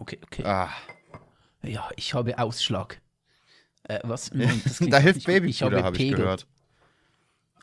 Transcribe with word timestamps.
okay, 0.00 0.18
okay. 0.24 0.44
Ah, 0.44 0.70
Ja, 1.62 1.88
ich 1.96 2.14
habe 2.14 2.38
Ausschlag. 2.38 3.00
Äh, 3.84 4.00
was? 4.02 4.30
Moment, 4.34 4.92
da 4.92 4.98
hilft. 4.98 5.24
Babypuder, 5.26 5.82
habe 5.82 5.96
ich 5.96 6.10
gehört. 6.12 6.46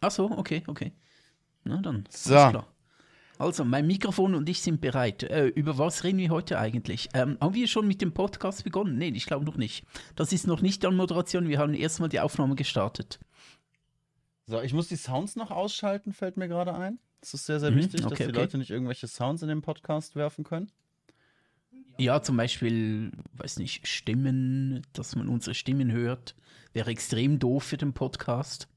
Ach 0.01 0.11
so, 0.11 0.29
okay, 0.31 0.63
okay. 0.67 0.93
Na 1.63 1.81
dann. 1.81 2.05
So. 2.09 2.35
alles 2.35 2.51
klar. 2.51 2.67
Also, 3.39 3.63
mein 3.65 3.85
Mikrofon 3.85 4.33
und 4.33 4.49
ich 4.49 4.61
sind 4.61 4.81
bereit. 4.81 5.21
Äh, 5.23 5.47
über 5.47 5.77
was 5.77 6.03
reden 6.03 6.17
wir 6.17 6.29
heute 6.29 6.57
eigentlich? 6.57 7.09
Ähm, 7.13 7.37
haben 7.39 7.53
wir 7.53 7.67
schon 7.67 7.87
mit 7.87 8.01
dem 8.01 8.11
Podcast 8.13 8.63
begonnen? 8.63 8.97
Nee, 8.97 9.09
ich 9.09 9.27
glaube 9.27 9.45
noch 9.45 9.57
nicht. 9.57 9.85
Das 10.15 10.33
ist 10.33 10.47
noch 10.47 10.61
nicht 10.61 10.83
an 10.85 10.95
Moderation. 10.95 11.47
Wir 11.47 11.59
haben 11.59 11.75
erstmal 11.75 12.09
die 12.09 12.19
Aufnahme 12.19 12.55
gestartet. 12.55 13.19
So, 14.47 14.61
ich 14.61 14.73
muss 14.73 14.87
die 14.87 14.95
Sounds 14.95 15.35
noch 15.35 15.51
ausschalten, 15.51 16.13
fällt 16.13 16.37
mir 16.37 16.47
gerade 16.47 16.73
ein. 16.73 16.99
Das 17.21 17.33
ist 17.35 17.45
sehr, 17.45 17.59
sehr 17.59 17.71
Mhm, 17.71 17.75
wichtig, 17.77 18.01
dass 18.01 18.11
okay, 18.11 18.23
die 18.23 18.29
okay. 18.29 18.39
Leute 18.39 18.57
nicht 18.57 18.71
irgendwelche 18.71 19.07
Sounds 19.07 19.41
in 19.43 19.49
den 19.49 19.61
Podcast 19.61 20.15
werfen 20.15 20.43
können. 20.43 20.71
Ja, 21.97 22.21
zum 22.21 22.37
Beispiel, 22.37 23.11
weiß 23.33 23.57
nicht, 23.57 23.87
Stimmen, 23.87 24.85
dass 24.93 25.15
man 25.15 25.27
unsere 25.27 25.55
Stimmen 25.55 25.91
hört. 25.91 26.35
Wäre 26.73 26.91
extrem 26.91 27.39
doof 27.39 27.63
für 27.63 27.77
den 27.77 27.93
Podcast. 27.93 28.67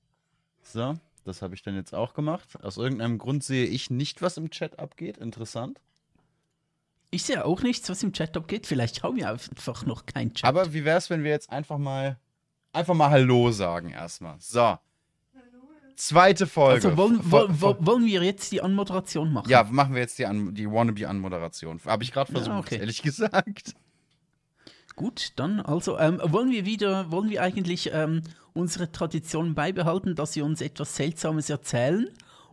So, 0.63 0.95
das 1.25 1.43
habe 1.43 1.55
ich 1.55 1.63
dann 1.63 1.75
jetzt 1.75 1.95
auch 1.95 2.15
gemacht. 2.15 2.63
Aus 2.63 2.79
irgendeinem 2.79 3.19
Grund 3.19 3.45
sehe 3.45 3.67
ich 3.67 3.91
nicht, 3.91 4.23
was 4.23 4.37
im 4.37 4.51
Chat 4.51 4.79
abgeht. 4.79 5.19
Interessant. 5.19 5.81
Ich 7.11 7.25
sehe 7.25 7.45
auch 7.45 7.63
nichts, 7.63 7.91
was 7.91 8.03
im 8.03 8.13
Chat 8.13 8.37
abgeht. 8.37 8.67
Vielleicht 8.67 9.03
haben 9.03 9.17
wir 9.17 9.29
einfach 9.29 9.85
noch 9.85 10.07
keinen 10.07 10.33
Chat. 10.33 10.49
Aber 10.49 10.73
wie 10.73 10.85
wäre 10.85 10.97
es, 10.97 11.11
wenn 11.11 11.25
wir 11.25 11.31
jetzt 11.31 11.51
einfach 11.51 11.77
mal 11.77 12.19
einfach 12.73 12.95
mal 12.95 13.11
Hallo 13.11 13.51
sagen 13.51 13.91
erstmal. 13.91 14.37
So. 14.39 14.79
Zweite 16.01 16.47
Folge. 16.47 16.87
also 16.89 16.97
wollen, 16.97 17.31
wollen, 17.31 17.61
wollen 17.61 18.07
wir 18.07 18.23
jetzt 18.23 18.51
die 18.53 18.63
Anmoderation 18.63 19.33
machen? 19.35 19.51
ja, 19.51 19.65
machen 19.65 19.95
wir 19.95 20.01
jetzt 20.01 20.19
die, 20.19 20.25
An 20.25 20.55
die 20.55 20.67
Wannabe-Anmoderation. 20.71 21.79
Habe 21.85 22.03
ich 22.05 22.11
gerade 22.13 22.33
Ja, 22.33 22.39
versucht, 22.39 22.59
okay. 22.59 22.79
ehrlich 22.79 23.03
gesagt. 23.03 23.75
Gut, 24.97 25.33
dann 25.37 25.61
also 25.61 25.99
ähm, 25.99 26.21
wollen 26.25 26.51
wir 26.51 26.65
wieder, 26.65 27.11
wollen 27.11 27.29
wir 27.29 27.43
eigentlich 27.43 27.91
ähm, 27.93 28.23
unsere 28.55 28.91
Tradition 28.91 29.55
beibehalten, 29.55 30.15
dass 30.15 30.37
wir 30.37 30.45
uns 30.47 30.61
etwas 30.63 30.97
Seltsames 30.97 31.51
erzählen 31.51 32.09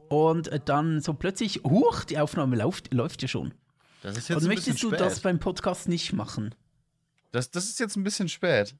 und 0.09 0.50
äh, 0.50 0.59
dann 0.64 1.02
so 1.02 1.14
plötzlich, 1.14 1.61
huch, 1.64 2.04
die 2.04 2.20
Aufnahme 2.20 2.58
läuft, 2.58 2.94
läuft 2.94 3.22
ja 3.22 3.28
schon. 3.30 3.54
Das 4.04 4.17
ist 4.17 4.28
jetzt 4.28 4.38
Und 4.38 4.44
ein 4.44 4.48
möchtest 4.50 4.67
bisschen 4.73 4.89
du 4.92 4.95
spät. 4.98 5.06
das 5.06 5.20
beim 5.22 5.39
Podcast 5.39 5.88
nicht 5.88 6.11
machen? 6.14 6.54
das, 7.32 7.50
das 7.52 7.66
ist 7.70 7.80
jetzt 7.80 7.95
ein 7.95 8.04
bisschen 8.04 8.28
spät. 8.30 8.76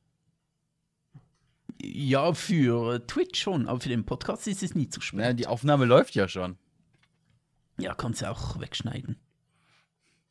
Ja, 1.82 2.34
für 2.34 3.06
Twitch 3.08 3.40
schon, 3.42 3.68
aber 3.68 3.80
für 3.80 3.90
den 3.90 4.06
Podcast 4.06 4.48
ist 4.48 4.64
es 4.64 4.76
nie 4.76 4.90
zu 4.90 5.02
spät. 5.02 5.20
Ja, 5.20 5.34
die 5.34 5.48
Aufnahme 5.48 5.86
läuft 5.86 6.16
ja 6.16 6.28
schon. 6.28 6.58
Ja, 7.80 7.94
kannst 7.94 8.22
du 8.22 8.30
auch 8.30 8.60
wegschneiden. 8.60 9.18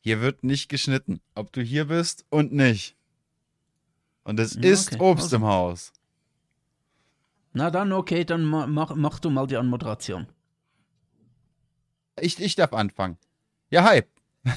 Hier 0.01 0.21
wird 0.21 0.43
nicht 0.43 0.69
geschnitten, 0.69 1.21
ob 1.35 1.51
du 1.53 1.61
hier 1.61 1.85
bist 1.85 2.25
und 2.29 2.51
nicht. 2.53 2.95
Und 4.23 4.39
es 4.39 4.55
Ja, 4.55 4.61
ist 4.61 4.93
okay. 4.93 5.01
Obst 5.03 5.23
Also. 5.25 5.35
im 5.37 5.43
Haus. 5.45 5.93
Na 7.53 7.71
dann, 7.71 7.91
okay, 7.93 8.25
dann 8.25 8.43
ma 8.43 8.67
mach, 8.67 8.95
mach 8.95 9.19
du 9.19 9.29
mal 9.29 9.47
die 9.47 9.57
Anmoderation. 9.57 10.27
Ich, 12.19 12.39
ich 12.39 12.55
darf 12.55 12.73
anfangen. 12.73 13.17
Ja, 13.69 13.83
hi. 13.83 14.03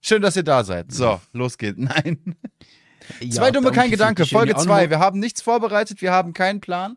Schön, 0.00 0.22
dass 0.22 0.36
ihr 0.36 0.42
da 0.42 0.64
seid. 0.64 0.90
So, 0.92 1.20
los 1.32 1.56
geht's. 1.58 1.78
Nein. 1.80 2.36
Ja, 3.20 3.30
zwei 3.30 3.50
dumme, 3.50 3.70
kein 3.72 3.90
Gedanke. 3.90 4.26
Folge 4.26 4.54
zwei. 4.56 4.84
Anmo- 4.84 4.90
Wir 4.90 4.98
haben 4.98 5.18
nichts 5.20 5.42
vorbereitet, 5.42 6.02
wir 6.02 6.12
haben 6.12 6.32
keinen 6.32 6.60
Plan. 6.60 6.96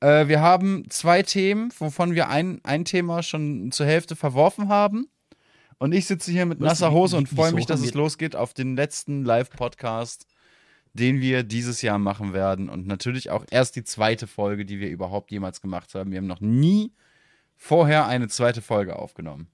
Äh, 0.00 0.28
wir 0.28 0.40
haben 0.40 0.84
zwei 0.88 1.22
Themen, 1.22 1.72
wovon 1.78 2.14
wir 2.14 2.28
ein, 2.28 2.60
ein 2.64 2.84
Thema 2.84 3.22
schon 3.22 3.70
zur 3.72 3.86
Hälfte 3.86 4.16
verworfen 4.16 4.68
haben. 4.68 5.08
Und 5.78 5.92
ich 5.92 6.06
sitze 6.06 6.30
hier 6.30 6.44
mit 6.46 6.60
nasser 6.60 6.92
Hose 6.92 7.16
und 7.16 7.28
freue 7.28 7.52
mich, 7.52 7.66
dass 7.66 7.80
es 7.80 7.94
losgeht 7.94 8.36
auf 8.36 8.52
den 8.54 8.76
letzten 8.76 9.24
Live-Podcast, 9.24 10.26
den 10.92 11.20
wir 11.20 11.42
dieses 11.42 11.80
Jahr 11.82 11.98
machen 11.98 12.32
werden. 12.34 12.68
Und 12.68 12.86
natürlich 12.86 13.30
auch 13.30 13.44
erst 13.50 13.76
die 13.76 13.84
zweite 13.84 14.26
Folge, 14.26 14.64
die 14.66 14.78
wir 14.80 14.88
überhaupt 14.90 15.30
jemals 15.30 15.60
gemacht 15.62 15.94
haben. 15.94 16.10
Wir 16.10 16.18
haben 16.18 16.26
noch 16.26 16.40
nie 16.40 16.92
vorher 17.56 18.06
eine 18.06 18.28
zweite 18.28 18.60
Folge 18.60 18.96
aufgenommen. 18.96 19.48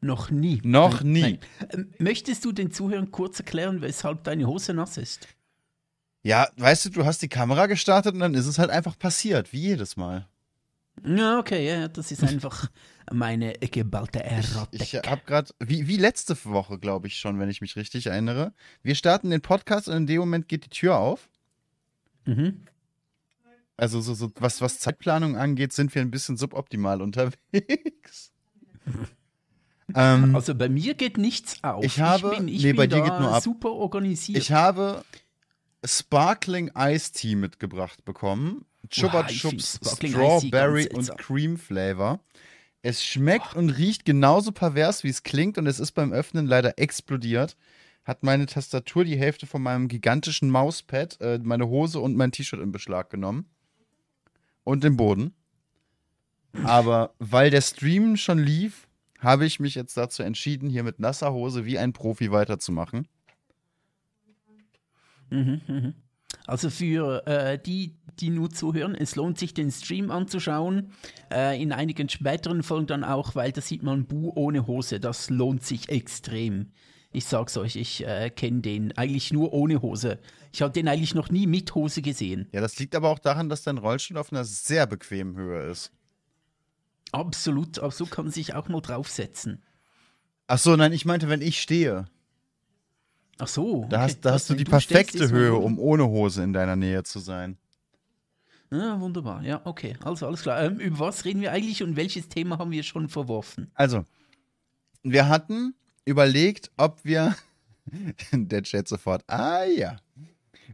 Noch 0.00 0.30
nie. 0.30 0.60
Noch 0.64 1.02
nie. 1.02 1.20
nein. 1.20 1.38
Ähm, 1.70 1.92
Möchtest 1.98 2.44
du 2.44 2.52
den 2.52 2.70
Zuhörern 2.72 3.10
kurz 3.10 3.38
erklären, 3.38 3.82
weshalb 3.82 4.24
deine 4.24 4.46
Hose 4.46 4.72
nass 4.72 4.96
ist? 4.96 5.28
Ja, 6.22 6.48
weißt 6.56 6.86
du, 6.86 6.88
du 6.90 7.04
hast 7.04 7.22
die 7.22 7.28
Kamera 7.28 7.66
gestartet 7.66 8.14
und 8.14 8.20
dann 8.20 8.34
ist 8.34 8.46
es 8.46 8.58
halt 8.58 8.70
einfach 8.70 8.98
passiert, 8.98 9.52
wie 9.52 9.60
jedes 9.60 9.96
Mal. 9.96 10.26
Ja, 11.04 11.38
okay, 11.38 11.66
ja, 11.66 11.88
das 11.88 12.12
ist 12.12 12.22
einfach 12.22 12.70
meine 13.12 13.52
geballte 13.54 14.22
Erotik. 14.22 14.82
Ich 14.82 14.94
habe 14.94 15.22
gerade, 15.24 15.52
wie, 15.58 15.86
wie 15.88 15.96
letzte 15.96 16.36
Woche, 16.44 16.78
glaube 16.78 17.06
ich 17.06 17.16
schon, 17.18 17.38
wenn 17.38 17.48
ich 17.48 17.60
mich 17.60 17.76
richtig 17.76 18.06
erinnere. 18.06 18.52
Wir 18.82 18.94
starten 18.94 19.30
den 19.30 19.40
Podcast 19.40 19.88
und 19.88 19.96
in 19.96 20.06
dem 20.06 20.20
Moment 20.20 20.48
geht 20.48 20.64
die 20.66 20.70
Tür 20.70 20.96
auf. 20.96 21.28
mhm. 22.26 22.66
Also 23.76 24.02
so, 24.02 24.12
so 24.12 24.30
was, 24.34 24.60
was 24.60 24.78
Zeitplanung 24.78 25.38
angeht, 25.38 25.72
sind 25.72 25.94
wir 25.94 26.02
ein 26.02 26.10
bisschen 26.10 26.36
suboptimal 26.36 27.00
unterwegs. 27.02 28.30
Ähm, 29.96 30.34
Also 30.34 30.54
bei 30.54 30.68
mir 30.68 30.94
geht 30.94 31.18
nichts 31.18 31.62
auf. 31.62 31.84
Ich 31.84 32.00
habe- 32.00 32.32
ich 32.32 32.38
bin, 32.38 32.48
ich 32.48 32.62
nee, 32.64 32.72
bei 32.72 32.86
dir 32.86 33.00
geht 33.02 33.18
nur 33.20 33.34
ab. 33.34 33.42
super 33.42 33.70
organisiert. 33.72 34.38
ich 34.38 34.52
habe 34.52 35.04
Sparkling 35.84 36.70
Ice 36.76 37.12
Tea 37.12 37.36
mitgebracht 37.36 38.04
bekommen. 38.04 38.64
Chupa 38.88 39.26
ich 39.28 39.40
find 39.42 39.60
Chups 39.60 39.80
Strawberry 39.96 40.88
und. 40.92 41.16
Cream 41.18 41.56
Flavor. 41.58 42.20
Es 42.82 43.04
schmeckt 43.04 43.54
und 43.56 43.70
riecht 43.70 44.04
genauso 44.06 44.52
pervers, 44.52 45.04
wie 45.04 45.10
es 45.10 45.22
klingt, 45.22 45.58
und 45.58 45.66
es 45.66 45.78
ist 45.80 45.92
beim 45.92 46.12
Öffnen 46.12 46.46
leider 46.46 46.78
explodiert. 46.78 47.56
Hat 48.04 48.22
meine 48.22 48.46
Tastatur 48.46 49.04
die 49.04 49.18
Hälfte 49.18 49.46
von 49.46 49.62
meinem 49.62 49.86
gigantischen 49.88 50.48
Mauspad, 50.48 51.20
äh, 51.20 51.38
meine 51.42 51.68
Hose 51.68 52.00
und 52.00 52.16
mein 52.16 52.32
T-Shirt 52.32 52.60
in 52.60 52.72
Beschlag 52.72 53.10
genommen. 53.10 53.44
Und 54.64 54.82
den 54.82 54.96
Boden. 54.96 55.34
Aber 56.64 57.14
weil 57.18 57.50
der 57.50 57.60
Stream 57.60 58.16
schon 58.16 58.38
lief, 58.38 58.88
habe 59.20 59.46
ich 59.46 59.60
mich 59.60 59.74
jetzt 59.74 59.96
dazu 59.96 60.22
entschieden, 60.22 60.68
hier 60.68 60.82
mit 60.82 60.98
nasser 60.98 61.32
Hose 61.32 61.64
wie 61.64 61.78
ein 61.78 61.92
Profi 61.92 62.32
weiterzumachen. 62.32 63.06
Mhm, 65.30 65.60
mhm. 65.66 65.94
Also 66.46 66.70
für 66.70 67.26
äh, 67.26 67.58
die, 67.58 67.96
die 68.18 68.30
nur 68.30 68.50
zuhören, 68.50 68.94
es 68.94 69.16
lohnt 69.16 69.38
sich, 69.38 69.54
den 69.54 69.70
Stream 69.70 70.10
anzuschauen. 70.10 70.92
Äh, 71.32 71.60
in 71.62 71.72
einigen 71.72 72.08
späteren 72.08 72.62
Folgen 72.62 72.86
dann 72.86 73.04
auch, 73.04 73.34
weil 73.34 73.52
da 73.52 73.60
sieht 73.60 73.82
man 73.82 74.06
Bu 74.06 74.32
ohne 74.34 74.66
Hose. 74.66 75.00
Das 75.00 75.30
lohnt 75.30 75.64
sich 75.64 75.88
extrem. 75.88 76.72
Ich 77.12 77.24
sag's 77.24 77.56
euch, 77.56 77.76
ich 77.76 78.06
äh, 78.06 78.30
kenne 78.30 78.60
den 78.60 78.96
eigentlich 78.96 79.32
nur 79.32 79.52
ohne 79.52 79.82
Hose. 79.82 80.18
Ich 80.52 80.62
habe 80.62 80.72
den 80.72 80.88
eigentlich 80.88 81.14
noch 81.14 81.30
nie 81.30 81.46
mit 81.46 81.74
Hose 81.74 82.02
gesehen. 82.02 82.48
Ja, 82.52 82.60
das 82.60 82.78
liegt 82.78 82.94
aber 82.94 83.10
auch 83.10 83.18
daran, 83.18 83.48
dass 83.48 83.62
dein 83.62 83.78
Rollstuhl 83.78 84.16
auf 84.16 84.32
einer 84.32 84.44
sehr 84.44 84.86
bequemen 84.86 85.36
Höhe 85.36 85.70
ist. 85.70 85.92
Absolut, 87.12 87.78
aber 87.78 87.90
so 87.90 88.06
kann 88.06 88.26
man 88.26 88.32
sich 88.32 88.54
auch 88.54 88.68
mal 88.68 88.80
draufsetzen. 88.80 89.62
Ach 90.46 90.58
so, 90.58 90.76
nein, 90.76 90.92
ich 90.92 91.04
meinte, 91.04 91.28
wenn 91.28 91.42
ich 91.42 91.60
stehe. 91.60 92.06
Ach 93.38 93.48
so. 93.48 93.86
Da 93.88 93.96
okay. 93.96 94.04
hast, 94.04 94.20
da 94.20 94.32
hast 94.32 94.50
du 94.50 94.54
wenn 94.54 94.58
die 94.58 94.64
stellst, 94.64 94.88
perfekte 94.88 95.24
ist 95.24 95.32
Höhe, 95.32 95.54
um 95.54 95.78
ohne 95.78 96.06
Hose 96.06 96.42
in 96.42 96.52
deiner 96.52 96.76
Nähe 96.76 97.02
zu 97.02 97.18
sein. 97.18 97.56
Ja, 98.70 99.00
wunderbar. 99.00 99.42
Ja, 99.42 99.62
okay. 99.64 99.96
Also 100.02 100.26
alles 100.26 100.42
klar. 100.42 100.62
Ähm, 100.62 100.78
über 100.78 101.00
was 101.00 101.24
reden 101.24 101.40
wir 101.40 101.52
eigentlich 101.52 101.82
und 101.82 101.96
welches 101.96 102.28
Thema 102.28 102.58
haben 102.58 102.70
wir 102.70 102.82
schon 102.82 103.08
verworfen? 103.08 103.70
Also, 103.74 104.04
wir 105.02 105.28
hatten 105.28 105.74
überlegt, 106.04 106.70
ob 106.76 107.04
wir. 107.04 107.34
Der 108.32 108.62
Chat 108.62 108.86
sofort. 108.86 109.24
Ah 109.26 109.64
ja. 109.64 109.96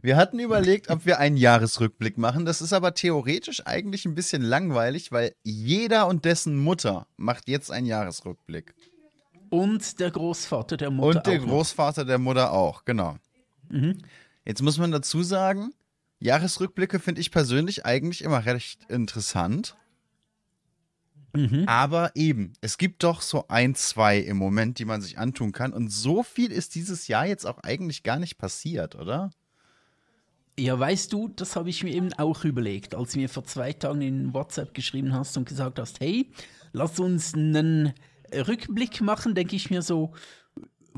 Wir 0.01 0.17
hatten 0.17 0.39
überlegt, 0.39 0.89
ob 0.89 1.05
wir 1.05 1.19
einen 1.19 1.37
Jahresrückblick 1.37 2.17
machen. 2.17 2.45
Das 2.45 2.61
ist 2.61 2.73
aber 2.73 2.93
theoretisch 2.93 3.65
eigentlich 3.65 4.05
ein 4.05 4.15
bisschen 4.15 4.41
langweilig, 4.41 5.11
weil 5.11 5.35
jeder 5.43 6.07
und 6.07 6.25
dessen 6.25 6.57
Mutter 6.57 7.07
macht 7.17 7.47
jetzt 7.47 7.71
einen 7.71 7.87
Jahresrückblick. 7.87 8.73
Und 9.49 9.99
der 9.99 10.11
Großvater 10.11 10.77
der 10.77 10.89
Mutter. 10.91 11.17
Und 11.17 11.27
der 11.27 11.39
auch 11.39 11.45
noch. 11.45 11.51
Großvater 11.51 12.05
der 12.05 12.17
Mutter 12.17 12.51
auch, 12.51 12.85
genau. 12.85 13.17
Mhm. 13.69 13.99
Jetzt 14.45 14.61
muss 14.61 14.77
man 14.77 14.91
dazu 14.91 15.23
sagen, 15.23 15.73
Jahresrückblicke 16.19 16.99
finde 16.99 17.21
ich 17.21 17.31
persönlich 17.31 17.85
eigentlich 17.85 18.23
immer 18.23 18.45
recht 18.45 18.85
interessant. 18.89 19.75
Mhm. 21.33 21.65
Aber 21.67 22.11
eben, 22.15 22.53
es 22.61 22.77
gibt 22.77 23.03
doch 23.03 23.21
so 23.21 23.45
ein, 23.47 23.75
zwei 23.75 24.17
im 24.17 24.37
Moment, 24.37 24.79
die 24.79 24.85
man 24.85 25.01
sich 25.01 25.17
antun 25.17 25.51
kann. 25.51 25.73
Und 25.73 25.89
so 25.89 26.23
viel 26.23 26.51
ist 26.51 26.75
dieses 26.75 27.07
Jahr 27.07 27.25
jetzt 27.25 27.45
auch 27.45 27.59
eigentlich 27.59 28.03
gar 28.03 28.19
nicht 28.19 28.37
passiert, 28.37 28.95
oder? 28.95 29.31
Ja, 30.59 30.79
weißt 30.79 31.13
du, 31.13 31.27
das 31.27 31.55
habe 31.55 31.69
ich 31.69 31.83
mir 31.83 31.93
eben 31.93 32.13
auch 32.13 32.43
überlegt, 32.43 32.95
als 32.95 33.11
du 33.11 33.19
mir 33.19 33.29
vor 33.29 33.43
zwei 33.43 33.73
Tagen 33.73 34.01
in 34.01 34.33
WhatsApp 34.33 34.73
geschrieben 34.73 35.13
hast 35.13 35.37
und 35.37 35.47
gesagt 35.47 35.77
hast, 35.77 35.99
hey, 35.99 36.31
lass 36.71 36.99
uns 36.99 37.35
einen 37.35 37.93
Rückblick 38.33 39.01
machen, 39.01 39.35
denke 39.35 39.55
ich 39.55 39.69
mir 39.69 39.83
so, 39.83 40.13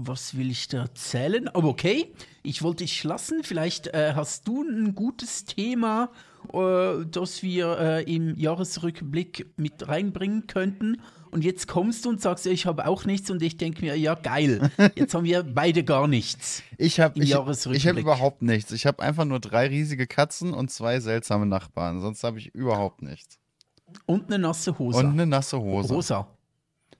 was 0.01 0.37
will 0.37 0.49
ich 0.49 0.67
da 0.67 0.83
erzählen? 0.83 1.47
Aber 1.49 1.67
okay, 1.67 2.13
ich 2.43 2.63
wollte 2.63 2.83
dich 2.83 3.03
lassen, 3.03 3.43
vielleicht 3.43 3.87
äh, 3.87 4.13
hast 4.15 4.47
du 4.47 4.63
ein 4.63 4.95
gutes 4.95 5.45
Thema 5.45 6.09
äh, 6.53 7.05
das 7.05 7.43
wir 7.43 7.77
äh, 7.79 8.13
im 8.13 8.37
Jahresrückblick 8.37 9.51
mit 9.57 9.87
reinbringen 9.87 10.47
könnten. 10.47 11.01
Und 11.31 11.43
jetzt 11.43 11.67
kommst 11.67 12.05
du 12.05 12.09
und 12.09 12.21
sagst, 12.21 12.47
ich 12.47 12.65
habe 12.65 12.87
auch 12.87 13.05
nichts 13.05 13.29
und 13.29 13.43
ich 13.43 13.57
denke 13.57 13.81
mir, 13.81 13.95
ja 13.95 14.15
geil, 14.15 14.71
jetzt 14.95 15.13
haben 15.13 15.25
wir 15.25 15.43
beide 15.43 15.83
gar 15.83 16.07
nichts. 16.07 16.63
Ich 16.77 16.99
habe 16.99 17.17
Im 17.17 17.23
ich, 17.23 17.29
Jahresrückblick. 17.29 17.83
ich 17.83 17.87
hab 17.87 17.97
überhaupt 17.97 18.41
nichts. 18.41 18.71
Ich 18.71 18.87
habe 18.87 19.03
einfach 19.03 19.25
nur 19.25 19.39
drei 19.39 19.67
riesige 19.67 20.07
Katzen 20.07 20.53
und 20.53 20.71
zwei 20.71 20.99
seltsame 20.99 21.45
Nachbarn. 21.45 22.01
Sonst 22.01 22.23
habe 22.23 22.39
ich 22.39 22.55
überhaupt 22.55 23.03
nichts. 23.03 23.37
Und 24.07 24.27
eine 24.27 24.39
nasse 24.39 24.77
Hose. 24.79 24.99
Und 24.99 25.11
eine 25.11 25.27
nasse 25.27 25.59
Hose. 25.59 25.93
Rosa. 25.93 26.27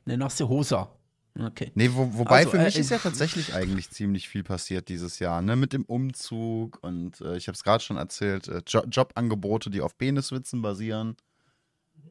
Eine 0.06 0.18
nasse 0.18 0.48
Hosa. 0.48 0.92
Okay. 1.38 1.72
Nee, 1.76 1.90
wo, 1.94 2.18
wobei 2.18 2.38
Also, 2.40 2.52
für 2.52 2.58
mich 2.60 2.76
äh, 2.76 2.82
ist 2.82 2.90
ja 2.90 2.98
tatsächlich 2.98 3.54
eigentlich 3.54 3.90
ziemlich 3.92 4.28
viel 4.28 4.44
passiert 4.44 4.90
dieses 4.90 5.20
Jahr, 5.20 5.42
ne? 5.42 5.56
Mit 5.56 5.74
dem 5.74 5.86
Umzug 5.86 6.80
und 6.84 7.22
äh, 7.22 7.38
ich 7.38 7.48
habe 7.48 7.56
es 7.56 7.64
gerade 7.64 7.84
schon 7.84 7.98
erzählt, 7.98 8.48
äh, 8.48 8.62
jo 8.68 8.82
Jobangebote, 8.84 9.70
die 9.70 9.82
auf 9.82 9.98
Peniswitzen 9.98 10.62
basieren. 10.62 11.16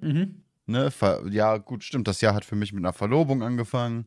Mhm. 0.01 0.43
Ne? 0.67 0.93
Ja, 1.31 1.57
gut, 1.57 1.83
stimmt. 1.83 2.09
Das 2.09 2.21
Jahr 2.21 2.35
hat 2.35 2.45
für 2.45 2.57
mich 2.57 2.73
mit 2.73 2.83
einer 2.83 2.93
Verlobung 2.93 3.43
angefangen. 3.43 4.07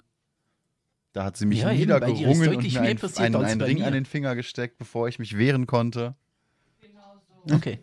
Da 1.14 1.26
hat 1.26 1.36
sie 1.36 1.46
mich 1.46 1.60
Ja, 1.60 1.74
niedergerungen 1.74 2.26
und 2.26 2.40
mir 2.40 2.82
einen, 2.82 3.00
einen, 3.18 3.36
einen 3.36 3.62
Ring 3.62 3.80
mir. 3.80 3.88
an 3.88 3.94
den 3.94 4.06
Finger 4.06 4.36
gesteckt, 4.36 4.78
bevor 4.78 5.08
ich 5.08 5.20
mich 5.20 5.38
wehren 5.38 5.68
konnte. 5.68 6.16
Okay. 7.52 7.80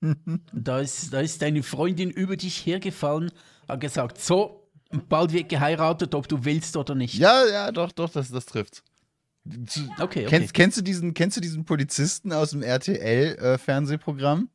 da, 0.52 0.78
ist, 0.78 1.12
da 1.12 1.20
ist 1.20 1.42
deine 1.42 1.62
Freundin 1.62 2.10
über 2.10 2.36
dich 2.36 2.64
hergefallen, 2.64 3.32
hat 3.68 3.80
gesagt, 3.80 4.18
so, 4.18 4.68
bald 5.08 5.32
wird 5.32 5.48
geheiratet, 5.48 6.14
ob 6.14 6.28
du 6.28 6.44
willst 6.44 6.76
oder 6.76 6.94
nicht. 6.94 7.14
Ja, 7.14 7.46
ja, 7.46 7.70
doch, 7.70 7.92
doch, 7.92 8.10
das, 8.10 8.30
das 8.30 8.46
trifft. 8.46 8.82
Okay, 9.46 9.88
okay. 9.98 10.26
Kennst, 10.26 10.54
kennst, 10.54 10.78
du 10.78 10.82
diesen, 10.82 11.14
kennst 11.14 11.36
du 11.36 11.40
diesen 11.40 11.64
Polizisten 11.64 12.32
aus 12.32 12.50
dem 12.50 12.62
RTL-Fernsehprogramm? 12.62 14.50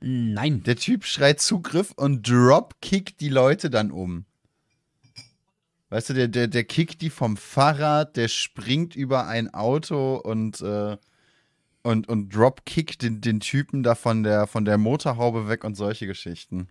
Nein. 0.00 0.62
Der 0.62 0.76
Typ 0.76 1.04
schreit 1.04 1.40
Zugriff 1.40 1.92
und 1.96 2.28
dropkickt 2.28 3.20
die 3.20 3.28
Leute 3.28 3.68
dann 3.68 3.90
um. 3.90 4.24
Weißt 5.90 6.10
du, 6.10 6.14
der, 6.14 6.28
der, 6.28 6.48
der 6.48 6.64
kickt 6.64 7.00
die 7.00 7.10
vom 7.10 7.36
Fahrrad, 7.36 8.16
der 8.16 8.28
springt 8.28 8.94
über 8.94 9.26
ein 9.26 9.52
Auto 9.54 10.16
und, 10.16 10.60
äh, 10.60 10.96
und, 11.82 12.08
und 12.08 12.34
dropkickt 12.34 13.02
den, 13.02 13.20
den 13.20 13.40
Typen 13.40 13.82
da 13.82 13.94
von 13.94 14.22
der, 14.22 14.46
von 14.46 14.64
der 14.64 14.78
Motorhaube 14.78 15.48
weg 15.48 15.64
und 15.64 15.74
solche 15.74 16.06
Geschichten. 16.06 16.68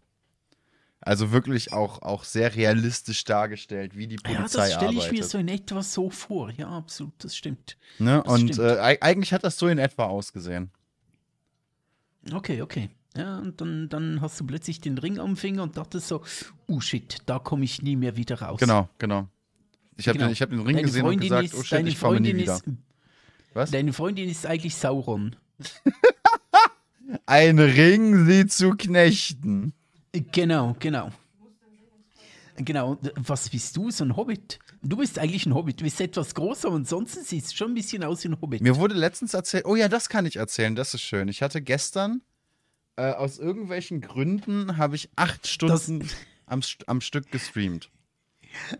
Also 1.00 1.32
wirklich 1.32 1.72
auch, 1.74 2.02
auch 2.02 2.24
sehr 2.24 2.56
realistisch 2.56 3.24
dargestellt, 3.24 3.96
wie 3.96 4.08
die 4.08 4.16
Ja, 4.16 4.22
Polizei 4.36 4.62
das 4.70 4.74
stelle 4.74 4.92
ich 4.94 4.98
arbeitet. 5.00 5.12
mir 5.20 5.24
so 5.24 5.38
in 5.38 5.48
etwa 5.48 5.84
so 5.84 6.10
vor. 6.10 6.52
Ja, 6.52 6.70
absolut, 6.70 7.14
das 7.20 7.36
stimmt. 7.36 7.78
ne? 8.00 8.22
das 8.26 8.34
Und 8.34 8.54
stimmt. 8.56 8.68
äh, 8.68 8.82
eig- 8.82 9.02
eigentlich 9.02 9.32
hat 9.34 9.44
das 9.44 9.58
so 9.58 9.68
in 9.68 9.78
etwa 9.78 10.06
ausgesehen. 10.06 10.72
Okay, 12.34 12.62
okay. 12.62 12.90
Ja, 13.16 13.38
und 13.40 13.62
dann, 13.62 13.90
dann 13.90 14.22
hast 14.22 14.40
du 14.40 14.46
plötzlich 14.46 14.82
den 14.82 14.98
Ring 14.98 15.20
am 15.20 15.38
Finger 15.38 15.64
und 15.64 15.78
dachtest 15.78 16.08
so, 16.08 16.24
oh 16.68 16.80
shit, 16.82 17.18
da 17.26 17.40
komme 17.40 17.64
ich 17.64 17.82
nie 17.82 17.96
mehr 17.96 18.16
wieder 18.18 18.42
raus. 18.42 18.60
Genau, 18.60 18.90
genau. 18.98 19.28
Ich 19.98 20.08
habe 20.08 20.18
Genau. 20.18 20.28
den, 20.30 20.34
ich 20.34 20.42
hab 20.42 20.50
den 20.50 20.60
Ring 20.60 20.76
Deine 20.76 20.82
gesehen 20.82 21.02
und 21.06 21.08
Freundin 21.12 21.30
gesagt, 21.30 21.46
ist, 21.46 21.54
oh 21.56 21.64
shit, 21.64 21.72
deine 21.78 21.90
ich 21.90 22.00
komme 22.00 22.20
nie 22.20 22.28
Freundin 22.30 22.38
wieder. 22.44 22.54
ist, 22.56 22.64
Was? 23.54 23.72
Deine 23.72 23.94
Freundin 23.94 24.30
ist 24.30 24.46
eigentlich 24.46 24.76
Sauron. 24.76 25.36
Ein 27.26 27.60
Ring, 27.60 28.26
sie 28.26 28.46
zu 28.48 28.72
knechten. 28.72 29.74
Genau, 30.32 30.76
genau. 30.80 31.12
Genau, 32.58 32.98
was 33.16 33.50
bist 33.50 33.78
du, 33.78 33.92
so 33.92 34.04
ein 34.04 34.16
Hobbit? 34.16 34.58
Du 34.82 34.98
bist 34.98 35.20
eigentlich 35.20 35.46
ein 35.46 35.54
Hobbit, 35.54 35.80
du 35.80 35.84
bist 35.84 36.02
etwas 36.02 36.34
größer 36.34 36.70
und 36.70 36.88
sonst 36.88 37.14
siehst 37.28 37.52
du 37.52 37.56
schon 37.56 37.72
ein 37.72 37.76
bisschen 37.76 38.04
aus 38.04 38.24
wie 38.24 38.30
ein 38.30 38.42
Hobbit. 38.42 38.62
Mir 38.62 38.78
wurde 38.78 38.96
letztens 38.96 39.36
erzählt, 39.36 39.66
oh 39.66 39.76
ja, 39.76 39.88
das 39.88 40.10
kann 40.10 40.26
ich 40.26 40.38
erzählen, 40.38 40.76
das 40.76 40.94
ist 40.96 41.02
schön. 41.02 41.28
Ich 41.28 41.44
hatte 41.44 41.62
gestern, 41.62 42.22
äh, 42.96 43.12
aus 43.12 43.38
irgendwelchen 43.38 44.02
Gründen, 44.02 44.78
habe 44.78 44.96
ich 44.96 45.10
acht 45.16 45.46
Stunden 45.46 46.10
am, 46.48 46.62
am 46.88 47.02
Stück 47.02 47.32
gestreamt. 47.32 47.92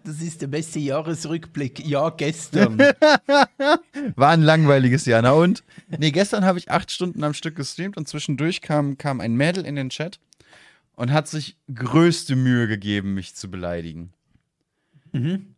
Das 0.04 0.22
ist 0.22 0.42
der 0.42 0.48
beste 0.48 0.80
Jahresrückblick. 0.80 1.86
Ja, 1.86 2.10
gestern. 2.10 2.80
War 4.16 4.30
ein 4.30 4.42
langweiliges 4.42 5.06
Jahr, 5.06 5.22
na 5.22 5.34
und? 5.34 5.64
Nee, 6.00 6.10
gestern 6.10 6.46
habe 6.46 6.58
ich 6.58 6.72
acht 6.72 6.92
Stunden 6.92 7.24
am 7.24 7.36
Stück 7.36 7.56
gestreamt 7.56 7.96
und 7.96 8.08
zwischendurch 8.08 8.62
kam, 8.62 8.98
kam 8.98 9.22
ein 9.22 9.36
Mädel 9.36 9.66
in 9.66 9.76
den 9.76 9.90
Chat 9.90 10.20
und 10.98 11.14
hat 11.14 11.30
sich 11.30 11.56
größte 11.74 12.36
Mühe 12.36 12.68
gegeben, 12.68 13.14
mich 13.14 13.36
zu 13.36 13.50
beleidigen. 13.50 14.12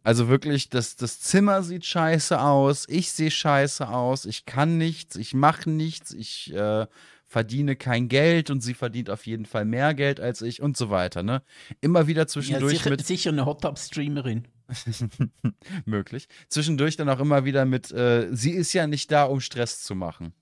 Also 0.04 0.28
wirklich, 0.28 0.70
das, 0.70 0.96
das 0.96 1.20
Zimmer 1.22 1.64
sieht 1.64 1.86
scheiße 1.86 2.40
aus, 2.40 2.86
ich 2.88 3.12
sehe 3.12 3.32
scheiße 3.32 3.90
aus, 3.90 4.26
ich 4.26 4.46
kann 4.46 4.78
nichts, 4.78 5.16
ich 5.16 5.34
mache 5.34 5.70
nichts, 5.70 6.14
ich 6.14 6.54
äh, 6.54 6.86
verdiene 7.26 7.76
kein 7.76 8.10
Geld 8.10 8.50
und 8.50 8.62
sie 8.62 8.74
verdient 8.74 9.10
auf 9.10 9.26
jeden 9.26 9.46
Fall 9.46 9.66
mehr 9.66 9.94
Geld 9.94 10.20
als 10.20 10.42
ich 10.42 10.62
und 10.62 10.78
so 10.78 10.90
weiter. 10.90 11.24
Ne? 11.24 11.42
Immer 11.82 12.08
wieder 12.08 12.24
ja, 12.24 12.28
zwischendurch 12.28 12.78
sicher, 12.78 12.90
mit 12.90 13.06
sicher 13.06 13.32
eine 13.32 13.46
Hot-Tub-Streamerin. 13.46 14.48
möglich. 15.86 16.28
Zwischendurch 16.48 16.96
dann 16.96 17.10
auch 17.10 17.20
immer 17.20 17.44
wieder 17.44 17.66
mit, 17.66 17.92
äh, 17.92 18.28
sie 18.32 18.52
ist 18.52 18.74
ja 18.74 18.88
nicht 18.88 19.12
da, 19.12 19.24
um 19.24 19.42
Stress 19.42 19.84
zu 19.84 19.96
machen. 19.96 20.34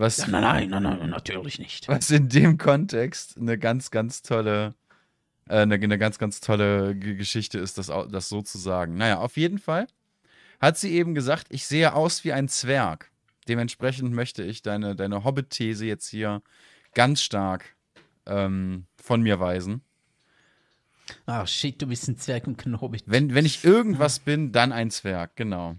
Was, 0.00 0.16
Ja, 0.16 0.28
nein, 0.28 0.70
nein, 0.70 0.82
nein, 0.82 1.10
natürlich 1.10 1.58
nicht. 1.58 1.86
was 1.86 2.10
in 2.10 2.30
dem 2.30 2.56
Kontext 2.56 3.36
eine 3.36 3.58
ganz, 3.58 3.90
ganz 3.90 4.22
tolle, 4.22 4.74
äh, 5.46 5.58
eine, 5.58 5.74
eine 5.74 5.98
ganz, 5.98 6.18
ganz 6.18 6.40
tolle 6.40 6.96
Geschichte 6.96 7.58
ist, 7.58 7.76
das, 7.76 7.88
das 7.88 8.30
so 8.30 8.40
zu 8.40 8.56
sagen. 8.56 8.94
Naja, 8.94 9.18
auf 9.18 9.36
jeden 9.36 9.58
Fall 9.58 9.88
hat 10.58 10.78
sie 10.78 10.92
eben 10.92 11.14
gesagt, 11.14 11.48
ich 11.50 11.66
sehe 11.66 11.92
aus 11.92 12.24
wie 12.24 12.32
ein 12.32 12.48
Zwerg. 12.48 13.10
Dementsprechend 13.46 14.14
möchte 14.14 14.42
ich 14.42 14.62
deine, 14.62 14.96
deine 14.96 15.22
Hobbit-These 15.22 15.84
jetzt 15.84 16.08
hier 16.08 16.40
ganz 16.94 17.20
stark 17.20 17.76
ähm, 18.24 18.86
von 18.96 19.20
mir 19.20 19.38
weisen. 19.38 19.82
Ah, 21.26 21.46
shit, 21.46 21.82
du 21.82 21.88
bist 21.88 22.08
ein 22.08 22.16
Zwerg 22.16 22.46
und 22.46 22.56
kein 22.56 22.80
Hobbit. 22.80 23.02
Wenn, 23.04 23.34
wenn 23.34 23.44
ich 23.44 23.66
irgendwas 23.66 24.18
bin, 24.18 24.50
dann 24.50 24.72
ein 24.72 24.90
Zwerg, 24.90 25.36
genau. 25.36 25.76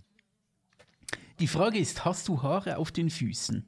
Die 1.40 1.48
Frage 1.48 1.80
ist, 1.80 2.06
hast 2.06 2.28
du 2.28 2.44
Haare 2.44 2.78
auf 2.78 2.92
den 2.92 3.10
Füßen? 3.10 3.68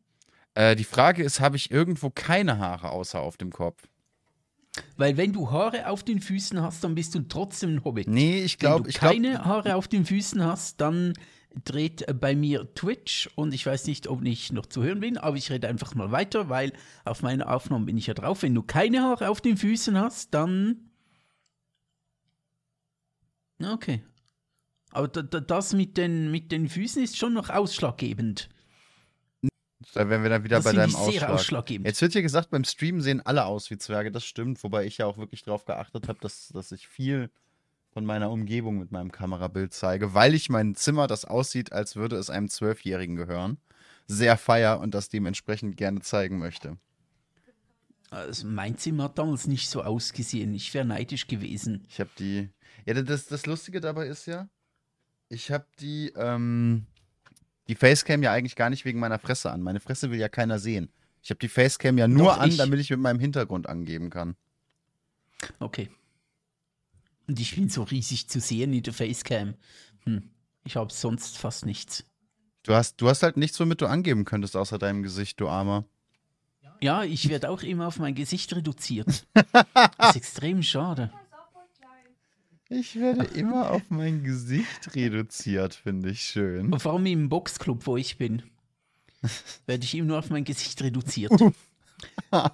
Äh, 0.55 0.75
die 0.75 0.83
Frage 0.83 1.23
ist, 1.23 1.39
habe 1.39 1.55
ich 1.55 1.71
irgendwo 1.71 2.09
keine 2.09 2.59
Haare 2.59 2.91
außer 2.91 3.19
auf 3.19 3.37
dem 3.37 3.51
Kopf? 3.51 3.87
Weil 4.97 5.17
wenn 5.17 5.33
du 5.33 5.51
Haare 5.51 5.87
auf 5.87 6.03
den 6.03 6.19
Füßen 6.19 6.61
hast, 6.61 6.83
dann 6.83 6.95
bist 6.95 7.13
du 7.15 7.21
trotzdem 7.21 7.75
ein 7.75 7.83
Hobbit. 7.83 8.07
Nee, 8.07 8.43
ich 8.43 8.53
Wenn 8.53 8.59
glaube, 8.59 8.83
du 8.83 8.89
ich 8.89 8.99
keine 8.99 9.45
Haare 9.45 9.75
auf 9.75 9.87
den 9.87 10.05
Füßen 10.05 10.43
hast, 10.43 10.81
dann 10.81 11.13
dreht 11.65 12.07
äh, 12.07 12.13
bei 12.13 12.35
mir 12.35 12.73
Twitch 12.73 13.29
und 13.35 13.53
ich 13.53 13.65
weiß 13.65 13.85
nicht, 13.85 14.07
ob 14.07 14.23
ich 14.23 14.51
noch 14.51 14.65
zu 14.65 14.83
hören 14.83 14.99
bin, 14.99 15.17
aber 15.17 15.37
ich 15.37 15.51
rede 15.51 15.67
einfach 15.67 15.93
mal 15.93 16.11
weiter, 16.11 16.49
weil 16.49 16.73
auf 17.05 17.21
meiner 17.21 17.53
Aufnahme 17.53 17.85
bin 17.85 17.97
ich 17.97 18.07
ja 18.07 18.13
drauf. 18.15 18.41
Wenn 18.41 18.55
du 18.55 18.63
keine 18.63 19.03
Haare 19.03 19.29
auf 19.29 19.41
den 19.41 19.57
Füßen 19.57 19.97
hast, 19.97 20.33
dann. 20.33 20.89
Okay. 23.63 24.01
Aber 24.91 25.07
da, 25.07 25.21
da, 25.21 25.39
das 25.39 25.73
mit 25.73 25.97
den, 25.97 26.31
mit 26.31 26.51
den 26.51 26.67
Füßen 26.67 27.03
ist 27.03 27.17
schon 27.17 27.33
noch 27.33 27.49
ausschlaggebend. 27.49 28.49
Da 29.93 30.09
wären 30.09 30.23
wir 30.23 30.29
dann 30.29 30.43
wieder 30.43 30.57
Das 30.57 30.65
bei 30.65 30.73
deinem 30.73 30.95
Ausschlag. 30.95 31.29
ausschlaggebend. 31.29 31.87
Jetzt 31.87 32.01
wird 32.01 32.13
hier 32.13 32.21
gesagt, 32.21 32.49
beim 32.49 32.63
Stream 32.63 33.01
sehen 33.01 33.21
alle 33.25 33.45
aus 33.45 33.69
wie 33.69 33.77
Zwerge. 33.77 34.11
Das 34.11 34.25
stimmt, 34.25 34.63
wobei 34.63 34.85
ich 34.85 34.97
ja 34.97 35.05
auch 35.05 35.17
wirklich 35.17 35.43
darauf 35.43 35.65
geachtet 35.65 36.07
habe, 36.07 36.19
dass, 36.21 36.49
dass 36.49 36.71
ich 36.71 36.87
viel 36.87 37.29
von 37.91 38.05
meiner 38.05 38.31
Umgebung 38.31 38.79
mit 38.79 38.91
meinem 38.91 39.11
Kamerabild 39.11 39.73
zeige, 39.73 40.13
weil 40.13 40.33
ich 40.33 40.49
mein 40.49 40.75
Zimmer, 40.75 41.07
das 41.07 41.25
aussieht, 41.25 41.71
als 41.71 41.95
würde 41.95 42.15
es 42.15 42.29
einem 42.29 42.49
Zwölfjährigen 42.49 43.15
gehören, 43.15 43.57
sehr 44.07 44.37
feier 44.37 44.79
und 44.79 44.95
das 44.95 45.09
dementsprechend 45.09 45.77
gerne 45.77 46.01
zeigen 46.01 46.39
möchte. 46.39 46.77
Also 48.09 48.47
mein 48.47 48.77
Zimmer 48.77 49.05
hat 49.05 49.17
damals 49.17 49.47
nicht 49.47 49.69
so 49.69 49.83
ausgesehen. 49.83 50.53
Ich 50.53 50.73
wäre 50.73 50.85
neidisch 50.85 51.27
gewesen. 51.27 51.85
Ich 51.89 51.99
habe 51.99 52.11
die. 52.19 52.49
Ja, 52.85 52.93
das, 53.01 53.27
das 53.27 53.45
Lustige 53.45 53.79
dabei 53.79 54.07
ist 54.07 54.25
ja, 54.25 54.49
ich 55.29 55.51
habe 55.51 55.65
die, 55.79 56.11
ähm, 56.15 56.85
die 57.67 57.75
Facecam 57.75 58.23
ja 58.23 58.31
eigentlich 58.31 58.55
gar 58.55 58.69
nicht 58.69 58.85
wegen 58.85 58.99
meiner 58.99 59.19
Fresse 59.19 59.51
an. 59.51 59.61
Meine 59.61 59.79
Fresse 59.79 60.11
will 60.11 60.19
ja 60.19 60.29
keiner 60.29 60.59
sehen. 60.59 60.89
Ich 61.21 61.29
habe 61.29 61.39
die 61.39 61.47
Facecam 61.47 61.97
ja 61.97 62.07
nur 62.07 62.25
Doch, 62.25 62.37
an, 62.39 62.49
ich. 62.49 62.57
damit 62.57 62.79
ich 62.79 62.89
mit 62.89 62.99
meinem 62.99 63.19
Hintergrund 63.19 63.67
angeben 63.67 64.09
kann. 64.09 64.35
Okay. 65.59 65.89
Und 67.27 67.39
ich 67.39 67.55
bin 67.55 67.69
so 67.69 67.83
riesig 67.83 68.27
zu 68.27 68.39
sehen 68.39 68.73
in 68.73 68.83
der 68.83 68.93
Facecam. 68.93 69.53
Hm. 70.05 70.29
Ich 70.65 70.75
habe 70.75 70.91
sonst 70.91 71.37
fast 71.37 71.65
nichts. 71.65 72.05
Du 72.63 72.73
hast, 72.73 73.01
du 73.01 73.09
hast 73.09 73.23
halt 73.23 73.37
nichts, 73.37 73.59
womit 73.59 73.81
du 73.81 73.87
angeben 73.87 74.25
könntest, 74.25 74.55
außer 74.55 74.77
deinem 74.77 75.03
Gesicht, 75.03 75.39
du 75.39 75.49
Armer. 75.49 75.85
Ja, 76.81 77.03
ich 77.03 77.29
werde 77.29 77.49
auch 77.49 77.63
immer 77.63 77.87
auf 77.87 77.99
mein 77.99 78.15
Gesicht 78.15 78.53
reduziert. 78.53 79.25
Das 79.97 80.09
ist 80.09 80.15
extrem 80.17 80.63
schade. 80.63 81.11
Ich 82.73 82.99
werde 82.99 83.25
immer 83.35 83.71
auf 83.71 83.83
mein 83.89 84.23
Gesicht 84.23 84.95
reduziert, 84.95 85.75
finde 85.75 86.09
ich 86.09 86.23
schön. 86.23 86.73
Und 86.73 86.81
vor 86.81 86.93
allem 86.93 87.05
im 87.05 87.29
Boxclub, 87.29 87.85
wo 87.85 87.97
ich 87.97 88.17
bin, 88.17 88.41
werde 89.65 89.83
ich 89.83 89.95
immer 89.95 90.07
nur 90.07 90.19
auf 90.19 90.29
mein 90.29 90.43
Gesicht 90.43 90.81
reduziert. 90.81 91.31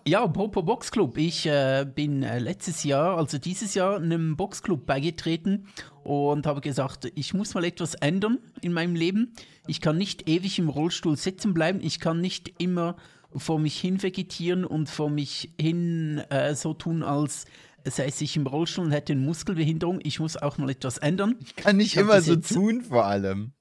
ja, 0.06 0.28
Popo 0.28 0.62
Boxclub. 0.62 1.18
Ich 1.18 1.46
äh, 1.46 1.86
bin 1.86 2.24
äh, 2.24 2.40
letztes 2.40 2.84
Jahr, 2.84 3.18
also 3.18 3.38
dieses 3.38 3.74
Jahr, 3.76 3.98
einem 3.98 4.36
Boxclub 4.36 4.86
beigetreten 4.86 5.68
und 6.04 6.46
habe 6.46 6.62
gesagt, 6.62 7.12
ich 7.16 7.34
muss 7.34 7.54
mal 7.54 7.64
etwas 7.64 7.96
ändern 7.96 8.40
in 8.62 8.74
meinem 8.74 8.96
Leben. 8.96 9.34
Ich 9.68 9.80
kann 9.80 9.98
nicht 9.98 10.30
ewig 10.30 10.60
im 10.60 10.70
Rollstuhl 10.70 11.16
sitzen 11.16 11.54
bleiben. 11.54 11.80
Ich 11.82 12.00
kann 12.00 12.20
nicht 12.20 12.54
immer 12.58 12.98
vor 13.36 13.60
mich 13.60 13.80
hin 13.80 14.02
vegetieren 14.02 14.66
und 14.66 14.90
vor 14.90 15.10
mich 15.10 15.54
hin 15.60 16.18
äh, 16.30 16.56
so 16.56 16.74
tun, 16.74 17.04
als 17.04 17.46
sei 17.86 18.06
es 18.06 18.22
ich 18.22 18.36
im 18.36 18.48
Rollstuhl 18.48 18.86
und 18.86 18.92
hätte 18.92 19.14
eine 19.14 19.22
Muskelbehinderung. 19.22 20.00
Ich 20.04 20.20
muss 20.20 20.38
auch 20.38 20.58
mal 20.58 20.70
etwas 20.70 20.98
ändern. 20.98 21.36
Ich 21.40 21.56
kann 21.56 21.78
nicht 21.78 21.96
ich 21.96 22.02
immer 22.02 22.22
so 22.22 22.36
tun, 22.36 22.84
vor 22.84 23.06
allem. 23.06 23.54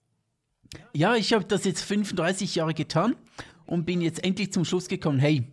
Ja, 0.92 1.16
ich 1.16 1.32
habe 1.32 1.44
das 1.44 1.64
jetzt 1.64 1.82
35 1.82 2.54
Jahre 2.54 2.75
getan 2.75 3.16
und 3.66 3.84
bin 3.84 4.00
jetzt 4.00 4.22
endlich 4.25 4.52
zum 4.52 4.64
Schluss 4.64 4.88
gekommen, 4.88 5.18
hey, 5.18 5.46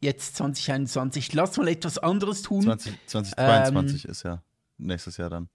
jetzt 0.00 0.36
2021, 0.36 1.32
lass 1.32 1.56
mal 1.56 1.68
etwas 1.68 1.98
anderes 1.98 2.42
tun. 2.42 2.62
20, 2.62 2.94
2022 3.06 4.04
ähm, 4.04 4.10
ist 4.10 4.22
ja 4.24 4.42
nächstes 4.76 5.16
Jahr 5.16 5.30
dann. 5.30 5.48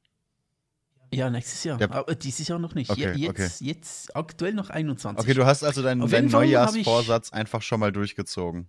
Ja, 1.13 1.29
nächstes 1.29 1.63
Jahr. 1.63 1.79
Ja. 1.79 1.91
Aber 1.91 2.15
dieses 2.15 2.47
Jahr 2.47 2.57
noch 2.57 2.73
nicht. 2.73 2.89
Okay, 2.89 3.13
jetzt, 3.15 3.29
okay. 3.29 3.49
jetzt 3.59 4.15
aktuell 4.15 4.53
noch 4.53 4.71
21. 4.71 5.19
Okay, 5.19 5.35
du 5.35 5.45
hast 5.45 5.63
also 5.63 5.83
deinen, 5.83 6.07
deinen 6.09 6.29
Neujahrsvorsatz 6.29 7.31
einfach 7.31 7.61
schon 7.61 7.79
mal 7.79 7.91
durchgezogen. 7.91 8.67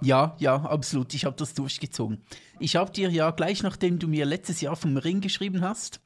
Ja, 0.00 0.36
ja, 0.38 0.56
absolut. 0.56 1.12
Ich 1.14 1.24
habe 1.24 1.36
das 1.36 1.54
durchgezogen. 1.54 2.22
Ich 2.58 2.76
habe 2.76 2.92
dir 2.92 3.10
ja 3.10 3.30
gleich, 3.30 3.62
nachdem 3.62 3.98
du 3.98 4.08
mir 4.08 4.24
letztes 4.24 4.60
Jahr 4.60 4.76
vom 4.76 4.96
Ring 4.96 5.20
geschrieben 5.20 5.62
hast, 5.62 6.00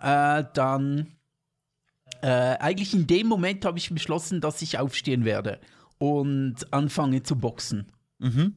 äh, 0.00 0.44
dann 0.54 1.14
äh, 2.22 2.56
eigentlich 2.58 2.94
in 2.94 3.06
dem 3.06 3.26
Moment 3.26 3.64
habe 3.64 3.78
ich 3.78 3.90
beschlossen, 3.90 4.40
dass 4.40 4.62
ich 4.62 4.78
aufstehen 4.78 5.24
werde 5.24 5.60
und 5.98 6.72
anfange 6.72 7.22
zu 7.22 7.36
boxen. 7.36 7.86
Mhm. 8.18 8.56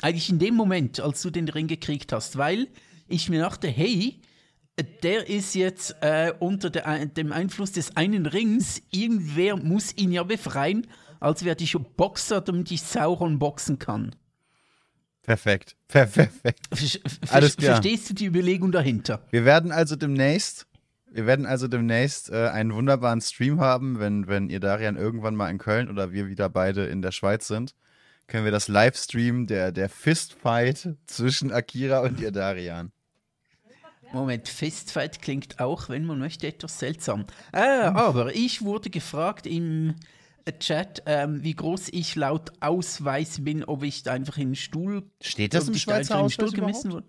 Eigentlich 0.00 0.30
in 0.30 0.38
dem 0.38 0.54
Moment, 0.54 1.00
als 1.00 1.22
du 1.22 1.30
den 1.30 1.48
Ring 1.48 1.66
gekriegt 1.66 2.12
hast, 2.12 2.38
weil 2.38 2.68
ich 3.08 3.28
mir 3.28 3.40
dachte, 3.40 3.68
hey, 3.68 4.20
der 5.02 5.28
ist 5.28 5.54
jetzt 5.54 5.96
äh, 6.02 6.32
unter 6.38 6.70
der, 6.70 7.06
dem 7.06 7.32
Einfluss 7.32 7.72
des 7.72 7.96
einen 7.96 8.26
Rings, 8.26 8.82
irgendwer 8.90 9.56
muss 9.56 9.96
ihn 9.96 10.12
ja 10.12 10.22
befreien 10.22 10.86
als 11.20 11.44
wäre 11.44 11.56
ich 11.60 11.76
Boxer, 11.96 12.40
damit 12.40 12.70
ich 12.70 12.82
Sauron 12.82 13.38
boxen 13.38 13.78
kann. 13.78 14.14
Perfekt. 15.22 15.76
Perfekt. 15.88 16.34
Ver 16.72 17.00
Alles 17.30 17.56
klar. 17.56 17.74
Verstehst 17.74 18.08
du 18.08 18.14
die 18.14 18.26
Überlegung 18.26 18.72
dahinter? 18.72 19.20
Wir 19.30 19.44
werden 19.44 19.72
also 19.72 19.94
demnächst, 19.94 20.66
wir 21.10 21.26
werden 21.26 21.44
also 21.44 21.68
demnächst 21.68 22.30
äh, 22.30 22.48
einen 22.48 22.72
wunderbaren 22.72 23.20
Stream 23.20 23.60
haben, 23.60 23.98
wenn, 23.98 24.26
wenn 24.26 24.48
ihr 24.48 24.60
Darian 24.60 24.96
irgendwann 24.96 25.34
mal 25.34 25.50
in 25.50 25.58
Köln 25.58 25.90
oder 25.90 26.12
wir 26.12 26.28
wieder 26.28 26.48
beide 26.48 26.86
in 26.86 27.02
der 27.02 27.12
Schweiz 27.12 27.46
sind, 27.46 27.74
können 28.26 28.44
wir 28.44 28.52
das 28.52 28.68
Livestream 28.68 29.46
der, 29.46 29.70
der 29.70 29.90
Fistfight 29.90 30.96
zwischen 31.06 31.52
Akira 31.52 32.00
und 32.00 32.20
ihr 32.20 32.32
Darian. 32.32 32.92
Moment, 34.12 34.48
Fistfight 34.48 35.20
klingt 35.20 35.60
auch, 35.60 35.90
wenn 35.90 36.06
man 36.06 36.18
möchte, 36.18 36.46
etwas 36.46 36.78
seltsam. 36.78 37.26
Äh, 37.52 37.58
aber 37.58 38.34
ich 38.34 38.62
wurde 38.62 38.88
gefragt 38.88 39.46
im 39.46 39.94
Chat, 40.52 41.02
ähm, 41.06 41.42
wie 41.42 41.54
groß 41.54 41.88
ich 41.90 42.14
laut 42.14 42.52
Ausweis 42.60 43.42
bin, 43.44 43.64
ob 43.64 43.82
ich 43.82 44.08
einfach 44.08 44.36
in 44.36 44.50
den 44.50 44.54
Stuhl. 44.54 45.10
Steht 45.20 45.54
das 45.54 45.68
im 45.68 45.74
Schweizer 45.74 46.18
Ausweis 46.18 46.34
Stuhl 46.34 46.50
gemessen 46.50 46.92
wurde. 46.92 47.06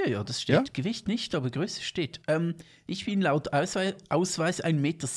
Ja, 0.00 0.08
ja, 0.08 0.24
das 0.24 0.42
steht. 0.42 0.56
Ja? 0.56 0.64
Gewicht 0.72 1.06
nicht, 1.06 1.34
aber 1.34 1.50
Größe 1.50 1.82
steht. 1.82 2.20
Ähm, 2.26 2.54
ich 2.86 3.04
bin 3.04 3.22
laut 3.22 3.52
Ausweis, 3.52 3.94
Ausweis 4.08 4.62
1,70 4.62 4.74
Meter. 4.80 5.08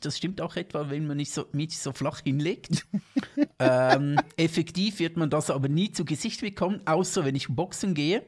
Das 0.00 0.16
stimmt 0.16 0.40
auch 0.40 0.56
etwa, 0.56 0.88
wenn 0.88 1.06
man 1.06 1.18
nicht 1.18 1.32
so, 1.32 1.46
mich 1.52 1.78
so 1.78 1.92
flach 1.92 2.20
hinlegt. 2.20 2.86
ähm, 3.58 4.18
effektiv 4.36 5.00
wird 5.00 5.16
man 5.16 5.28
das 5.28 5.50
aber 5.50 5.68
nie 5.68 5.92
zu 5.92 6.04
Gesicht 6.04 6.40
bekommen, 6.40 6.80
außer 6.86 7.24
wenn 7.24 7.34
ich 7.34 7.48
boxen 7.48 7.94
gehe. 7.94 8.24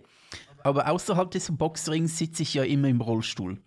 Aber 0.62 0.88
außerhalb 0.90 1.30
des 1.30 1.56
Boxrings 1.56 2.18
sitze 2.18 2.42
ich 2.42 2.54
ja 2.54 2.64
immer 2.64 2.88
im 2.88 3.00
Rollstuhl. 3.00 3.58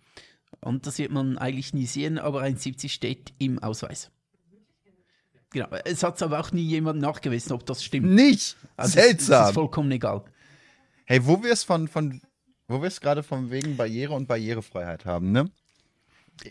Und 0.60 0.86
das 0.86 0.98
wird 0.98 1.12
man 1.12 1.38
eigentlich 1.38 1.74
nie 1.74 1.86
sehen, 1.86 2.18
aber 2.18 2.42
1,70 2.42 2.88
steht 2.88 3.32
im 3.38 3.58
Ausweis. 3.60 4.10
Genau. 5.50 5.68
Es 5.84 6.02
hat 6.02 6.22
aber 6.22 6.40
auch 6.40 6.52
nie 6.52 6.62
jemand 6.62 7.00
nachgewiesen, 7.00 7.52
ob 7.52 7.64
das 7.64 7.82
stimmt. 7.82 8.10
Nicht? 8.10 8.56
Also 8.76 8.92
Seltsam. 8.92 9.40
Das 9.40 9.48
ist 9.48 9.54
vollkommen 9.54 9.90
egal. 9.90 10.24
Hey, 11.06 11.24
wo 11.24 11.42
wir 11.42 11.52
es 11.52 11.64
von, 11.64 11.88
von, 11.88 12.20
wo 12.66 12.82
wir 12.82 12.88
es 12.88 13.00
gerade 13.00 13.22
von 13.22 13.50
wegen 13.50 13.76
Barriere 13.76 14.14
und 14.14 14.28
Barrierefreiheit 14.28 15.06
haben, 15.06 15.32
ne? 15.32 15.50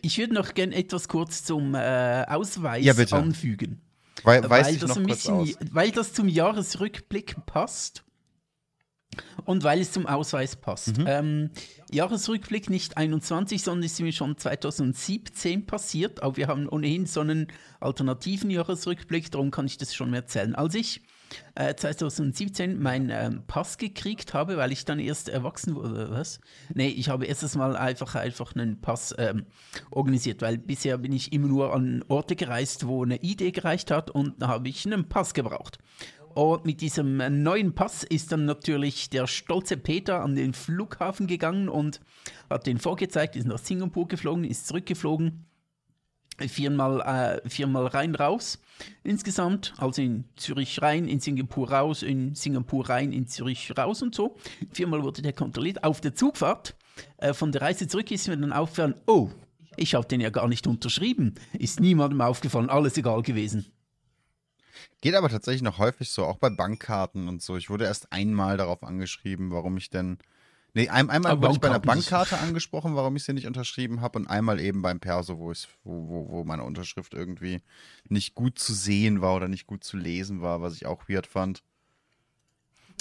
Ich 0.02 0.18
würde 0.18 0.34
noch 0.34 0.54
gerne 0.54 0.76
etwas 0.76 1.08
kurz 1.08 1.44
zum 1.44 1.74
äh, 1.74 2.26
Ausweis 2.28 2.84
ja, 2.84 2.94
anfügen. 3.18 3.82
Weil, 4.24 4.50
weil, 4.50 4.76
das 4.78 4.96
bisschen, 4.96 5.56
weil 5.72 5.92
das 5.92 6.12
zum 6.12 6.28
Jahresrückblick 6.28 7.46
passt 7.46 8.04
und 9.46 9.64
weil 9.64 9.80
es 9.82 9.92
zum 9.92 10.06
Ausweis 10.06 10.56
passt. 10.56 10.98
Mhm. 10.98 11.06
Ähm, 11.08 11.50
Jahresrückblick 11.92 12.70
nicht 12.70 12.98
21, 12.98 13.64
sondern 13.64 13.84
ist 13.84 14.00
mir 14.02 14.12
schon 14.12 14.38
2017 14.38 15.66
passiert. 15.66 16.22
Aber 16.22 16.38
wir 16.38 16.48
haben 16.48 16.68
ohnehin 16.68 17.06
so 17.06 17.22
einen 17.22 17.48
alternativen 17.80 18.50
Jahresrückblick, 18.50 19.32
darum 19.32 19.52
kann 19.52 19.66
ich 19.66 19.78
das 19.78 19.96
schon 19.96 20.12
mehr 20.12 20.22
erzählen. 20.22 20.56
Als 20.56 20.76
ich 20.76 21.02
äh, 21.56 21.76
2017 21.76 22.80
meinen 22.82 23.10
ähm, 23.10 23.44
Pass 23.48 23.78
gekriegt 23.78 24.34
habe, 24.34 24.58
weil 24.58 24.72
ich 24.72 24.86
dann 24.86 25.00
erst 25.00 25.30
erwachsen 25.30 25.76
wurde, 25.76 26.10
was? 26.12 26.40
Nee, 26.74 26.90
ich 26.90 27.10
habe 27.10 27.26
erstes 27.26 27.56
Mal 27.56 27.76
einfach, 27.76 28.16
einfach 28.16 28.56
einen 28.56 28.80
Pass 28.82 29.16
ähm, 29.18 29.46
organisiert, 29.92 30.42
weil 30.42 30.58
bisher 30.58 30.98
bin 30.98 31.12
ich 31.12 31.34
immer 31.34 31.48
nur 31.48 31.74
an 31.74 32.04
Orte 32.08 32.36
gereist, 32.36 32.88
wo 32.88 33.04
eine 33.04 33.18
Idee 33.22 33.52
gereicht 33.52 33.92
hat 33.92 34.10
und 34.10 34.42
da 34.42 34.48
habe 34.48 34.70
ich 34.70 34.86
einen 34.86 35.10
Pass 35.10 35.34
gebraucht. 35.34 35.80
Und 36.38 36.66
mit 36.66 36.82
diesem 36.82 37.18
neuen 37.42 37.74
Pass 37.74 38.04
ist 38.04 38.32
dann 38.32 38.46
natürlich 38.46 39.10
der 39.10 39.26
stolze 39.26 39.76
Peter 39.76 40.22
an 40.22 40.36
den 40.36 40.54
Flughafen 40.54 41.26
gegangen 41.26 41.68
und 41.68 42.00
hat 42.48 42.68
den 42.68 42.78
vorgezeigt, 42.78 43.36
ist 43.36 43.48
nach 43.48 43.58
Singapur 43.58 44.08
geflogen, 44.08 44.44
ist 44.44 44.68
zurückgeflogen. 44.68 45.48
Viermal, 46.48 47.42
äh, 47.44 47.50
viermal 47.50 47.88
rein, 47.88 48.14
raus. 48.14 48.62
Insgesamt, 49.04 49.74
also 49.78 50.00
in 50.04 50.26
Zürich 50.36 50.80
rein, 50.84 51.08
in 51.08 51.20
Singapur 51.20 51.72
raus, 51.72 52.04
in 52.04 52.36
Singapur 52.36 52.88
rein, 52.88 53.14
in 53.14 53.26
Zürich 53.26 53.76
raus 53.76 54.04
und 54.04 54.14
so. 54.14 54.38
Viermal 54.72 55.02
wurde 55.02 55.24
der 55.24 55.34
kontrolliert. 55.34 55.84
Auf 55.84 56.02
der 56.02 56.14
Zugfahrt 56.14 56.76
äh, 57.18 57.34
von 57.34 57.52
der 57.52 57.64
Reise 57.64 57.88
zurück 57.88 58.12
ist 58.12 58.28
mir 58.28 58.38
dann 58.38 58.54
aufgefallen, 58.54 58.94
oh, 59.08 59.32
ich 59.76 59.96
habe 59.96 60.08
den 60.08 60.22
ja 60.22 60.30
gar 60.30 60.48
nicht 60.48 60.68
unterschrieben. 60.68 61.34
Ist 61.58 61.80
niemandem 61.80 62.22
aufgefallen, 62.22 62.70
alles 62.70 62.96
egal 62.96 63.24
gewesen. 63.24 63.72
Geht 65.02 65.16
aber 65.16 65.30
tatsächlich 65.30 65.62
noch 65.62 65.78
häufig 65.78 66.10
so, 66.10 66.26
auch 66.26 66.38
bei 66.38 66.50
Bankkarten 66.50 67.28
und 67.28 67.42
so. 67.42 67.56
Ich 67.56 67.70
wurde 67.70 67.86
erst 67.86 68.12
einmal 68.12 68.58
darauf 68.58 68.84
angeschrieben, 68.84 69.52
warum 69.52 69.78
ich 69.78 69.90
denn. 69.90 70.18
Nee, 70.74 70.90
ein, 70.90 71.10
einmal 71.10 71.34
aber 71.34 71.42
wurde 71.44 71.54
ich 71.54 71.60
bei 71.60 71.70
einer 71.70 71.80
Bankkarte 71.80 72.38
angesprochen, 72.40 72.96
warum 72.96 73.16
ich 73.16 73.24
sie 73.24 73.34
nicht 73.34 73.48
unterschrieben 73.48 74.02
habe, 74.02 74.20
und 74.20 74.28
einmal 74.28 74.60
eben 74.60 74.82
beim 74.82 75.00
Perso, 75.00 75.40
wo, 75.40 75.52
ich, 75.52 75.68
wo, 75.84 76.08
wo, 76.08 76.30
wo 76.30 76.44
meine 76.44 76.64
Unterschrift 76.64 77.14
irgendwie 77.14 77.62
nicht 78.10 78.36
gut 78.36 78.60
zu 78.60 78.74
sehen 78.74 79.22
war 79.22 79.36
oder 79.36 79.48
nicht 79.48 79.68
gut 79.68 79.84
zu 79.84 79.98
lesen 79.98 80.42
war, 80.42 80.62
was 80.62 80.76
ich 80.76 80.86
auch 80.86 81.08
weird 81.08 81.28
fand. 81.28 81.64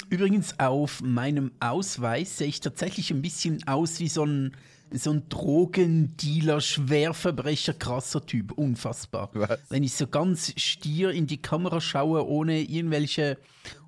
Übrigens, 0.09 0.59
auf 0.59 1.01
meinem 1.01 1.51
Ausweis 1.59 2.37
sehe 2.37 2.47
ich 2.47 2.61
tatsächlich 2.61 3.11
ein 3.11 3.21
bisschen 3.21 3.67
aus 3.67 3.99
wie 3.99 4.07
so 4.07 4.25
ein 4.25 4.55
so 4.91 5.11
ein 5.11 5.29
Drogendealer, 5.29 6.61
Schwerverbrecher, 6.61 7.73
krasser 7.73 8.25
Typ. 8.25 8.51
Unfassbar. 8.53 9.29
Was? 9.33 9.59
Wenn 9.69 9.83
ich 9.83 9.93
so 9.93 10.07
ganz 10.07 10.53
stier 10.57 11.11
in 11.11 11.27
die 11.27 11.41
Kamera 11.41 11.81
schaue, 11.81 12.27
ohne 12.27 12.61
irgendwelche, 12.61 13.37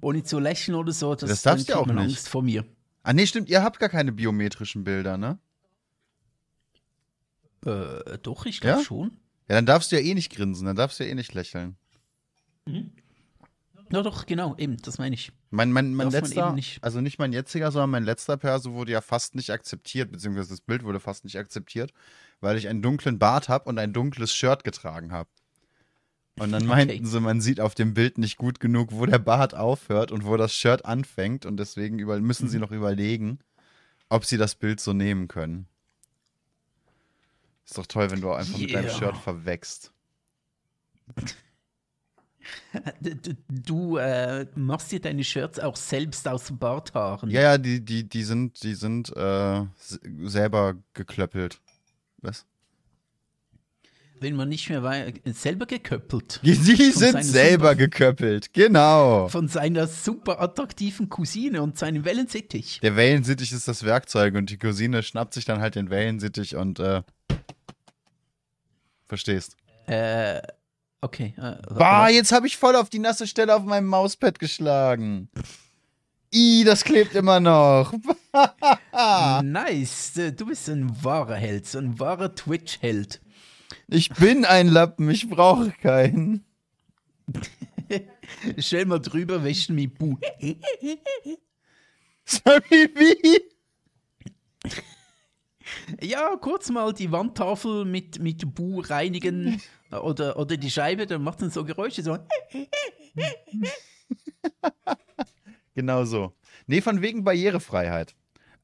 ohne 0.02 0.24
zu 0.24 0.40
lächeln 0.40 0.76
oder 0.76 0.92
so, 0.92 1.16
das, 1.16 1.30
das 1.30 1.42
darfst 1.44 1.70
du 1.70 1.76
auch 1.76 1.86
nicht. 1.86 1.98
Angst 1.98 2.30
vor 2.30 2.42
mir. 2.42 2.66
Ah, 3.04 3.14
nee, 3.14 3.26
stimmt, 3.26 3.50
ihr 3.50 3.64
habt 3.64 3.80
gar 3.80 3.90
keine 3.90 4.12
biometrischen 4.12 4.84
Bilder, 4.84 5.18
ne? 5.18 5.40
Äh, 7.66 8.18
doch, 8.22 8.46
ich 8.46 8.62
glaube 8.62 8.80
ja? 8.80 8.84
schon. 8.84 9.12
Ja, 9.48 9.56
dann 9.56 9.66
darfst 9.66 9.92
du 9.92 9.96
ja 9.96 10.02
eh 10.02 10.14
nicht 10.14 10.32
grinsen, 10.32 10.66
dann 10.66 10.76
darfst 10.76 11.00
du 11.00 11.04
ja 11.04 11.12
eh 11.12 11.16
nicht 11.16 11.34
lächeln. 11.34 11.76
Mhm. 12.66 12.92
Ja, 13.92 14.04
doch, 14.04 14.26
genau, 14.28 14.56
eben, 14.58 14.78
das 14.78 15.00
meine 15.00 15.16
ich. 15.16 15.32
Mein, 15.50 15.72
mein, 15.72 15.96
mein 15.96 16.12
letzter, 16.12 16.54
nicht. 16.54 16.84
also 16.84 17.02
nicht 17.02 17.18
mein 17.18 17.34
jetziger, 17.34 17.72
sondern 17.72 17.90
mein 17.90 18.04
letzter 18.04 18.38
Perso 18.38 18.74
wurde 18.74 18.92
ja 18.92 19.02
fast 19.02 19.34
nicht 19.34 19.50
akzeptiert, 19.50 20.12
beziehungsweise 20.12 20.50
das 20.50 20.62
Bild 20.62 20.84
wurde 20.84 21.00
fast 21.00 21.24
nicht 21.24 21.38
akzeptiert, 21.38 21.92
weil 22.40 22.58
ich 22.58 22.68
einen 22.68 22.84
dunklen 22.84 23.18
Bart 23.18 23.50
habe 23.50 23.68
und 23.68 23.80
ein 23.80 23.92
dunkles 23.92 24.32
Shirt 24.32 24.64
getragen 24.64 25.12
habe. 25.12 25.30
Und 26.38 26.52
dann 26.52 26.66
meinten 26.68 27.00
okay. 27.00 27.06
sie, 27.06 27.20
man 27.20 27.42
sieht 27.42 27.60
auf 27.60 27.74
dem 27.74 27.96
Bild 27.96 28.20
nicht 28.20 28.38
gut 28.38 28.60
genug, 28.60 28.90
wo 28.92 29.08
der 29.08 29.20
Bart 29.20 29.56
aufhört 29.56 30.12
und 30.12 30.24
wo 30.24 30.38
das 30.38 30.54
Shirt 30.54 30.86
anfängt. 30.86 31.46
Und 31.46 31.58
deswegen 31.58 31.98
über, 31.98 32.20
müssen 32.20 32.46
mhm. 32.46 32.50
sie 32.50 32.60
noch 32.60 32.72
überlegen, 32.72 33.40
ob 34.08 34.26
sie 34.26 34.38
das 34.38 34.56
Bild 34.56 34.80
so 34.80 34.94
nehmen 34.94 35.28
können. 35.28 35.68
Ist 37.66 37.78
doch 37.78 37.88
toll, 37.88 38.10
wenn 38.12 38.22
du 38.22 38.32
einfach 38.32 38.58
yeah. 38.58 38.66
mit 38.66 38.74
deinem 38.74 38.90
Shirt 38.98 39.18
verwächst. 39.18 39.92
Du 43.48 43.98
äh, 43.98 44.46
machst 44.56 44.92
dir 44.92 45.00
deine 45.00 45.24
Shirts 45.24 45.60
auch 45.60 45.76
selbst 45.76 46.28
aus 46.28 46.52
Barthaaren. 46.52 47.30
Ja, 47.30 47.42
ja, 47.42 47.58
die, 47.58 47.84
die, 47.84 48.08
die 48.08 48.24
sind, 48.24 48.62
die 48.64 48.76
sind 48.76 49.16
äh, 49.16 49.62
selber 50.26 50.76
geklöppelt. 50.94 51.60
Was? 52.22 52.46
wenn 54.22 54.36
man 54.36 54.50
nicht 54.50 54.70
mehr 54.70 54.84
wei- 54.84 55.14
selber 55.28 55.66
geköppelt. 55.66 56.42
Die 56.44 56.54
sind 56.54 56.94
seine 56.94 57.24
selber 57.24 57.70
super- 57.70 57.76
geköppelt, 57.78 58.52
genau. 58.54 59.30
Von 59.30 59.48
seiner 59.48 59.88
super 59.88 60.42
attraktiven 60.42 61.08
Cousine 61.08 61.62
und 61.62 61.78
seinem 61.78 62.04
Wellensittich. 62.04 62.82
Der 62.82 62.98
Wellensittich 62.98 63.54
ist 63.54 63.70
das 63.70 63.84
Werkzeug 63.86 64.36
und 64.36 64.50
die 64.50 64.58
Cousine 64.58 65.04
schnappt 65.04 65.34
sich 65.36 65.46
dann 65.46 65.62
halt 65.62 65.76
den 65.76 65.90
Wellensittich 65.90 66.58
und 66.58 66.80
äh, 66.82 67.02
verstehst. 69.08 69.56
Äh, 69.88 70.42
okay. 71.02 71.34
Äh, 71.38 71.58
Bah, 71.74 72.10
jetzt 72.10 72.32
habe 72.32 72.48
ich 72.48 72.58
voll 72.58 72.76
auf 72.76 72.90
die 72.90 73.00
nasse 73.00 73.28
Stelle 73.28 73.56
auf 73.56 73.64
meinem 73.64 73.88
Mauspad 73.88 74.40
geschlagen. 74.40 75.30
I, 76.34 76.64
das 76.64 76.84
klebt 76.84 77.16
immer 77.16 77.40
noch. 77.40 77.94
Nice. 79.44 80.18
Äh, 80.18 80.32
Du 80.34 80.46
bist 80.46 80.70
ein 80.70 81.04
wahrer 81.04 81.36
Held, 81.36 81.66
so 81.66 81.80
ein 81.80 82.00
wahrer 82.00 82.36
Twitch-Held. 82.36 83.22
Ich 83.88 84.10
bin 84.10 84.46
ein 84.46 84.68
Lappen, 84.68 85.10
ich 85.10 85.30
brauche 85.30 85.72
keinen. 85.82 86.46
Stell 88.60 88.86
mal 88.86 89.00
drüber, 89.00 89.44
wäschen 89.44 89.76
mit 89.76 89.98
Bu. 89.98 90.18
Sorry, 92.26 92.90
wie? 92.96 93.42
Ja, 96.02 96.36
kurz 96.38 96.70
mal 96.70 96.94
die 96.94 97.12
Wandtafel 97.12 97.86
mit, 97.86 98.20
mit 98.20 98.54
Bu 98.54 98.82
reinigen 98.82 99.62
oder, 99.92 100.38
oder 100.38 100.58
die 100.58 100.70
Scheibe, 100.70 101.08
dann 101.08 101.24
macht 101.24 101.42
dann 101.42 101.50
so 101.50 101.64
Geräusche. 101.64 102.04
So. 102.04 102.18
Genau 105.76 106.04
so. 106.04 106.34
Nee, 106.68 106.82
von 106.82 107.02
wegen 107.02 107.24
Barrierefreiheit. 107.24 108.14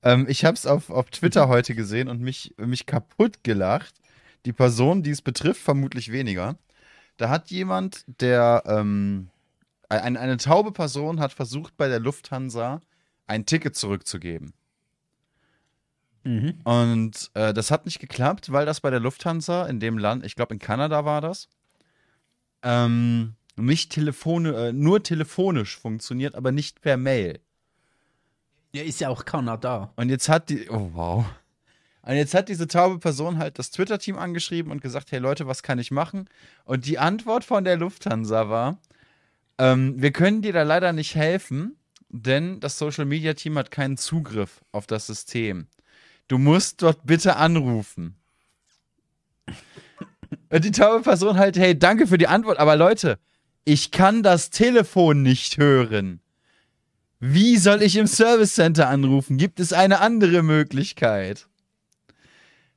Ähm, 0.03 0.25
ich 0.27 0.43
habe 0.43 0.55
es 0.55 0.65
auf, 0.65 0.89
auf 0.89 1.09
Twitter 1.11 1.47
heute 1.47 1.73
gesehen 1.73 2.09
und 2.09 2.19
mich, 2.19 2.53
mich 2.57 2.85
kaputt 2.85 3.43
gelacht. 3.43 3.95
Die 4.45 4.51
Person, 4.51 5.01
die 5.01 5.11
es 5.11 5.21
betrifft, 5.21 5.61
vermutlich 5.61 6.11
weniger. 6.11 6.57
Da 7.15 7.29
hat 7.29 7.51
jemand, 7.51 8.03
der, 8.19 8.63
ähm, 8.65 9.29
ein, 9.87 10.17
eine 10.17 10.35
taube 10.35 10.73
Person 10.73 11.21
hat 11.21 11.31
versucht, 11.31 11.77
bei 11.77 11.87
der 11.87 11.99
Lufthansa 12.01 12.81
ein 13.27 13.45
Ticket 13.45 13.77
zurückzugeben. 13.77 14.53
Mhm. 16.25 16.59
Und 16.63 17.31
äh, 17.35 17.53
das 17.53 17.71
hat 17.71 17.85
nicht 17.85 17.99
geklappt, 17.99 18.51
weil 18.51 18.65
das 18.65 18.81
bei 18.81 18.89
der 18.89 18.99
Lufthansa 18.99 19.67
in 19.67 19.79
dem 19.79 19.97
Land, 19.97 20.25
ich 20.25 20.35
glaube 20.35 20.55
in 20.55 20.59
Kanada 20.59 21.05
war 21.05 21.21
das, 21.21 21.47
ähm, 22.63 23.35
nicht 23.55 23.91
telefone, 23.91 24.69
äh, 24.69 24.73
nur 24.73 25.03
telefonisch 25.03 25.77
funktioniert, 25.77 26.35
aber 26.35 26.51
nicht 26.51 26.81
per 26.81 26.97
Mail. 26.97 27.39
Ja, 28.73 28.83
ist 28.83 28.99
ja 28.99 29.09
auch 29.09 29.23
Kanada. 29.23 29.93
Und 29.95 30.09
jetzt 30.09 30.27
hat 30.27 30.49
die, 30.49 30.67
oh 30.69 30.89
wow. 30.93 31.25
Und 32.01 32.15
jetzt 32.15 32.33
hat 32.33 32.49
diese 32.49 32.67
taube 32.67 32.99
Person 32.99 33.37
halt 33.37 33.57
das 33.57 33.71
Twitter-Team 33.71 34.17
angeschrieben 34.17 34.71
und 34.71 34.81
gesagt, 34.81 35.11
hey 35.11 35.19
Leute, 35.19 35.47
was 35.47 35.63
kann 35.63 35.79
ich 35.79 35.91
machen? 35.91 36.27
Und 36.65 36.85
die 36.85 36.99
Antwort 36.99 37.43
von 37.43 37.63
der 37.63 37.77
Lufthansa 37.77 38.49
war, 38.49 38.79
ähm, 39.57 40.01
wir 40.01 40.11
können 40.11 40.41
dir 40.41 40.53
da 40.53 40.63
leider 40.63 40.91
nicht 40.91 41.15
helfen, 41.15 41.77
denn 42.09 42.59
das 42.59 42.77
Social-Media-Team 42.77 43.57
hat 43.57 43.71
keinen 43.71 43.97
Zugriff 43.97 44.61
auf 44.71 44.87
das 44.87 45.07
System. 45.07 45.67
Du 46.27 46.37
musst 46.37 46.81
dort 46.81 47.05
bitte 47.05 47.35
anrufen. 47.35 48.15
Und 50.49 50.65
die 50.65 50.71
taube 50.71 51.03
Person 51.03 51.37
halt, 51.37 51.57
hey, 51.57 51.77
danke 51.77 52.07
für 52.07 52.17
die 52.17 52.27
Antwort, 52.27 52.59
aber 52.59 52.75
Leute, 52.75 53.19
ich 53.63 53.91
kann 53.91 54.23
das 54.23 54.49
Telefon 54.49 55.21
nicht 55.21 55.57
hören. 55.57 56.21
Wie 57.19 57.57
soll 57.57 57.81
ich 57.81 57.95
im 57.95 58.07
Service 58.07 58.55
Center 58.55 58.89
anrufen? 58.89 59.37
Gibt 59.37 59.59
es 59.59 59.73
eine 59.73 59.99
andere 60.01 60.43
Möglichkeit? 60.43 61.47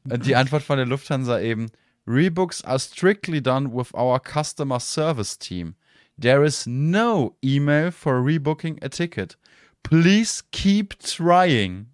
Und 0.04 0.24
die 0.24 0.36
Antwort 0.36 0.62
von 0.62 0.78
der 0.78 0.86
Lufthansa 0.86 1.40
eben: 1.40 1.70
Rebooks 2.06 2.64
are 2.64 2.78
strictly 2.78 3.42
done 3.42 3.70
with 3.72 3.92
our 3.92 4.20
customer 4.20 4.80
service 4.80 5.38
team. 5.38 5.74
There 6.20 6.44
is 6.44 6.66
no 6.66 7.36
email 7.44 7.92
for 7.92 8.22
rebooking 8.22 8.82
a 8.82 8.88
ticket. 8.88 9.36
Please 9.82 10.42
keep 10.50 10.98
trying. 10.98 11.90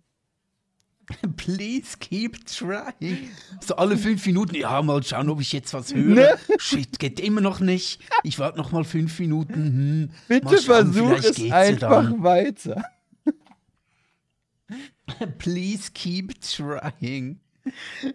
Please 1.37 1.97
keep 1.99 2.45
trying. 2.47 3.31
So 3.61 3.77
alle 3.77 3.97
fünf 3.97 4.25
Minuten, 4.27 4.55
ja, 4.55 4.81
mal 4.83 5.03
schauen, 5.03 5.29
ob 5.29 5.41
ich 5.41 5.53
jetzt 5.53 5.75
was 5.75 5.95
höre. 5.95 6.15
Ne? 6.15 6.39
Shit, 6.59 6.99
geht 6.99 7.21
immer 7.21 7.41
noch 7.41 7.61
nicht. 7.61 8.01
Ich 8.23 8.39
warte 8.39 8.59
noch 8.59 8.73
mal 8.73 8.85
fünf 8.85 9.19
Minuten. 9.19 9.55
Hm. 9.55 10.11
Bitte 10.29 10.61
schauen, 10.61 10.93
versuch 10.93 11.19
es 11.19 11.53
einfach 11.53 12.05
dann. 12.05 12.23
weiter. 12.23 12.85
Please 15.39 15.91
keep 15.93 16.41
trying. 16.41 17.41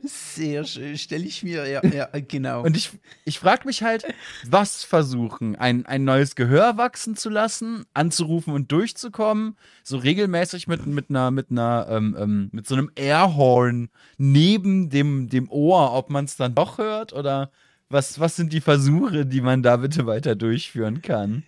Sehr 0.04 0.64
schön, 0.64 0.98
stelle 0.98 1.26
ich 1.26 1.44
mir, 1.44 1.68
ja, 1.68 1.86
ja, 1.86 2.08
genau. 2.28 2.64
Und 2.64 2.78
ich, 2.78 2.92
ich 3.26 3.40
frage 3.40 3.66
mich 3.66 3.84
halt, 3.84 4.06
was 4.46 4.84
versuchen? 4.84 5.56
Ein, 5.56 5.86
ein 5.86 6.04
neues 6.04 6.36
Gehör 6.36 6.78
wachsen 6.78 7.16
zu 7.16 7.30
lassen, 7.30 7.86
anzurufen 7.94 8.54
und 8.54 8.72
durchzukommen, 8.72 9.58
so 9.84 9.98
regelmäßig 9.98 10.68
mit, 10.68 10.86
mit 10.86 11.10
einer, 11.10 11.32
mit 11.32 11.50
einer, 11.50 11.88
ähm, 11.90 12.16
ähm, 12.20 12.50
mit 12.52 12.68
so 12.68 12.76
einem 12.76 12.92
Airhorn 12.96 13.90
neben 14.18 14.90
dem, 14.90 15.30
dem 15.30 15.50
Ohr, 15.50 15.94
ob 15.94 16.10
man 16.10 16.26
es 16.26 16.36
dann 16.36 16.56
doch 16.56 16.78
hört 16.78 17.14
oder 17.14 17.52
was, 17.90 18.20
was 18.20 18.36
sind 18.36 18.54
die 18.54 18.62
Versuche, 18.62 19.26
die 19.26 19.42
man 19.42 19.64
da 19.64 19.78
bitte 19.78 20.06
weiter 20.06 20.36
durchführen 20.36 21.02
kann? 21.02 21.44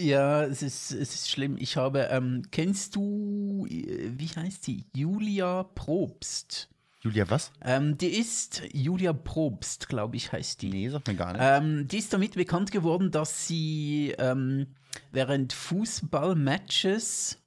Ja, 0.00 0.44
es 0.44 0.62
ist, 0.62 0.92
es 0.92 1.14
ist 1.14 1.30
schlimm. 1.30 1.56
Ich 1.58 1.76
habe, 1.76 2.08
ähm, 2.10 2.42
kennst 2.52 2.94
du, 2.94 3.66
äh, 3.68 4.10
wie 4.16 4.28
heißt 4.28 4.66
die? 4.66 4.84
Julia 4.94 5.64
Probst. 5.64 6.68
Julia, 7.04 7.28
was? 7.28 7.52
Ähm, 7.62 7.98
die 7.98 8.18
ist 8.18 8.62
Julia 8.72 9.12
Probst, 9.12 9.90
glaube 9.90 10.16
ich, 10.16 10.32
heißt 10.32 10.62
die. 10.62 10.70
Nee, 10.70 10.88
sagt 10.88 11.06
mir 11.06 11.14
gar 11.14 11.34
nicht. 11.34 11.42
Ähm, 11.44 11.86
die 11.86 11.98
ist 11.98 12.10
damit 12.14 12.34
bekannt 12.34 12.70
geworden, 12.70 13.10
dass 13.10 13.46
sie 13.46 14.14
ähm, 14.18 14.68
während 15.12 15.52
Fußballmatches, 15.52 17.42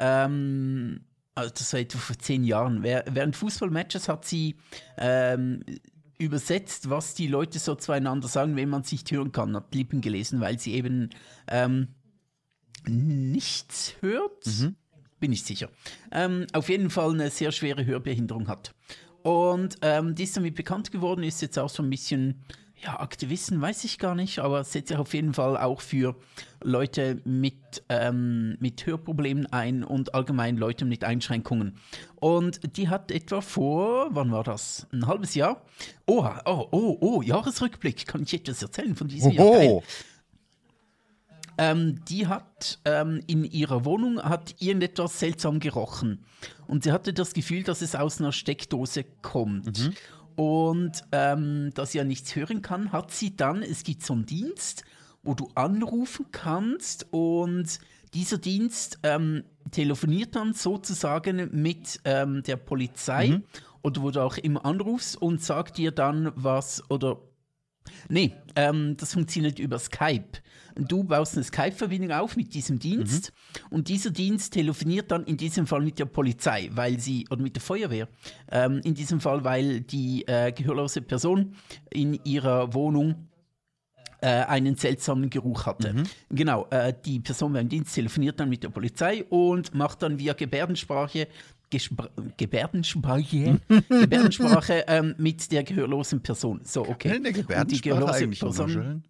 ähm, 0.00 1.04
also 1.36 1.54
das 1.56 1.72
war 1.72 1.80
etwa 1.80 1.98
vor 1.98 2.18
zehn 2.18 2.42
Jahren, 2.42 2.82
während 2.82 3.36
Fußballmatches 3.36 4.08
hat 4.08 4.24
sie 4.24 4.56
ähm, 4.96 5.62
übersetzt, 6.18 6.90
was 6.90 7.14
die 7.14 7.28
Leute 7.28 7.60
so 7.60 7.76
zueinander 7.76 8.26
sagen, 8.26 8.56
wenn 8.56 8.68
man 8.68 8.80
es 8.80 8.90
nicht 8.90 9.08
hören 9.12 9.30
kann, 9.30 9.54
hat 9.54 9.72
Lippen 9.76 10.00
gelesen, 10.00 10.40
weil 10.40 10.58
sie 10.58 10.74
eben 10.74 11.10
ähm, 11.46 11.94
nichts 12.84 13.94
hört. 14.00 14.44
Bin 15.20 15.32
ich 15.32 15.42
sicher. 15.42 15.68
Ähm, 16.12 16.46
auf 16.52 16.68
jeden 16.68 16.90
Fall 16.90 17.10
eine 17.12 17.30
sehr 17.30 17.52
schwere 17.52 17.84
Hörbehinderung 17.84 18.48
hat. 18.48 18.72
Und 19.22 19.76
ähm, 19.82 20.14
die 20.14 20.24
ist 20.24 20.36
damit 20.36 20.54
bekannt 20.54 20.92
geworden, 20.92 21.22
ist 21.22 21.42
jetzt 21.42 21.58
auch 21.58 21.68
so 21.68 21.82
ein 21.82 21.90
bisschen, 21.90 22.44
ja, 22.76 23.00
Aktivisten 23.00 23.60
weiß 23.60 23.84
ich 23.84 23.98
gar 23.98 24.14
nicht, 24.14 24.38
aber 24.38 24.62
setzt 24.62 24.88
sich 24.88 24.96
auf 24.96 25.12
jeden 25.12 25.34
Fall 25.34 25.56
auch 25.56 25.80
für 25.80 26.14
Leute 26.62 27.20
mit, 27.24 27.82
ähm, 27.88 28.56
mit 28.60 28.86
Hörproblemen 28.86 29.46
ein 29.46 29.82
und 29.82 30.14
allgemein 30.14 30.56
Leute 30.56 30.84
mit 30.84 31.02
Einschränkungen. 31.02 31.76
Und 32.16 32.76
die 32.76 32.88
hat 32.88 33.10
etwa 33.10 33.40
vor, 33.40 34.08
wann 34.10 34.30
war 34.30 34.44
das? 34.44 34.86
Ein 34.92 35.06
halbes 35.06 35.34
Jahr? 35.34 35.62
Oh, 36.06 36.24
oh, 36.44 36.68
oh, 36.70 36.96
oh, 37.00 37.22
Jahresrückblick. 37.22 38.06
Kann 38.06 38.22
ich 38.22 38.34
etwas 38.34 38.62
erzählen 38.62 38.94
von 38.94 39.08
diesem 39.08 39.32
Jahr? 39.32 39.50
Geil. 39.50 39.82
Ähm, 41.58 42.04
die 42.04 42.26
hat 42.28 42.78
ähm, 42.84 43.20
in 43.26 43.44
ihrer 43.44 43.84
Wohnung 43.84 44.22
hat 44.22 44.54
irgendetwas 44.60 45.18
seltsam 45.18 45.58
gerochen. 45.58 46.24
Und 46.66 46.84
sie 46.84 46.92
hatte 46.92 47.12
das 47.12 47.34
Gefühl, 47.34 47.64
dass 47.64 47.82
es 47.82 47.94
aus 47.96 48.20
einer 48.20 48.32
Steckdose 48.32 49.04
kommt. 49.22 49.90
Und 50.36 51.02
ähm, 51.10 51.72
da 51.74 51.84
sie 51.84 51.98
ja 51.98 52.04
nichts 52.04 52.36
hören 52.36 52.62
kann, 52.62 52.92
hat 52.92 53.10
sie 53.10 53.34
dann, 53.34 53.62
es 53.62 53.82
gibt 53.82 54.04
so 54.04 54.14
einen 54.14 54.24
Dienst, 54.24 54.84
wo 55.24 55.34
du 55.34 55.48
anrufen 55.56 56.26
kannst 56.30 57.06
und 57.10 57.80
dieser 58.14 58.38
Dienst 58.38 59.00
ähm, 59.02 59.42
telefoniert 59.72 60.36
dann 60.36 60.54
sozusagen 60.54 61.50
mit 61.60 62.00
ähm, 62.04 62.42
der 62.44 62.56
Polizei 62.56 63.40
oder 63.82 64.02
wo 64.02 64.10
du 64.10 64.20
auch 64.20 64.38
immer 64.38 64.64
anrufst 64.64 65.20
und 65.20 65.42
sagt 65.42 65.76
dir 65.76 65.90
dann 65.90 66.32
was 66.36 66.88
oder 66.88 67.18
Nee, 68.08 68.34
ähm, 68.54 68.96
das 68.96 69.14
funktioniert 69.14 69.58
über 69.58 69.78
Skype. 69.78 70.42
Du 70.78 71.02
baust 71.02 71.34
eine 71.34 71.44
Skype-Verbindung 71.44 72.12
auf 72.12 72.36
mit 72.36 72.54
diesem 72.54 72.78
Dienst 72.78 73.32
und 73.70 73.88
dieser 73.88 74.10
Dienst 74.10 74.52
telefoniert 74.52 75.10
dann 75.10 75.24
in 75.24 75.36
diesem 75.36 75.66
Fall 75.66 75.80
mit 75.80 75.98
der 75.98 76.04
Polizei, 76.04 76.70
weil 76.72 77.00
sie, 77.00 77.26
oder 77.30 77.42
mit 77.42 77.56
der 77.56 77.62
Feuerwehr, 77.62 78.08
ähm, 78.52 78.80
in 78.84 78.94
diesem 78.94 79.20
Fall, 79.20 79.42
weil 79.42 79.80
die 79.80 80.26
äh, 80.28 80.52
gehörlose 80.52 81.02
Person 81.02 81.54
in 81.90 82.14
ihrer 82.24 82.72
Wohnung 82.74 83.28
äh, 84.20 84.28
einen 84.28 84.76
seltsamen 84.76 85.30
Geruch 85.30 85.66
hatte. 85.66 85.94
Genau, 86.30 86.66
äh, 86.70 86.92
die 87.04 87.20
Person 87.20 87.52
beim 87.52 87.68
Dienst 87.68 87.94
telefoniert 87.94 88.38
dann 88.38 88.48
mit 88.48 88.62
der 88.62 88.68
Polizei 88.68 89.24
und 89.24 89.74
macht 89.74 90.02
dann 90.02 90.18
via 90.18 90.32
Gebärdensprache 90.32 91.28
Gespr 91.70 92.08
Gebärdensprache, 92.36 93.60
Gebärdensprache 93.88 94.84
ähm, 94.88 95.14
mit 95.18 95.52
der 95.52 95.64
gehörlosen 95.64 96.22
Person. 96.22 96.60
So, 96.64 96.86
okay. 96.86 97.16
In 97.16 97.22
der 97.22 97.32
Und 97.32 97.70
die 97.70 97.80
Gebärdensprache 97.80 98.26
gehörlose 98.26 98.28
Person-. 98.28 99.02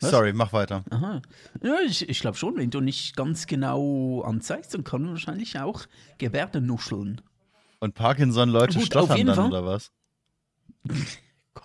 Was? 0.00 0.10
Sorry, 0.10 0.32
mach 0.32 0.52
weiter. 0.52 0.84
Aha. 0.90 1.22
Ja, 1.62 1.78
ich, 1.84 2.08
ich 2.08 2.20
glaube 2.20 2.36
schon, 2.36 2.56
wenn 2.56 2.70
du 2.70 2.80
nicht 2.80 3.16
ganz 3.16 3.46
genau 3.46 4.22
anzeigst, 4.22 4.74
dann 4.74 4.84
kann 4.84 5.02
man 5.02 5.10
wahrscheinlich 5.12 5.58
auch 5.58 5.86
Gebärden 6.18 6.66
nuscheln. 6.66 7.20
Und 7.80 7.94
Parkinson-Leute 7.94 8.80
stottern 8.80 9.26
dann, 9.26 9.36
Fall. 9.36 9.48
oder 9.48 9.64
was? 9.64 9.92
Gott, 11.54 11.64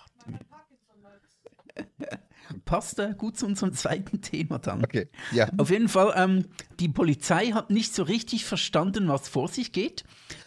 Passt 2.64 2.98
äh, 2.98 3.14
gut 3.16 3.38
zu 3.38 3.46
unserem 3.46 3.72
zweiten 3.72 4.20
Thema 4.20 4.58
dann. 4.58 4.84
Okay, 4.84 5.08
ja. 5.32 5.48
Auf 5.56 5.70
jeden 5.70 5.88
Fall, 5.88 6.12
ähm, 6.16 6.46
die 6.78 6.88
Polizei 6.88 7.52
hat 7.52 7.70
nicht 7.70 7.94
so 7.94 8.02
richtig 8.02 8.44
verstanden, 8.44 9.08
was 9.08 9.28
vor 9.28 9.48
sich 9.48 9.72
geht, 9.72 10.04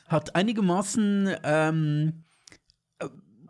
hat 0.08 0.36
einigermaßen 0.36 1.36
ähm, 1.44 2.14
äh, 2.14 2.27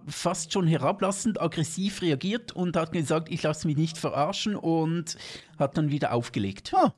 fast 0.08 0.54
schon 0.54 0.68
herablassend, 0.68 1.42
aggressiv 1.42 2.02
reagiert 2.02 2.52
und 2.52 2.76
hat 2.76 2.92
gesagt, 2.92 3.30
ich 3.30 3.44
lasse 3.44 3.68
mich 3.68 3.78
nicht 3.78 3.98
verarschen 3.98 4.56
und 4.56 5.18
hat 5.60 5.78
dann 5.78 5.92
wieder 5.92 6.14
aufgelegt. 6.14 6.74
Ah. 6.74 6.94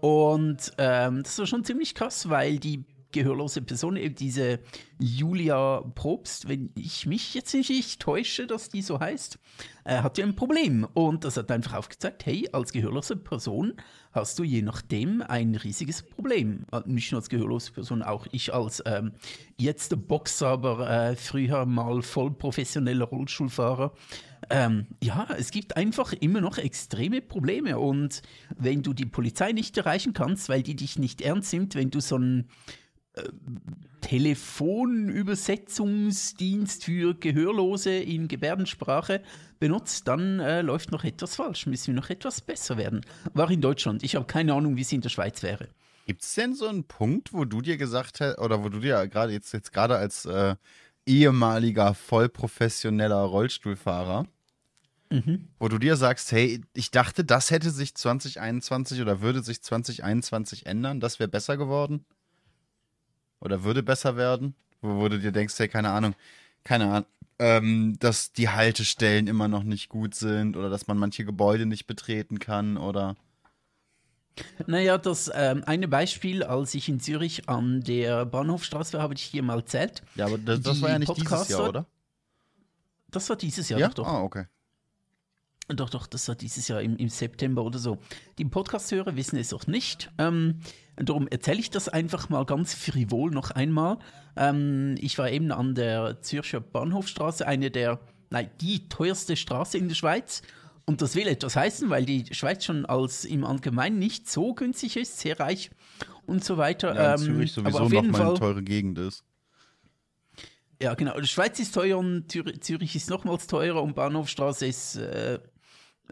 Und 0.00 0.72
ähm, 0.78 1.22
das 1.22 1.38
war 1.38 1.46
schon 1.46 1.64
ziemlich 1.64 1.94
krass, 1.94 2.28
weil 2.28 2.58
die 2.58 2.84
gehörlose 3.14 3.62
Person, 3.62 3.96
eben 3.96 4.14
diese 4.14 4.60
Julia 4.98 5.80
Probst, 5.94 6.48
wenn 6.48 6.70
ich 6.74 7.06
mich 7.06 7.32
jetzt 7.32 7.54
nicht 7.54 8.00
täusche, 8.00 8.46
dass 8.46 8.68
die 8.68 8.82
so 8.82 9.00
heißt, 9.00 9.38
äh, 9.84 9.98
hat 9.98 10.18
ja 10.18 10.26
ein 10.26 10.36
Problem. 10.36 10.86
Und 10.92 11.24
das 11.24 11.36
hat 11.36 11.50
einfach 11.50 11.74
aufgezeigt, 11.74 12.26
hey, 12.26 12.48
als 12.52 12.72
gehörlose 12.72 13.16
Person 13.16 13.74
hast 14.12 14.38
du 14.38 14.44
je 14.44 14.62
nachdem 14.62 15.22
ein 15.22 15.54
riesiges 15.54 16.02
Problem. 16.02 16.66
Äh, 16.72 16.82
Nicht 16.86 17.12
nur 17.12 17.20
als 17.20 17.28
gehörlose 17.28 17.72
Person, 17.72 18.02
auch 18.02 18.26
ich 18.32 18.52
als 18.52 18.82
ähm, 18.84 19.12
jetzt 19.56 19.94
Boxer, 20.08 20.48
aber 20.48 20.90
äh, 20.90 21.16
früher 21.16 21.64
mal 21.66 22.02
voll 22.02 22.32
professioneller 22.32 23.06
Rollstuhlfahrer. 23.06 23.92
Ähm, 24.50 24.86
ja, 25.02 25.26
es 25.38 25.50
gibt 25.50 25.76
einfach 25.76 26.12
immer 26.12 26.40
noch 26.40 26.58
extreme 26.58 27.20
Probleme. 27.20 27.78
Und 27.78 28.22
wenn 28.56 28.82
du 28.82 28.92
die 28.92 29.06
Polizei 29.06 29.52
nicht 29.52 29.76
erreichen 29.76 30.12
kannst, 30.12 30.48
weil 30.48 30.62
die 30.62 30.76
dich 30.76 30.98
nicht 30.98 31.20
ernst 31.20 31.52
nimmt, 31.52 31.74
wenn 31.74 31.90
du 31.90 32.00
so 32.00 32.18
ein 32.18 32.48
Telefonübersetzungsdienst 34.00 36.84
für 36.84 37.14
Gehörlose 37.14 37.96
in 37.96 38.28
Gebärdensprache 38.28 39.22
benutzt, 39.58 40.06
dann 40.08 40.40
äh, 40.40 40.62
läuft 40.62 40.90
noch 40.92 41.04
etwas 41.04 41.36
falsch, 41.36 41.66
müssen 41.66 41.88
wir 41.88 41.94
noch 41.94 42.08
etwas 42.10 42.40
besser 42.40 42.76
werden. 42.76 43.02
War 43.32 43.50
in 43.50 43.60
Deutschland. 43.60 44.02
Ich 44.02 44.16
habe 44.16 44.26
keine 44.26 44.52
Ahnung, 44.52 44.76
wie 44.76 44.82
es 44.82 44.92
in 44.92 45.00
der 45.00 45.08
Schweiz 45.08 45.42
wäre. 45.42 45.68
Gibt 46.06 46.22
es 46.22 46.34
denn 46.34 46.54
so 46.54 46.66
einen 46.66 46.84
Punkt, 46.84 47.32
wo 47.32 47.46
du 47.46 47.62
dir 47.62 47.78
gesagt 47.78 48.20
hast, 48.20 48.38
oder 48.38 48.62
wo 48.62 48.68
du 48.68 48.80
dir 48.80 49.08
gerade 49.08 49.32
jetzt, 49.32 49.52
jetzt 49.52 49.72
gerade 49.72 49.96
als 49.96 50.26
äh, 50.26 50.54
ehemaliger 51.06 51.94
vollprofessioneller 51.94 53.22
Rollstuhlfahrer, 53.22 54.26
wo 55.60 55.68
du 55.68 55.78
dir 55.78 55.94
sagst, 55.96 56.32
hey, 56.32 56.60
ich 56.74 56.90
dachte, 56.90 57.24
das 57.24 57.52
hätte 57.52 57.70
sich 57.70 57.94
2021 57.94 59.00
oder 59.00 59.20
würde 59.20 59.44
sich 59.44 59.62
2021 59.62 60.66
ändern, 60.66 60.98
das 60.98 61.20
wäre 61.20 61.28
besser 61.28 61.56
geworden? 61.56 62.04
Oder 63.44 63.62
würde 63.62 63.82
besser 63.82 64.16
werden? 64.16 64.54
Wo, 64.80 64.96
wo 64.96 65.08
du 65.08 65.18
dir 65.18 65.32
denkst, 65.32 65.54
hey, 65.58 65.68
keine 65.68 65.90
Ahnung, 65.90 66.14
keine 66.64 66.90
Ahnung, 66.90 67.06
ähm, 67.38 67.96
dass 68.00 68.32
die 68.32 68.48
Haltestellen 68.48 69.26
immer 69.26 69.48
noch 69.48 69.62
nicht 69.62 69.88
gut 69.88 70.14
sind 70.14 70.56
oder 70.56 70.70
dass 70.70 70.86
man 70.86 70.98
manche 70.98 71.24
Gebäude 71.24 71.66
nicht 71.66 71.86
betreten 71.86 72.38
kann 72.38 72.76
oder. 72.76 73.16
Naja, 74.66 74.98
das 74.98 75.30
ähm, 75.32 75.62
eine 75.66 75.86
Beispiel, 75.86 76.42
als 76.42 76.74
ich 76.74 76.88
in 76.88 76.98
Zürich 76.98 77.48
an 77.48 77.82
der 77.82 78.24
Bahnhofstraße 78.26 78.94
war, 78.94 79.02
habe 79.02 79.14
ich 79.14 79.22
hier 79.22 79.42
mal 79.42 79.58
erzählt. 79.58 80.02
Ja, 80.16 80.26
aber 80.26 80.38
das, 80.38 80.60
das 80.62 80.82
war 80.82 80.90
ja 80.90 80.98
nicht 80.98 81.16
dieses 81.16 81.30
Podcaster- 81.30 81.52
Jahr, 81.58 81.68
oder? 81.68 81.86
Das 83.10 83.28
war 83.28 83.36
dieses 83.36 83.68
Jahr, 83.68 83.78
ja, 83.78 83.88
doch, 83.88 83.94
doch. 83.94 84.06
Ah, 84.08 84.22
okay. 84.22 84.46
Doch, 85.68 85.88
doch, 85.88 86.06
das 86.06 86.28
war 86.28 86.34
dieses 86.34 86.68
Jahr 86.68 86.82
im, 86.82 86.96
im 86.96 87.08
September 87.08 87.62
oder 87.64 87.78
so. 87.78 87.98
Die 88.38 88.44
Podcast-Hörer 88.44 89.16
wissen 89.16 89.38
es 89.38 89.52
auch 89.54 89.66
nicht. 89.66 90.10
Ähm, 90.18 90.60
darum 90.96 91.26
erzähle 91.28 91.58
ich 91.60 91.70
das 91.70 91.88
einfach 91.88 92.28
mal 92.28 92.44
ganz 92.44 92.74
frivol 92.74 93.30
noch 93.30 93.50
einmal. 93.50 93.98
Ähm, 94.36 94.96
ich 95.00 95.16
war 95.18 95.30
eben 95.30 95.50
an 95.52 95.74
der 95.74 96.20
Zürcher 96.20 96.60
Bahnhofstraße, 96.60 97.46
eine 97.46 97.70
der, 97.70 97.98
nein, 98.30 98.50
die 98.60 98.88
teuerste 98.90 99.36
Straße 99.36 99.78
in 99.78 99.88
der 99.88 99.94
Schweiz. 99.94 100.42
Und 100.84 101.00
das 101.00 101.14
will 101.14 101.26
etwas 101.28 101.56
heißen, 101.56 101.88
weil 101.88 102.04
die 102.04 102.26
Schweiz 102.34 102.66
schon 102.66 102.84
als 102.84 103.24
im 103.24 103.42
Allgemeinen 103.44 103.98
nicht 103.98 104.28
so 104.30 104.52
günstig 104.52 104.98
ist, 104.98 105.18
sehr 105.18 105.40
reich 105.40 105.70
und 106.26 106.44
so 106.44 106.58
weiter. 106.58 106.94
Ja, 106.94 107.14
Ähm, 107.14 107.20
Zürich 107.20 107.56
aber 107.58 107.70
sowieso 107.70 107.84
auf 107.84 107.92
jeden 107.92 108.06
nochmal 108.12 108.28
eine 108.28 108.38
teure 108.38 108.62
Gegend 108.62 108.98
ist. 108.98 109.24
Ja, 110.82 110.92
genau. 110.94 111.18
Die 111.18 111.26
Schweiz 111.26 111.58
ist 111.58 111.72
teuer 111.74 111.96
und 111.96 112.30
Zür- 112.30 112.60
Zürich 112.60 112.94
ist 112.96 113.08
nochmals 113.08 113.46
teurer 113.46 113.82
und 113.82 113.94
Bahnhofstraße 113.94 114.66
ist, 114.66 114.96
äh, 114.96 115.38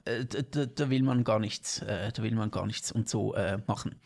äh, 0.05 0.25
da, 0.25 0.67
da- 0.67 0.91
will 0.91 1.03
man 1.03 1.25
gar 1.25 1.39
nichts, 1.39 1.81
äh, 1.83 2.11
da 2.13 2.23
will 2.23 2.35
man 2.35 2.51
gar 2.51 2.67
nichts 2.67 2.91
und 2.93 3.09
so 3.09 3.35
äh, 3.35 3.59
machen. 3.67 3.97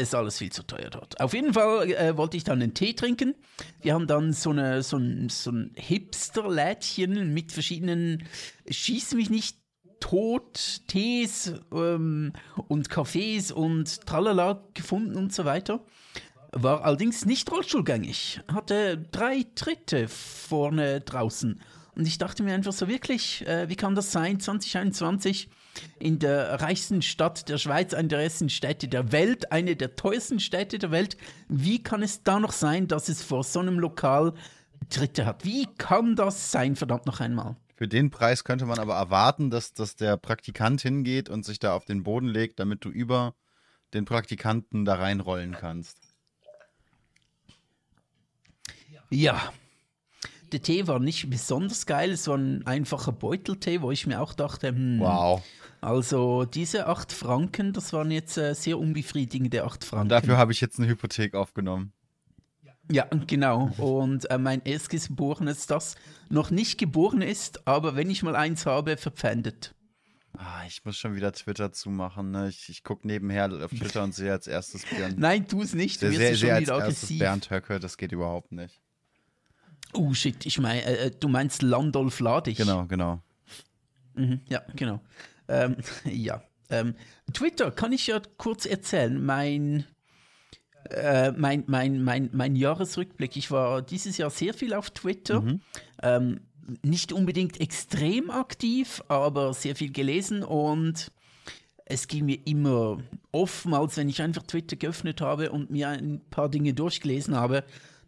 Ist 0.00 0.14
alles 0.14 0.38
viel 0.38 0.50
zu 0.50 0.62
teuer 0.62 0.90
dort. 0.90 1.20
Auf 1.20 1.34
jeden 1.34 1.52
Fall 1.54 2.16
wollte 2.16 2.36
ich 2.36 2.44
dann 2.44 2.62
einen 2.62 2.74
Tee 2.74 2.94
trinken. 2.94 3.34
Wir 3.82 3.94
haben 3.94 4.06
dann 4.06 4.32
so, 4.32 4.50
eine, 4.50 4.82
so 4.82 4.96
ein, 4.96 5.28
so 5.28 5.50
ein 5.50 5.72
Hipster-Lädchen 5.76 7.32
mit 7.34 7.52
verschiedenen, 7.52 8.24
schieß 8.68 9.14
mich 9.14 9.30
nicht 9.30 9.58
tot, 10.00 10.82
Tees 10.86 11.52
ähm, 11.72 12.32
und 12.68 12.90
Kaffees 12.90 13.52
und 13.52 14.06
Tralala 14.06 14.62
gefunden 14.74 15.16
und 15.16 15.32
so 15.32 15.44
weiter 15.44 15.80
war 16.56 16.84
allerdings 16.84 17.24
nicht 17.26 17.50
rollstuhlgängig, 17.50 18.40
hatte 18.46 18.96
drei 19.10 19.44
Tritte 19.56 20.06
vorne 20.06 21.00
draußen. 21.00 21.60
Und 21.96 22.06
ich 22.06 22.18
dachte 22.18 22.42
mir 22.42 22.54
einfach 22.54 22.72
so 22.72 22.88
wirklich, 22.88 23.46
äh, 23.46 23.68
wie 23.68 23.76
kann 23.76 23.94
das 23.94 24.10
sein, 24.10 24.40
2021 24.40 25.48
in 25.98 26.18
der 26.18 26.60
reichsten 26.60 27.02
Stadt 27.02 27.48
der 27.48 27.58
Schweiz, 27.58 27.94
eine 27.94 28.08
der 28.08 28.20
ersten 28.20 28.48
Städte 28.48 28.88
der 28.88 29.12
Welt, 29.12 29.52
eine 29.52 29.76
der 29.76 29.94
teuersten 29.94 30.40
Städte 30.40 30.78
der 30.78 30.90
Welt, 30.90 31.16
wie 31.48 31.82
kann 31.82 32.02
es 32.02 32.22
da 32.22 32.40
noch 32.40 32.52
sein, 32.52 32.88
dass 32.88 33.08
es 33.08 33.22
vor 33.22 33.44
so 33.44 33.60
einem 33.60 33.78
Lokal 33.78 34.34
Tritte 34.90 35.24
hat? 35.24 35.44
Wie 35.44 35.66
kann 35.78 36.16
das 36.16 36.50
sein, 36.50 36.76
verdammt 36.76 37.06
noch 37.06 37.20
einmal? 37.20 37.56
Für 37.76 37.88
den 37.88 38.10
Preis 38.10 38.44
könnte 38.44 38.66
man 38.66 38.78
aber 38.78 38.94
erwarten, 38.94 39.50
dass, 39.50 39.74
dass 39.74 39.96
der 39.96 40.16
Praktikant 40.16 40.80
hingeht 40.80 41.28
und 41.28 41.44
sich 41.44 41.58
da 41.58 41.74
auf 41.74 41.84
den 41.84 42.02
Boden 42.04 42.28
legt, 42.28 42.60
damit 42.60 42.84
du 42.84 42.88
über 42.88 43.34
den 43.94 44.04
Praktikanten 44.04 44.84
da 44.84 44.94
reinrollen 44.94 45.52
kannst. 45.52 45.98
Ja. 49.10 49.52
Der 50.54 50.62
Tee 50.62 50.86
war 50.86 51.00
nicht 51.00 51.28
besonders 51.28 51.84
geil, 51.84 52.12
es 52.12 52.28
war 52.28 52.38
ein 52.38 52.64
einfacher 52.64 53.10
Beuteltee, 53.10 53.82
wo 53.82 53.90
ich 53.90 54.06
mir 54.06 54.20
auch 54.20 54.34
dachte, 54.34 54.68
hm, 54.68 55.00
Wow. 55.00 55.42
Also 55.80 56.44
diese 56.44 56.86
8 56.86 57.12
Franken, 57.12 57.72
das 57.72 57.92
waren 57.92 58.12
jetzt 58.12 58.38
äh, 58.38 58.54
sehr 58.54 58.78
unbefriedigende 58.78 59.64
8 59.64 59.82
Franken. 59.82 60.10
Dafür 60.10 60.36
habe 60.36 60.52
ich 60.52 60.60
jetzt 60.60 60.78
eine 60.78 60.86
Hypothek 60.86 61.34
aufgenommen. 61.34 61.92
ja, 62.88 63.08
genau. 63.26 63.72
Und 63.78 64.30
äh, 64.30 64.38
mein 64.38 64.62
Erstgeborenes, 64.62 65.66
das 65.66 65.96
noch 66.30 66.52
nicht 66.52 66.78
geboren 66.78 67.20
ist, 67.20 67.66
aber 67.66 67.96
wenn 67.96 68.08
ich 68.08 68.22
mal 68.22 68.36
eins 68.36 68.64
habe, 68.64 68.96
verpfändet. 68.96 69.74
Ah, 70.38 70.62
ich 70.68 70.84
muss 70.84 70.96
schon 70.96 71.16
wieder 71.16 71.32
Twitter 71.32 71.72
zumachen. 71.72 72.30
Ne? 72.30 72.48
Ich, 72.48 72.68
ich 72.68 72.84
gucke 72.84 73.08
nebenher 73.08 73.52
auf 73.64 73.72
Twitter 73.72 74.04
und 74.04 74.14
sehe 74.14 74.30
als 74.30 74.46
erstes 74.46 74.84
Bernd. 74.86 75.18
Nein, 75.18 75.48
tu 75.48 75.62
es 75.62 75.74
nicht, 75.74 76.00
du 76.00 76.06
wirst 76.06 76.18
sehr, 76.18 76.36
schon 76.36 76.50
als 76.50 76.62
wieder 76.62 76.76
aggressiv. 76.76 77.18
Bernd 77.18 77.50
Höcke, 77.50 77.80
das 77.80 77.96
geht 77.96 78.12
überhaupt 78.12 78.52
nicht. 78.52 78.83
Oh 79.94 80.12
shit, 80.12 80.44
ich 80.46 80.58
meine, 80.58 80.84
äh, 80.84 81.10
du 81.10 81.28
meinst 81.28 81.62
Landolf 81.62 82.20
Ladig. 82.20 82.56
Genau, 82.56 82.86
genau. 82.86 83.22
Mhm, 84.14 84.40
ja, 84.48 84.62
genau. 84.74 85.00
Ähm, 85.48 85.76
ja. 86.04 86.42
Ähm, 86.70 86.94
Twitter 87.32 87.70
kann 87.70 87.92
ich 87.92 88.06
ja 88.06 88.20
kurz 88.36 88.66
erzählen. 88.66 89.24
Mein, 89.24 89.84
äh, 90.90 91.32
mein, 91.32 91.64
mein, 91.66 92.02
mein, 92.02 92.30
mein 92.32 92.56
Jahresrückblick. 92.56 93.36
Ich 93.36 93.50
war 93.50 93.82
dieses 93.82 94.16
Jahr 94.18 94.30
sehr 94.30 94.54
viel 94.54 94.74
auf 94.74 94.90
Twitter. 94.90 95.44
Ähm, 96.02 96.40
nicht 96.82 97.12
unbedingt 97.12 97.60
extrem 97.60 98.30
aktiv, 98.30 99.02
aber 99.08 99.52
sehr 99.52 99.76
viel 99.76 99.92
gelesen 99.92 100.42
und 100.42 101.12
es 101.86 102.08
ging 102.08 102.24
mir 102.24 102.38
immer 102.46 102.98
oftmals, 103.30 103.96
wenn 103.96 104.08
ich 104.08 104.22
einfach 104.22 104.42
Twitter 104.44 104.76
geöffnet 104.76 105.20
habe 105.20 105.52
und 105.52 105.70
mir 105.70 105.88
ein 105.88 106.22
paar 106.30 106.48
Dinge 106.48 106.72
durchgelesen 106.72 107.36
habe, 107.36 107.64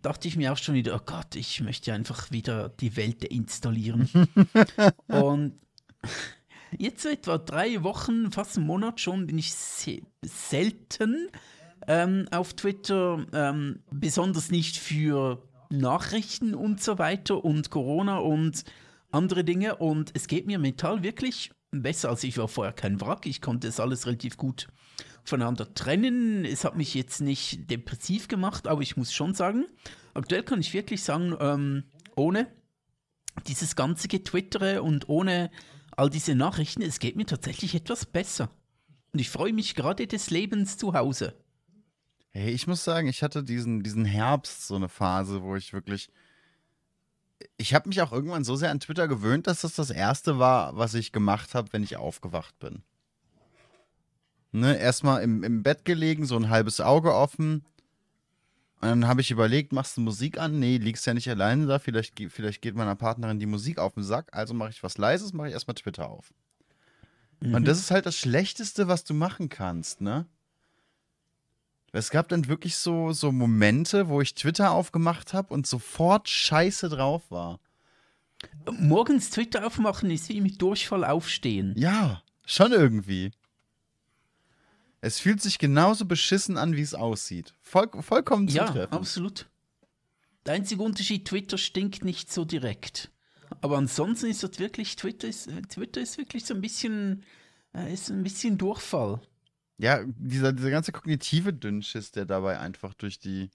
dachte 0.07 0.29
ich 0.29 0.37
mir 0.37 0.53
auch 0.53 0.57
schon 0.57 0.77
wieder, 0.77 0.95
oh 0.95 1.05
Gott, 1.05 1.35
ich 1.35 1.61
möchte 1.61 1.92
einfach 1.92 2.31
wieder 2.31 2.69
die 2.69 2.97
Welt 2.97 3.25
deinstallieren. 3.25 4.09
und 5.09 5.59
jetzt 6.79 7.03
so 7.03 7.09
etwa 7.09 7.38
drei 7.38 7.83
Wochen, 7.83 8.31
fast 8.31 8.57
einen 8.57 8.69
Monat 8.69 9.01
schon, 9.01 9.27
bin 9.27 9.37
ich 9.37 9.53
se 9.53 10.03
selten 10.23 11.29
ähm, 11.88 12.29
auf 12.31 12.55
Twitter, 12.55 13.27
ähm, 13.33 13.81
besonders 13.90 14.53
nicht 14.53 14.77
für 14.77 15.42
Nachrichten 15.71 16.55
und 16.55 16.81
so 16.81 17.01
weiter 17.01 17.45
und 17.45 17.71
Corona 17.71 18.19
und 18.19 18.62
andere 19.11 19.42
Dinge. 19.42 19.75
Und 19.75 20.12
es 20.14 20.29
geht 20.29 20.47
mir 20.47 20.61
mental 20.61 21.03
wirklich 21.03 21.51
besser, 21.73 22.11
als 22.11 22.23
ich 22.23 22.38
war 22.38 22.47
vorher 22.47 22.73
kein 22.73 23.01
Wrack. 23.01 23.27
Ich 23.27 23.42
konnte 23.42 23.66
es 23.66 23.81
alles 23.81 24.07
relativ 24.07 24.37
gut 24.37 24.69
voneinander 25.29 25.73
trennen. 25.75 26.45
Es 26.45 26.65
hat 26.65 26.77
mich 26.77 26.95
jetzt 26.95 27.21
nicht 27.21 27.71
depressiv 27.71 28.29
gemacht, 28.29 28.67
aber 28.67 28.83
ich 28.83 28.97
muss 28.97 29.12
schon 29.12 29.35
sagen, 29.35 29.67
aktuell 30.15 30.43
kann 30.43 30.61
ich 30.61 30.73
wirklich 30.73 31.03
sagen, 31.03 31.37
ähm, 31.41 31.85
ohne 32.15 32.47
dieses 33.47 33.77
ganze 33.77 34.09
Getwittere 34.09 34.83
und 34.83 35.09
ohne 35.09 35.51
all 35.97 36.11
diese 36.11 36.35
Nachrichten, 36.35 36.83
es 36.83 36.99
geht 36.99 37.17
mir 37.17 37.27
tatsächlich 37.27 37.75
etwas 37.75 38.07
besser. 38.07 38.51
Und 39.12 39.21
ich 39.21 39.31
freue 39.31 39.53
mich 39.53 39.75
gerade 39.75 40.07
des 40.07 40.31
Lebens 40.31 40.77
zu 40.77 40.95
Hause. 40.95 41.35
Hey, 42.31 42.51
ich 42.51 42.67
muss 42.67 42.85
sagen, 42.85 43.09
ich 43.09 43.23
hatte 43.23 43.43
diesen, 43.43 43.83
diesen 43.83 44.05
Herbst 44.05 44.67
so 44.67 44.77
eine 44.77 44.89
Phase, 44.89 45.43
wo 45.43 45.57
ich 45.57 45.73
wirklich 45.73 46.11
ich 47.57 47.75
habe 47.75 47.89
mich 47.89 48.01
auch 48.03 48.12
irgendwann 48.12 48.45
so 48.45 48.57
sehr 48.57 48.71
an 48.71 48.81
Twitter 48.81 49.09
gewöhnt, 49.09 49.47
dass 49.47 49.62
das 49.62 49.75
das 49.75 49.91
erste 49.91 50.39
war, 50.39 50.77
was 50.77 50.95
ich 50.95 51.12
gemacht 51.12 51.55
habe, 51.55 51.73
wenn 51.73 51.83
ich 51.83 51.97
aufgewacht 51.97 52.59
bin. 52.59 52.83
Ne, 54.57 54.79
erstmal 54.79 55.23
im, 55.23 55.42
im 55.45 55.62
Bett 55.62 55.85
gelegen, 55.85 56.25
so 56.25 56.35
ein 56.35 56.49
halbes 56.49 56.81
Auge 56.81 57.12
offen. 57.12 57.62
Und 58.81 58.88
dann 58.88 59.07
habe 59.07 59.21
ich 59.21 59.31
überlegt, 59.31 59.71
machst 59.75 59.99
du 59.99 60.01
Musik 60.01 60.38
an? 60.38 60.59
Nee, 60.59 60.79
liegst 60.79 61.05
ja 61.05 61.12
nicht 61.12 61.29
alleine 61.29 61.66
da. 61.66 61.79
Vielleicht, 61.79 62.19
vielleicht 62.31 62.62
geht 62.62 62.75
meiner 62.75 62.95
Partnerin 62.95 63.38
die 63.38 63.45
Musik 63.45 63.77
auf 63.77 63.92
den 63.92 64.03
Sack. 64.03 64.31
Also 64.33 64.55
mache 64.55 64.71
ich 64.71 64.83
was 64.83 64.97
Leises, 64.97 65.35
mache 65.35 65.49
ich 65.49 65.53
erstmal 65.53 65.75
Twitter 65.75 66.09
auf. 66.09 66.33
Mhm. 67.40 67.53
Und 67.53 67.69
das 67.69 67.79
ist 67.81 67.90
halt 67.90 68.07
das 68.07 68.16
Schlechteste, 68.16 68.88
was 68.88 69.05
du 69.05 69.12
machen 69.12 69.51
kannst, 69.51 70.01
ne? 70.01 70.25
Es 71.92 72.09
gab 72.09 72.31
dann 72.31 72.49
wirklich 72.49 72.79
so, 72.79 73.12
so 73.12 73.33
Momente, 73.33 74.09
wo 74.09 74.23
ich 74.23 74.35
Twitter 74.35 74.71
aufgemacht 74.71 75.35
habe 75.35 75.53
und 75.53 75.66
sofort 75.66 76.31
scheiße 76.31 76.88
drauf 76.88 77.31
war. 77.31 77.61
Morgens 78.71 79.29
Twitter 79.29 79.66
aufmachen 79.66 80.11
ist 80.11 80.31
wie 80.31 80.40
mit 80.40 80.62
Durchfall 80.62 81.05
aufstehen. 81.05 81.75
Ja, 81.77 82.23
schon 82.47 82.73
irgendwie. 82.73 83.33
Es 85.07 85.21
fühlt 85.21 85.40
sich 85.40 85.61
genauso 85.61 86.05
beschissen 86.05 86.59
an, 86.59 86.75
wie 86.75 86.83
es 86.83 86.92
aussieht. 86.92 87.55
Voll, 87.62 87.88
vollkommen 88.01 88.49
zutreffend. 88.49 88.77
Ja, 88.77 88.99
absolut. 88.99 89.47
Der 90.45 90.55
einzige 90.55 90.83
Unterschied, 90.83 91.29
Twitter 91.29 91.59
stinkt 91.59 92.05
nicht 92.05 92.33
so 92.33 92.45
direkt. 92.45 93.12
Aber 93.61 93.79
ansonsten 93.79 94.27
ist 94.27 94.42
das 94.42 94.59
wirklich, 94.59 94.97
Twitter 94.97 95.29
ist, 95.29 95.49
Twitter 95.69 96.01
ist 96.01 96.19
wirklich 96.19 96.45
so 96.45 96.55
ein 96.55 96.61
bisschen, 96.61 97.23
äh, 97.73 97.95
ist 97.95 98.11
ein 98.11 98.25
bisschen 98.25 98.59
Durchfall. 98.59 99.21
Ja, 99.79 100.01
dieser, 100.19 100.53
dieser 100.53 100.71
ganze 100.71 100.90
kognitive 100.90 101.53
Dünnschiss, 101.53 102.11
der 102.11 102.25
dabei 102.25 102.59
einfach 102.59 102.92
durch 102.92 103.21
die, 103.21 103.51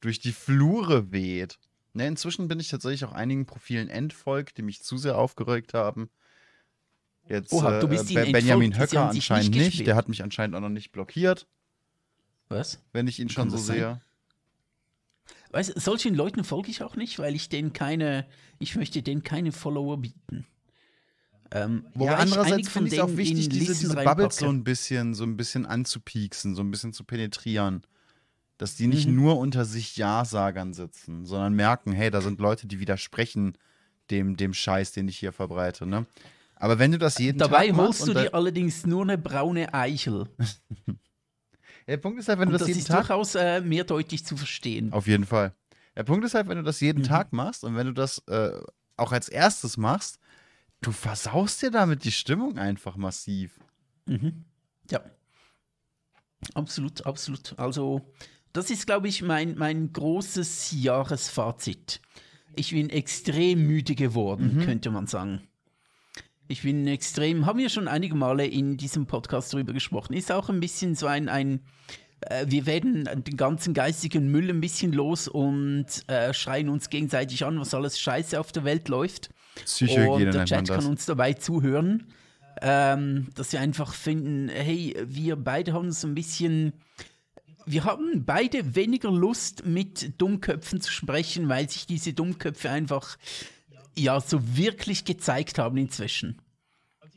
durch 0.00 0.20
die 0.20 0.32
Flure 0.32 1.10
weht. 1.10 1.58
Ne, 1.94 2.06
inzwischen 2.06 2.46
bin 2.46 2.60
ich 2.60 2.68
tatsächlich 2.68 3.04
auch 3.04 3.12
einigen 3.12 3.44
Profilen 3.44 3.88
entfolgt, 3.88 4.56
die 4.56 4.62
mich 4.62 4.84
zu 4.84 4.98
sehr 4.98 5.18
aufgeregt 5.18 5.74
haben. 5.74 6.10
Jetzt 7.28 7.52
Oha, 7.52 7.80
du 7.80 7.88
bist 7.88 8.10
äh, 8.10 8.30
Benjamin 8.30 8.78
Höcker 8.78 9.10
anscheinend 9.10 9.54
nicht, 9.54 9.78
nicht. 9.78 9.86
Der 9.86 9.96
hat 9.96 10.08
mich 10.08 10.22
anscheinend 10.22 10.54
auch 10.54 10.60
noch 10.60 10.68
nicht 10.68 10.92
blockiert. 10.92 11.46
Was? 12.48 12.80
Wenn 12.92 13.08
ich 13.08 13.18
ihn 13.18 13.28
schon 13.28 13.50
so 13.50 13.56
sehe. 13.56 14.00
Weißt, 15.50 15.80
solchen 15.80 16.14
Leuten 16.14 16.44
folge 16.44 16.70
ich 16.70 16.82
auch 16.82 16.96
nicht, 16.96 17.18
weil 17.18 17.34
ich 17.34 17.48
denen 17.48 17.72
keine, 17.72 18.26
ich 18.58 18.76
möchte 18.76 19.02
denen 19.02 19.22
keine 19.22 19.52
Follower 19.52 19.96
bieten. 19.96 20.46
Ähm, 21.52 21.86
ja, 21.94 22.16
andererseits 22.16 22.68
finde 22.68 22.88
ich 22.88 22.94
es 22.94 23.00
auch 23.00 23.16
wichtig, 23.16 23.48
diese, 23.48 23.74
diese 23.74 23.94
Bubbles 23.94 24.36
so 24.36 24.48
ein 24.48 24.64
bisschen, 24.64 25.14
so 25.14 25.24
ein 25.24 25.36
bisschen 25.36 25.64
anzupieksen, 25.64 26.54
so 26.54 26.62
ein 26.62 26.70
bisschen 26.70 26.92
zu 26.92 27.04
penetrieren. 27.04 27.82
Dass 28.58 28.74
die 28.74 28.86
nicht 28.86 29.06
mhm. 29.08 29.16
nur 29.16 29.38
unter 29.38 29.64
sich 29.64 29.96
Ja-Sagern 29.96 30.72
sitzen, 30.72 31.26
sondern 31.26 31.54
merken, 31.54 31.92
hey, 31.92 32.10
da 32.10 32.20
sind 32.20 32.40
Leute, 32.40 32.66
die 32.66 32.80
widersprechen 32.80 33.56
dem, 34.10 34.36
dem 34.36 34.54
Scheiß, 34.54 34.92
den 34.92 35.08
ich 35.08 35.18
hier 35.18 35.32
verbreite. 35.32 35.86
Ne? 35.86 36.06
Aber 36.56 36.78
wenn 36.78 36.92
du 36.92 36.98
das 36.98 37.18
jeden 37.18 37.38
Dabei 37.38 37.68
Tag 37.68 37.76
machst. 37.76 38.00
Dabei 38.00 38.06
holst 38.06 38.08
du 38.08 38.14
dir 38.14 38.34
allerdings 38.34 38.86
nur 38.86 39.02
eine 39.02 39.18
braune 39.18 39.72
Eichel. 39.72 40.26
der 41.86 41.96
Punkt 41.98 42.18
ist 42.18 42.28
halt, 42.28 42.38
wenn 42.38 42.48
Und 42.48 42.54
du 42.54 42.58
das, 42.58 42.66
das 42.66 42.76
jeden 42.76 42.86
Tag. 42.86 43.08
Das 43.08 43.26
ist 43.26 43.34
durchaus 43.34 43.34
äh, 43.34 43.60
mehrdeutig 43.60 44.24
zu 44.24 44.36
verstehen. 44.36 44.92
Auf 44.92 45.06
jeden 45.06 45.26
Fall. 45.26 45.54
Der 45.94 46.04
Punkt 46.04 46.24
ist 46.24 46.34
halt, 46.34 46.48
wenn 46.48 46.56
du 46.56 46.64
das 46.64 46.80
jeden 46.80 47.02
mhm. 47.02 47.06
Tag 47.06 47.32
machst 47.32 47.64
und 47.64 47.76
wenn 47.76 47.86
du 47.86 47.92
das 47.92 48.22
äh, 48.28 48.50
auch 48.96 49.12
als 49.12 49.28
erstes 49.28 49.76
machst, 49.76 50.18
du 50.80 50.92
versaust 50.92 51.62
dir 51.62 51.70
damit 51.70 52.04
die 52.04 52.12
Stimmung 52.12 52.58
einfach 52.58 52.96
massiv. 52.96 53.58
Mhm. 54.06 54.44
Ja. 54.90 55.00
Absolut, 56.54 57.04
absolut. 57.06 57.58
Also, 57.58 58.12
das 58.52 58.70
ist, 58.70 58.86
glaube 58.86 59.08
ich, 59.08 59.22
mein, 59.22 59.56
mein 59.56 59.92
großes 59.92 60.72
Jahresfazit. 60.72 62.00
Ich 62.54 62.70
bin 62.70 62.88
extrem 62.88 63.66
müde 63.66 63.94
geworden, 63.94 64.56
mhm. 64.56 64.64
könnte 64.64 64.90
man 64.90 65.06
sagen. 65.06 65.46
Ich 66.48 66.62
bin 66.62 66.86
extrem, 66.86 67.46
haben 67.46 67.58
wir 67.58 67.68
schon 67.68 67.88
einige 67.88 68.14
Male 68.14 68.46
in 68.46 68.76
diesem 68.76 69.06
Podcast 69.06 69.52
darüber 69.52 69.72
gesprochen, 69.72 70.14
ist 70.14 70.30
auch 70.30 70.48
ein 70.48 70.60
bisschen 70.60 70.94
so 70.94 71.06
ein, 71.06 71.28
ein 71.28 71.60
äh, 72.20 72.46
wir 72.48 72.66
werden 72.66 73.04
den 73.04 73.36
ganzen 73.36 73.74
geistigen 73.74 74.30
Müll 74.30 74.48
ein 74.50 74.60
bisschen 74.60 74.92
los 74.92 75.28
und 75.28 75.86
äh, 76.08 76.32
schreien 76.32 76.68
uns 76.68 76.88
gegenseitig 76.88 77.44
an, 77.44 77.58
was 77.58 77.74
alles 77.74 77.98
scheiße 77.98 78.38
auf 78.38 78.52
der 78.52 78.64
Welt 78.64 78.88
läuft. 78.88 79.30
Psychohygiene 79.64 80.26
und 80.26 80.34
der 80.34 80.44
Chat 80.44 80.68
kann 80.68 80.86
uns 80.86 81.06
dabei 81.06 81.32
zuhören, 81.32 82.06
ähm, 82.62 83.28
dass 83.34 83.52
wir 83.52 83.60
einfach 83.60 83.92
finden, 83.92 84.48
hey, 84.48 84.94
wir 85.06 85.36
beide 85.36 85.72
haben 85.72 85.90
so 85.90 86.06
ein 86.06 86.14
bisschen 86.14 86.74
wir 87.68 87.82
haben 87.82 88.24
beide 88.24 88.76
weniger 88.76 89.10
Lust, 89.10 89.66
mit 89.66 90.20
Dummköpfen 90.20 90.80
zu 90.80 90.92
sprechen, 90.92 91.48
weil 91.48 91.68
sich 91.68 91.84
diese 91.86 92.12
Dummköpfe 92.12 92.70
einfach 92.70 93.18
ja 93.98 94.20
so 94.20 94.56
wirklich 94.56 95.04
gezeigt 95.04 95.58
haben 95.58 95.76
inzwischen. 95.76 96.40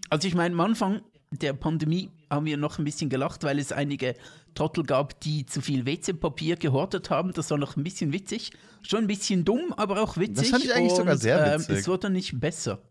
Also 0.09 0.27
ich 0.27 0.35
meine, 0.35 0.53
am 0.53 0.61
Anfang 0.61 1.01
der 1.31 1.53
Pandemie 1.53 2.09
haben 2.29 2.45
wir 2.45 2.57
noch 2.57 2.79
ein 2.79 2.85
bisschen 2.85 3.09
gelacht, 3.09 3.43
weil 3.43 3.59
es 3.59 3.71
einige 3.71 4.15
Trottel 4.55 4.83
gab, 4.83 5.19
die 5.21 5.45
zu 5.45 5.61
viel 5.61 5.85
WC-Papier 5.85 6.55
gehortet 6.55 7.09
haben. 7.09 7.33
Das 7.33 7.51
war 7.51 7.57
noch 7.57 7.75
ein 7.77 7.83
bisschen 7.83 8.13
witzig. 8.13 8.51
Schon 8.81 9.01
ein 9.01 9.07
bisschen 9.07 9.45
dumm, 9.45 9.73
aber 9.77 10.01
auch 10.01 10.17
witzig. 10.17 10.35
Das 10.37 10.49
fand 10.49 10.63
ich 10.63 10.73
eigentlich 10.73 10.91
und, 10.91 10.97
sogar 10.97 11.17
sehr 11.17 11.53
witzig. 11.55 11.69
Ähm, 11.69 11.75
es 11.75 11.87
wurde 11.87 12.09
nicht 12.09 12.39
besser. 12.39 12.81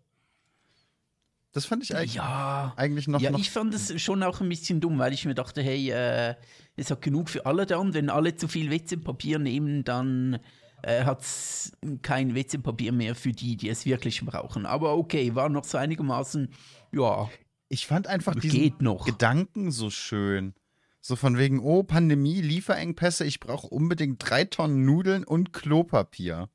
Das 1.52 1.64
fand 1.64 1.82
ich 1.82 1.96
eigentlich, 1.96 2.14
ja, 2.14 2.74
eigentlich 2.76 3.08
noch. 3.08 3.20
Ja, 3.20 3.30
noch 3.30 3.40
ich 3.40 3.50
fand 3.50 3.74
es 3.74 4.00
schon 4.00 4.22
auch 4.22 4.40
ein 4.40 4.48
bisschen 4.48 4.80
dumm, 4.80 4.98
weil 4.98 5.12
ich 5.12 5.24
mir 5.24 5.34
dachte, 5.34 5.62
hey, 5.62 5.90
äh, 5.90 6.34
es 6.76 6.90
hat 6.90 7.02
genug 7.02 7.30
für 7.30 7.46
alle 7.46 7.66
dann. 7.66 7.94
Wenn 7.94 8.10
alle 8.10 8.36
zu 8.36 8.48
viel 8.48 8.70
WC-Papier 8.70 9.38
nehmen, 9.38 9.82
dann 9.82 10.38
äh, 10.82 11.04
hat 11.04 11.22
es 11.22 11.72
kein 12.02 12.34
WC-Papier 12.34 12.92
mehr 12.92 13.14
für 13.14 13.32
die, 13.32 13.56
die 13.56 13.68
es 13.68 13.86
wirklich 13.86 14.24
brauchen. 14.24 14.66
Aber 14.66 14.96
okay, 14.96 15.34
war 15.34 15.48
noch 15.48 15.64
so 15.64 15.78
einigermaßen, 15.78 16.48
ja. 16.92 17.28
Ich 17.68 17.86
fand 17.86 18.06
einfach 18.06 18.34
diesen 18.34 18.76
Gedanken 19.04 19.70
so 19.70 19.90
schön. 19.90 20.54
So 21.00 21.16
von 21.16 21.38
wegen, 21.38 21.60
oh, 21.60 21.82
Pandemie, 21.82 22.40
Lieferengpässe, 22.40 23.24
ich 23.24 23.40
brauche 23.40 23.68
unbedingt 23.68 24.18
drei 24.18 24.44
Tonnen 24.44 24.84
Nudeln 24.84 25.24
und 25.24 25.52
Klopapier. 25.52 26.48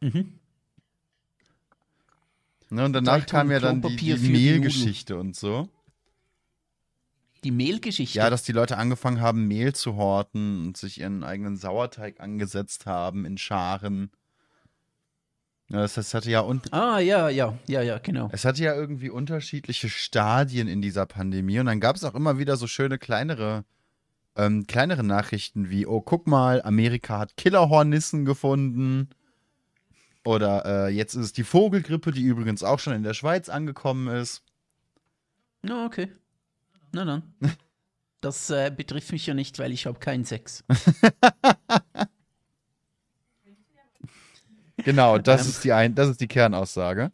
Mhm. 0.00 0.38
Ne, 2.68 2.84
und 2.84 2.92
danach 2.92 3.26
kam 3.26 3.50
ja 3.50 3.60
dann 3.60 3.80
die, 3.80 3.96
die 3.96 4.16
Mehlgeschichte 4.16 5.16
und 5.16 5.36
so 5.36 5.68
die 7.46 7.52
Mehlgeschichte. 7.52 8.18
Ja, 8.18 8.28
dass 8.28 8.42
die 8.42 8.52
Leute 8.52 8.76
angefangen 8.76 9.20
haben, 9.20 9.46
Mehl 9.46 9.72
zu 9.74 9.96
horten 9.96 10.66
und 10.66 10.76
sich 10.76 11.00
ihren 11.00 11.22
eigenen 11.22 11.56
Sauerteig 11.56 12.20
angesetzt 12.20 12.86
haben 12.86 13.24
in 13.24 13.38
Scharen. 13.38 14.10
Ja, 15.68 15.78
das, 15.78 15.94
das 15.94 16.12
hatte 16.12 16.30
ja 16.30 16.40
und 16.40 16.72
Ah, 16.72 16.98
ja, 16.98 17.28
ja, 17.28 17.56
ja, 17.66 17.82
ja, 17.82 17.98
genau. 17.98 18.28
Es 18.32 18.44
hatte 18.44 18.62
ja 18.62 18.74
irgendwie 18.74 19.10
unterschiedliche 19.10 19.88
Stadien 19.88 20.68
in 20.68 20.82
dieser 20.82 21.06
Pandemie 21.06 21.58
und 21.60 21.66
dann 21.66 21.80
gab 21.80 21.96
es 21.96 22.04
auch 22.04 22.14
immer 22.14 22.38
wieder 22.38 22.56
so 22.56 22.66
schöne 22.66 22.98
kleinere, 22.98 23.64
ähm, 24.36 24.66
kleinere 24.66 25.04
Nachrichten 25.04 25.70
wie, 25.70 25.86
oh, 25.86 26.00
guck 26.00 26.26
mal, 26.26 26.62
Amerika 26.62 27.20
hat 27.20 27.36
Killerhornissen 27.36 28.24
gefunden. 28.24 29.08
Oder 30.24 30.66
äh, 30.66 30.88
jetzt 30.88 31.14
ist 31.14 31.24
es 31.26 31.32
die 31.32 31.44
Vogelgrippe, 31.44 32.10
die 32.10 32.22
übrigens 32.22 32.64
auch 32.64 32.80
schon 32.80 32.94
in 32.94 33.04
der 33.04 33.14
Schweiz 33.14 33.48
angekommen 33.48 34.08
ist. 34.08 34.42
Oh, 35.68 35.84
okay. 35.86 36.10
Na 36.96 37.04
dann. 37.04 37.22
Das 38.22 38.48
äh, 38.48 38.72
betrifft 38.74 39.12
mich 39.12 39.26
ja 39.26 39.34
nicht, 39.34 39.58
weil 39.58 39.72
ich 39.72 39.84
habe 39.84 40.00
keinen 40.00 40.24
Sex. 40.24 40.64
genau, 44.78 45.18
das, 45.18 45.42
ähm, 45.42 45.48
ist 45.50 45.62
die 45.62 45.72
ein, 45.74 45.94
das 45.94 46.08
ist 46.08 46.22
die 46.22 46.26
Kernaussage. 46.26 47.12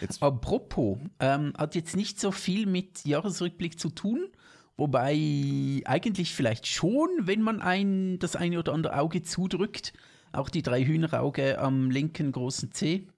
Jetzt. 0.00 0.22
Apropos, 0.22 0.98
ähm, 1.18 1.54
hat 1.56 1.74
jetzt 1.74 1.96
nicht 1.96 2.20
so 2.20 2.30
viel 2.30 2.66
mit 2.66 3.06
Jahresrückblick 3.06 3.80
zu 3.80 3.88
tun, 3.88 4.28
wobei 4.76 5.80
eigentlich 5.86 6.34
vielleicht 6.34 6.66
schon, 6.66 7.08
wenn 7.22 7.40
man 7.40 7.62
ein, 7.62 8.18
das 8.18 8.36
eine 8.36 8.58
oder 8.58 8.74
andere 8.74 8.98
Auge 8.98 9.22
zudrückt, 9.22 9.94
auch 10.30 10.50
die 10.50 10.62
drei 10.62 10.84
Hühnerauge 10.84 11.58
am 11.58 11.90
linken 11.90 12.30
großen 12.30 12.70
C. 12.70 13.08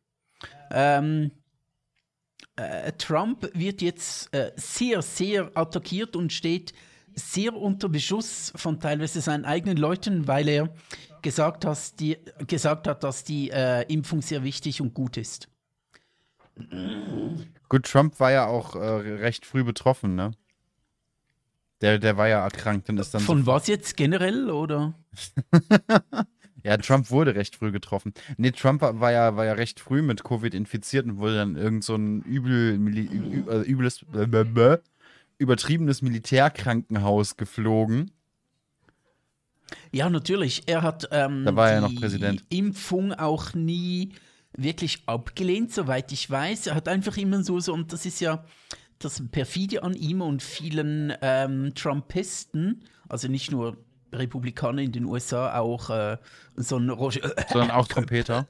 Ähm, 0.71 1.33
äh, 2.57 2.93
Trump 2.93 3.49
wird 3.55 3.83
jetzt 3.83 4.33
äh, 4.35 4.53
sehr, 4.57 5.03
sehr 5.03 5.51
attackiert 5.55 6.17
und 6.17 6.33
steht 6.33 6.73
sehr 7.15 7.55
unter 7.55 7.89
Beschuss 7.89 8.53
von 8.57 8.81
teilweise 8.81 9.21
seinen 9.21 9.45
eigenen 9.45 9.77
Leuten, 9.77 10.27
weil 10.27 10.49
er 10.49 10.75
gesagt, 11.23 11.65
hat, 11.65 12.01
die, 12.01 12.19
gesagt 12.47 12.87
hat, 12.87 13.05
dass 13.05 13.25
die 13.25 13.51
äh, 13.51 13.83
Impfung 13.93 14.23
sehr 14.23 14.43
wichtig 14.45 14.81
und 14.81 14.95
gut 14.95 15.17
ist. 15.17 15.49
Gut, 17.69 17.87
Trump 17.87 18.21
war 18.21 18.31
ja 18.31 18.47
auch 18.47 18.77
äh, 18.77 18.79
recht 18.79 19.45
früh 19.47 19.65
betroffen, 19.65 20.15
ne? 20.15 20.33
Der, 21.81 21.99
der 21.99 22.17
war 22.17 22.29
ja 22.29 22.43
erkrankt 22.45 22.89
und 22.89 22.99
ist 22.99 23.13
dann. 23.13 23.21
Von 23.21 23.41
so 23.41 23.47
was 23.47 23.67
jetzt 23.67 23.97
generell 23.97 24.51
oder? 24.51 24.95
Ja, 26.65 26.79
Trump 26.79 27.11
wurde 27.11 27.35
recht 27.35 27.57
früh 27.57 27.71
getroffen. 27.73 28.15
Nee, 28.39 28.51
Trump 28.51 28.81
war 28.81 29.13
ja, 29.13 29.37
war 29.37 29.45
ja 29.45 29.53
recht 29.53 29.81
früh 29.81 30.01
mit 30.01 30.25
Covid 30.25 30.55
infiziert 30.55 31.05
und 31.05 31.19
wurde 31.19 31.37
dann 31.37 31.57
irgend 31.57 31.85
so 31.85 31.95
ein 31.95 32.23
übel, 32.23 32.75
äh, 33.49 33.71
übles, 33.71 34.05
übertriebenes 35.37 36.01
Militärkrankenhaus 36.01 37.37
geflogen. 37.37 38.11
Ja, 39.93 40.09
natürlich. 40.09 40.63
Er 40.67 40.83
hat 40.83 41.09
ähm, 41.13 41.45
da 41.45 41.55
war 41.55 41.71
er 41.71 41.83
noch 41.83 41.95
Präsident. 41.95 42.45
Impfung 42.49 43.13
auch 43.13 43.53
nie 43.53 44.13
wirklich 44.57 45.03
abgelehnt, 45.07 45.73
soweit 45.73 46.13
ich 46.13 46.31
weiß. 46.31 46.69
Er 46.69 46.77
hat 46.77 46.89
einfach 46.89 47.17
immer 47.19 47.45
so, 47.45 47.61
so 47.61 47.75
und 47.75 47.93
das 47.93 48.07
ist 48.07 48.21
ja 48.21 48.45
das 48.99 49.23
Perfide 49.31 49.83
an 49.83 49.95
ihm 49.95 50.23
und 50.23 50.43
vielen 50.43 51.13
ähm, 51.21 51.75
Trumpisten, 51.75 52.85
also 53.09 53.29
nicht 53.29 53.51
nur 53.51 53.77
Republikaner 54.19 54.83
in 54.83 54.93
den 54.93 55.05
USA, 55.05 55.59
auch 55.59 55.91
äh, 55.91 56.19
so 56.57 56.77
ein 56.77 56.91
Roger. 56.91 57.35
Sondern 57.53 57.71
auch 57.71 57.89
Trompeter. 57.89 58.47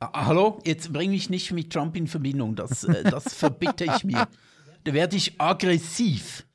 Ah, 0.00 0.26
hallo, 0.26 0.60
jetzt 0.64 0.92
bring 0.92 1.10
mich 1.10 1.30
nicht 1.30 1.52
mit 1.52 1.72
Trump 1.72 1.96
in 1.96 2.06
Verbindung, 2.06 2.56
das, 2.56 2.84
äh, 2.84 3.04
das 3.04 3.34
verbitte 3.34 3.84
ich 3.84 4.04
mir. 4.04 4.28
Da 4.84 4.92
werde 4.92 5.16
ich 5.16 5.40
aggressiv. 5.40 6.46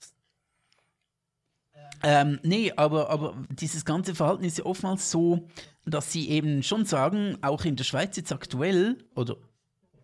Ähm, 2.03 2.39
nee, 2.43 2.71
aber, 2.75 3.09
aber 3.09 3.35
dieses 3.49 3.83
ganze 3.85 4.15
Verhalten 4.15 4.43
ist 4.43 4.57
ja 4.57 4.65
oftmals 4.65 5.11
so, 5.11 5.47
dass 5.85 6.11
sie 6.11 6.29
eben 6.29 6.63
schon 6.63 6.85
sagen, 6.85 7.37
auch 7.41 7.65
in 7.65 7.75
der 7.75 7.83
Schweiz 7.83 8.15
jetzt 8.15 8.31
aktuell, 8.31 8.97
oder 9.15 9.35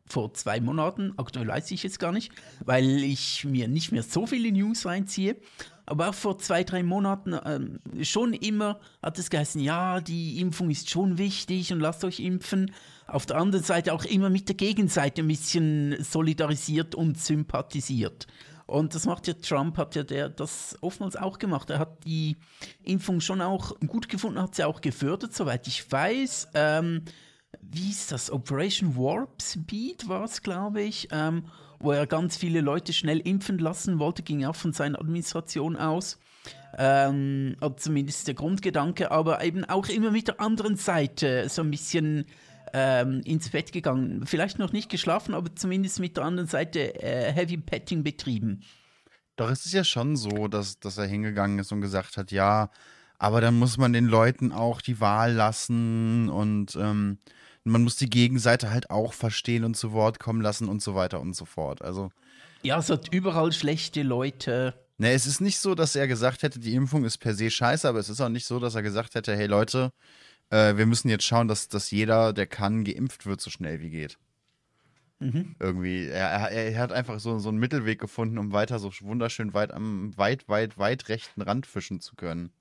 vor 0.08 0.34
zwei 0.34 0.60
Monaten, 0.60 1.13
aktuell 1.17 1.47
weiß 1.47 1.71
ich 1.71 1.86
es 1.86 1.99
gar 1.99 2.12
nicht, 2.12 2.31
weil 2.63 3.03
ich 3.03 3.45
mir 3.45 3.67
nicht 3.67 3.91
mehr 3.91 4.03
so 4.03 4.27
viele 4.27 4.51
News 4.51 4.86
reinziehe, 4.86 5.38
aber 5.85 6.09
auch 6.09 6.13
vor 6.13 6.37
zwei, 6.39 6.63
drei 6.63 6.83
Monaten 6.83 7.37
ähm, 7.45 7.79
schon 8.03 8.33
immer 8.33 8.79
hat 9.01 9.19
es 9.19 9.29
geheißen, 9.29 9.61
ja, 9.61 10.01
die 10.01 10.39
Impfung 10.39 10.69
ist 10.69 10.89
schon 10.89 11.17
wichtig 11.17 11.71
und 11.71 11.79
lasst 11.79 12.03
euch 12.03 12.19
impfen. 12.19 12.71
Auf 13.07 13.25
der 13.25 13.37
anderen 13.37 13.63
Seite 13.63 13.93
auch 13.93 14.05
immer 14.05 14.29
mit 14.29 14.47
der 14.47 14.55
Gegenseite 14.55 15.21
ein 15.21 15.27
bisschen 15.27 15.95
solidarisiert 16.03 16.95
und 16.95 17.19
sympathisiert. 17.19 18.25
Und 18.65 18.95
das 18.95 19.05
macht 19.05 19.27
ja 19.27 19.33
Trump, 19.33 19.77
hat 19.77 19.93
ja 19.95 20.03
der 20.03 20.29
das 20.29 20.75
oftmals 20.81 21.15
auch 21.15 21.37
gemacht. 21.37 21.69
Er 21.69 21.77
hat 21.77 22.03
die 22.03 22.37
Impfung 22.83 23.21
schon 23.21 23.41
auch 23.41 23.79
gut 23.85 24.09
gefunden, 24.09 24.41
hat 24.41 24.55
sie 24.55 24.63
auch 24.63 24.81
gefördert, 24.81 25.35
soweit 25.35 25.67
ich 25.67 25.91
weiß. 25.91 26.49
Ähm, 26.55 27.03
wie 27.61 27.91
ist 27.91 28.11
das? 28.11 28.31
Operation 28.31 28.95
Warp 28.95 29.41
Speed 29.41 30.09
war 30.09 30.23
es, 30.23 30.41
glaube 30.41 30.81
ich, 30.81 31.07
ähm, 31.11 31.45
wo 31.79 31.91
er 31.91 32.07
ganz 32.07 32.38
viele 32.38 32.61
Leute 32.61 32.93
schnell 32.93 33.19
impfen 33.19 33.57
lassen 33.57 33.99
wollte, 33.99 34.23
ging 34.23 34.45
auch 34.45 34.55
von 34.55 34.73
seiner 34.73 34.99
Administration 34.99 35.75
aus. 35.75 36.19
Ähm, 36.77 37.55
zumindest 37.77 38.27
der 38.27 38.35
Grundgedanke, 38.35 39.09
aber 39.11 39.43
eben 39.43 39.63
auch 39.63 39.88
immer 39.88 40.11
mit 40.11 40.27
der 40.27 40.41
anderen 40.41 40.75
Seite 40.75 41.47
so 41.49 41.61
ein 41.61 41.71
bisschen 41.71 42.25
ähm, 42.73 43.21
ins 43.23 43.49
Bett 43.49 43.71
gegangen. 43.71 44.25
Vielleicht 44.25 44.59
noch 44.59 44.73
nicht 44.73 44.89
geschlafen, 44.89 45.33
aber 45.33 45.55
zumindest 45.55 45.99
mit 45.99 46.17
der 46.17 46.25
anderen 46.25 46.49
Seite 46.49 47.01
äh, 47.01 47.31
Heavy 47.31 47.57
Petting 47.57 48.03
betrieben. 48.03 48.61
Doch 49.38 49.49
es 49.49 49.65
ist 49.65 49.73
ja 49.73 49.83
schon 49.83 50.15
so, 50.15 50.47
dass, 50.47 50.79
dass 50.79 50.97
er 50.97 51.05
hingegangen 51.05 51.59
ist 51.59 51.71
und 51.71 51.81
gesagt 51.81 52.17
hat, 52.17 52.31
ja, 52.31 52.69
aber 53.17 53.41
dann 53.41 53.57
muss 53.57 53.77
man 53.77 53.93
den 53.93 54.05
Leuten 54.05 54.51
auch 54.51 54.81
die 54.81 54.99
Wahl 54.99 55.33
lassen 55.33 56.29
und 56.29 56.75
ähm, 56.75 57.19
man 57.65 57.84
muss 57.84 57.97
die 57.97 58.10
Gegenseite 58.10 58.71
halt 58.71 58.89
auch 58.89 59.13
verstehen 59.13 59.63
und 59.63 59.75
zu 59.75 59.91
Wort 59.91 60.19
kommen 60.19 60.41
lassen 60.41 60.69
und 60.69 60.82
so 60.82 60.95
weiter 60.95 61.19
und 61.19 61.36
so 61.36 61.45
fort. 61.45 61.82
Also. 61.82 62.12
Ja, 62.62 62.80
es 62.80 62.89
hat 62.89 63.12
überall 63.12 63.51
schlechte 63.51 64.04
Leute. 64.04 64.73
Ne, 64.97 65.12
es 65.12 65.25
ist 65.25 65.41
nicht 65.41 65.60
so, 65.60 65.75
dass 65.75 65.95
er 65.95 66.08
gesagt 66.08 66.43
hätte, 66.43 66.60
die 66.60 66.73
Impfung 66.73 67.04
ist 67.04 67.17
per 67.17 67.34
se 67.34 67.51
scheiße, 67.51 67.88
aber 67.88 67.99
es 67.99 68.10
ist 68.10 68.21
auch 68.21 68.30
nicht 68.30 68.45
so, 68.45 68.60
dass 68.60 68.75
er 68.75 68.82
gesagt 68.82 69.15
hätte, 69.15 69.36
hey 69.36 69.47
Leute, 69.47 69.91
äh, 70.51 70.78
wir 70.78 70.86
müssen 70.86 71.10
jetzt 71.10 71.25
schauen, 71.25 71.47
dass, 71.47 71.67
dass 71.67 71.91
jeder, 71.91 72.32
der 72.32 72.47
kann, 72.47 72.86
geimpft 72.86 73.25
wird, 73.25 73.41
so 73.41 73.49
schnell 73.49 73.82
wie 73.82 73.89
geht. 73.89 74.17
Mhm. 75.19 75.56
Irgendwie, 75.60 76.08
er, 76.08 76.30
er, 76.30 76.51
er, 76.51 76.80
hat 76.80 76.91
einfach 76.91 77.19
so, 77.19 77.39
so 77.39 77.49
einen 77.49 77.58
Mittelweg 77.58 77.99
gefunden, 77.99 78.38
um 78.38 78.51
weiter 78.51 78.80
so 78.80 78.91
wunderschön 79.01 79.54
weit 79.54 79.71
am 79.73 80.15
weit, 80.17 80.47
weit, 80.47 80.78
weit 80.78 81.10
rechten 81.10 81.41
Rand 81.41 81.65
fischen 81.65 81.99
zu 81.99 82.15
können. 82.15 82.51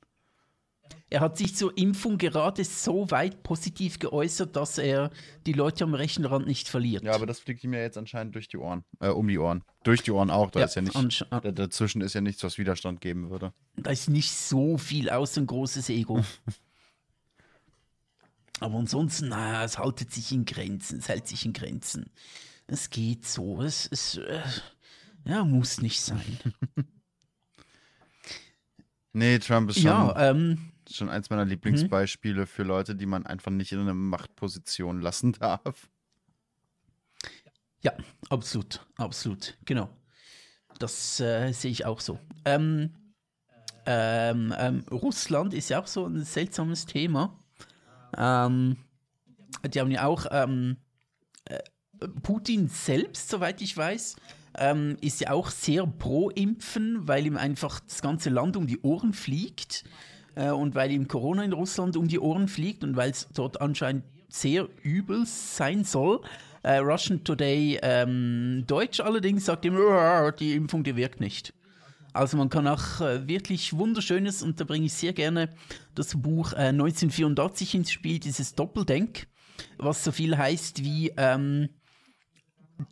Er 1.11 1.21
hat 1.21 1.39
sich 1.39 1.55
zur 1.55 1.77
Impfung 1.79 2.19
gerade 2.19 2.65
so 2.65 3.09
weit 3.11 3.45
positiv 3.45 4.01
geäußert, 4.01 4.57
dass 4.57 4.79
er 4.79 5.11
die 5.47 5.53
Leute 5.53 5.85
am 5.85 5.95
rechten 5.95 6.25
Rand 6.25 6.47
nicht 6.47 6.69
verliert. 6.69 7.05
Ja, 7.05 7.15
aber 7.15 7.27
das 7.27 7.39
fliegt 7.39 7.63
ihm 7.63 7.73
ja 7.73 7.81
jetzt 7.81 7.97
anscheinend 7.97 8.35
durch 8.35 8.49
die 8.49 8.57
Ohren. 8.57 8.85
Äh, 8.99 9.11
um 9.11 9.29
die 9.29 9.39
Ohren. 9.39 9.63
Durch 9.85 10.03
die 10.03 10.11
Ohren 10.11 10.31
auch. 10.31 10.51
Da 10.51 10.59
ja, 10.61 10.67
ist 10.67 10.75
ja 10.75 10.83
nicht, 10.83 11.25
dazwischen 11.31 12.01
ist 12.01 12.15
ja 12.15 12.21
nichts, 12.21 12.43
was 12.43 12.59
Widerstand 12.59 13.01
geben 13.01 13.31
würde. 13.31 13.53
Da 13.77 13.91
ist 13.91 14.09
nicht 14.09 14.33
so 14.33 14.77
viel 14.77 15.09
aus 15.09 15.39
ein 15.39 15.47
großes 15.47 15.89
Ego. 15.91 16.25
Aber 18.61 18.79
ansonsten, 18.79 19.29
naja, 19.29 19.63
es 19.65 19.79
haltet 19.79 20.13
sich 20.13 20.33
in 20.33 20.45
Grenzen, 20.45 20.99
es 20.99 21.09
hält 21.09 21.29
sich 21.29 21.45
in 21.45 21.53
Grenzen. 21.53 22.11
Es 22.67 22.91
geht 22.91 23.25
so, 23.27 23.63
es, 23.63 23.87
es 23.91 24.17
äh, 24.17 24.41
ja, 25.27 25.45
muss 25.45 25.81
nicht 25.81 26.01
sein. 26.01 26.39
nee, 29.13 29.39
Trump 29.39 29.71
ist 29.71 29.77
schon, 29.77 29.85
ja, 29.85 30.31
ähm, 30.31 30.73
schon 30.91 31.09
eins 31.09 31.31
meiner 31.31 31.45
Lieblingsbeispiele 31.45 32.43
mhm. 32.43 32.47
für 32.47 32.63
Leute, 32.63 32.95
die 32.95 33.07
man 33.07 33.27
einfach 33.27 33.51
nicht 33.51 33.73
in 33.73 33.81
eine 33.81 33.95
Machtposition 33.95 35.01
lassen 35.01 35.33
darf. 35.41 35.89
Ja, 37.81 37.93
absolut, 38.31 38.81
absolut, 38.97 39.57
genau. 39.65 39.91
Das 40.79 41.21
äh, 41.21 41.53
sehe 41.53 41.71
ich 41.71 41.85
auch 41.85 42.01
so. 42.01 42.19
Ähm, 42.45 42.95
ähm, 43.87 44.55
ähm 44.59 44.85
Russland 44.91 45.55
ist 45.55 45.69
ja 45.69 45.81
auch 45.81 45.87
so 45.87 46.07
ein 46.07 46.25
seltsames 46.25 46.87
Thema. 46.87 47.39
Ähm, 48.17 48.77
die 49.69 49.81
haben 49.81 49.91
ja 49.91 50.07
auch 50.07 50.27
ähm, 50.31 50.79
äh, 51.45 51.59
Putin 52.23 52.69
selbst, 52.69 53.29
soweit 53.29 53.61
ich 53.61 53.77
weiß, 53.77 54.17
ähm, 54.57 54.97
ist 55.01 55.21
ja 55.21 55.31
auch 55.31 55.51
sehr 55.51 55.87
pro 55.87 56.31
Impfen, 56.31 57.07
weil 57.07 57.27
ihm 57.27 57.37
einfach 57.37 57.81
das 57.81 58.03
ganze 58.03 58.31
Land 58.31 58.57
um 58.57 58.67
die 58.67 58.81
Ohren 58.81 59.13
fliegt 59.13 59.85
äh, 60.35 60.51
und 60.51 60.75
weil 60.75 60.91
ihm 60.91 61.09
Corona 61.09 61.45
in 61.45 61.53
Russland 61.53 61.97
um 61.97 62.09
die 62.09 62.19
Ohren 62.19 62.49
fliegt 62.49 62.85
und 62.85 62.97
weil 62.97 63.11
es 63.11 63.29
dort 63.35 63.61
anscheinend 63.61 64.05
sehr 64.29 64.69
übel 64.83 65.27
sein 65.27 65.85
soll. 65.85 66.21
Äh, 66.63 66.79
Russian 66.79 67.23
Today 67.25 67.79
ähm, 67.83 68.65
Deutsch 68.67 69.01
allerdings 69.01 69.45
sagt 69.47 69.65
ihm, 69.65 69.77
die 70.39 70.55
Impfung, 70.55 70.83
die 70.83 70.97
wirkt 70.97 71.21
nicht. 71.21 71.53
Also 72.15 72.37
man 72.37 72.49
kann 72.49 72.69
auch 72.69 73.01
äh, 73.01 73.27
wirklich 73.27 73.77
wunderschönes, 73.77 74.43
und 74.43 74.61
da 74.61 74.65
bringe 74.65 74.87
ich 74.87 74.95
sehr 74.95 75.13
gerne 75.13 75.51
das 75.97 76.15
Buch 76.15 76.53
äh, 76.53 76.69
1984 76.69 77.75
ins 77.75 77.91
Spiel, 77.91 78.21
dieses 78.21 78.55
Doppeldenk, 78.55 79.27
was 79.79 80.05
so 80.05 80.13
viel 80.13 80.39
heißt 80.39 80.83
wie, 80.85 81.13
ähm, 81.17 81.71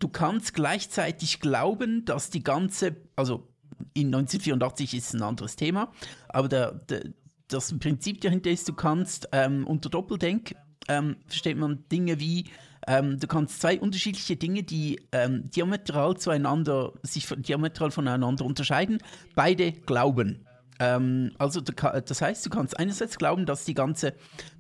du 0.00 0.08
kannst 0.08 0.54
gleichzeitig 0.54 1.40
glauben, 1.40 2.04
dass 2.04 2.30
die 2.30 2.42
ganze, 2.42 2.96
also 3.14 3.48
in 3.94 4.08
1984 4.08 4.94
ist 4.94 5.14
ein 5.14 5.22
anderes 5.22 5.54
Thema, 5.54 5.92
aber 6.28 6.48
der, 6.48 6.72
der, 6.72 7.04
das 7.48 7.76
Prinzip 7.78 8.20
dahinter 8.20 8.50
ist, 8.50 8.68
du 8.68 8.72
kannst 8.72 9.28
ähm, 9.32 9.66
unter 9.66 9.90
Doppeldenk 9.90 10.54
ähm, 10.88 11.16
versteht 11.26 11.56
man 11.56 11.84
Dinge 11.90 12.18
wie 12.18 12.46
ähm, 12.86 13.18
du 13.18 13.26
kannst 13.26 13.60
zwei 13.60 13.78
unterschiedliche 13.78 14.36
Dinge, 14.36 14.62
die 14.62 15.00
ähm, 15.12 15.48
diametral 15.50 16.16
zueinander, 16.16 16.92
sich 17.02 17.28
diametral 17.28 17.90
voneinander 17.90 18.44
unterscheiden, 18.44 18.98
beide 19.34 19.72
glauben. 19.72 20.46
Ähm, 20.80 21.32
also 21.38 21.60
das 21.60 22.20
heißt, 22.20 22.44
du 22.44 22.50
kannst 22.50 22.78
einerseits 22.78 23.18
glauben, 23.18 23.46
dass 23.46 23.64
die 23.64 23.74
ganze 23.74 24.14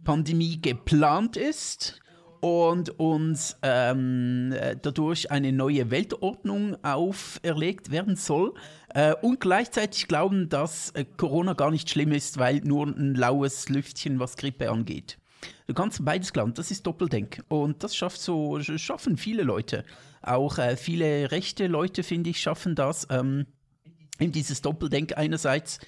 Pandemie 0.04 0.60
geplant 0.60 1.36
ist 1.36 2.01
und 2.42 2.98
uns 2.98 3.56
ähm, 3.62 4.52
dadurch 4.82 5.30
eine 5.30 5.52
neue 5.52 5.92
Weltordnung 5.92 6.76
auferlegt 6.84 7.92
werden 7.92 8.16
soll 8.16 8.54
äh, 8.94 9.14
und 9.22 9.38
gleichzeitig 9.38 10.08
glauben, 10.08 10.48
dass 10.48 10.90
äh, 10.90 11.04
Corona 11.04 11.52
gar 11.52 11.70
nicht 11.70 11.88
schlimm 11.88 12.10
ist, 12.10 12.38
weil 12.38 12.56
nur 12.64 12.88
ein 12.88 13.14
laues 13.14 13.68
Lüftchen, 13.68 14.18
was 14.18 14.36
Grippe 14.36 14.70
angeht. 14.70 15.18
Du 15.68 15.74
kannst 15.74 16.04
beides 16.04 16.32
glauben, 16.32 16.52
das 16.54 16.72
ist 16.72 16.84
Doppeldenk. 16.84 17.44
Und 17.46 17.84
das 17.84 17.94
schafft 17.94 18.20
so, 18.20 18.60
schaffen 18.60 19.16
viele 19.16 19.44
Leute. 19.44 19.84
Auch 20.20 20.58
äh, 20.58 20.76
viele 20.76 21.30
rechte 21.30 21.68
Leute, 21.68 22.02
finde 22.02 22.30
ich, 22.30 22.40
schaffen 22.40 22.74
das. 22.74 23.06
Ähm, 23.08 23.46
eben 24.18 24.32
dieses 24.32 24.62
Doppeldenk 24.62 25.16
einerseits 25.16 25.78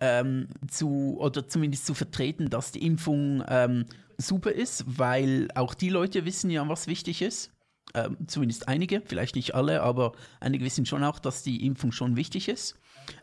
ähm, 0.00 0.48
zu, 0.68 1.16
oder 1.18 1.48
zumindest 1.48 1.86
zu 1.86 1.94
vertreten, 1.94 2.50
dass 2.50 2.70
die 2.70 2.84
Impfung 2.84 3.42
ähm, 3.48 3.86
super 4.22 4.52
ist, 4.52 4.84
weil 4.86 5.48
auch 5.54 5.74
die 5.74 5.90
Leute 5.90 6.24
wissen 6.24 6.50
ja, 6.50 6.66
was 6.68 6.86
wichtig 6.86 7.22
ist. 7.22 7.50
Ähm, 7.94 8.16
zumindest 8.26 8.68
einige, 8.68 9.02
vielleicht 9.04 9.36
nicht 9.36 9.54
alle, 9.54 9.82
aber 9.82 10.12
einige 10.40 10.64
wissen 10.64 10.86
schon 10.86 11.04
auch, 11.04 11.18
dass 11.18 11.42
die 11.42 11.66
Impfung 11.66 11.92
schon 11.92 12.16
wichtig 12.16 12.48
ist. 12.48 12.78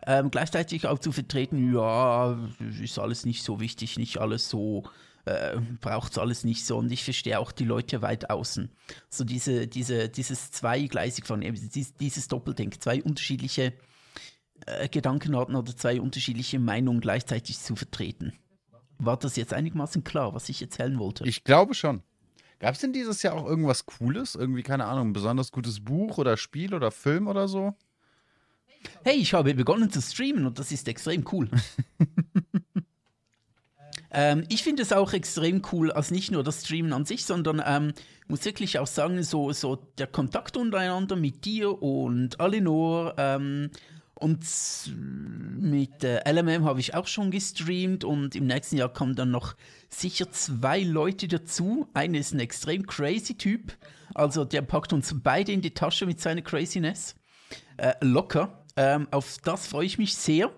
Ähm, 0.06 0.30
gleichzeitig 0.30 0.86
auch 0.86 1.00
zu 1.00 1.12
vertreten, 1.12 1.74
ja, 1.74 2.38
ist 2.82 3.00
alles 3.00 3.26
nicht 3.26 3.44
so 3.44 3.60
wichtig, 3.60 3.98
nicht 3.98 4.20
alles 4.20 4.50
so 4.50 4.84
äh, 5.26 5.60
braucht 5.80 6.14
es 6.14 6.18
alles 6.18 6.44
nicht 6.44 6.66
so. 6.66 6.78
Und 6.78 6.92
ich 6.92 7.04
verstehe 7.04 7.40
auch 7.40 7.52
die 7.52 7.66
Leute 7.66 8.02
weit 8.02 8.30
außen. 8.30 8.70
So 9.10 9.24
diese, 9.24 9.68
diese, 9.68 10.10
dieses 10.10 10.52
zweigleisig 10.52 11.26
von, 11.26 11.42
dieses, 11.42 11.96
dieses 11.96 12.28
Doppeldenk, 12.28 12.82
zwei 12.82 13.02
unterschiedliche 13.04 13.74
äh, 14.66 14.89
Gedankenarten 14.89 15.56
oder 15.56 15.76
zwei 15.76 16.02
unterschiedliche 16.02 16.60
Meinungen 16.60 17.02
gleichzeitig 17.02 17.60
zu 17.60 17.76
vertreten. 17.76 18.34
War 19.00 19.18
das 19.18 19.36
jetzt 19.38 19.54
einigermaßen 19.54 20.04
klar, 20.04 20.34
was 20.34 20.50
ich 20.50 20.62
erzählen 20.62 21.00
wollte? 21.00 21.26
Ich 21.28 21.43
glaube 21.43 21.74
schon. 21.74 22.04
Gab 22.60 22.76
es 22.76 22.82
denn 22.82 22.91
dieses 22.91 23.24
Jahr 23.24 23.36
auch 23.36 23.45
irgendwas 23.45 23.86
Cooles? 23.86 24.36
Irgendwie, 24.36 24.64
keine 24.64 24.86
Ahnung, 24.86 25.10
ein 25.10 25.14
besonders 25.14 25.52
gutes 25.52 25.80
Buch 25.80 26.18
oder 26.18 26.36
Spiel 26.36 26.74
oder 26.74 26.91
Film 26.91 27.28
oder 27.28 27.47
so? 27.47 27.74
Hey, 29.04 29.16
ich 29.16 29.34
habe 29.34 29.54
begonnen 29.54 29.89
zu 29.89 30.02
streamen 30.02 30.45
und 30.45 30.60
das 30.60 30.72
ist 30.72 30.88
extrem 30.88 31.26
cool. 31.32 31.50
Ähm, 34.12 34.43
ich 34.50 34.64
finde 34.64 34.82
es 34.82 34.91
auch 34.91 35.14
extrem 35.14 35.62
cool, 35.72 35.91
also 35.91 36.14
nicht 36.14 36.32
nur 36.32 36.43
das 36.43 36.62
Streamen 36.62 36.93
an 36.93 37.06
sich, 37.06 37.26
sondern 37.26 37.62
ähm, 37.64 37.93
muss 38.28 38.45
wirklich 38.45 38.80
auch 38.80 38.88
sagen, 38.88 39.22
so, 39.24 39.52
so 39.52 39.76
der 39.97 40.08
Kontakt 40.08 40.58
untereinander 40.58 41.16
mit 41.16 41.45
dir 41.45 41.82
und 41.82 42.39
Alinor 42.39 43.14
ähm, 43.18 43.70
und 44.20 44.45
mit 45.59 46.03
äh, 46.03 46.22
LMM 46.30 46.65
habe 46.65 46.80
ich 46.80 46.95
auch 46.95 47.07
schon 47.07 47.32
gestreamt 47.32 48.03
und 48.03 48.36
im 48.36 48.47
nächsten 48.47 48.78
Jahr 48.78 48.89
kommen 48.89 49.15
dann 49.15 49.32
noch 49.32 49.55
sicher 49.89 50.32
zwei 50.32 50.82
Leute 50.82 51.28
dazu. 51.28 51.88
Einer 51.93 52.20
ist 52.20 52.34
ein 52.34 52.39
extrem 52.39 52.86
crazy 52.86 53.36
Typ, 53.36 53.78
also 54.13 54.45
der 54.45 54.61
packt 54.61 54.93
uns 54.93 55.15
beide 55.24 55.51
in 55.51 55.61
die 55.61 55.74
Tasche 55.74 56.05
mit 56.05 56.20
seiner 56.20 56.41
Craziness. 56.41 57.15
Äh, 57.78 57.93
locker. 58.01 58.63
Ähm, 58.76 59.07
auf 59.11 59.38
das 59.43 59.67
freue 59.67 59.86
ich 59.86 59.97
mich 59.97 60.15
sehr. 60.15 60.51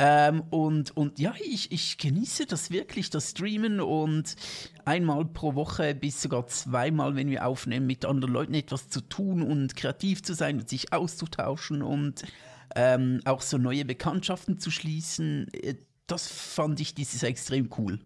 Ähm, 0.00 0.42
und, 0.50 0.96
und 0.96 1.18
ja, 1.18 1.34
ich, 1.44 1.72
ich 1.72 1.98
genieße 1.98 2.46
das 2.46 2.70
wirklich, 2.70 3.10
das 3.10 3.30
Streamen 3.30 3.80
und 3.80 4.36
einmal 4.84 5.24
pro 5.24 5.56
Woche 5.56 5.94
bis 5.94 6.22
sogar 6.22 6.46
zweimal, 6.46 7.16
wenn 7.16 7.28
wir 7.28 7.44
aufnehmen, 7.44 7.86
mit 7.86 8.04
anderen 8.04 8.32
Leuten 8.32 8.54
etwas 8.54 8.88
zu 8.88 9.00
tun 9.00 9.42
und 9.42 9.74
kreativ 9.74 10.22
zu 10.22 10.34
sein 10.34 10.60
und 10.60 10.68
sich 10.68 10.92
auszutauschen 10.92 11.82
und 11.82 12.22
ähm, 12.74 13.20
auch 13.24 13.42
so 13.42 13.58
neue 13.58 13.84
Bekanntschaften 13.84 14.58
zu 14.58 14.70
schließen. 14.70 15.52
Äh, 15.52 15.76
das 16.06 16.28
fand 16.28 16.80
ich 16.80 16.94
dieses 16.94 17.22
extrem 17.22 17.70
cool. 17.78 18.00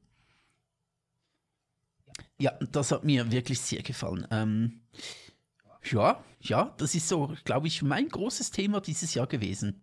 Ja, 2.38 2.52
das 2.72 2.90
hat 2.90 3.04
mir 3.04 3.30
wirklich 3.30 3.60
sehr 3.60 3.82
gefallen. 3.82 4.26
Ähm, 4.30 4.82
ja, 5.84 6.22
ja, 6.40 6.74
das 6.78 6.94
ist 6.94 7.08
so, 7.08 7.34
glaube 7.44 7.68
ich, 7.68 7.82
mein 7.82 8.08
großes 8.08 8.50
Thema 8.50 8.80
dieses 8.80 9.14
Jahr 9.14 9.26
gewesen. 9.26 9.82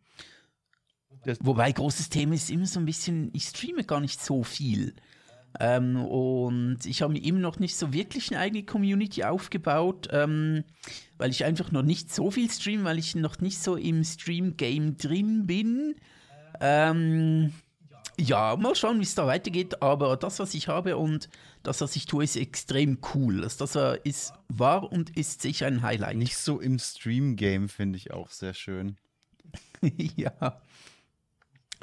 Das 1.24 1.38
Wobei 1.42 1.72
großes 1.72 2.10
Thema 2.10 2.36
ist 2.36 2.50
immer 2.50 2.66
so 2.66 2.80
ein 2.80 2.86
bisschen, 2.86 3.30
ich 3.34 3.44
streame 3.44 3.84
gar 3.84 4.00
nicht 4.00 4.22
so 4.22 4.44
viel. 4.44 4.96
Ähm, 5.60 6.04
und 6.06 6.80
ich 6.86 7.02
habe 7.02 7.14
mir 7.14 7.24
immer 7.24 7.40
noch 7.40 7.60
nicht 7.60 7.76
so 7.76 7.92
wirklich 7.92 8.32
eine 8.32 8.40
eigene 8.40 8.64
Community 8.64 9.24
aufgebaut, 9.24 10.08
ähm, 10.12 10.64
weil 11.18 11.32
ich 11.32 11.44
einfach 11.44 11.72
noch 11.72 11.82
nicht 11.82 12.14
so 12.14 12.30
viel 12.32 12.50
streame, 12.52 12.84
weil 12.84 13.00
ich 13.00 13.16
noch 13.16 13.40
nicht 13.40 13.60
so 13.60 13.76
im 13.76 14.04
Stream-Game 14.04 14.98
drin 14.98 15.48
bin. 15.48 15.96
Ähm, 16.62 17.54
ja, 18.18 18.56
mal 18.58 18.76
schauen, 18.76 19.00
wie 19.00 19.04
es 19.04 19.16
da 19.16 19.26
weitergeht, 19.26 19.82
aber 19.82 20.18
das, 20.18 20.40
was 20.40 20.54
ich 20.54 20.68
habe 20.68 20.98
und 20.98 21.30
das, 21.64 21.82
was 21.82 21.96
ich 21.96 22.06
tue, 22.06 22.24
ist 22.24 22.36
extrem 22.36 23.00
cool. 23.14 23.42
Das, 23.42 23.58
das 23.58 23.78
ist 24.04 24.34
wahr 24.50 24.92
und 24.92 25.16
ist 25.18 25.42
sicher 25.42 25.68
ein 25.68 25.82
Highlight. 25.82 26.18
Nicht 26.18 26.38
so 26.38 26.60
im 26.60 26.80
Stream-Game 26.80 27.70
finde 27.70 27.98
ich 27.98 28.12
auch 28.12 28.30
sehr 28.30 28.54
schön. 28.54 28.98
ja 30.16 30.62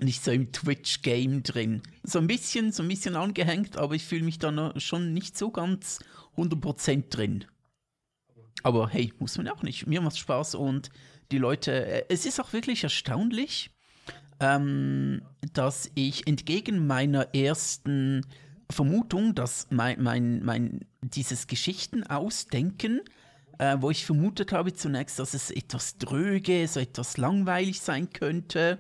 nicht 0.01 0.23
so 0.23 0.31
im 0.31 0.53
Twitch-Game 0.53 1.43
drin. 1.43 1.83
So 2.03 2.19
ein 2.19 2.27
bisschen, 2.27 2.73
so 2.73 2.83
ein 2.83 2.89
bisschen 2.89 3.17
angehängt, 3.17 3.77
aber 3.77 3.95
ich 3.95 4.05
fühle 4.05 4.25
mich 4.25 4.39
da 4.39 4.73
schon 4.79 5.15
nicht 5.15 5.39
so 5.39 5.51
ganz 5.51 6.01
100% 6.37 7.09
drin. 7.09 7.45
Aber 8.63 8.89
hey, 8.89 9.13
muss 9.19 9.39
man 9.39 9.49
auch 9.49 9.63
nicht. 9.63 9.87
Mir 9.87 10.01
macht 10.01 10.19
Spaß 10.19 10.55
und 10.57 10.91
die 11.31 11.39
Leute, 11.39 11.87
äh, 11.87 12.05
es 12.09 12.27
ist 12.27 12.41
auch 12.41 12.53
wirklich 12.53 12.85
erstaunlich, 12.85 13.71
ähm, 14.41 15.23
dass 15.53 15.91
ich 15.95 16.27
entgegen 16.27 16.87
meiner 16.87 17.35
ersten 17.35 18.27
Vermutung, 18.71 19.35
dass 19.35 19.69
mein, 19.71 20.03
mein, 20.03 20.45
mein 20.45 20.81
dieses 21.01 21.47
Geschichten 21.47 22.05
ausdenken, 22.05 23.01
äh, 23.59 23.77
wo 23.81 23.91
ich 23.91 24.05
vermutet 24.05 24.53
habe 24.53 24.75
zunächst, 24.75 25.19
dass 25.19 25.35
es 25.35 25.51
etwas 25.51 25.99
dröge, 25.99 26.67
so 26.69 26.81
etwas 26.81 27.17
langweilig 27.17 27.81
sein 27.81 28.11
könnte, 28.11 28.79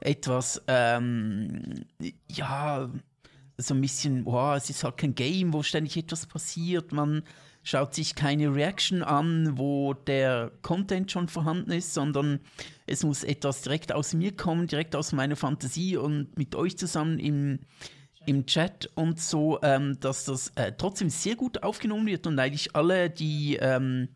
etwas, 0.00 0.62
ähm, 0.66 1.84
ja, 2.28 2.90
so 3.60 3.74
ein 3.74 3.80
bisschen, 3.80 4.24
wow, 4.24 4.56
es 4.56 4.70
ist 4.70 4.84
halt 4.84 4.96
kein 4.96 5.14
Game, 5.14 5.52
wo 5.52 5.62
ständig 5.62 5.96
etwas 5.96 6.26
passiert. 6.26 6.92
Man 6.92 7.22
schaut 7.62 7.94
sich 7.94 8.14
keine 8.14 8.54
Reaction 8.54 9.02
an, 9.02 9.58
wo 9.58 9.94
der 9.94 10.50
Content 10.62 11.10
schon 11.12 11.28
vorhanden 11.28 11.70
ist, 11.72 11.92
sondern 11.92 12.40
es 12.86 13.04
muss 13.04 13.22
etwas 13.22 13.62
direkt 13.62 13.92
aus 13.92 14.14
mir 14.14 14.34
kommen, 14.34 14.66
direkt 14.66 14.96
aus 14.96 15.12
meiner 15.12 15.36
Fantasie 15.36 15.96
und 15.96 16.36
mit 16.38 16.54
euch 16.54 16.78
zusammen 16.78 17.18
im, 17.18 17.60
im 18.26 18.46
Chat 18.46 18.90
und 18.94 19.20
so, 19.20 19.60
ähm, 19.62 19.98
dass 20.00 20.24
das 20.24 20.52
äh, 20.54 20.72
trotzdem 20.76 21.10
sehr 21.10 21.36
gut 21.36 21.62
aufgenommen 21.62 22.06
wird 22.06 22.26
und 22.26 22.38
eigentlich 22.38 22.74
alle, 22.74 23.10
die 23.10 23.56
ähm, 23.60 24.08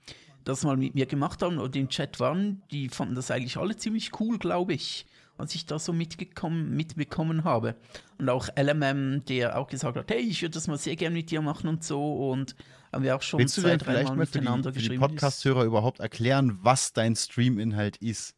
das 0.44 0.64
mal 0.64 0.76
mit 0.76 0.94
mir 0.94 1.06
gemacht 1.06 1.42
haben 1.42 1.58
oder 1.58 1.78
im 1.78 1.88
Chat 1.88 2.20
waren, 2.20 2.62
die 2.70 2.88
fanden 2.88 3.14
das 3.14 3.30
eigentlich 3.30 3.56
alle 3.58 3.76
ziemlich 3.76 4.18
cool, 4.20 4.38
glaube 4.38 4.72
ich 4.72 5.06
was 5.36 5.54
ich 5.54 5.66
da 5.66 5.78
so 5.78 5.92
mitgekommen, 5.92 6.76
mitbekommen 6.76 7.44
habe. 7.44 7.74
Und 8.18 8.28
auch 8.28 8.48
LMM, 8.56 9.24
der 9.24 9.58
auch 9.58 9.66
gesagt 9.66 9.96
hat, 9.96 10.10
hey, 10.10 10.20
ich 10.20 10.42
würde 10.42 10.54
das 10.54 10.68
mal 10.68 10.78
sehr 10.78 10.96
gerne 10.96 11.16
mit 11.16 11.30
dir 11.30 11.42
machen 11.42 11.68
und 11.68 11.82
so. 11.82 12.30
Und 12.30 12.54
haben 12.92 13.02
wir 13.02 13.16
auch 13.16 13.22
schon 13.22 13.40
Willst 13.40 13.56
zwei, 13.56 13.76
drei 13.76 14.04
Mal 14.04 14.16
miteinander 14.16 14.72
für 14.72 14.78
die, 14.78 14.84
geschrieben. 14.84 15.02
Für 15.02 15.08
die 15.08 15.14
Podcast-Hörer 15.14 15.64
überhaupt 15.64 16.00
erklären, 16.00 16.58
was 16.62 16.92
dein 16.92 17.16
Stream-Inhalt 17.16 17.96
ist? 17.96 18.34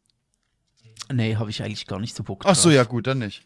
Nee, 1.13 1.35
habe 1.35 1.49
ich 1.49 1.61
eigentlich 1.63 1.85
gar 1.85 1.99
nicht 1.99 2.15
so 2.15 2.23
Bock 2.23 2.41
drauf. 2.41 2.51
Ach 2.51 2.55
so, 2.55 2.71
ja 2.71 2.83
gut, 2.83 3.07
dann 3.07 3.19
nicht. 3.19 3.45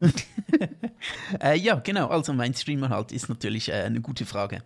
äh, 1.40 1.56
ja, 1.58 1.76
genau. 1.76 2.08
Also 2.08 2.32
mein 2.32 2.54
Stream-Inhalt 2.54 3.12
ist 3.12 3.28
natürlich 3.28 3.70
äh, 3.70 3.82
eine 3.82 4.00
gute 4.00 4.26
Frage. 4.26 4.62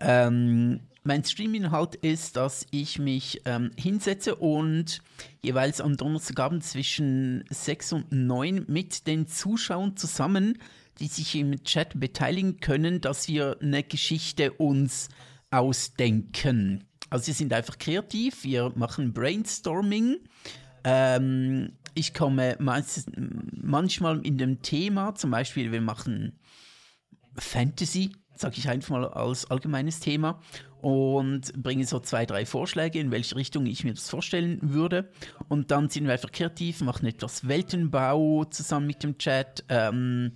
Ähm, 0.00 0.80
mein 1.04 1.24
Streaminhalt 1.24 1.96
ist, 1.96 2.36
dass 2.36 2.66
ich 2.70 2.98
mich 2.98 3.42
ähm, 3.44 3.72
hinsetze 3.76 4.36
und 4.36 5.02
jeweils 5.42 5.80
am 5.80 5.96
Donnerstagabend 5.96 6.62
zwischen 6.62 7.44
6 7.50 7.92
und 7.94 8.12
9 8.12 8.66
mit 8.68 9.06
den 9.06 9.26
Zuschauern 9.26 9.96
zusammen, 9.96 10.58
die 11.00 11.08
sich 11.08 11.34
im 11.34 11.64
Chat 11.64 11.98
beteiligen 11.98 12.60
können, 12.60 13.00
dass 13.00 13.26
wir 13.26 13.58
eine 13.60 13.82
Geschichte 13.82 14.52
uns 14.52 15.08
ausdenken. 15.50 16.84
Also 17.10 17.26
wir 17.26 17.34
sind 17.34 17.52
einfach 17.52 17.78
kreativ, 17.78 18.44
wir 18.44 18.72
machen 18.76 19.12
Brainstorming. 19.12 20.20
Ähm, 20.84 21.72
ich 21.94 22.14
komme 22.14 22.56
meistens, 22.60 23.06
manchmal 23.52 24.24
in 24.24 24.38
dem 24.38 24.62
Thema, 24.62 25.14
zum 25.14 25.30
Beispiel 25.30 25.72
wir 25.72 25.80
machen 25.80 26.38
Fantasy, 27.36 28.12
sage 28.36 28.56
ich 28.58 28.68
einfach 28.68 28.90
mal 28.90 29.06
als 29.08 29.50
allgemeines 29.50 30.00
Thema 30.00 30.40
und 30.82 31.52
bringe 31.62 31.86
so 31.86 32.00
zwei, 32.00 32.26
drei 32.26 32.44
Vorschläge, 32.44 32.98
in 32.98 33.12
welche 33.12 33.36
Richtung 33.36 33.66
ich 33.66 33.84
mir 33.84 33.94
das 33.94 34.10
vorstellen 34.10 34.58
würde. 34.60 35.10
Und 35.48 35.70
dann 35.70 35.88
sind 35.88 36.04
wir 36.04 36.12
einfach 36.12 36.32
kreativ, 36.32 36.80
machen 36.80 37.06
etwas 37.06 37.46
Weltenbau 37.46 38.44
zusammen 38.44 38.88
mit 38.88 39.02
dem 39.04 39.16
Chat, 39.16 39.64
ähm, 39.68 40.32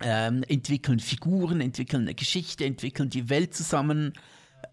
ähm, 0.00 0.42
entwickeln 0.48 0.98
Figuren, 0.98 1.60
entwickeln 1.60 2.02
eine 2.02 2.14
Geschichte, 2.16 2.64
entwickeln 2.64 3.10
die 3.10 3.30
Welt 3.30 3.54
zusammen. 3.54 4.12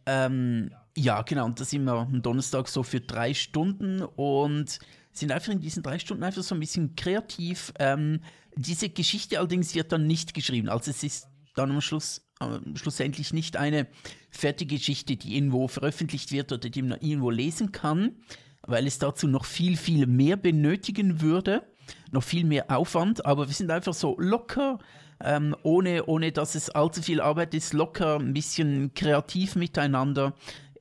Ähm, 0.08 0.72
ja, 0.98 1.22
genau, 1.22 1.46
und 1.46 1.60
das 1.60 1.70
sind 1.70 1.84
wir 1.84 1.94
am 1.94 2.22
Donnerstag 2.24 2.68
so 2.68 2.82
für 2.82 3.02
drei 3.02 3.36
Stunden 3.36 4.02
und 4.02 4.80
sind 5.12 5.32
einfach 5.32 5.52
in 5.52 5.60
diesen 5.60 5.84
drei 5.84 6.00
Stunden 6.00 6.24
einfach 6.24 6.42
so 6.42 6.56
ein 6.56 6.60
bisschen 6.60 6.96
kreativ. 6.96 7.72
Ähm, 7.78 8.22
diese 8.56 8.90
Geschichte 8.90 9.38
allerdings 9.38 9.76
wird 9.76 9.92
dann 9.92 10.08
nicht 10.08 10.34
geschrieben. 10.34 10.70
Also 10.70 10.90
es 10.90 11.04
ist 11.04 11.28
dann 11.56 11.72
am 11.72 11.82
Schluss 11.82 12.29
schlussendlich 12.76 13.34
nicht 13.34 13.58
eine 13.58 13.88
fertige 14.32 14.76
Geschichte, 14.76 15.18
die 15.18 15.36
irgendwo 15.36 15.68
veröffentlicht 15.68 16.32
wird 16.32 16.52
oder 16.52 16.70
die 16.70 16.82
man 16.82 17.00
irgendwo 17.02 17.30
lesen 17.30 17.72
kann, 17.72 18.16
weil 18.62 18.88
es 18.88 19.00
dazu 19.00 19.28
noch 19.28 19.46
viel, 19.46 19.78
viel 19.78 20.08
mehr 20.08 20.38
benötigen 20.38 21.22
würde, 21.22 21.64
noch 22.12 22.24
viel 22.24 22.46
mehr 22.46 22.70
Aufwand, 22.76 23.26
aber 23.26 23.48
wir 23.48 23.54
sind 23.54 23.72
einfach 23.72 23.94
so 23.94 24.16
locker, 24.20 24.80
ähm, 25.22 25.56
ohne, 25.64 26.06
ohne 26.06 26.32
dass 26.32 26.56
es 26.56 26.70
allzu 26.70 27.02
viel 27.02 27.20
Arbeit 27.20 27.54
ist, 27.54 27.74
locker, 27.74 28.18
ein 28.18 28.34
bisschen 28.34 28.94
kreativ 28.94 29.56
miteinander. 29.56 30.34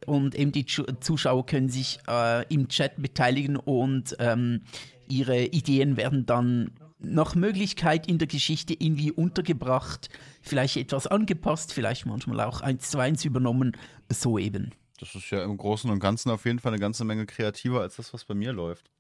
Und 0.06 0.36
eben 0.36 0.52
die 0.52 0.64
Zuschauer 0.64 1.44
können 1.44 1.68
sich 1.68 1.98
äh, 2.08 2.46
im 2.54 2.68
Chat 2.68 3.02
beteiligen 3.02 3.56
und 3.56 4.16
ähm, 4.20 4.62
ihre 5.08 5.44
Ideen 5.44 5.96
werden 5.96 6.24
dann 6.24 6.70
nach 7.00 7.34
Möglichkeit 7.34 8.06
in 8.06 8.18
der 8.18 8.28
Geschichte 8.28 8.74
irgendwie 8.78 9.12
untergebracht, 9.12 10.08
vielleicht 10.48 10.76
etwas 10.76 11.06
angepasst, 11.06 11.72
vielleicht 11.72 12.06
manchmal 12.06 12.40
auch 12.40 12.60
eins 12.60 12.90
zu 12.90 12.98
eins 12.98 13.24
übernommen, 13.24 13.76
so 14.08 14.38
eben. 14.38 14.72
Das 14.98 15.14
ist 15.14 15.30
ja 15.30 15.44
im 15.44 15.56
Großen 15.56 15.90
und 15.90 16.00
Ganzen 16.00 16.30
auf 16.30 16.44
jeden 16.44 16.58
Fall 16.58 16.72
eine 16.72 16.80
ganze 16.80 17.04
Menge 17.04 17.26
kreativer 17.26 17.80
als 17.80 17.96
das, 17.96 18.12
was 18.12 18.24
bei 18.24 18.34
mir 18.34 18.52
läuft. 18.52 18.90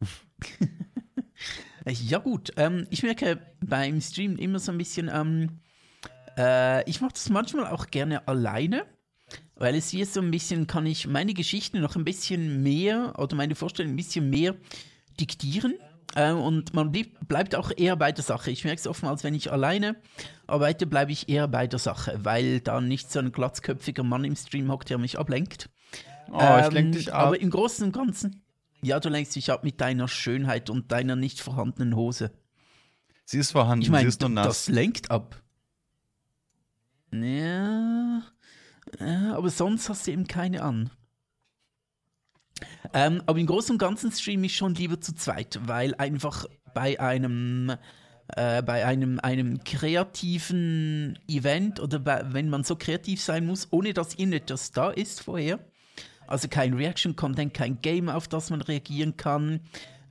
ja 1.86 2.18
gut, 2.18 2.52
ähm, 2.56 2.86
ich 2.90 3.02
merke 3.02 3.40
beim 3.64 4.00
Stream 4.00 4.36
immer 4.36 4.58
so 4.58 4.72
ein 4.72 4.78
bisschen, 4.78 5.10
ähm, 5.12 5.60
äh, 6.36 6.88
ich 6.88 7.00
mache 7.00 7.14
das 7.14 7.30
manchmal 7.30 7.68
auch 7.68 7.86
gerne 7.86 8.28
alleine, 8.28 8.84
weil 9.54 9.74
es 9.74 9.88
hier 9.88 10.04
so 10.04 10.20
ein 10.20 10.30
bisschen, 10.30 10.66
kann 10.66 10.84
ich 10.84 11.06
meine 11.06 11.32
Geschichten 11.32 11.80
noch 11.80 11.96
ein 11.96 12.04
bisschen 12.04 12.62
mehr 12.62 13.14
oder 13.18 13.36
meine 13.36 13.54
Vorstellung 13.54 13.92
ein 13.92 13.96
bisschen 13.96 14.28
mehr 14.28 14.54
diktieren 15.18 15.74
äh, 16.16 16.32
und 16.32 16.74
man 16.74 16.90
blieb, 16.90 17.16
bleibt 17.28 17.54
auch 17.54 17.70
eher 17.76 17.94
bei 17.96 18.10
der 18.10 18.24
Sache. 18.24 18.50
Ich 18.50 18.64
merke 18.64 18.80
es 18.80 18.86
oftmals, 18.86 19.22
wenn 19.22 19.34
ich 19.34 19.52
alleine 19.52 19.96
arbeite, 20.46 20.86
bleibe 20.86 21.12
ich 21.12 21.28
eher 21.28 21.46
bei 21.46 21.66
der 21.66 21.78
Sache, 21.78 22.18
weil 22.22 22.60
da 22.60 22.80
nicht 22.80 23.12
so 23.12 23.18
ein 23.20 23.32
glatzköpfiger 23.32 24.02
Mann 24.02 24.24
im 24.24 24.34
Stream 24.34 24.70
hockt, 24.70 24.90
der 24.90 24.98
mich 24.98 25.18
ablenkt. 25.18 25.68
Oh, 26.32 26.38
ähm, 26.40 26.64
ich 26.64 26.72
lenke 26.72 26.98
dich 26.98 27.12
ab. 27.12 27.26
Aber 27.26 27.40
im 27.40 27.50
Großen 27.50 27.84
und 27.86 27.92
Ganzen, 27.92 28.42
ja, 28.82 28.98
du 28.98 29.08
lenkst 29.08 29.36
dich 29.36 29.50
ab 29.50 29.62
mit 29.62 29.80
deiner 29.80 30.08
Schönheit 30.08 30.70
und 30.70 30.90
deiner 30.90 31.16
nicht 31.16 31.40
vorhandenen 31.40 31.94
Hose. 31.94 32.32
Sie 33.24 33.38
ist 33.38 33.52
vorhanden, 33.52 33.82
Ich 33.82 33.90
meine, 33.90 34.02
sie 34.02 34.08
ist 34.08 34.20
nur 34.20 34.30
nass. 34.30 34.46
das 34.46 34.68
lenkt 34.68 35.10
ab. 35.10 35.42
Ja, 37.12 38.22
ja, 39.00 39.34
aber 39.36 39.50
sonst 39.50 39.88
hast 39.88 40.06
du 40.06 40.12
eben 40.12 40.26
keine 40.26 40.62
an. 40.62 40.90
Ähm, 42.92 43.22
aber 43.26 43.38
im 43.38 43.46
Großen 43.46 43.72
und 43.72 43.78
Ganzen 43.78 44.10
streame 44.10 44.46
ich 44.46 44.56
schon 44.56 44.74
lieber 44.74 45.00
zu 45.00 45.14
zweit, 45.14 45.60
weil 45.66 45.94
einfach 45.96 46.46
bei 46.74 46.98
einem 47.00 47.76
äh, 48.28 48.62
bei 48.62 48.84
einem, 48.84 49.20
einem 49.20 49.62
kreativen 49.62 51.18
Event 51.28 51.78
oder 51.80 52.00
bei, 52.00 52.24
wenn 52.32 52.48
man 52.48 52.64
so 52.64 52.74
kreativ 52.74 53.22
sein 53.22 53.46
muss, 53.46 53.68
ohne 53.70 53.94
dass 53.94 54.14
irgendetwas 54.14 54.72
da 54.72 54.90
ist 54.90 55.22
vorher, 55.22 55.60
also 56.26 56.48
kein 56.48 56.74
Reaction-Content, 56.74 57.54
kein 57.54 57.80
Game, 57.82 58.08
auf 58.08 58.26
das 58.26 58.50
man 58.50 58.62
reagieren 58.62 59.16
kann, 59.16 59.60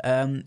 ähm, 0.04 0.44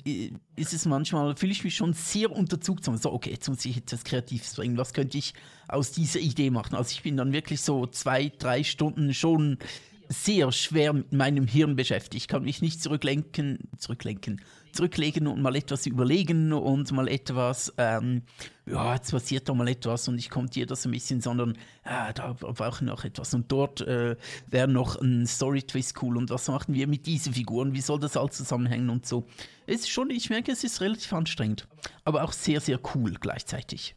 ist 0.56 0.72
es 0.72 0.86
manchmal, 0.86 1.36
fühle 1.36 1.52
ich 1.52 1.64
mich 1.64 1.74
schon 1.74 1.92
sehr 1.92 2.30
unter 2.30 2.60
Zugzwang. 2.60 2.96
So, 2.96 3.12
okay, 3.12 3.30
jetzt 3.30 3.48
muss 3.48 3.64
ich 3.64 3.78
etwas 3.78 4.04
Kreatives 4.04 4.54
bringen. 4.54 4.76
Was 4.76 4.92
könnte 4.92 5.18
ich 5.18 5.34
aus 5.68 5.92
dieser 5.92 6.20
Idee 6.20 6.50
machen? 6.50 6.74
Also 6.74 6.92
ich 6.92 7.02
bin 7.02 7.16
dann 7.16 7.32
wirklich 7.32 7.62
so 7.62 7.86
zwei, 7.86 8.30
drei 8.38 8.62
Stunden 8.62 9.14
schon 9.14 9.58
sehr 10.08 10.50
schwer 10.52 10.92
mit 10.92 11.12
meinem 11.12 11.46
Hirn 11.46 11.76
beschäftigt. 11.76 12.22
Ich 12.22 12.28
kann 12.28 12.44
mich 12.44 12.62
nicht 12.62 12.82
zurücklenken, 12.82 13.68
zurücklenken, 13.76 14.40
zurücklegen 14.72 15.26
und 15.26 15.40
mal 15.42 15.56
etwas 15.56 15.86
überlegen 15.86 16.52
und 16.52 16.90
mal 16.92 17.08
etwas, 17.08 17.72
ähm, 17.78 18.22
ja, 18.66 18.94
jetzt 18.94 19.10
passiert 19.10 19.48
da 19.48 19.54
mal 19.54 19.68
etwas 19.68 20.08
und 20.08 20.18
ich 20.18 20.30
kommentiere 20.30 20.66
das 20.66 20.84
ein 20.84 20.92
bisschen, 20.92 21.20
sondern 21.20 21.56
ja, 21.84 22.12
da 22.12 22.32
brauche 22.32 22.76
ich 22.76 22.80
noch 22.82 23.04
etwas 23.04 23.34
und 23.34 23.50
dort 23.50 23.80
äh, 23.82 24.16
wäre 24.46 24.68
noch 24.68 24.96
ein 25.00 25.26
Story-Twist 25.26 26.02
cool 26.02 26.16
und 26.16 26.30
was 26.30 26.48
machen 26.48 26.74
wir 26.74 26.86
mit 26.86 27.06
diesen 27.06 27.34
Figuren, 27.34 27.74
wie 27.74 27.80
soll 27.80 27.98
das 27.98 28.16
alles 28.16 28.36
zusammenhängen 28.36 28.90
und 28.90 29.06
so. 29.06 29.26
Es 29.66 29.80
ist 29.80 29.90
schon, 29.90 30.10
ich 30.10 30.30
merke, 30.30 30.52
es 30.52 30.64
ist 30.64 30.80
relativ 30.80 31.12
anstrengend, 31.12 31.68
aber 32.04 32.24
auch 32.24 32.32
sehr, 32.32 32.60
sehr 32.60 32.80
cool 32.94 33.14
gleichzeitig. 33.20 33.94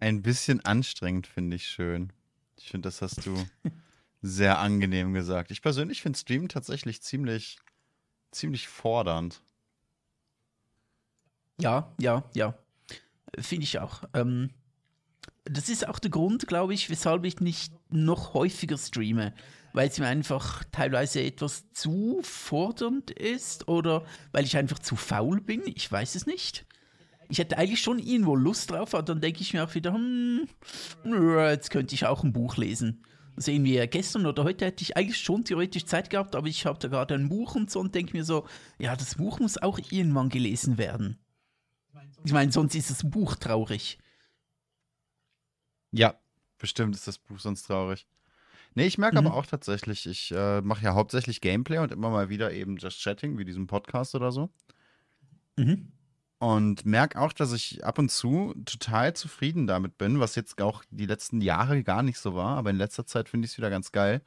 Ein 0.00 0.22
bisschen 0.22 0.60
anstrengend 0.64 1.26
finde 1.26 1.56
ich 1.56 1.68
schön. 1.68 2.12
Ich 2.58 2.70
finde, 2.70 2.88
das 2.88 3.02
hast 3.02 3.24
du 3.24 3.36
sehr 4.22 4.60
angenehm 4.60 5.12
gesagt. 5.12 5.50
Ich 5.50 5.62
persönlich 5.62 6.00
finde 6.00 6.18
Streamen 6.18 6.48
tatsächlich 6.48 7.02
ziemlich, 7.02 7.58
ziemlich 8.30 8.68
fordernd. 8.68 9.42
Ja, 11.60 11.92
ja, 12.00 12.24
ja. 12.34 12.56
Finde 13.38 13.64
ich 13.64 13.80
auch. 13.80 14.04
Ähm, 14.14 14.50
das 15.44 15.68
ist 15.68 15.88
auch 15.88 15.98
der 15.98 16.10
Grund, 16.10 16.46
glaube 16.46 16.72
ich, 16.72 16.88
weshalb 16.88 17.24
ich 17.24 17.40
nicht 17.40 17.72
noch 17.90 18.32
häufiger 18.34 18.78
streame. 18.78 19.34
Weil 19.72 19.88
es 19.88 19.98
mir 19.98 20.06
einfach 20.06 20.62
teilweise 20.70 21.22
etwas 21.22 21.72
zu 21.72 22.20
fordernd 22.22 23.10
ist 23.10 23.68
oder 23.68 24.04
weil 24.30 24.44
ich 24.44 24.56
einfach 24.56 24.78
zu 24.78 24.96
faul 24.96 25.40
bin. 25.40 25.62
Ich 25.66 25.90
weiß 25.90 26.14
es 26.14 26.26
nicht. 26.26 26.66
Ich 27.28 27.38
hätte 27.38 27.56
eigentlich 27.56 27.80
schon 27.80 27.98
irgendwo 27.98 28.36
Lust 28.36 28.70
drauf, 28.70 28.94
aber 28.94 29.02
dann 29.02 29.22
denke 29.22 29.40
ich 29.40 29.54
mir 29.54 29.64
auch 29.64 29.74
wieder, 29.74 29.94
hm, 29.94 30.46
jetzt 31.04 31.70
könnte 31.70 31.94
ich 31.94 32.06
auch 32.06 32.22
ein 32.22 32.34
Buch 32.34 32.56
lesen 32.56 33.02
sehen 33.36 33.64
wir 33.64 33.86
gestern 33.86 34.26
oder 34.26 34.44
heute 34.44 34.66
hätte 34.66 34.82
ich 34.82 34.96
eigentlich 34.96 35.18
schon 35.18 35.44
theoretisch 35.44 35.86
Zeit 35.86 36.10
gehabt, 36.10 36.34
aber 36.34 36.46
ich 36.46 36.66
habe 36.66 36.78
da 36.78 36.88
gerade 36.88 37.14
ein 37.14 37.28
Buch 37.28 37.54
und 37.54 37.70
so 37.70 37.80
und 37.80 37.94
denke 37.94 38.16
mir 38.16 38.24
so, 38.24 38.46
ja, 38.78 38.96
das 38.96 39.16
Buch 39.16 39.40
muss 39.40 39.58
auch 39.58 39.78
irgendwann 39.90 40.28
gelesen 40.28 40.78
werden. 40.78 41.18
Ich 42.24 42.32
meine, 42.32 42.52
sonst 42.52 42.74
ist 42.74 42.90
das 42.90 43.08
Buch 43.08 43.34
traurig. 43.36 43.98
Ja, 45.90 46.14
bestimmt 46.58 46.94
ist 46.94 47.08
das 47.08 47.18
Buch 47.18 47.38
sonst 47.38 47.64
traurig. 47.64 48.06
Nee, 48.74 48.86
ich 48.86 48.96
merke 48.96 49.20
mhm. 49.20 49.26
aber 49.26 49.36
auch 49.36 49.46
tatsächlich, 49.46 50.06
ich 50.06 50.32
äh, 50.32 50.62
mache 50.62 50.84
ja 50.84 50.94
hauptsächlich 50.94 51.40
Gameplay 51.40 51.78
und 51.78 51.92
immer 51.92 52.10
mal 52.10 52.28
wieder 52.28 52.52
eben 52.52 52.76
Just 52.76 53.00
Chatting, 53.02 53.36
wie 53.38 53.44
diesem 53.44 53.66
Podcast 53.66 54.14
oder 54.14 54.32
so. 54.32 54.50
Mhm. 55.56 55.92
Und 56.42 56.84
merke 56.84 57.20
auch, 57.20 57.32
dass 57.32 57.52
ich 57.52 57.84
ab 57.84 58.00
und 58.00 58.10
zu 58.10 58.52
total 58.64 59.14
zufrieden 59.14 59.68
damit 59.68 59.96
bin, 59.96 60.18
was 60.18 60.34
jetzt 60.34 60.60
auch 60.60 60.82
die 60.90 61.06
letzten 61.06 61.40
Jahre 61.40 61.84
gar 61.84 62.02
nicht 62.02 62.18
so 62.18 62.34
war, 62.34 62.56
aber 62.56 62.70
in 62.70 62.76
letzter 62.78 63.06
Zeit 63.06 63.28
finde 63.28 63.46
ich 63.46 63.52
es 63.52 63.58
wieder 63.58 63.70
ganz 63.70 63.92
geil, 63.92 64.22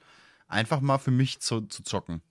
einfach 0.48 0.80
mal 0.80 0.98
für 0.98 1.12
mich 1.12 1.42
zu, 1.42 1.60
zu 1.64 1.84
zocken. 1.84 2.22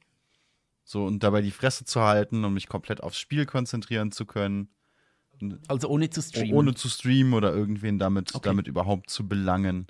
So 0.84 1.04
und 1.04 1.22
dabei 1.22 1.42
die 1.42 1.50
Fresse 1.50 1.84
zu 1.84 2.00
halten 2.00 2.46
und 2.46 2.54
mich 2.54 2.66
komplett 2.66 3.02
aufs 3.02 3.18
Spiel 3.18 3.44
konzentrieren 3.44 4.10
zu 4.10 4.24
können. 4.24 4.70
Also 5.68 5.90
ohne 5.90 6.08
zu 6.08 6.22
streamen. 6.22 6.54
Ohne 6.54 6.74
zu 6.74 6.88
streamen 6.88 7.34
oder 7.34 7.52
irgendwen 7.52 7.98
damit, 7.98 8.34
okay. 8.34 8.48
damit 8.48 8.66
überhaupt 8.66 9.10
zu 9.10 9.28
belangen. 9.28 9.86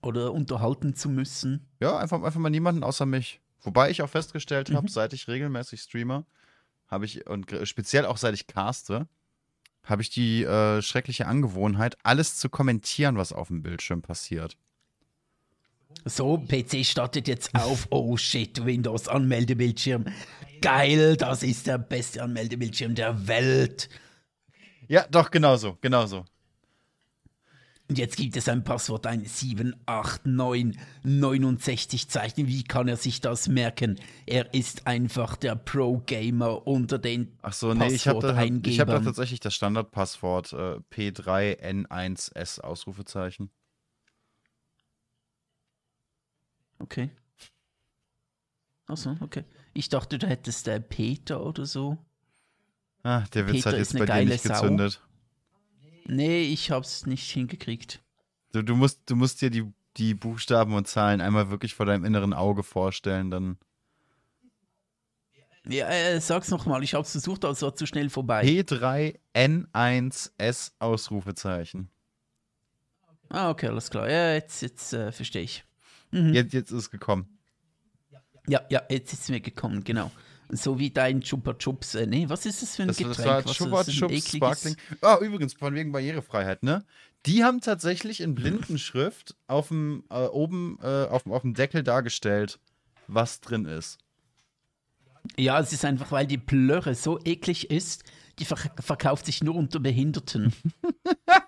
Oder 0.00 0.32
unterhalten 0.32 0.94
zu 0.94 1.10
müssen. 1.10 1.68
Ja, 1.78 1.98
einfach, 1.98 2.22
einfach 2.22 2.40
mal 2.40 2.48
niemanden 2.48 2.84
außer 2.84 3.04
mich. 3.04 3.42
Wobei 3.60 3.90
ich 3.90 4.00
auch 4.00 4.08
festgestellt 4.08 4.70
mhm. 4.70 4.76
habe, 4.76 4.90
seit 4.90 5.12
ich 5.12 5.28
regelmäßig 5.28 5.82
streame, 5.82 6.24
habe 6.92 7.06
ich, 7.06 7.26
und 7.26 7.52
speziell 7.64 8.04
auch 8.04 8.18
seit 8.18 8.34
ich 8.34 8.46
caste, 8.46 9.08
habe 9.82 10.02
ich 10.02 10.10
die 10.10 10.44
äh, 10.44 10.82
schreckliche 10.82 11.26
Angewohnheit, 11.26 11.96
alles 12.04 12.36
zu 12.36 12.48
kommentieren, 12.48 13.16
was 13.16 13.32
auf 13.32 13.48
dem 13.48 13.62
Bildschirm 13.62 14.02
passiert. 14.02 14.56
So, 16.04 16.38
PC 16.38 16.84
startet 16.84 17.28
jetzt 17.28 17.54
auf. 17.54 17.86
Oh 17.90 18.16
shit, 18.16 18.64
Windows 18.64 19.08
Anmeldebildschirm. 19.08 20.04
Geil, 20.60 21.16
das 21.16 21.42
ist 21.42 21.66
der 21.66 21.78
beste 21.78 22.22
Anmeldebildschirm 22.22 22.94
der 22.94 23.26
Welt. 23.26 23.88
Ja, 24.86 25.06
doch, 25.10 25.30
genauso, 25.30 25.78
genauso. 25.80 26.24
Und 27.88 27.98
jetzt 27.98 28.16
gibt 28.16 28.36
es 28.36 28.48
ein 28.48 28.62
Passwort, 28.64 29.06
ein 29.06 29.24
78969 29.24 32.08
Zeichen. 32.08 32.46
Wie 32.46 32.64
kann 32.64 32.88
er 32.88 32.96
sich 32.96 33.20
das 33.20 33.48
merken? 33.48 34.00
Er 34.24 34.54
ist 34.54 34.86
einfach 34.86 35.36
der 35.36 35.56
Pro-Gamer 35.56 36.66
unter 36.66 36.98
den 36.98 37.36
Ach 37.42 37.52
so, 37.52 37.74
nee, 37.74 37.88
ich 37.88 38.08
habe 38.08 38.20
da, 38.20 38.34
hab 38.34 38.88
da 38.88 39.00
tatsächlich 39.00 39.40
das 39.40 39.54
Standardpasswort 39.54 40.54
äh, 40.54 40.78
P3N1S 40.90 42.60
Ausrufezeichen. 42.60 43.50
Okay. 46.78 47.10
Achso, 48.86 49.16
okay. 49.20 49.44
Ich 49.74 49.88
dachte, 49.88 50.18
du 50.18 50.26
hättest 50.26 50.68
äh, 50.68 50.80
Peter 50.80 51.44
oder 51.44 51.66
so. 51.66 51.98
Ah, 53.02 53.24
der 53.34 53.46
Witz 53.46 53.56
Peter 53.56 53.70
hat 53.70 53.78
jetzt 53.78 53.98
bei 53.98 54.06
dir 54.06 54.24
nicht 54.24 54.44
gezündet. 54.44 55.02
Nee, 56.06 56.42
ich 56.42 56.70
hab's 56.70 57.06
nicht 57.06 57.30
hingekriegt. 57.30 58.02
Du, 58.52 58.62
du, 58.62 58.76
musst, 58.76 59.00
du 59.06 59.16
musst 59.16 59.40
dir 59.40 59.50
die, 59.50 59.64
die 59.96 60.14
Buchstaben 60.14 60.74
und 60.74 60.88
Zahlen 60.88 61.20
einmal 61.20 61.50
wirklich 61.50 61.74
vor 61.74 61.86
deinem 61.86 62.04
inneren 62.04 62.34
Auge 62.34 62.62
vorstellen, 62.62 63.30
dann. 63.30 63.58
Ja, 65.64 65.88
äh, 65.88 66.20
sag's 66.20 66.50
nochmal, 66.50 66.82
ich 66.82 66.94
hab's 66.94 67.12
versucht, 67.12 67.44
aber 67.44 67.52
es 67.52 67.62
war 67.62 67.74
zu 67.74 67.86
schnell 67.86 68.10
vorbei. 68.10 68.42
P3N1S 68.42 70.72
Ausrufezeichen. 70.80 71.88
Ah, 73.28 73.50
okay, 73.50 73.68
alles 73.68 73.88
klar. 73.88 74.10
Ja, 74.10 74.34
jetzt, 74.34 74.60
jetzt 74.60 74.92
äh, 74.92 75.12
verstehe 75.12 75.42
ich. 75.42 75.64
Mhm. 76.10 76.34
Jetzt, 76.34 76.52
jetzt 76.52 76.70
ist 76.70 76.78
es 76.78 76.90
gekommen. 76.90 77.38
Ja, 78.46 78.60
ja, 78.68 78.82
jetzt 78.90 79.12
ist 79.12 79.22
es 79.22 79.28
mir 79.28 79.40
gekommen, 79.40 79.84
genau. 79.84 80.10
So 80.48 80.78
wie 80.78 80.90
dein 80.90 81.22
Chupa 81.22 81.54
Chups. 81.54 81.94
Äh, 81.94 82.06
nee, 82.06 82.28
was 82.28 82.46
ist 82.46 82.62
das 82.62 82.76
für 82.76 82.82
ein 82.82 82.88
das, 82.88 82.98
Getränk? 82.98 83.16
Das 83.16 83.24
war 83.24 83.44
Chupa 83.44 83.84
Chups 83.84 84.28
Sparkling. 84.28 84.76
Ah, 85.00 85.18
oh, 85.20 85.24
übrigens, 85.24 85.54
von 85.54 85.74
wegen 85.74 85.92
Barrierefreiheit, 85.92 86.62
ne? 86.62 86.84
Die 87.26 87.44
haben 87.44 87.60
tatsächlich 87.60 88.20
in 88.20 88.34
Blindenschrift 88.34 89.36
auf 89.46 89.68
dem, 89.68 90.04
äh, 90.10 90.24
oben 90.24 90.78
äh, 90.82 91.06
auf, 91.06 91.26
auf 91.26 91.42
dem 91.42 91.54
Deckel 91.54 91.82
dargestellt, 91.84 92.58
was 93.06 93.40
drin 93.40 93.64
ist. 93.64 93.98
Ja, 95.38 95.60
es 95.60 95.72
ist 95.72 95.84
einfach, 95.84 96.10
weil 96.10 96.26
die 96.26 96.38
Plörre 96.38 96.94
so 96.94 97.20
eklig 97.24 97.70
ist, 97.70 98.04
die 98.38 98.44
ver 98.44 98.56
verkauft 98.56 99.26
sich 99.26 99.42
nur 99.42 99.54
unter 99.54 99.78
Behinderten. 99.78 100.52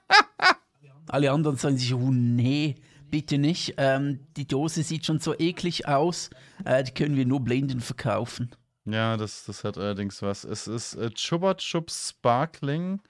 Alle 1.09 1.33
anderen 1.33 1.57
sagen 1.57 1.77
sich, 1.77 1.93
oh 1.93 2.11
nee, 2.11 2.77
bitte 3.11 3.39
nicht. 3.39 3.75
Ähm, 3.77 4.21
die 4.37 4.47
Dose 4.47 4.83
sieht 4.83 5.07
schon 5.07 5.19
so 5.19 5.39
eklig 5.39 5.89
aus, 5.89 6.31
äh, 6.65 6.85
die 6.85 6.93
können 6.93 7.17
wir 7.17 7.27
nur 7.27 7.41
Blinden 7.41 7.81
verkaufen. 7.81 8.51
Ja, 8.87 9.17
das, 9.17 9.45
das 9.45 9.65
hat 9.65 9.79
allerdings 9.79 10.21
was. 10.21 10.45
Es 10.45 10.67
ist 10.67 10.95
äh, 10.95 11.11
Chupa 11.11 11.55
Chups 11.55 12.11
Sparkling 12.11 13.01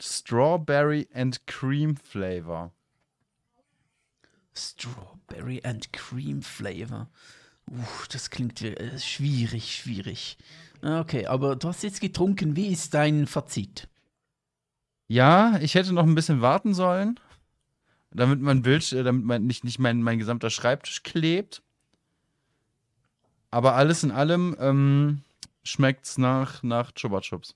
Strawberry 0.00 1.08
and 1.14 1.46
Cream 1.46 1.96
Flavor. 1.96 2.72
Strawberry 4.54 5.60
and 5.64 5.90
Cream 5.92 6.42
Flavor. 6.42 7.08
Uh, 7.70 7.82
das 8.12 8.30
klingt 8.30 8.62
äh, 8.62 8.98
schwierig, 8.98 9.74
schwierig. 9.74 10.38
Okay, 10.82 11.26
aber 11.26 11.56
du 11.56 11.68
hast 11.68 11.82
jetzt 11.82 12.00
getrunken. 12.00 12.56
Wie 12.56 12.68
ist 12.68 12.94
dein 12.94 13.26
Fazit? 13.26 13.88
Ja, 15.08 15.58
ich 15.60 15.74
hätte 15.74 15.92
noch 15.92 16.04
ein 16.04 16.14
bisschen 16.14 16.42
warten 16.42 16.74
sollen, 16.74 17.18
damit 18.10 18.40
mein 18.40 18.62
Bild, 18.62 18.92
äh, 18.92 19.02
damit 19.02 19.24
mein, 19.24 19.46
nicht, 19.46 19.64
nicht 19.64 19.78
mein, 19.78 20.02
mein 20.02 20.18
gesamter 20.18 20.50
Schreibtisch 20.50 21.02
klebt. 21.02 21.62
Aber 23.56 23.74
alles 23.74 24.02
in 24.02 24.10
allem 24.10 24.54
ähm, 24.60 25.22
schmeckt's 25.62 26.18
nach, 26.18 26.62
nach 26.62 26.92
Chupa 26.92 27.22
Chups. 27.22 27.54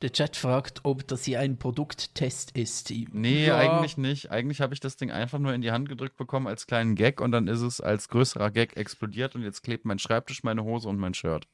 Der 0.00 0.10
Chat 0.10 0.34
fragt, 0.34 0.80
ob 0.84 1.06
das 1.06 1.26
hier 1.26 1.40
ein 1.40 1.58
Produkttest 1.58 2.56
ist. 2.56 2.90
Nee, 3.12 3.48
ja. 3.48 3.58
eigentlich 3.58 3.98
nicht. 3.98 4.30
Eigentlich 4.30 4.62
habe 4.62 4.72
ich 4.72 4.80
das 4.80 4.96
Ding 4.96 5.10
einfach 5.10 5.38
nur 5.38 5.52
in 5.52 5.60
die 5.60 5.72
Hand 5.72 5.90
gedrückt 5.90 6.16
bekommen 6.16 6.46
als 6.46 6.66
kleinen 6.66 6.94
Gag 6.94 7.20
und 7.20 7.32
dann 7.32 7.48
ist 7.48 7.60
es 7.60 7.82
als 7.82 8.08
größerer 8.08 8.50
Gag 8.50 8.78
explodiert 8.78 9.34
und 9.34 9.42
jetzt 9.42 9.62
klebt 9.62 9.84
mein 9.84 9.98
Schreibtisch, 9.98 10.42
meine 10.42 10.64
Hose 10.64 10.88
und 10.88 10.96
mein 10.96 11.12
Shirt. 11.12 11.46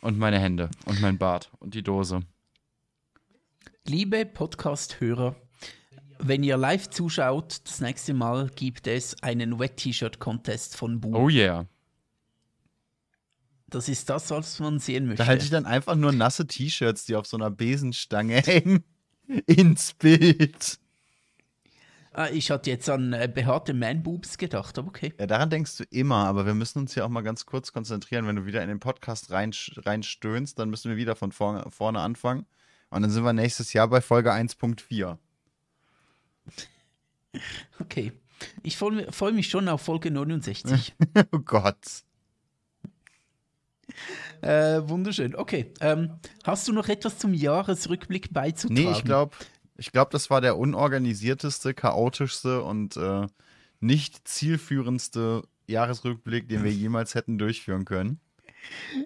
Und 0.00 0.18
meine 0.18 0.40
Hände 0.40 0.68
und 0.84 1.00
mein 1.00 1.16
Bart 1.18 1.52
und 1.60 1.74
die 1.74 1.84
Dose. 1.84 2.22
Liebe 3.86 4.26
Podcast-Hörer, 4.26 5.36
wenn 6.24 6.42
ihr 6.42 6.56
live 6.56 6.88
zuschaut, 6.90 7.60
das 7.64 7.80
nächste 7.80 8.14
Mal 8.14 8.50
gibt 8.54 8.86
es 8.86 9.22
einen 9.22 9.58
Wet-T-Shirt-Contest 9.58 10.76
von 10.76 11.00
Bu. 11.00 11.16
Oh 11.16 11.28
yeah. 11.28 11.66
Das 13.68 13.88
ist 13.88 14.10
das, 14.10 14.30
was 14.30 14.60
man 14.60 14.78
sehen 14.78 15.06
möchte. 15.06 15.22
Da 15.22 15.26
halte 15.26 15.44
ich 15.44 15.50
dann 15.50 15.66
einfach 15.66 15.94
nur 15.94 16.12
nasse 16.12 16.46
T-Shirts, 16.46 17.06
die 17.06 17.16
auf 17.16 17.26
so 17.26 17.36
einer 17.36 17.50
Besenstange 17.50 18.36
hängen, 18.44 18.84
ins 19.46 19.94
Bild. 19.94 20.78
Ah, 22.14 22.28
ich 22.28 22.50
hatte 22.50 22.68
jetzt 22.68 22.90
an 22.90 23.14
äh, 23.14 23.30
behaarte 23.32 23.72
Man-Boobs 23.72 24.36
gedacht, 24.36 24.78
aber 24.78 24.88
okay. 24.88 25.14
Ja, 25.18 25.26
daran 25.26 25.48
denkst 25.48 25.78
du 25.78 25.84
immer, 25.84 26.26
aber 26.26 26.44
wir 26.44 26.52
müssen 26.52 26.80
uns 26.80 26.92
hier 26.92 27.06
auch 27.06 27.08
mal 27.08 27.22
ganz 27.22 27.46
kurz 27.46 27.72
konzentrieren. 27.72 28.26
Wenn 28.26 28.36
du 28.36 28.44
wieder 28.44 28.62
in 28.62 28.68
den 28.68 28.80
Podcast 28.80 29.30
rein, 29.30 29.52
reinstöhnst, 29.76 30.58
dann 30.58 30.68
müssen 30.68 30.90
wir 30.90 30.98
wieder 30.98 31.16
von 31.16 31.32
vorne, 31.32 31.64
vorne 31.70 32.00
anfangen. 32.00 32.44
Und 32.90 33.00
dann 33.00 33.10
sind 33.10 33.24
wir 33.24 33.32
nächstes 33.32 33.72
Jahr 33.72 33.88
bei 33.88 34.02
Folge 34.02 34.30
1.4. 34.30 35.16
Okay. 37.78 38.12
Ich 38.62 38.76
freue 38.76 39.10
freu 39.12 39.32
mich 39.32 39.48
schon 39.48 39.68
auf 39.68 39.82
Folge 39.82 40.10
69. 40.10 40.94
oh 41.32 41.38
Gott. 41.38 42.02
Äh, 44.40 44.82
wunderschön. 44.88 45.34
Okay. 45.34 45.72
Ähm, 45.80 46.18
hast 46.44 46.66
du 46.66 46.72
noch 46.72 46.88
etwas 46.88 47.18
zum 47.18 47.34
Jahresrückblick 47.34 48.32
beizutragen? 48.32 48.82
Nee, 48.82 48.90
ich 48.90 49.04
glaube, 49.04 49.36
ich 49.76 49.92
glaub, 49.92 50.10
das 50.10 50.30
war 50.30 50.40
der 50.40 50.58
unorganisierteste, 50.58 51.74
chaotischste 51.74 52.62
und 52.62 52.96
äh, 52.96 53.26
nicht 53.80 54.26
zielführendste 54.26 55.42
Jahresrückblick, 55.66 56.48
den 56.48 56.64
wir 56.64 56.72
jemals 56.72 57.14
hätten 57.14 57.38
durchführen 57.38 57.84
können. 57.84 58.20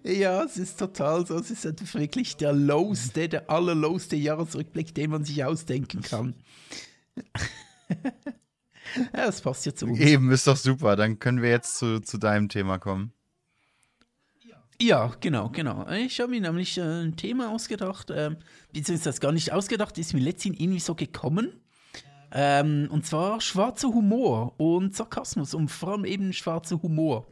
Ja, 0.05 0.43
es 0.45 0.59
ist 0.59 0.79
total 0.79 1.27
so. 1.27 1.39
Es 1.39 1.51
ist 1.51 1.95
wirklich 1.95 2.37
der 2.37 2.53
lowste, 2.53 3.29
der 3.29 3.49
allerlowste 3.51 4.17
Jahresrückblick, 4.17 4.95
den 4.95 5.11
man 5.11 5.25
sich 5.25 5.45
ausdenken 5.45 6.03
kann. 6.03 6.35
ja, 8.97 9.27
das 9.27 9.41
passt 9.41 9.67
ja 9.67 9.75
zu 9.75 9.87
uns. 9.87 9.99
Eben, 10.01 10.31
ist 10.31 10.47
doch 10.47 10.57
super. 10.57 10.97
Dann 10.97 11.19
können 11.19 11.43
wir 11.43 11.51
jetzt 11.51 11.79
zu, 11.79 12.01
zu 12.01 12.19
deinem 12.19 12.49
Thema 12.49 12.79
kommen. 12.79 13.13
Ja, 14.81 15.13
genau, 15.21 15.49
genau. 15.49 15.89
Ich 15.91 16.21
habe 16.21 16.31
mir 16.31 16.41
nämlich 16.41 16.77
äh, 16.77 16.83
ein 16.83 17.17
Thema 17.17 17.51
ausgedacht, 17.51 18.11
äh, 18.11 18.37
beziehungsweise 18.73 19.21
gar 19.21 19.33
nicht 19.33 19.53
ausgedacht, 19.53 19.97
ist 19.97 20.13
mir 20.13 20.21
letztens 20.21 20.61
irgendwie 20.61 20.81
so 20.81 20.95
gekommen. 20.95 21.61
Ähm, 22.33 22.89
und 22.91 23.07
zwar 23.07 23.41
schwarzer 23.41 23.89
Humor 23.89 24.55
und 24.61 24.95
Sarkasmus 24.95 25.55
und 25.55 25.69
vor 25.69 25.93
allem 25.93 26.05
eben 26.05 26.33
schwarzer 26.33 26.83
Humor. 26.83 27.27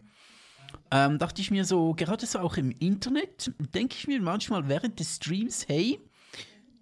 Ähm, 0.90 1.18
dachte 1.18 1.42
ich 1.42 1.50
mir 1.50 1.64
so, 1.64 1.92
gerade 1.94 2.24
so 2.24 2.38
auch 2.38 2.56
im 2.56 2.70
Internet, 2.70 3.52
denke 3.74 3.96
ich 3.98 4.06
mir 4.06 4.20
manchmal 4.22 4.68
während 4.68 4.98
des 5.00 5.16
Streams, 5.16 5.68
hey, 5.68 6.00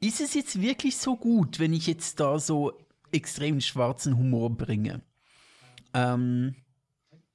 ist 0.00 0.20
es 0.20 0.34
jetzt 0.34 0.60
wirklich 0.60 0.96
so 0.96 1.16
gut, 1.16 1.58
wenn 1.58 1.72
ich 1.72 1.86
jetzt 1.86 2.20
da 2.20 2.38
so 2.38 2.72
extrem 3.12 3.60
schwarzen 3.60 4.16
Humor 4.16 4.50
bringe? 4.50 5.02
Ähm, 5.94 6.54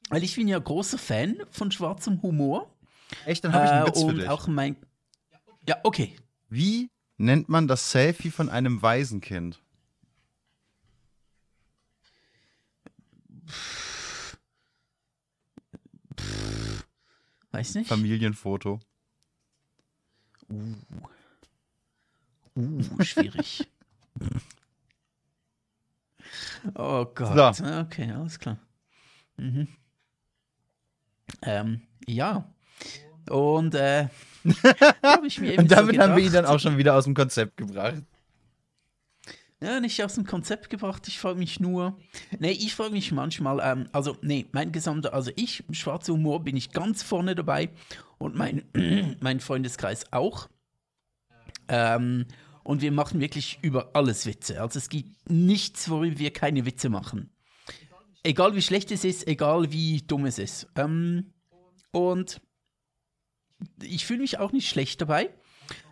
weil 0.09 0.23
ich 0.23 0.35
bin 0.35 0.47
ja 0.47 0.57
großer 0.57 0.97
Fan 0.97 1.37
von 1.51 1.71
schwarzem 1.71 2.21
Humor. 2.21 2.73
Echt, 3.25 3.43
dann 3.43 3.53
habe 3.53 3.65
ich 3.65 3.71
einen 3.71 3.87
Witz 3.87 3.99
äh, 3.99 4.03
und 4.03 4.09
für 4.11 4.21
dich. 4.21 4.29
auch 4.29 4.47
mein. 4.47 4.75
Ja, 5.67 5.77
okay. 5.83 6.15
Wie 6.49 6.89
nennt 7.17 7.49
man 7.49 7.67
das 7.67 7.91
Selfie 7.91 8.31
von 8.31 8.49
einem 8.49 8.81
Waisenkind? 8.81 9.61
Weiß 17.51 17.75
nicht. 17.75 17.87
Familienfoto. 17.87 18.79
Uh. 20.49 20.75
Uh, 22.55 23.03
schwierig. 23.03 23.67
oh 26.75 27.05
Gott. 27.13 27.55
So. 27.55 27.65
Okay, 27.65 28.11
alles 28.11 28.39
klar. 28.39 28.57
Mhm. 29.37 29.67
Ähm, 31.41 31.81
ja. 32.07 32.49
Und 33.29 33.75
äh, 33.75 34.07
hab 35.03 35.23
ich 35.23 35.39
mir 35.39 35.53
eben 35.53 35.63
Und 35.63 35.71
damit 35.71 35.95
so 35.95 36.01
haben 36.01 36.15
wir 36.15 36.23
ihn 36.23 36.31
dann 36.31 36.45
auch 36.45 36.59
schon 36.59 36.77
wieder 36.77 36.95
aus 36.95 37.03
dem 37.03 37.13
Konzept 37.13 37.57
gebracht. 37.57 38.03
Ja, 39.59 39.79
nicht 39.79 40.03
aus 40.03 40.13
dem 40.13 40.25
Konzept 40.25 40.69
gebracht. 40.69 41.07
Ich 41.07 41.19
frage 41.19 41.39
mich 41.39 41.59
nur. 41.59 41.97
Nee, 42.37 42.51
ich 42.51 42.75
frage 42.75 42.91
mich 42.91 43.11
manchmal, 43.11 43.59
ähm, 43.63 43.89
also, 43.91 44.15
nee, 44.21 44.45
mein 44.51 44.71
gesamter, 44.71 45.13
also 45.13 45.31
ich, 45.35 45.63
schwarzer 45.71 46.13
Humor, 46.13 46.43
bin 46.43 46.55
ich 46.55 46.71
ganz 46.71 47.01
vorne 47.01 47.33
dabei 47.33 47.69
und 48.19 48.35
mein, 48.35 48.63
mein 49.19 49.39
Freundeskreis 49.39 50.13
auch. 50.13 50.47
Ähm, 51.67 52.25
und 52.67 52.81
wir 52.81 52.91
machen 52.91 53.21
wirklich 53.21 53.59
über 53.61 53.91
alles 53.95 54.25
Witze. 54.25 54.59
Also 54.59 54.77
es 54.77 54.89
gibt 54.89 55.31
nichts, 55.31 55.89
worüber 55.89 56.19
wir 56.19 56.33
keine 56.33 56.65
Witze 56.65 56.89
machen. 56.89 57.29
Egal 58.23 58.55
wie 58.55 58.61
schlecht 58.61 58.91
es 58.91 59.05
ist, 59.05 59.25
egal 59.25 59.71
wie 59.71 60.01
dumm 60.01 60.25
es 60.25 60.37
ist. 60.37 60.67
Ähm, 60.75 61.31
und 61.91 62.41
ich 63.81 64.05
fühle 64.05 64.19
mich 64.19 64.39
auch 64.39 64.51
nicht 64.51 64.67
schlecht 64.67 64.99
dabei. 64.99 65.29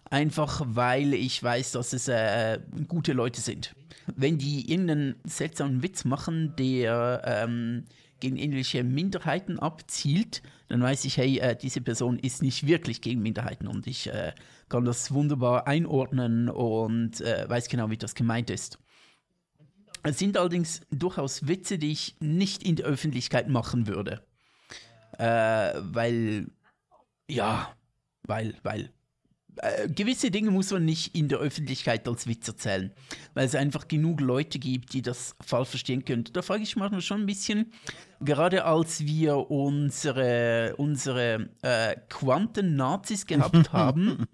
Einfach 0.09 0.63
weil 0.65 1.13
ich 1.13 1.41
weiß, 1.41 1.71
dass 1.71 1.93
es 1.93 2.09
äh, 2.09 2.59
gute 2.89 3.13
Leute 3.13 3.39
sind. 3.39 3.73
Wenn 4.13 4.37
die 4.37 4.69
irgendeinen 4.69 5.15
seltsamen 5.23 5.81
Witz 5.81 6.03
machen, 6.03 6.57
der 6.57 7.21
ähm, 7.23 7.85
gegen 8.19 8.35
irgendwelche 8.35 8.83
Minderheiten 8.83 9.59
abzielt, 9.59 10.41
dann 10.67 10.81
weiß 10.81 11.05
ich, 11.05 11.15
hey, 11.15 11.39
äh, 11.39 11.55
diese 11.55 11.79
Person 11.79 12.19
ist 12.19 12.41
nicht 12.41 12.67
wirklich 12.67 12.99
gegen 12.99 13.21
Minderheiten 13.21 13.67
und 13.67 13.87
ich 13.87 14.07
äh, 14.07 14.33
kann 14.69 14.85
das 14.85 15.11
wunderbar 15.13 15.67
einordnen 15.67 16.49
und 16.49 17.21
äh, 17.21 17.47
weiß 17.47 17.67
genau, 17.67 17.89
wie 17.89 17.97
das 17.97 18.15
gemeint 18.15 18.49
ist. 18.49 18.79
Es 20.03 20.19
sind 20.19 20.37
allerdings 20.37 20.81
durchaus 20.91 21.47
Witze, 21.47 21.77
die 21.77 21.91
ich 21.91 22.15
nicht 22.19 22.63
in 22.63 22.75
der 22.75 22.85
Öffentlichkeit 22.85 23.49
machen 23.49 23.87
würde. 23.87 24.23
Äh, 25.17 25.73
weil, 25.81 26.47
ja, 27.27 27.75
weil, 28.23 28.55
weil, 28.63 28.91
äh, 29.57 29.87
gewisse 29.89 30.31
Dinge 30.31 30.51
muss 30.51 30.71
man 30.71 30.85
nicht 30.85 31.15
in 31.15 31.27
der 31.27 31.39
Öffentlichkeit 31.39 32.07
als 32.07 32.27
Witz 32.27 32.47
erzählen, 32.47 32.91
weil 33.33 33.45
es 33.45 33.55
einfach 33.55 33.87
genug 33.87 34.19
Leute 34.21 34.59
gibt, 34.59 34.93
die 34.93 35.01
das 35.01 35.35
falsch 35.41 35.69
verstehen 35.69 36.03
können. 36.03 36.25
Da 36.33 36.41
frage 36.41 36.63
ich 36.63 36.75
manchmal 36.75 37.01
schon 37.01 37.21
ein 37.21 37.25
bisschen, 37.25 37.71
gerade 38.19 38.65
als 38.65 39.05
wir 39.05 39.49
unsere, 39.49 40.75
unsere 40.77 41.49
äh, 41.61 41.95
Quanten-Nazis 42.09 43.25
gehabt 43.25 43.71
haben, 43.73 44.25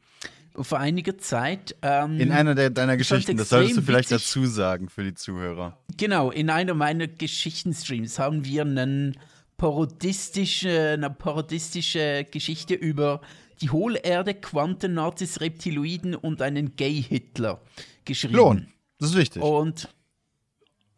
vor 0.55 0.79
einiger 0.79 1.17
Zeit. 1.17 1.75
Ähm, 1.81 2.19
In 2.19 2.31
einer 2.31 2.55
der, 2.55 2.69
deiner 2.69 2.97
Geschichten, 2.97 3.37
das 3.37 3.49
solltest 3.49 3.77
du 3.77 3.81
vielleicht 3.81 4.11
witzig. 4.11 4.27
dazu 4.27 4.45
sagen 4.45 4.89
für 4.89 5.03
die 5.03 5.13
Zuhörer. 5.13 5.77
Genau, 5.97 6.31
in 6.31 6.49
einer 6.49 6.73
meiner 6.73 7.07
Geschichtenstreams 7.07 8.19
haben 8.19 8.43
wir 8.45 8.63
einen 8.63 9.17
parodistische, 9.57 10.91
eine 10.93 11.09
parodistische 11.09 12.25
Geschichte 12.29 12.73
über 12.73 13.21
die 13.61 13.69
Hohlerde, 13.69 14.33
Quantennazis, 14.33 15.39
Reptiloiden 15.39 16.15
und 16.15 16.41
einen 16.41 16.75
Gay-Hitler 16.75 17.61
geschrieben. 18.05 18.33
Klon, 18.33 18.67
das 18.99 19.11
ist 19.11 19.15
wichtig. 19.17 19.41
Und 19.43 19.87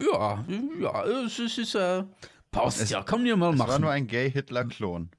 ja, 0.02 0.44
ja, 0.82 1.04
es 1.06 1.40
ist, 1.40 1.58
es 1.58 1.76
äh, 1.76 2.04
passt 2.52 2.82
Es- 2.82 2.90
ja, 2.90 3.04
kann 3.04 3.20
man 3.20 3.28
ja 3.28 3.36
mal 3.36 3.54
es 3.54 3.60
war 3.60 3.68
machen. 3.68 3.82
nur 3.82 3.92
ein 3.92 4.08
Gay-Hitler-Klon. 4.08 5.10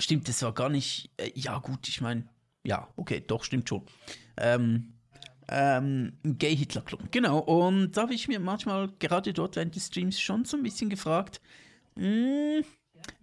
Stimmt, 0.00 0.28
das 0.28 0.42
war 0.42 0.54
gar 0.54 0.68
nicht. 0.68 1.10
Äh, 1.16 1.32
ja, 1.34 1.58
gut, 1.58 1.88
ich 1.88 2.00
meine. 2.00 2.28
Ja, 2.68 2.86
okay, 2.96 3.24
doch, 3.26 3.44
stimmt 3.44 3.66
schon. 3.66 3.80
Ähm, 4.36 4.92
ähm, 5.48 6.12
ein 6.22 6.36
Gay-Hitler-Klon. 6.36 7.08
Genau, 7.10 7.38
und 7.38 7.92
da 7.92 8.02
habe 8.02 8.12
ich 8.12 8.28
mir 8.28 8.38
manchmal 8.40 8.90
gerade 8.98 9.32
dort 9.32 9.56
während 9.56 9.74
des 9.74 9.86
Streams 9.86 10.20
schon 10.20 10.44
so 10.44 10.58
ein 10.58 10.62
bisschen 10.62 10.90
gefragt, 10.90 11.40
mh, 11.94 12.60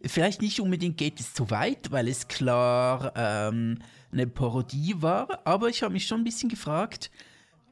vielleicht 0.04 0.42
nicht 0.42 0.60
unbedingt 0.62 0.98
geht 0.98 1.20
es 1.20 1.36
zu 1.36 1.52
weit, 1.52 1.92
weil 1.92 2.08
es 2.08 2.28
klar 2.28 3.14
ähm, 3.16 3.78
eine 4.12 4.26
Parodie 4.26 4.96
war, 4.98 5.46
aber 5.46 5.70
ich 5.70 5.84
habe 5.84 5.94
mich 5.94 6.08
schon 6.08 6.22
ein 6.22 6.24
bisschen 6.24 6.50
gefragt, 6.50 7.12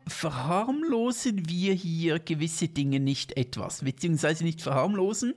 verharmlosen 0.07 1.47
wir 1.47 1.73
hier 1.73 2.19
gewisse 2.19 2.67
Dinge 2.67 2.99
nicht 2.99 3.37
etwas, 3.37 3.83
beziehungsweise 3.83 4.43
nicht 4.43 4.61
verharmlosen, 4.61 5.33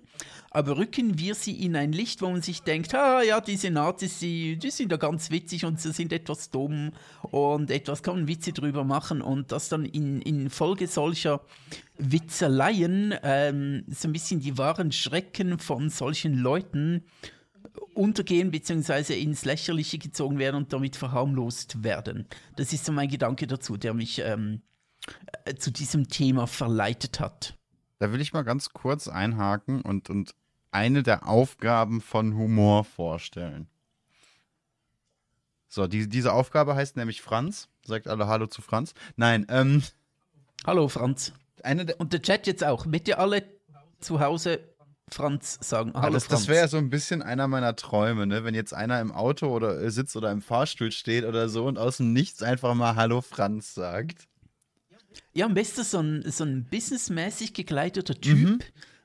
aber 0.51 0.79
rücken 0.79 1.19
wir 1.19 1.35
sie 1.35 1.53
in 1.65 1.77
ein 1.77 1.93
Licht, 1.93 2.23
wo 2.23 2.31
man 2.31 2.43
sich 2.43 2.63
denkt, 2.63 2.95
ah 2.95 3.23
ja, 3.23 3.41
diese 3.41 3.71
Nazis, 3.71 4.19
die, 4.19 4.59
sind 4.71 4.91
ja 4.91 4.97
ganz 4.97 5.31
witzig 5.31 5.65
und 5.65 5.81
sie 5.81 5.93
sind 5.93 6.13
etwas 6.13 6.51
dumm 6.51 6.93
und 7.23 7.71
etwas 7.71 8.03
kann 8.03 8.17
man 8.17 8.29
Witze 8.29 8.53
drüber 8.53 8.85
machen 8.85 9.23
und 9.23 9.53
das 9.53 9.69
dann 9.69 9.85
in, 9.85 10.21
in 10.23 10.51
Folge 10.51 10.87
solcher 10.87 11.43
Witzeleien 11.99 13.15
ähm, 13.23 13.85
so 13.89 14.09
ein 14.09 14.13
bisschen 14.13 14.41
die 14.41 14.59
wahren 14.59 14.93
Schrecken 14.93 15.59
von 15.59 15.91
solchen 15.91 16.35
Leuten 16.35 17.05
untergehen 17.97 18.51
beziehungsweise 18.51 19.15
ins 19.15 19.45
Lächerliche 19.45 19.99
gezogen 19.99 20.39
werden 20.39 20.57
und 20.57 20.73
damit 20.73 20.97
verharmlost 20.97 21.83
werden. 21.83 22.27
Das 22.57 22.73
ist 22.73 22.85
so 22.85 22.93
mein 22.93 23.09
Gedanke 23.09 23.47
dazu, 23.47 23.77
der 23.77 23.95
mich 23.95 24.21
ähm, 24.21 24.63
äh, 25.45 25.55
zu 25.55 25.71
diesem 25.71 26.09
Thema 26.09 26.47
verleitet 26.47 27.21
hat. 27.21 27.57
Da 27.99 28.13
will 28.13 28.21
ich 28.21 28.33
mal 28.33 28.43
ganz 28.43 28.71
kurz 28.71 29.09
einhaken 29.09 29.81
und, 29.81 30.11
und 30.11 30.35
eine 30.71 31.03
der 31.03 31.27
Aufgaben 31.27 32.01
von 32.01 32.37
Humor 32.37 32.85
vorstellen. 32.85 33.69
So, 35.69 35.87
die, 35.87 36.09
diese 36.09 36.33
Aufgabe 36.33 36.75
heißt 36.75 36.97
nämlich 36.97 37.23
Franz. 37.23 37.69
Sagt 37.83 38.09
alle 38.09 38.27
Hallo 38.27 38.47
zu 38.47 38.63
Franz. 38.63 38.95
Nein, 39.17 39.47
ähm. 39.49 39.83
Hallo 40.67 40.89
Franz. 40.89 41.33
Eine 41.63 41.87
der, 41.87 42.01
Und 42.01 42.13
der 42.13 42.23
Chat 42.23 42.47
jetzt 42.47 42.65
auch. 42.65 42.87
Bitte 42.87 43.19
alle 43.19 43.45
zu 44.01 44.21
Hause 44.21 44.61
Franz 45.17 45.59
sagen. 45.61 45.93
Hallo 45.95 46.15
das 46.15 46.25
Franz. 46.25 46.41
das 46.41 46.49
wäre 46.49 46.61
ja 46.63 46.69
so 46.69 46.79
ein 46.79 46.91
bisschen 46.91 47.23
einer 47.23 47.47
meiner 47.47 47.77
Träume, 47.77 48.27
ne? 48.27 48.43
Wenn 48.45 48.55
jetzt 48.55 48.75
einer 48.75 49.01
im 49.01 49.13
Auto 49.13 49.49
oder 49.49 49.81
äh, 49.81 49.91
sitzt 49.91 50.17
oder 50.17 50.33
im 50.33 50.43
Fahrstuhl 50.43 50.91
steht 50.91 51.25
oder 51.25 51.49
so 51.49 51.67
und 51.67 51.79
aus 51.79 51.99
dem 51.99 52.13
Nichts 52.13 52.43
einfach 52.43 52.75
mal 52.75 52.97
Hallo 52.97 53.21
Franz 53.21 53.75
sagt. 53.75 54.27
Ja, 55.33 55.47
am 55.47 55.55
besten 55.55 55.85
so 55.85 55.99
ein, 56.01 56.25
so 56.31 56.45
ein 56.45 56.65
businessmäßig 56.65 57.55
gekleideter 57.55 58.21
Typ 58.21 58.37
Mhm. 58.37 58.59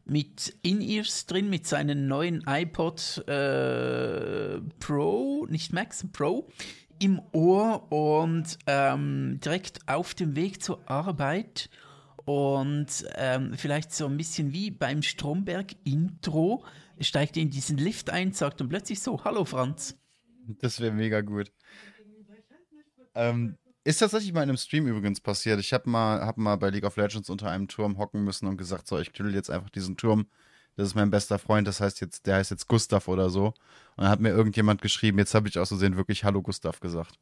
mit 0.05 0.55
In-Ears 0.63 1.27
drin, 1.27 1.49
mit 1.51 1.67
seinem 1.67 2.07
neuen 2.07 2.43
iPod 2.47 3.23
äh, 3.27 4.59
Pro, 4.79 5.45
nicht 5.49 5.71
Max, 5.71 6.03
Pro, 6.11 6.49
im 6.99 7.21
Ohr 7.31 7.91
und 7.91 8.57
ähm, 8.65 9.39
direkt 9.43 9.87
auf 9.87 10.15
dem 10.15 10.35
Weg 10.35 10.63
zur 10.63 10.81
Arbeit. 10.89 11.69
Und 12.25 13.05
ähm, 13.15 13.53
vielleicht 13.57 13.93
so 13.93 14.05
ein 14.05 14.17
bisschen 14.17 14.53
wie 14.53 14.71
beim 14.71 15.01
Stromberg-Intro, 15.01 16.63
steigt 16.99 17.37
in 17.37 17.49
diesen 17.49 17.77
Lift 17.77 18.09
ein, 18.09 18.31
sagt 18.31 18.61
dann 18.61 18.69
plötzlich 18.69 19.01
so: 19.01 19.23
Hallo 19.23 19.45
Franz. 19.45 19.97
Das 20.59 20.79
wäre 20.79 20.93
mega 20.93 21.21
gut. 21.21 21.51
Ähm, 23.15 23.57
ist 23.83 23.97
tatsächlich 23.97 24.33
mal 24.33 24.43
in 24.43 24.49
einem 24.49 24.57
Stream 24.57 24.87
übrigens 24.87 25.19
passiert. 25.19 25.59
Ich 25.59 25.73
habe 25.73 25.89
mal, 25.89 26.21
hab 26.21 26.37
mal 26.37 26.55
bei 26.55 26.69
League 26.69 26.85
of 26.85 26.97
Legends 26.97 27.29
unter 27.29 27.49
einem 27.49 27.67
Turm 27.67 27.97
hocken 27.97 28.23
müssen 28.23 28.47
und 28.47 28.57
gesagt, 28.57 28.87
so, 28.87 28.99
ich 28.99 29.11
knüll 29.11 29.33
jetzt 29.33 29.49
einfach 29.49 29.69
diesen 29.69 29.97
Turm. 29.97 30.27
Das 30.75 30.87
ist 30.87 30.95
mein 30.95 31.09
bester 31.09 31.37
Freund, 31.37 31.67
das 31.67 31.81
heißt 31.81 31.99
jetzt, 31.99 32.27
der 32.27 32.35
heißt 32.35 32.51
jetzt 32.51 32.67
Gustav 32.67 33.07
oder 33.07 33.29
so. 33.29 33.47
Und 33.47 34.03
dann 34.03 34.09
hat 34.09 34.21
mir 34.21 34.29
irgendjemand 34.29 34.81
geschrieben, 34.81 35.17
jetzt 35.17 35.33
habe 35.33 35.49
ich 35.49 35.59
aus 35.59 35.69
Versehen 35.69 35.97
wirklich 35.97 36.23
Hallo 36.23 36.41
Gustav 36.41 36.79
gesagt. 36.79 37.19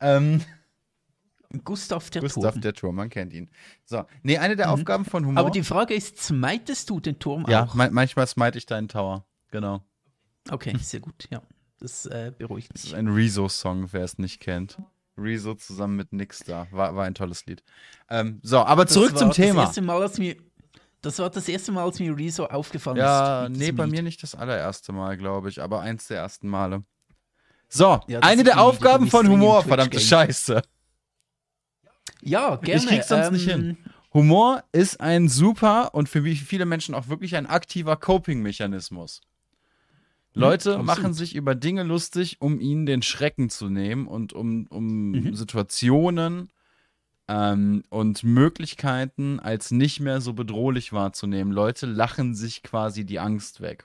Ähm, 0.00 0.42
Gustav 1.64 2.10
der 2.10 2.20
Gustav 2.22 2.52
Turm. 2.52 2.60
der 2.60 2.74
Turm, 2.74 2.94
man 2.96 3.08
kennt 3.08 3.32
ihn. 3.32 3.50
So, 3.84 4.04
nee, 4.22 4.36
eine 4.38 4.54
der 4.56 4.70
Aufgaben 4.70 5.04
von 5.06 5.24
Humor. 5.24 5.40
Aber 5.40 5.50
die 5.50 5.62
Frage 5.62 5.94
ist: 5.94 6.18
Smitest 6.22 6.90
du 6.90 7.00
den 7.00 7.18
Turm 7.18 7.46
ja, 7.48 7.64
auch? 7.64 7.74
ma 7.74 7.88
manchmal 7.90 8.26
smite 8.26 8.58
ich 8.58 8.66
deinen 8.66 8.88
Tower. 8.88 9.24
Genau. 9.50 9.82
Okay, 10.50 10.76
sehr 10.82 11.00
gut, 11.00 11.26
ja. 11.30 11.40
Das 11.80 12.04
äh, 12.06 12.32
beruhigt 12.36 12.70
Das 12.74 12.82
ist 12.84 12.90
mich. 12.90 12.96
ein 12.98 13.08
Rezo-Song, 13.08 13.88
wer 13.92 14.02
es 14.04 14.18
nicht 14.18 14.40
kennt. 14.40 14.78
Rezo 15.16 15.54
zusammen 15.54 15.96
mit 15.96 16.12
Nix 16.12 16.40
da. 16.40 16.66
War, 16.70 16.94
war 16.94 17.04
ein 17.04 17.14
tolles 17.14 17.46
Lied. 17.46 17.62
Ähm, 18.10 18.40
so, 18.42 18.58
aber 18.58 18.84
Das 18.84 18.92
zurück 18.94 19.16
zum 19.16 19.28
das 19.28 19.36
Thema. 19.36 19.62
Erste 19.62 19.80
Mal, 19.82 20.00
als 20.02 20.18
mir, 20.18 20.36
das 21.02 21.18
war 21.18 21.30
das 21.30 21.48
erste 21.48 21.72
Mal, 21.72 21.84
als 21.84 21.98
mir 21.98 22.16
Rezo 22.16 22.44
aufgefallen 22.46 22.98
Ja, 22.98 23.44
ist. 23.44 23.50
mit 23.50 23.58
nee, 23.58 23.72
bei 23.72 23.84
Lied. 23.84 23.94
mir 23.94 24.02
nicht 24.02 24.22
das 24.22 24.34
allererste 24.34 24.92
Mal, 24.92 25.16
glaube 25.16 25.48
ich, 25.48 25.60
aber 25.62 25.80
eins 25.80 26.06
der 26.08 26.18
ersten 26.18 26.48
Male. 26.48 26.84
So, 27.68 28.00
Ja, 28.06 28.20
das 28.20 28.30
eine 28.30 28.44
der 28.44 28.60
Aufgaben 28.60 29.08
von 29.08 29.28
Humor, 29.28 29.62
verdammte. 29.64 29.98
Scheiße. 30.00 30.62
Ja, 32.22 32.56
gerne. 32.56 32.82
Ich 32.82 32.88
krieg's 32.88 33.08
sonst 33.08 33.32
nicht 33.32 33.48
ähm, 33.48 33.62
hin. 33.62 33.76
Humor 34.14 34.64
ist 34.72 35.00
ein 35.00 35.28
super 35.28 35.94
und 35.94 36.08
für 36.08 36.22
viele 36.22 36.66
Menschen 36.66 36.94
auch 36.94 37.08
wirklich 37.08 37.36
ein 37.36 37.46
aktiver 37.46 37.96
Coping-Mechanismus. 37.96 39.20
Leute 40.34 40.70
absolut. 40.70 40.86
machen 40.86 41.14
sich 41.14 41.34
über 41.34 41.54
Dinge 41.54 41.82
lustig, 41.82 42.36
um 42.40 42.60
ihnen 42.60 42.86
den 42.86 43.02
Schrecken 43.02 43.50
zu 43.50 43.68
nehmen 43.68 44.06
und 44.06 44.32
um, 44.32 44.66
um 44.70 45.10
Mhm. 45.10 45.34
Situationen 45.34 46.50
ähm, 47.28 47.82
und 47.90 48.24
Möglichkeiten 48.24 49.40
als 49.40 49.70
nicht 49.70 50.00
mehr 50.00 50.20
so 50.20 50.32
bedrohlich 50.32 50.92
wahrzunehmen. 50.92 51.52
Leute 51.52 51.86
lachen 51.86 52.34
sich 52.34 52.62
quasi 52.62 53.04
die 53.04 53.18
Angst 53.18 53.60
weg. 53.60 53.84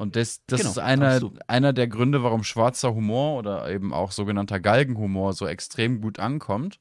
Und 0.00 0.16
das, 0.16 0.40
das 0.46 0.60
Genau, 0.60 0.70
ist 0.70 0.78
einer, 0.78 1.20
einer 1.46 1.74
der 1.74 1.86
Gründe, 1.86 2.22
warum 2.22 2.42
schwarzer 2.42 2.94
Humor 2.94 3.36
oder 3.38 3.70
eben 3.70 3.92
auch 3.92 4.12
sogenannter 4.12 4.58
Galgenhumor 4.58 5.34
so 5.34 5.46
extrem 5.46 6.00
gut 6.00 6.18
ankommt, 6.18 6.80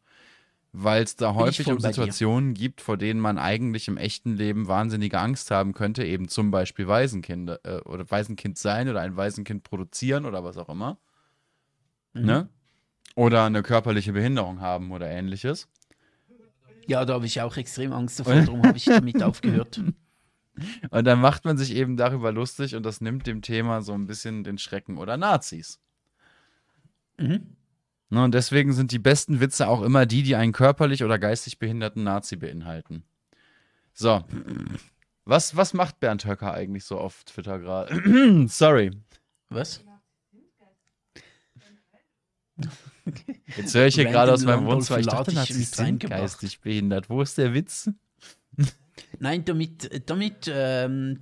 weil 0.72 1.04
es 1.04 1.18
da 1.18 1.34
Bin 1.34 1.42
häufig 1.42 1.68
um 1.68 1.80
dir. 1.80 1.88
Situationen 1.90 2.54
gibt, 2.54 2.80
vor 2.80 2.96
denen 2.96 3.20
man 3.20 3.38
eigentlich 3.38 3.90
im 3.90 3.98
echten 3.98 4.38
Leben 4.38 4.70
wahnsinnige 4.70 5.20
Angst 5.20 5.52
haben 5.52 5.74
könnte, 5.74 6.06
eben 6.06 6.30
zum 6.30 6.50
Beispiel 6.50 6.88
Waisenkinder 6.88 7.60
äh, 7.66 7.82
oder 7.82 8.10
Waisenkind 8.10 8.58
sein 8.58 8.88
oder 8.88 9.02
ein 9.02 9.18
Waisenkind 9.18 9.64
produzieren 9.66 10.26
oder 10.26 10.46
was 10.46 10.56
auch 10.56 10.70
immer. 10.70 10.98
Mhm. 12.14 12.26
Ne? 12.26 12.50
Oder 13.16 13.44
eine 13.44 13.64
körperliche 13.64 14.14
Behinderung 14.14 14.62
haben 14.62 14.94
oder 14.94 15.10
ähnliches. 15.10 15.68
Ja, 16.88 17.04
da 17.04 17.16
habe 17.16 17.26
ich 17.26 17.42
auch 17.42 17.58
extrem 17.58 17.92
Angst 17.92 18.22
davor, 18.22 18.36
darum 18.36 18.64
habe 18.64 18.78
ich 18.78 18.86
damit 18.86 19.22
aufgehört. 19.24 19.82
Und 20.90 21.06
dann 21.06 21.20
macht 21.20 21.46
man 21.46 21.58
sich 21.58 21.76
eben 21.76 21.98
darüber 21.98 22.32
lustig 22.32 22.76
und 22.76 22.84
das 22.84 23.02
nimmt 23.02 23.28
dem 23.28 23.42
Thema 23.42 23.82
so 23.82 23.94
ein 23.94 24.08
bisschen 24.08 24.44
den 24.44 24.58
Schrecken 24.58 24.98
oder 24.98 25.18
Nazis. 25.18 25.80
Mhm. 27.18 27.56
Ne, 28.12 28.24
und 28.24 28.34
deswegen 28.34 28.74
sind 28.74 28.92
die 28.92 29.00
besten 29.00 29.40
Witze 29.40 29.68
auch 29.68 29.82
immer 29.84 30.06
die, 30.06 30.24
die 30.24 30.36
einen 30.36 30.52
körperlich 30.52 31.04
oder 31.04 31.20
geistig 31.20 31.60
behinderten 31.60 32.04
Nazi 32.04 32.38
beinhalten. 32.38 33.04
So. 33.94 34.24
Was, 35.26 35.56
was 35.56 35.74
macht 35.74 36.00
Bernd 36.00 36.26
Höcker 36.26 36.54
eigentlich 36.54 36.86
so 36.86 36.98
auf 36.98 37.24
Twitter 37.24 37.60
gerade? 37.60 38.48
Sorry. 38.48 38.92
Was? 39.50 39.84
Jetzt 43.58 43.76
höre 43.76 43.88
ich 43.88 43.96
hier 43.96 44.06
gerade 44.06 44.34
aus 44.34 44.44
meinem 44.44 44.66
Wohnzimmer. 44.66 45.00
Ich 45.00 45.06
dachte, 45.06 45.34
Nazis 45.34 45.72
sind 45.72 46.00
geistig 46.00 46.62
behindert. 46.62 47.10
Wo 47.10 47.22
ist 47.22 47.38
der 47.38 47.54
Witz? 47.54 47.92
Nein, 49.20 49.46
damit, 49.46 50.10
damit 50.10 50.52
ähm, 50.54 51.20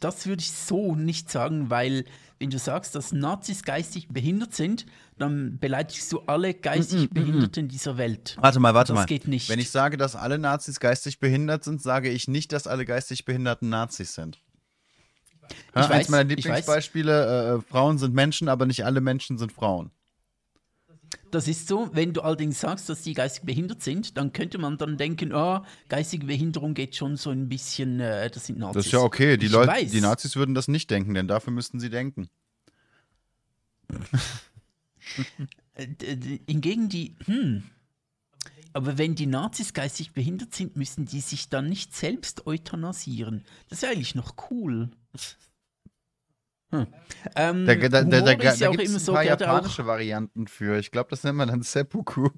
das 0.00 0.26
würde 0.26 0.40
ich 0.40 0.52
so 0.52 0.94
nicht 0.94 1.30
sagen, 1.30 1.70
weil 1.70 2.04
wenn 2.38 2.50
du 2.50 2.58
sagst, 2.58 2.94
dass 2.94 3.12
Nazis 3.12 3.62
geistig 3.62 4.08
behindert 4.08 4.54
sind, 4.54 4.86
dann 5.18 5.58
beleidigst 5.58 6.12
du 6.12 6.20
alle 6.20 6.54
geistig 6.54 7.10
Behinderten 7.10 7.68
dieser 7.68 7.98
Welt. 7.98 8.36
Warte 8.40 8.60
mal, 8.60 8.74
warte 8.74 8.92
Das 8.92 9.00
mal. 9.00 9.06
geht 9.06 9.26
nicht. 9.26 9.48
Wenn 9.48 9.58
ich 9.58 9.70
sage, 9.70 9.96
dass 9.96 10.14
alle 10.14 10.38
Nazis 10.38 10.78
geistig 10.78 11.18
behindert 11.18 11.64
sind, 11.64 11.82
sage 11.82 12.08
ich 12.10 12.28
nicht, 12.28 12.52
dass 12.52 12.66
alle 12.66 12.84
geistig 12.84 13.24
behinderten 13.24 13.68
Nazis 13.68 14.14
sind. 14.14 14.40
Ich 15.70 15.76
eins 15.76 15.88
weiß, 15.90 16.08
meiner 16.10 16.30
ich 16.30 16.36
weiß. 16.36 16.44
Lieblingsbeispiele, 16.44 17.56
äh, 17.56 17.70
Frauen 17.70 17.98
sind 17.98 18.14
Menschen, 18.14 18.48
aber 18.48 18.66
nicht 18.66 18.84
alle 18.84 19.00
Menschen 19.00 19.38
sind 19.38 19.52
Frauen. 19.52 19.90
Das 21.30 21.46
ist 21.48 21.68
so, 21.68 21.90
wenn 21.92 22.12
du 22.12 22.22
allerdings 22.22 22.60
sagst, 22.60 22.88
dass 22.88 23.02
die 23.02 23.14
geistig 23.14 23.44
behindert 23.44 23.82
sind, 23.82 24.16
dann 24.16 24.32
könnte 24.32 24.58
man 24.58 24.78
dann 24.78 24.96
denken, 24.96 25.32
ah, 25.32 25.64
geistige 25.88 26.26
Behinderung 26.26 26.74
geht 26.74 26.96
schon 26.96 27.16
so 27.16 27.30
ein 27.30 27.48
bisschen, 27.48 28.00
äh, 28.00 28.30
das 28.30 28.46
sind 28.46 28.58
Nazis. 28.58 28.74
Das 28.74 28.86
ist 28.86 28.92
ja 28.92 29.00
okay. 29.00 29.36
Die, 29.36 29.48
Leute, 29.48 29.86
die 29.86 30.00
Nazis 30.00 30.36
würden 30.36 30.54
das 30.54 30.68
nicht 30.68 30.90
denken, 30.90 31.14
denn 31.14 31.28
dafür 31.28 31.52
müssten 31.52 31.80
sie 31.80 31.90
denken. 31.90 32.28
Äh, 35.74 35.86
Hingegen 36.46 36.88
die, 36.88 37.14
hm, 37.24 37.62
aber 38.72 38.98
wenn 38.98 39.14
die 39.14 39.26
Nazis 39.26 39.72
geistig 39.72 40.12
behindert 40.12 40.54
sind, 40.54 40.76
müssen 40.76 41.06
die 41.06 41.20
sich 41.20 41.48
dann 41.48 41.68
nicht 41.68 41.94
selbst 41.96 42.46
euthanasieren. 42.46 43.44
Das 43.68 43.82
wäre 43.82 43.92
eigentlich 43.92 44.14
noch 44.14 44.34
cool. 44.50 44.90
Hm. 46.70 46.86
Ähm, 47.34 47.66
Da, 47.66 47.74
da, 47.74 47.88
da, 47.88 48.02
da, 48.04 48.34
da, 48.34 48.54
ja 48.54 48.68
auch 48.68 48.72
gibt 48.72 48.84
es 48.88 49.04
so, 49.04 49.12
paar 49.14 49.24
japanische 49.24 49.86
Varianten 49.86 50.46
für. 50.46 50.78
Ich 50.78 50.90
glaube, 50.90 51.10
das 51.10 51.24
nennt 51.24 51.36
man 51.36 51.48
dann 51.48 51.62
Seppuku. 51.62 52.28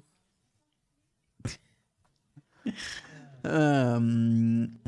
ähm, 3.43 4.79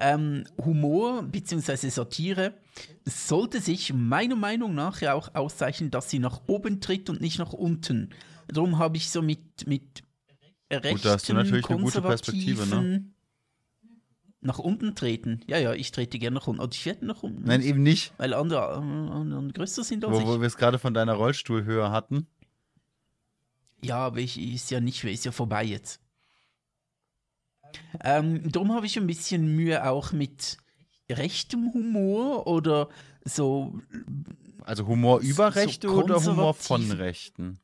ähm, 0.00 0.44
Humor 0.58 1.22
bzw. 1.22 1.88
Satire 1.88 2.54
sollte 3.04 3.60
sich 3.60 3.92
meiner 3.92 4.36
Meinung 4.36 4.74
nach 4.74 5.00
ja 5.00 5.14
auch 5.14 5.34
auszeichnen, 5.34 5.90
dass 5.90 6.10
sie 6.10 6.18
nach 6.18 6.42
oben 6.46 6.80
tritt 6.80 7.08
und 7.10 7.20
nicht 7.20 7.38
nach 7.38 7.52
unten. 7.52 8.10
Darum 8.48 8.78
habe 8.78 8.96
ich 8.96 9.10
so 9.10 9.22
mit, 9.22 9.66
mit 9.66 10.02
rechten, 10.70 11.02
da 11.02 11.14
hast 11.14 11.28
du 11.28 11.34
natürlich 11.34 11.68
eine 11.68 11.80
gute 11.80 12.02
Perspektive, 12.02 12.66
ne? 12.66 13.04
Nach 14.44 14.58
unten 14.58 14.94
treten. 14.96 15.40
Ja, 15.46 15.56
ja, 15.58 15.72
ich 15.72 15.92
trete 15.92 16.18
gerne 16.18 16.34
nach 16.34 16.48
unten. 16.48 16.60
Oder 16.60 16.72
ich 16.72 16.84
werde 16.84 17.06
nach 17.06 17.22
unten. 17.22 17.44
Nein, 17.44 17.62
eben 17.62 17.82
nicht. 17.82 18.12
Weil 18.18 18.34
andere, 18.34 18.72
äh, 18.74 19.10
andere 19.12 19.48
größer 19.52 19.84
sind 19.84 20.04
als 20.04 20.14
Wo, 20.14 20.20
ich. 20.20 20.26
wo 20.26 20.40
wir 20.40 20.46
es 20.48 20.56
gerade 20.56 20.78
von 20.80 20.92
deiner 20.94 21.14
Rollstuhlhöhe 21.14 21.90
hatten. 21.90 22.26
Ja, 23.84 23.98
aber 23.98 24.18
ich 24.18 24.40
ist 24.40 24.70
ja 24.72 24.80
nicht 24.80 25.02
mehr, 25.04 25.12
ist 25.12 25.24
ja 25.24 25.32
vorbei 25.32 25.64
jetzt. 25.64 26.00
Ähm, 28.02 28.50
darum 28.50 28.72
habe 28.72 28.86
ich 28.86 28.96
ein 28.98 29.06
bisschen 29.06 29.54
Mühe 29.54 29.88
auch 29.88 30.12
mit 30.12 30.58
rechtem 31.10 31.72
Humor 31.72 32.46
oder 32.46 32.88
so 33.24 33.78
Also 34.64 34.86
Humor 34.86 35.20
über 35.20 35.52
So 35.52 35.58
Rechte 35.60 35.88
oder 35.90 36.22
Humor 36.22 36.54
von. 36.54 36.90
Rechten? 36.90 37.60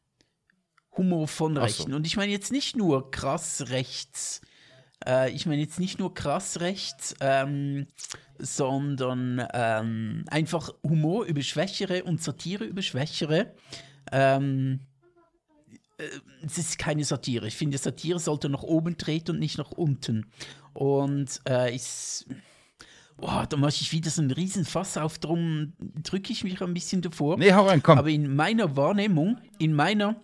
Humor 0.96 1.28
von 1.28 1.56
Ach 1.58 1.62
so. 1.62 1.64
Rechten. 1.66 1.94
Und 1.94 2.06
ich 2.06 2.16
meine 2.16 2.32
jetzt 2.32 2.52
nicht 2.52 2.76
nur 2.76 3.10
krass 3.10 3.64
rechts, 3.68 4.40
äh, 5.06 5.30
ich 5.30 5.46
meine 5.46 5.62
jetzt 5.62 5.78
nicht 5.78 5.98
nur 5.98 6.14
krass 6.14 6.60
rechts, 6.60 7.14
ähm, 7.20 7.86
sondern 8.38 9.46
ähm, 9.52 10.24
einfach 10.28 10.70
Humor 10.82 11.24
über 11.24 11.42
Schwächere 11.42 12.04
und 12.04 12.22
Satire 12.22 12.64
über 12.64 12.82
Schwächere. 12.82 13.54
Ähm, 14.12 14.80
äh, 15.98 16.04
es 16.44 16.58
ist 16.58 16.78
keine 16.78 17.04
Satire. 17.04 17.46
Ich 17.48 17.56
finde, 17.56 17.78
Satire 17.78 18.18
sollte 18.18 18.48
nach 18.48 18.62
oben 18.62 18.96
treten 18.96 19.32
und 19.32 19.38
nicht 19.38 19.58
nach 19.58 19.72
unten. 19.72 20.26
Und 20.72 21.40
äh, 21.48 21.74
ich, 21.74 22.24
boah, 23.16 23.46
da 23.48 23.56
mache 23.56 23.74
ich 23.80 23.92
wieder 23.92 24.10
so 24.10 24.22
einen 24.22 24.30
riesen 24.30 24.64
Fass 24.64 24.96
auf, 24.96 25.18
darum 25.18 25.72
drücke 26.02 26.32
ich 26.32 26.44
mich 26.44 26.62
ein 26.62 26.74
bisschen 26.74 27.02
davor. 27.02 27.36
Nee, 27.36 27.52
hau 27.52 27.66
rein, 27.66 27.82
komm. 27.82 27.98
Aber 27.98 28.08
in 28.08 28.34
meiner 28.34 28.76
Wahrnehmung, 28.76 29.38
in 29.58 29.72
meiner 29.72 30.20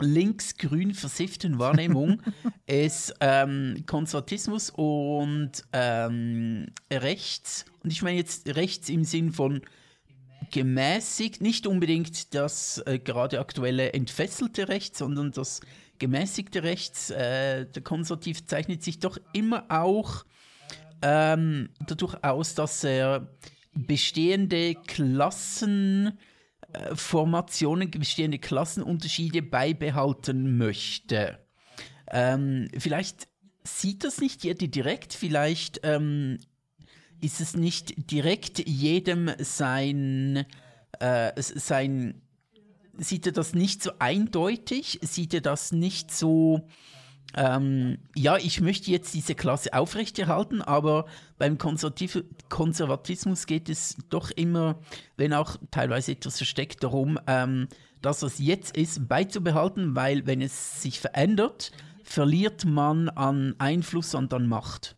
links-grün 0.00 0.94
versifften 0.94 1.58
Wahrnehmung 1.58 2.22
ist 2.66 3.14
ähm, 3.20 3.84
Konservatismus 3.86 4.70
und 4.70 5.52
ähm, 5.72 6.66
rechts, 6.92 7.64
und 7.82 7.92
ich 7.92 8.02
meine 8.02 8.18
jetzt 8.18 8.48
rechts 8.54 8.88
im 8.88 9.04
Sinn 9.04 9.32
von 9.32 9.62
gemäßigt, 10.50 11.40
nicht 11.40 11.66
unbedingt 11.66 12.34
das 12.34 12.82
äh, 12.86 12.98
gerade 12.98 13.40
aktuelle 13.40 13.92
entfesselte 13.92 14.68
Rechts, 14.68 14.98
sondern 14.98 15.32
das 15.32 15.60
gemäßigte 15.98 16.62
Rechts. 16.62 17.10
Äh, 17.10 17.66
der 17.66 17.82
Konservativ 17.82 18.46
zeichnet 18.46 18.82
sich 18.82 18.98
doch 18.98 19.18
immer 19.32 19.64
auch 19.68 20.24
ähm, 21.02 21.70
dadurch 21.86 22.22
aus, 22.22 22.54
dass 22.54 22.84
er 22.84 23.28
bestehende 23.74 24.74
Klassenformationen, 24.74 26.18
äh, 26.76 26.96
bestehende 27.98 28.38
Klassenunterschiede 28.38 29.42
beibehalten 29.42 30.56
möchte. 30.56 31.38
Ähm, 32.10 32.68
vielleicht 32.76 33.28
sieht 33.64 34.04
das 34.04 34.20
nicht 34.20 34.44
jeder 34.44 34.68
direkt, 34.68 35.12
vielleicht 35.12 35.80
ähm, 35.82 36.38
ist 37.20 37.40
es 37.40 37.56
nicht 37.56 38.10
direkt 38.10 38.66
jedem 38.66 39.30
sein, 39.38 40.46
äh, 41.00 41.32
sein, 41.40 42.22
sieht 42.96 43.26
er 43.26 43.32
das 43.32 43.54
nicht 43.54 43.82
so 43.82 43.92
eindeutig, 43.98 45.00
sieht 45.02 45.34
er 45.34 45.40
das 45.40 45.72
nicht 45.72 46.12
so, 46.12 46.68
ähm, 47.36 47.98
ja, 48.14 48.38
ich 48.38 48.60
möchte 48.60 48.90
jetzt 48.90 49.14
diese 49.14 49.34
Klasse 49.34 49.74
aufrechterhalten, 49.74 50.62
aber 50.62 51.06
beim 51.38 51.58
Konservativ 51.58 52.24
Konservatismus 52.48 53.46
geht 53.46 53.68
es 53.68 53.96
doch 54.08 54.30
immer, 54.30 54.78
wenn 55.16 55.34
auch 55.34 55.56
teilweise 55.70 56.12
etwas 56.12 56.38
versteckt, 56.38 56.82
darum, 56.82 57.18
ähm, 57.26 57.68
das, 58.00 58.22
was 58.22 58.38
jetzt 58.38 58.76
ist, 58.76 59.06
beizubehalten, 59.08 59.94
weil 59.94 60.26
wenn 60.26 60.40
es 60.40 60.80
sich 60.80 60.98
verändert, 60.98 61.72
verliert 62.02 62.64
man 62.64 63.08
an 63.10 63.54
Einfluss 63.58 64.14
und 64.14 64.32
an 64.32 64.46
Macht. 64.46 64.96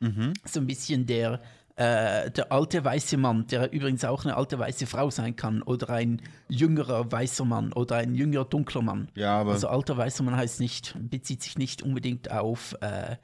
Mhm. 0.00 0.34
So 0.44 0.60
ein 0.60 0.66
bisschen 0.66 1.06
der, 1.06 1.40
äh, 1.76 2.30
der 2.30 2.52
alte 2.52 2.82
weiße 2.82 3.18
Mann, 3.18 3.46
der 3.48 3.70
übrigens 3.70 4.02
auch 4.04 4.24
eine 4.24 4.36
alte 4.36 4.58
weiße 4.58 4.86
Frau 4.86 5.10
sein 5.10 5.36
kann, 5.36 5.62
oder 5.62 5.90
ein 5.90 6.22
jüngerer 6.48 7.12
weißer 7.12 7.44
Mann 7.44 7.72
oder 7.74 7.96
ein 7.96 8.14
jüngerer 8.14 8.46
dunkler 8.46 8.80
Mann. 8.80 9.10
Ja, 9.14 9.40
aber 9.40 9.52
also 9.52 9.68
alter 9.68 9.96
weißer 9.96 10.24
Mann 10.24 10.36
heißt 10.36 10.58
nicht, 10.60 10.96
bezieht 10.98 11.42
sich 11.42 11.58
nicht 11.58 11.82
unbedingt 11.82 12.30
auf 12.30 12.74
äh, 12.80 13.16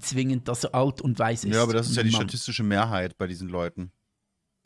zwingend, 0.00 0.48
dass 0.48 0.64
er 0.64 0.74
alt 0.74 1.00
und 1.00 1.18
weiß 1.18 1.44
ist. 1.44 1.54
Ja, 1.54 1.62
aber 1.62 1.72
das 1.72 1.88
ist 1.88 1.96
ja 1.96 2.02
die 2.02 2.10
Mann. 2.10 2.22
statistische 2.22 2.64
Mehrheit 2.64 3.16
bei 3.16 3.28
diesen 3.28 3.48
Leuten. 3.48 3.92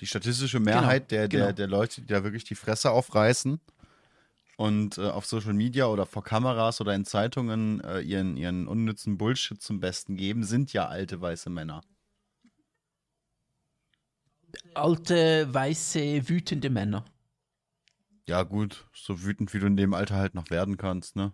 Die 0.01 0.07
statistische 0.07 0.59
Mehrheit 0.59 1.09
genau, 1.11 1.21
der, 1.21 1.29
der, 1.29 1.41
genau. 1.41 1.53
der 1.53 1.67
Leute, 1.67 2.01
die 2.01 2.07
da 2.07 2.25
wirklich 2.25 2.45
die 2.45 2.55
Fresse 2.55 2.91
aufreißen 2.91 3.61
und 4.57 4.97
äh, 4.97 5.03
auf 5.03 5.27
Social 5.27 5.53
Media 5.53 5.87
oder 5.87 6.07
vor 6.07 6.25
Kameras 6.25 6.81
oder 6.81 6.95
in 6.95 7.05
Zeitungen 7.05 7.83
äh, 7.85 8.01
ihren, 8.01 8.39
ihren 8.39 8.67
unnützen 8.69 9.19
Bullshit 9.19 9.61
zum 9.61 9.81
Besten 9.81 10.17
geben, 10.17 10.45
sind 10.45 10.73
ja 10.73 10.89
alte 10.89 11.21
weiße 11.21 11.51
Männer. 11.51 11.83
Alte, 14.75 15.53
weiße, 15.53 16.29
wütende 16.29 16.71
Männer. 16.71 17.05
Ja, 18.27 18.43
gut, 18.43 18.87
so 18.95 19.23
wütend 19.23 19.53
wie 19.53 19.59
du 19.59 19.67
in 19.67 19.77
dem 19.77 19.95
Alter 19.95 20.17
halt 20.17 20.35
noch 20.35 20.51
werden 20.51 20.77
kannst, 20.77 21.17
ne? 21.17 21.33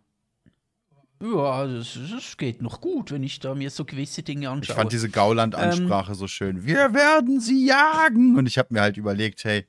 Ja, 1.22 1.66
das, 1.66 1.98
das 2.10 2.36
geht 2.38 2.62
noch 2.62 2.80
gut, 2.80 3.10
wenn 3.10 3.22
ich 3.22 3.40
da 3.40 3.54
mir 3.54 3.70
so 3.70 3.84
gewisse 3.84 4.22
Dinge 4.22 4.48
anschaue. 4.48 4.72
Ich 4.72 4.76
fand 4.76 4.92
diese 4.92 5.10
Gauland-Ansprache 5.10 6.12
ähm, 6.12 6.18
so 6.18 6.26
schön. 6.26 6.64
Wir 6.64 6.94
werden 6.94 7.40
sie 7.40 7.66
jagen! 7.66 8.38
Und 8.38 8.46
ich 8.46 8.56
habe 8.56 8.72
mir 8.72 8.80
halt 8.80 8.96
überlegt, 8.96 9.44
hey, 9.44 9.66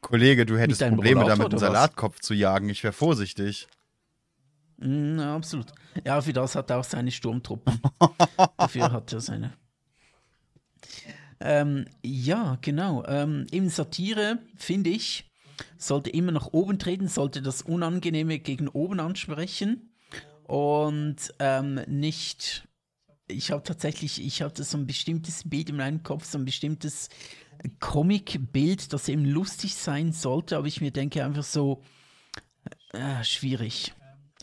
Kollege, 0.00 0.46
du 0.46 0.56
hättest 0.56 0.80
Probleme 0.80 1.24
damit, 1.24 1.50
einen 1.50 1.58
Salatkopf 1.58 2.20
zu 2.20 2.32
jagen. 2.32 2.68
Ich 2.68 2.84
wäre 2.84 2.92
vorsichtig. 2.92 3.66
Mm, 4.76 5.18
ja, 5.18 5.34
absolut. 5.34 5.72
Ja, 6.04 6.20
für 6.20 6.32
das 6.32 6.54
hat 6.54 6.70
er 6.70 6.78
auch 6.78 6.84
seine 6.84 7.10
Sturmtruppen. 7.10 7.80
Dafür 8.56 8.92
hat 8.92 9.12
er 9.12 9.20
seine. 9.20 9.54
Ähm, 11.40 11.86
ja, 12.02 12.58
genau. 12.60 13.04
Ähm, 13.06 13.46
eben 13.52 13.68
Satire, 13.68 14.38
finde 14.56 14.90
ich, 14.90 15.30
sollte 15.76 16.10
immer 16.10 16.32
nach 16.32 16.48
oben 16.52 16.78
treten, 16.78 17.08
sollte 17.08 17.42
das 17.42 17.62
Unangenehme 17.62 18.38
gegen 18.38 18.68
oben 18.68 19.00
ansprechen 19.00 19.92
und 20.44 21.16
ähm, 21.38 21.80
nicht. 21.86 22.64
Ich 23.30 23.50
habe 23.50 23.62
tatsächlich, 23.62 24.24
ich 24.24 24.40
hatte 24.40 24.64
so 24.64 24.78
ein 24.78 24.86
bestimmtes 24.86 25.48
Bild 25.48 25.68
in 25.68 25.76
meinem 25.76 26.02
Kopf, 26.02 26.24
so 26.24 26.38
ein 26.38 26.46
bestimmtes 26.46 27.10
Comic-Bild, 27.78 28.92
das 28.92 29.08
eben 29.08 29.24
lustig 29.24 29.74
sein 29.74 30.12
sollte, 30.12 30.56
aber 30.56 30.66
ich 30.66 30.80
mir 30.80 30.92
denke 30.92 31.22
einfach 31.24 31.44
so, 31.44 31.82
äh, 32.92 33.22
schwierig. 33.24 33.92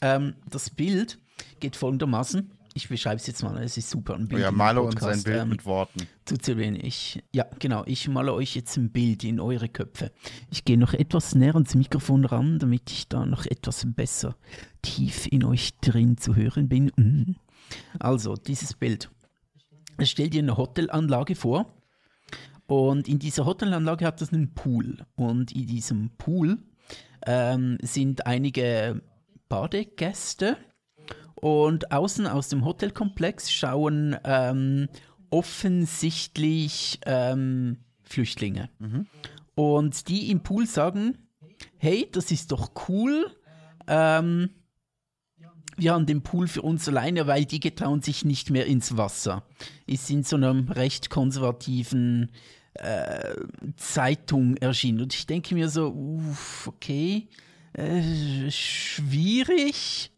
Ähm, 0.01 0.35
das 0.49 0.69
Bild 0.69 1.17
geht 1.59 1.75
folgendermaßen. 1.75 2.51
Ich 2.77 2.89
beschreibe 2.89 3.15
es 3.15 3.25
jetzt 3.25 3.41
mal, 3.41 3.57
es 3.63 3.77
ist 3.77 3.89
super. 3.89 4.15
Ein 4.15 4.27
Bild 4.27 4.41
ja, 4.41 4.51
male 4.51 4.81
uns 4.81 5.01
ein 5.01 5.23
Bild 5.23 5.43
ähm, 5.43 5.49
mit 5.49 5.65
Worten. 5.65 6.07
Zu 6.25 6.51
erwähnen. 6.51 6.77
Ich, 6.83 7.23
ja, 7.31 7.45
genau. 7.57 7.83
Ich 7.85 8.09
male 8.09 8.33
euch 8.33 8.53
jetzt 8.53 8.75
ein 8.75 8.91
Bild 8.91 9.23
in 9.23 9.39
eure 9.39 9.69
Köpfe. 9.69 10.11
Ich 10.51 10.65
gehe 10.65 10.77
noch 10.77 10.93
etwas 10.93 11.35
näher 11.35 11.55
ans 11.55 11.73
Mikrofon 11.73 12.25
ran, 12.25 12.59
damit 12.59 12.91
ich 12.91 13.07
da 13.07 13.25
noch 13.25 13.45
etwas 13.45 13.87
besser 13.87 14.35
tief 14.81 15.25
in 15.27 15.45
euch 15.45 15.77
drin 15.79 16.17
zu 16.17 16.35
hören 16.35 16.67
bin. 16.67 16.91
Mhm. 16.97 17.37
Also, 17.97 18.35
dieses 18.35 18.73
Bild. 18.73 19.09
Stellt 20.01 20.33
dir 20.33 20.43
eine 20.43 20.57
Hotelanlage 20.57 21.35
vor 21.35 21.73
und 22.67 23.07
in 23.07 23.19
dieser 23.19 23.45
Hotelanlage 23.45 24.05
hat 24.05 24.21
es 24.21 24.33
einen 24.33 24.53
Pool. 24.53 24.97
Und 25.15 25.51
in 25.51 25.67
diesem 25.67 26.09
Pool 26.17 26.57
ähm, 27.25 27.77
sind 27.81 28.25
einige 28.25 29.01
Badegäste. 29.49 30.57
Und 31.35 31.91
außen 31.91 32.27
aus 32.27 32.49
dem 32.49 32.65
Hotelkomplex 32.65 33.51
schauen 33.51 34.17
ähm, 34.23 34.87
offensichtlich 35.29 36.99
ähm, 37.05 37.77
Flüchtlinge. 38.03 38.69
Mhm. 38.79 39.07
Und 39.55 40.07
die 40.07 40.31
im 40.31 40.41
Pool 40.41 40.65
sagen, 40.65 41.17
hey, 41.77 42.07
das 42.11 42.31
ist 42.31 42.51
doch 42.51 42.71
cool. 42.87 43.31
Ähm, 43.87 44.49
wir 45.77 45.93
haben 45.93 46.05
den 46.05 46.21
Pool 46.21 46.47
für 46.47 46.61
uns 46.61 46.87
alleine, 46.87 47.27
weil 47.27 47.45
die 47.45 47.59
getrauen 47.59 48.01
sich 48.01 48.23
nicht 48.23 48.49
mehr 48.49 48.65
ins 48.65 48.95
Wasser. 48.95 49.43
Ist 49.85 50.09
in 50.09 50.23
so 50.23 50.37
einem 50.37 50.69
recht 50.69 51.09
konservativen 51.09 52.31
äh, 52.75 53.35
Zeitung 53.75 54.57
erschienen. 54.57 55.01
Und 55.01 55.13
ich 55.13 55.27
denke 55.27 55.53
mir 55.53 55.69
so, 55.69 55.89
uff, 55.89 56.67
okay, 56.67 57.27
äh, 57.73 58.49
schwierig. 58.49 60.11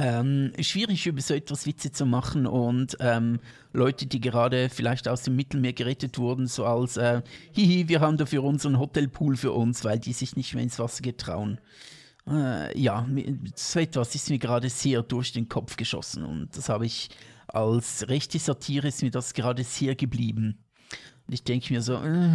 Ähm, 0.00 0.52
schwierig 0.60 1.06
über 1.08 1.20
so 1.20 1.34
etwas 1.34 1.66
Witze 1.66 1.90
zu 1.90 2.06
machen 2.06 2.46
und 2.46 2.96
ähm, 3.00 3.40
Leute, 3.72 4.06
die 4.06 4.20
gerade 4.20 4.68
vielleicht 4.68 5.08
aus 5.08 5.22
dem 5.22 5.34
Mittelmeer 5.34 5.72
gerettet 5.72 6.18
wurden, 6.18 6.46
so 6.46 6.64
als 6.64 6.96
äh, 6.96 7.22
hihi, 7.52 7.88
wir 7.88 8.00
haben 8.00 8.16
dafür 8.16 8.44
unseren 8.44 8.78
Hotelpool 8.78 9.36
für 9.36 9.50
uns, 9.50 9.84
weil 9.84 9.98
die 9.98 10.12
sich 10.12 10.36
nicht 10.36 10.54
mehr 10.54 10.62
ins 10.62 10.78
Wasser 10.78 11.02
getrauen 11.02 11.60
äh, 12.28 12.78
ja, 12.78 13.08
so 13.54 13.80
etwas 13.80 14.14
ist 14.14 14.30
mir 14.30 14.38
gerade 14.38 14.68
sehr 14.68 15.02
durch 15.02 15.32
den 15.32 15.48
Kopf 15.48 15.76
geschossen 15.76 16.24
und 16.24 16.56
das 16.56 16.68
habe 16.68 16.86
ich 16.86 17.08
als 17.48 18.08
rechte 18.08 18.38
Satire 18.38 18.88
ist 18.88 19.02
mir 19.02 19.10
das 19.10 19.32
gerade 19.34 19.64
sehr 19.64 19.94
geblieben. 19.94 20.58
Und 21.26 21.34
ich 21.34 21.44
denke 21.44 21.72
mir 21.72 21.82
so, 21.82 21.94
äh, 21.94 22.30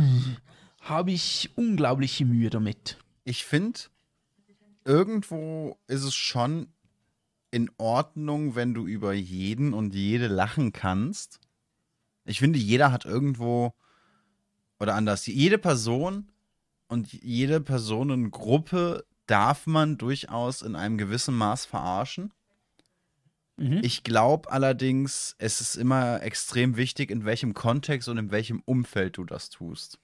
habe 0.82 1.12
ich 1.12 1.52
unglaubliche 1.56 2.26
Mühe 2.26 2.50
damit. 2.50 2.98
Ich 3.24 3.46
finde, 3.46 3.80
irgendwo 4.86 5.78
ist 5.88 6.04
es 6.04 6.16
schon 6.16 6.68
in 7.54 7.70
Ordnung, 7.78 8.56
wenn 8.56 8.74
du 8.74 8.88
über 8.88 9.14
jeden 9.14 9.74
und 9.74 9.94
jede 9.94 10.26
lachen 10.28 10.74
kannst. 10.74 11.40
Ich 12.26 12.40
finde, 12.40 12.58
jeder 12.58 12.92
hat 12.92 13.06
irgendwo, 13.06 13.76
oder 14.80 14.96
anders, 14.96 15.28
jede 15.28 15.60
Person 15.60 16.32
und 16.88 17.14
jede 17.14 17.62
Personengruppe 17.62 19.06
darf 19.28 19.68
man 19.68 20.00
durchaus 20.00 20.64
in 20.64 20.76
einem 20.76 20.98
gewissen 20.98 21.36
Maß 21.36 21.66
verarschen. 21.66 22.34
Mhm. 23.58 23.82
Ich 23.84 24.04
glaube 24.04 24.52
allerdings, 24.52 25.36
es 25.38 25.62
ist 25.62 25.76
immer 25.76 26.24
extrem 26.24 26.76
wichtig, 26.76 27.12
in 27.12 27.24
welchem 27.24 27.54
Kontext 27.54 28.10
und 28.10 28.18
in 28.18 28.32
welchem 28.32 28.64
Umfeld 28.66 29.18
du 29.18 29.26
das 29.26 29.52
tust. 29.52 30.00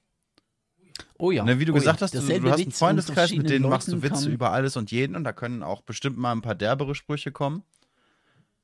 Oh 1.20 1.32
ja. 1.32 1.44
Ne, 1.44 1.60
wie 1.60 1.66
du 1.66 1.74
oh 1.74 1.76
gesagt 1.76 2.00
ja. 2.00 2.06
hast, 2.06 2.16
du, 2.16 2.20
du, 2.22 2.50
hast 2.50 2.62
einen 2.62 2.72
Freundeskreis, 2.72 3.32
mit 3.34 3.50
denen 3.50 3.70
machst 3.70 3.90
du 3.90 4.02
Witze 4.02 4.30
über 4.30 4.52
alles 4.52 4.78
und 4.78 4.90
jeden 4.90 5.16
und 5.16 5.26
da 5.26 5.34
können 5.34 5.64
auch 5.64 5.82
bestimmt 5.82 6.18
mal 6.18 6.32
ein 6.32 6.42
paar 6.42 6.56
derbere 6.56 6.96
Sprüche 6.96 7.32
kommen. 7.32 7.64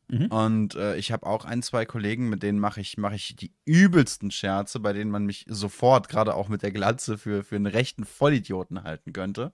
Mhm. 0.07 0.27
Und 0.27 0.75
äh, 0.75 0.95
ich 0.95 1.11
habe 1.11 1.25
auch 1.25 1.45
ein, 1.45 1.61
zwei 1.63 1.85
Kollegen, 1.85 2.29
mit 2.29 2.43
denen 2.43 2.59
mache 2.59 2.79
ich, 2.79 2.97
mach 2.97 3.11
ich 3.11 3.35
die 3.35 3.51
übelsten 3.65 4.31
Scherze, 4.31 4.79
bei 4.79 4.93
denen 4.93 5.11
man 5.11 5.25
mich 5.25 5.45
sofort, 5.49 6.09
gerade 6.09 6.35
auch 6.35 6.47
mit 6.47 6.61
der 6.61 6.71
Glatze, 6.71 7.17
für, 7.17 7.43
für 7.43 7.55
einen 7.55 7.65
rechten 7.65 8.05
Vollidioten 8.05 8.83
halten 8.83 9.13
könnte. 9.13 9.51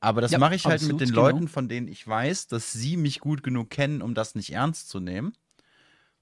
Aber 0.00 0.20
das 0.20 0.32
ja, 0.32 0.38
mache 0.38 0.54
ich 0.54 0.64
halt 0.66 0.82
mit 0.82 1.00
den 1.00 1.08
genau. 1.08 1.22
Leuten, 1.22 1.48
von 1.48 1.68
denen 1.68 1.88
ich 1.88 2.06
weiß, 2.06 2.48
dass 2.48 2.72
sie 2.72 2.96
mich 2.96 3.20
gut 3.20 3.42
genug 3.42 3.70
kennen, 3.70 4.02
um 4.02 4.14
das 4.14 4.34
nicht 4.34 4.52
ernst 4.52 4.88
zu 4.88 5.00
nehmen. 5.00 5.32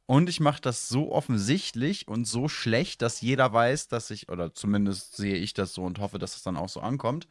Und 0.07 0.29
ich 0.29 0.39
mache 0.39 0.61
das 0.61 0.89
so 0.89 1.11
offensichtlich 1.13 2.07
und 2.07 2.27
so 2.27 2.49
schlecht, 2.49 3.03
dass 3.03 3.21
jeder 3.21 3.53
weiß, 3.53 3.89
dass 3.89 4.11
ich, 4.11 4.29
oder 4.29 4.55
zumindest 4.55 5.17
sehe 5.17 5.35
ich 5.35 5.53
das 5.53 5.75
so 5.75 5.83
und 5.83 5.99
hoffe, 5.99 6.19
dass 6.19 6.37
es 6.37 6.43
dann 6.43 6.57
auch 6.57 6.69
so 6.69 6.81
ankommt, 6.81 7.27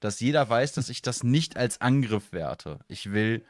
dass 0.00 0.20
jeder 0.20 0.48
weiß, 0.48 0.72
dass 0.72 0.88
ich 0.88 1.02
das 1.02 1.22
nicht 1.22 1.56
als 1.56 1.80
Angriff 1.82 2.32
werte. 2.32 2.78
Ich 2.88 3.12
will 3.12 3.44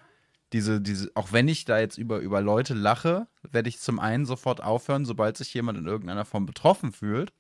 diese, 0.52 0.80
diese, 0.80 1.10
auch 1.14 1.32
wenn 1.32 1.48
ich 1.48 1.64
da 1.64 1.78
jetzt 1.78 1.98
über, 1.98 2.18
über 2.18 2.40
Leute 2.40 2.74
lache, 2.74 3.26
werde 3.42 3.68
ich 3.68 3.78
zum 3.78 3.98
einen 3.98 4.26
sofort 4.26 4.62
aufhören, 4.62 5.04
sobald 5.04 5.36
sich 5.36 5.54
jemand 5.54 5.78
in 5.78 5.86
irgendeiner 5.86 6.24
Form 6.24 6.46
betroffen 6.46 6.92
fühlt. 6.92 7.32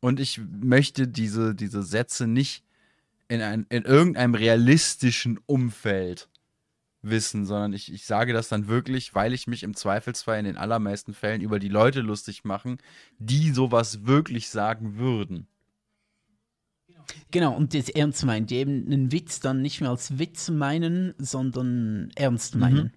Und 0.00 0.20
ich 0.20 0.40
möchte 0.60 1.08
diese, 1.08 1.54
diese 1.54 1.82
Sätze 1.82 2.26
nicht 2.26 2.64
in, 3.28 3.40
ein, 3.40 3.66
in 3.68 3.84
irgendeinem 3.84 4.34
realistischen 4.34 5.40
Umfeld 5.46 6.28
wissen, 7.08 7.46
sondern 7.46 7.72
ich, 7.72 7.92
ich 7.92 8.06
sage 8.06 8.32
das 8.32 8.48
dann 8.48 8.68
wirklich, 8.68 9.14
weil 9.14 9.32
ich 9.32 9.46
mich 9.46 9.62
im 9.62 9.74
Zweifelsfall 9.74 10.38
in 10.38 10.44
den 10.44 10.56
allermeisten 10.56 11.14
Fällen 11.14 11.40
über 11.40 11.58
die 11.58 11.68
Leute 11.68 12.00
lustig 12.00 12.44
machen, 12.44 12.78
die 13.18 13.50
sowas 13.50 14.06
wirklich 14.06 14.50
sagen 14.50 14.98
würden. 14.98 15.46
Genau, 17.30 17.54
und 17.54 17.74
das 17.74 17.88
ernst 17.88 18.24
meinen, 18.24 18.46
die 18.46 18.56
eben 18.56 18.86
einen 18.86 19.12
Witz 19.12 19.40
dann 19.40 19.60
nicht 19.62 19.80
mehr 19.80 19.90
als 19.90 20.18
Witz 20.18 20.50
meinen, 20.50 21.14
sondern 21.18 22.10
ernst 22.14 22.54
meinen. 22.56 22.84
Mhm. 22.84 22.90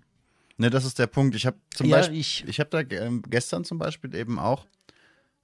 Ne, 0.57 0.69
das 0.69 0.85
ist 0.85 0.97
der 0.97 1.07
Punkt. 1.07 1.35
Ich 1.35 1.45
habe 1.45 1.57
zum 1.73 1.87
ja, 1.87 1.97
Beispiel, 1.97 2.19
ich, 2.19 2.43
ich 2.47 2.59
habe 2.59 2.69
da 2.69 2.79
äh, 2.79 3.21
gestern 3.29 3.63
zum 3.63 3.77
Beispiel 3.77 4.15
eben 4.15 4.39
auch 4.39 4.65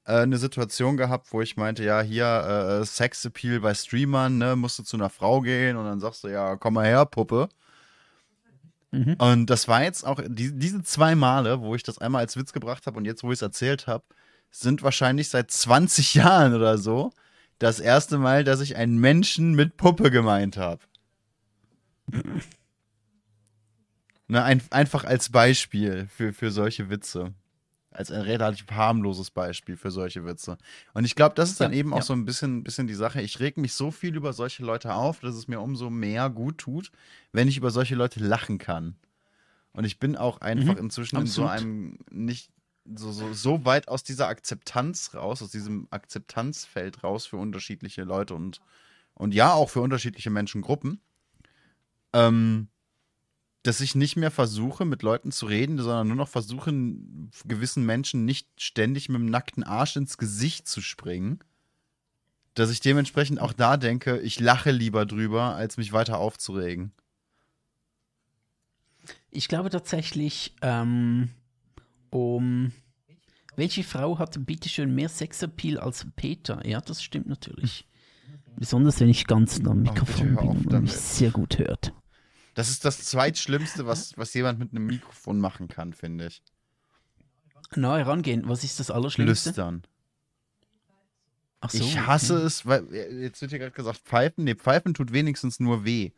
äh, 0.05 0.21
eine 0.21 0.37
Situation 0.37 0.97
gehabt, 0.97 1.31
wo 1.31 1.41
ich 1.41 1.55
meinte, 1.55 1.83
ja, 1.83 2.01
hier 2.01 2.81
äh, 2.81 2.85
Sexappeal 2.85 3.59
bei 3.59 3.73
Streamern, 3.73 4.37
ne, 4.37 4.55
musst 4.55 4.79
du 4.79 4.83
zu 4.83 4.97
einer 4.97 5.09
Frau 5.09 5.41
gehen 5.41 5.77
und 5.77 5.85
dann 5.85 5.99
sagst 5.99 6.23
du, 6.23 6.29
ja, 6.29 6.55
komm 6.55 6.75
mal 6.75 6.85
her, 6.85 7.05
Puppe. 7.05 7.49
Mhm. 8.93 9.15
Und 9.17 9.49
das 9.49 9.67
war 9.67 9.83
jetzt 9.83 10.05
auch, 10.05 10.21
die, 10.23 10.57
diese 10.57 10.83
zwei 10.83 11.15
Male, 11.15 11.61
wo 11.61 11.73
ich 11.73 11.81
das 11.81 11.97
einmal 11.97 12.21
als 12.21 12.37
Witz 12.37 12.53
gebracht 12.53 12.85
habe 12.85 12.97
und 12.97 13.05
jetzt, 13.05 13.23
wo 13.23 13.31
ich 13.31 13.39
es 13.39 13.41
erzählt 13.41 13.87
habe, 13.87 14.03
sind 14.51 14.83
wahrscheinlich 14.83 15.29
seit 15.29 15.49
20 15.49 16.13
Jahren 16.13 16.53
oder 16.53 16.77
so 16.77 17.11
das 17.57 17.79
erste 17.79 18.19
Mal, 18.19 18.43
dass 18.43 18.61
ich 18.61 18.75
einen 18.75 18.99
Menschen 18.99 19.55
mit 19.55 19.77
Puppe 19.77 20.11
gemeint 20.11 20.57
habe. 20.57 20.81
Ne, 24.29 24.41
ein, 24.41 24.63
einfach 24.71 25.03
als 25.03 25.29
Beispiel 25.29 26.07
für, 26.07 26.31
für 26.31 26.49
solche 26.49 26.89
Witze. 26.89 27.33
Als 27.93 28.11
ein 28.11 28.21
relativ 28.21 28.69
harmloses 28.71 29.29
Beispiel 29.29 29.77
für 29.77 29.91
solche 29.91 30.25
Witze. 30.25 30.57
Und 30.93 31.05
ich 31.05 31.15
glaube, 31.15 31.35
das 31.35 31.51
ist 31.51 31.61
dann 31.61 31.71
ja, 31.71 31.79
eben 31.79 31.91
ja. 31.91 31.97
auch 31.97 32.01
so 32.01 32.13
ein 32.13 32.25
bisschen, 32.25 32.63
bisschen 32.63 32.87
die 32.87 32.93
Sache. 32.95 33.21
Ich 33.21 33.39
reg 33.39 33.57
mich 33.57 33.73
so 33.73 33.91
viel 33.91 34.15
über 34.15 34.33
solche 34.33 34.63
Leute 34.63 34.93
auf, 34.95 35.19
dass 35.19 35.35
es 35.35 35.47
mir 35.47 35.61
umso 35.61 35.89
mehr 35.89 36.29
gut 36.29 36.57
tut, 36.57 36.91
wenn 37.31 37.47
ich 37.47 37.57
über 37.57 37.69
solche 37.69 37.95
Leute 37.95 38.19
lachen 38.19 38.57
kann. 38.57 38.95
Und 39.73 39.85
ich 39.85 39.99
bin 39.99 40.15
auch 40.15 40.41
einfach 40.41 40.73
mhm, 40.73 40.85
inzwischen 40.85 41.17
absolut. 41.17 41.51
in 41.51 41.57
so 41.59 41.65
einem 41.65 41.97
nicht 42.11 42.49
so, 42.95 43.11
so, 43.11 43.33
so 43.33 43.65
weit 43.65 43.87
aus 43.87 44.03
dieser 44.03 44.27
Akzeptanz 44.27 45.13
raus, 45.13 45.41
aus 45.41 45.51
diesem 45.51 45.87
Akzeptanzfeld 45.89 47.03
raus 47.03 47.25
für 47.25 47.37
unterschiedliche 47.37 48.03
Leute 48.03 48.35
und, 48.35 48.59
und 49.13 49.33
ja, 49.33 49.53
auch 49.53 49.69
für 49.69 49.81
unterschiedliche 49.81 50.29
Menschengruppen, 50.29 50.99
ähm, 52.13 52.67
dass 53.63 53.79
ich 53.79 53.95
nicht 53.95 54.17
mehr 54.17 54.29
versuche, 54.29 54.83
mit 54.83 55.03
Leuten 55.03 55.31
zu 55.31 55.45
reden, 55.45 55.77
sondern 55.77 56.07
nur 56.07 56.17
noch 56.17 56.27
versuche, 56.27 56.71
gewissen 57.45 57.85
Menschen 57.85 58.25
nicht 58.25 58.47
ständig 58.61 59.07
mit 59.07 59.19
dem 59.19 59.29
nackten 59.29 59.63
Arsch 59.63 59.95
ins 59.95 60.17
Gesicht 60.17 60.67
zu 60.67 60.81
springen. 60.81 61.39
Dass 62.55 62.69
ich 62.69 62.81
dementsprechend 62.81 63.39
auch 63.39 63.53
da 63.53 63.77
denke, 63.77 64.19
ich 64.19 64.39
lache 64.39 64.71
lieber 64.71 65.05
drüber, 65.05 65.55
als 65.55 65.77
mich 65.77 65.93
weiter 65.93 66.19
aufzuregen. 66.19 66.91
Ich 69.31 69.47
glaube 69.47 69.69
tatsächlich, 69.69 70.53
ähm, 70.61 71.29
um. 72.09 72.71
Welche 73.55 73.83
Frau 73.83 74.17
hat 74.17 74.45
bitteschön 74.45 74.93
mehr 74.93 75.09
Sexappeal 75.09 75.79
als 75.79 76.07
Peter? 76.15 76.65
Ja, 76.67 76.81
das 76.81 77.03
stimmt 77.03 77.27
natürlich. 77.27 77.87
Besonders 78.55 78.99
wenn 78.99 79.09
ich 79.09 79.27
ganz 79.27 79.59
nah 79.59 79.71
am 79.71 79.83
Mikrofon 79.83 80.35
bin 80.35 80.47
und 80.47 80.81
mich 80.81 80.91
sehr 80.91 81.29
gut 81.31 81.59
hört. 81.59 81.93
Das 82.53 82.69
ist 82.69 82.85
das 82.85 82.99
Zweitschlimmste, 82.99 83.85
was, 83.85 84.17
was 84.17 84.33
jemand 84.33 84.59
mit 84.59 84.71
einem 84.71 84.85
Mikrofon 84.85 85.39
machen 85.39 85.67
kann, 85.67 85.93
finde 85.93 86.27
ich. 86.27 86.41
Na, 87.75 87.97
herangehen. 87.97 88.47
Was 88.47 88.63
ist 88.63 88.79
das 88.79 88.91
Allerschlimmste? 88.91 89.49
Flüstern. 89.49 89.83
Ach 91.61 91.69
so, 91.69 91.83
ich 91.83 91.97
hasse 91.99 92.35
okay. 92.35 92.45
es, 92.45 92.65
weil 92.65 92.93
jetzt 92.93 93.41
wird 93.41 93.51
hier 93.51 93.59
gerade 93.59 93.71
gesagt, 93.71 93.99
Pfeifen. 93.99 94.43
Nee, 94.43 94.55
Pfeifen 94.55 94.93
tut 94.93 95.13
wenigstens 95.13 95.59
nur 95.59 95.85
weh. 95.85 96.11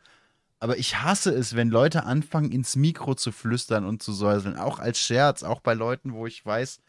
Aber 0.58 0.78
ich 0.78 1.02
hasse 1.02 1.32
es, 1.32 1.54
wenn 1.54 1.68
Leute 1.68 2.04
anfangen, 2.04 2.50
ins 2.50 2.76
Mikro 2.76 3.14
zu 3.14 3.30
flüstern 3.30 3.84
und 3.84 4.02
zu 4.02 4.12
säuseln. 4.12 4.56
Auch 4.56 4.78
als 4.78 4.98
Scherz, 4.98 5.42
auch 5.42 5.60
bei 5.60 5.74
Leuten, 5.74 6.14
wo 6.14 6.26
ich 6.26 6.44
weiß, 6.44 6.80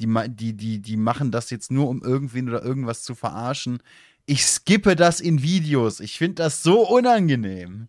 die, 0.00 0.08
die, 0.28 0.54
die, 0.54 0.80
die 0.80 0.96
machen 0.96 1.30
das 1.30 1.50
jetzt 1.50 1.70
nur, 1.70 1.88
um 1.88 2.02
irgendwen 2.02 2.48
oder 2.48 2.62
irgendwas 2.62 3.02
zu 3.02 3.14
verarschen. 3.14 3.82
Ich 4.24 4.44
skippe 4.46 4.96
das 4.96 5.20
in 5.20 5.42
Videos. 5.42 6.00
Ich 6.00 6.18
finde 6.18 6.36
das 6.36 6.62
so 6.62 6.88
unangenehm. 6.88 7.88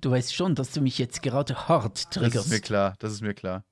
Du 0.00 0.10
weißt 0.10 0.34
schon, 0.34 0.54
dass 0.54 0.72
du 0.72 0.80
mich 0.80 0.98
jetzt 0.98 1.22
gerade 1.22 1.68
hart 1.68 2.10
triggerst. 2.10 2.36
Das 2.36 2.46
ist 2.46 2.52
mir 2.52 2.60
klar, 2.60 2.94
das 2.98 3.12
ist 3.12 3.20
mir 3.20 3.34
klar. 3.34 3.64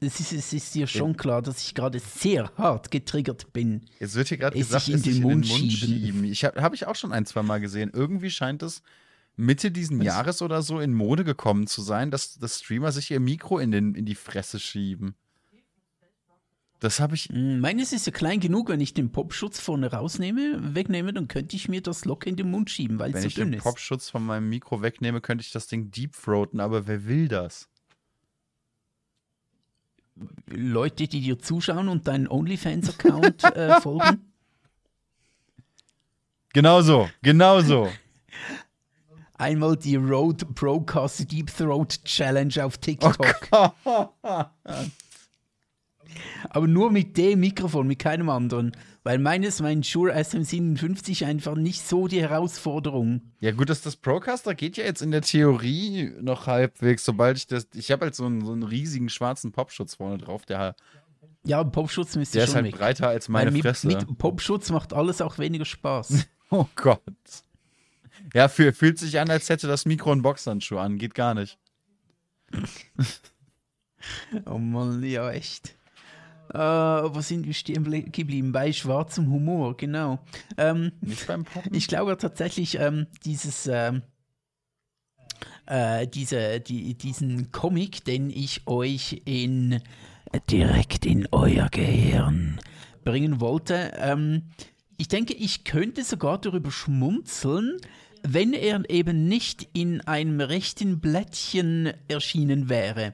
Es 0.00 0.20
ist, 0.20 0.32
es 0.32 0.52
ist 0.52 0.74
dir 0.74 0.86
schon 0.86 1.16
klar, 1.16 1.40
dass 1.40 1.62
ich 1.62 1.74
gerade 1.74 1.98
sehr 1.98 2.52
hart 2.56 2.90
getriggert 2.90 3.52
bin. 3.52 3.86
Jetzt 4.00 4.16
wird 4.16 4.28
hier 4.28 4.38
gerade 4.38 4.58
gesagt, 4.58 4.88
in 4.88 5.02
den, 5.02 5.22
Mund, 5.22 5.46
in 5.46 5.50
den 5.50 5.60
Mund 5.60 5.72
schieben. 5.72 5.98
schieben. 5.98 6.24
Ich 6.24 6.44
habe 6.44 6.60
hab 6.60 6.74
ich 6.74 6.86
auch 6.86 6.96
schon 6.96 7.12
ein, 7.12 7.24
zwei 7.26 7.42
Mal 7.42 7.60
gesehen. 7.60 7.90
Irgendwie 7.94 8.30
scheint 8.30 8.62
es 8.62 8.82
Mitte 9.36 9.70
diesen 9.70 9.98
Was? 10.00 10.06
Jahres 10.06 10.42
oder 10.42 10.62
so 10.62 10.80
in 10.80 10.92
Mode 10.92 11.24
gekommen 11.24 11.66
zu 11.66 11.80
sein, 11.80 12.10
dass, 12.10 12.38
dass 12.38 12.60
Streamer 12.60 12.92
sich 12.92 13.10
ihr 13.10 13.20
Mikro 13.20 13.58
in, 13.58 13.70
den, 13.70 13.94
in 13.94 14.04
die 14.04 14.14
Fresse 14.14 14.58
schieben. 14.58 15.14
Das 16.84 17.00
habe 17.00 17.14
ich. 17.14 17.30
Hm, 17.30 17.60
meines 17.60 17.94
ist 17.94 18.04
ja 18.04 18.12
klein 18.12 18.40
genug, 18.40 18.68
wenn 18.68 18.78
ich 18.78 18.92
den 18.92 19.10
Popschutz 19.10 19.58
vorne 19.58 19.90
rausnehme, 19.90 20.74
wegnehme, 20.74 21.14
dann 21.14 21.28
könnte 21.28 21.56
ich 21.56 21.66
mir 21.66 21.80
das 21.80 22.04
locker 22.04 22.28
in 22.28 22.36
den 22.36 22.50
Mund 22.50 22.68
schieben, 22.68 22.98
weil 22.98 23.14
es 23.14 23.22
so 23.22 23.28
dünn 23.28 23.28
ist. 23.28 23.38
Wenn 23.38 23.46
ich 23.46 23.52
den 23.54 23.62
Popschutz 23.62 24.10
von 24.10 24.22
meinem 24.22 24.50
Mikro 24.50 24.82
wegnehme, 24.82 25.22
könnte 25.22 25.40
ich 25.40 25.50
das 25.50 25.66
Ding 25.66 25.90
deepthroaten, 25.90 26.60
aber 26.60 26.86
wer 26.86 27.06
will 27.06 27.28
das? 27.28 27.70
Leute, 30.46 31.08
die 31.08 31.22
dir 31.22 31.38
zuschauen 31.38 31.88
und 31.88 32.06
deinen 32.06 32.28
OnlyFans-Account 32.28 33.44
äh, 33.44 33.80
folgen? 33.80 34.30
Genau 36.52 36.82
so, 36.82 37.08
genau 37.22 37.62
so. 37.62 37.90
Einmal 39.38 39.78
die 39.78 39.96
Road 39.96 40.54
Broadcast 40.54 41.32
Deep 41.32 41.50
Throat 41.50 42.04
Challenge 42.04 42.62
auf 42.62 42.76
TikTok. 42.76 43.16
Oh 43.52 43.70
Aber 46.50 46.66
nur 46.66 46.90
mit 46.90 47.16
dem 47.16 47.40
Mikrofon, 47.40 47.86
mit 47.86 47.98
keinem 47.98 48.28
anderen. 48.28 48.72
Weil 49.02 49.18
meines, 49.18 49.60
mein 49.60 49.82
Shure 49.82 50.16
SM57 50.16 51.26
einfach 51.26 51.56
nicht 51.56 51.86
so 51.86 52.08
die 52.08 52.22
Herausforderung. 52.22 53.20
Ja, 53.40 53.52
gut, 53.52 53.68
dass 53.68 53.82
das 53.82 53.96
Procaster 53.96 54.54
geht 54.54 54.76
ja 54.78 54.84
jetzt 54.84 55.02
in 55.02 55.10
der 55.10 55.20
Theorie 55.20 56.12
noch 56.20 56.46
halbwegs, 56.46 57.04
sobald 57.04 57.36
ich 57.36 57.46
das. 57.46 57.68
Ich 57.74 57.90
habe 57.90 58.06
halt 58.06 58.14
so 58.14 58.24
einen, 58.24 58.44
so 58.44 58.52
einen 58.52 58.62
riesigen 58.62 59.10
schwarzen 59.10 59.52
Popschutz 59.52 59.96
vorne 59.96 60.18
drauf, 60.18 60.46
der 60.46 60.74
ja, 61.46 61.62
Popschutz 61.62 62.16
müsste 62.16 62.38
Der 62.38 62.46
ist 62.46 62.54
halt 62.54 62.64
weg. 62.64 62.76
breiter 62.76 63.08
als 63.08 63.28
meine 63.28 63.50
mit, 63.50 63.62
Fresse. 63.62 63.86
Mit 63.86 64.18
Popschutz 64.18 64.70
macht 64.70 64.94
alles 64.94 65.20
auch 65.20 65.38
weniger 65.38 65.66
Spaß. 65.66 66.26
oh 66.50 66.66
Gott. 66.74 67.02
Ja, 68.32 68.48
fühlt 68.48 68.98
sich 68.98 69.20
an, 69.20 69.30
als 69.30 69.48
hätte 69.50 69.66
das 69.66 69.84
Mikro 69.84 70.12
einen 70.12 70.22
Boxhandschuh 70.22 70.78
an. 70.78 70.96
Geht 70.96 71.14
gar 71.14 71.34
nicht. 71.34 71.58
oh 74.46 74.58
Mann, 74.58 75.02
ja, 75.02 75.30
echt. 75.30 75.76
Äh, 76.54 76.58
wo 76.58 77.20
sind 77.20 77.46
wir 77.46 77.52
stehen 77.52 77.84
geblieben? 78.12 78.52
Bei 78.52 78.72
schwarzem 78.72 79.28
Humor, 79.28 79.76
genau. 79.76 80.20
Ähm, 80.56 80.92
Nicht 81.00 81.26
beim 81.26 81.44
Poppen? 81.44 81.74
Ich 81.74 81.88
glaube 81.88 82.16
tatsächlich, 82.16 82.78
ähm, 82.78 83.08
dieses, 83.24 83.66
ähm, 83.66 84.02
äh, 85.66 86.06
diese, 86.06 86.60
die, 86.60 86.94
diesen 86.94 87.50
Comic, 87.50 88.04
den 88.04 88.30
ich 88.30 88.68
euch 88.68 89.22
in 89.24 89.80
direkt 90.48 91.06
in 91.06 91.26
euer 91.32 91.68
Gehirn 91.70 92.60
bringen 93.04 93.40
wollte, 93.40 93.92
ähm, 93.96 94.42
ich 94.96 95.08
denke, 95.08 95.34
ich 95.34 95.64
könnte 95.64 96.04
sogar 96.04 96.40
darüber 96.40 96.70
schmunzeln, 96.70 97.78
wenn 98.22 98.52
er 98.52 98.88
eben 98.88 99.26
nicht 99.26 99.68
in 99.72 100.02
einem 100.02 100.40
rechten 100.40 101.00
Blättchen 101.00 101.92
erschienen 102.06 102.68
wäre 102.68 103.12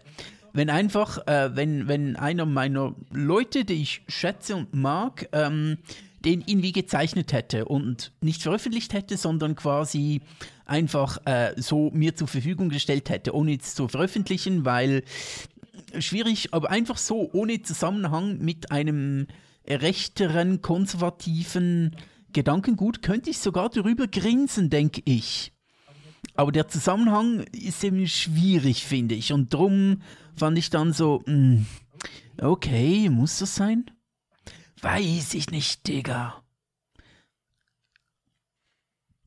wenn 0.53 0.70
einfach, 0.70 1.26
äh, 1.26 1.55
wenn, 1.55 1.88
wenn 1.88 2.16
einer 2.16 2.46
meiner 2.46 2.94
Leute, 3.11 3.64
die 3.64 3.82
ich 3.82 4.03
schätze 4.09 4.57
und 4.57 4.74
mag, 4.74 5.28
ähm, 5.32 5.78
den 6.24 6.42
irgendwie 6.44 6.72
gezeichnet 6.72 7.32
hätte 7.32 7.64
und 7.64 8.12
nicht 8.20 8.42
veröffentlicht 8.42 8.92
hätte, 8.92 9.16
sondern 9.16 9.57
quasi 9.57 10.20
einfach 10.66 11.18
äh, 11.24 11.55
so 11.57 11.90
mir 11.92 12.14
zur 12.14 12.28
Verfügung 12.28 12.68
gestellt 12.68 13.09
hätte, 13.09 13.34
ohne 13.34 13.57
es 13.57 13.74
zu 13.74 13.88
veröffentlichen, 13.88 14.64
weil 14.64 15.03
schwierig, 15.98 16.53
aber 16.53 16.70
einfach 16.70 16.98
so, 16.98 17.30
ohne 17.32 17.62
Zusammenhang 17.62 18.38
mit 18.38 18.70
einem 18.70 19.26
rechteren, 19.66 20.62
konservativen 20.62 21.96
Gedankengut, 22.32 23.03
könnte 23.03 23.30
ich 23.30 23.38
sogar 23.38 23.70
darüber 23.70 24.07
grinsen, 24.07 24.70
denke 24.70 25.03
ich. 25.05 25.53
Aber 26.41 26.53
der 26.53 26.68
Zusammenhang 26.68 27.41
ist 27.53 27.84
eben 27.84 28.09
schwierig, 28.09 28.86
finde 28.86 29.14
ich. 29.14 29.34
Und 29.34 29.53
drum 29.53 30.01
fand 30.34 30.57
ich 30.57 30.70
dann 30.70 30.95
so, 30.95 31.22
mh, 31.26 31.34
hm, 31.34 31.66
okay, 32.41 33.11
muss 33.11 33.41
das 33.41 33.55
sein? 33.55 33.91
Weiß 34.80 35.34
ich 35.34 35.51
nicht, 35.51 35.86
Digga. 35.86 36.43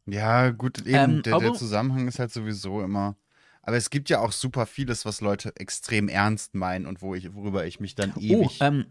Ja, 0.07 0.49
gut, 0.49 0.79
eben, 0.79 0.95
ähm, 0.95 1.21
der, 1.21 1.37
der 1.37 1.53
Zusammenhang 1.53 2.07
ist 2.07 2.17
halt 2.17 2.31
sowieso 2.31 2.81
immer. 2.81 3.15
Aber 3.61 3.77
es 3.77 3.91
gibt 3.91 4.09
ja 4.09 4.19
auch 4.19 4.31
super 4.31 4.65
vieles, 4.65 5.05
was 5.05 5.21
Leute 5.21 5.55
extrem 5.57 6.09
ernst 6.09 6.55
meinen 6.55 6.87
und 6.87 7.03
wo 7.03 7.13
ich, 7.13 7.35
worüber 7.35 7.63
ich 7.67 7.79
mich 7.79 7.93
dann 7.93 8.11
oh, 8.15 8.19
ewig 8.21 8.59
oh, 8.59 8.65
ähm, 8.65 8.85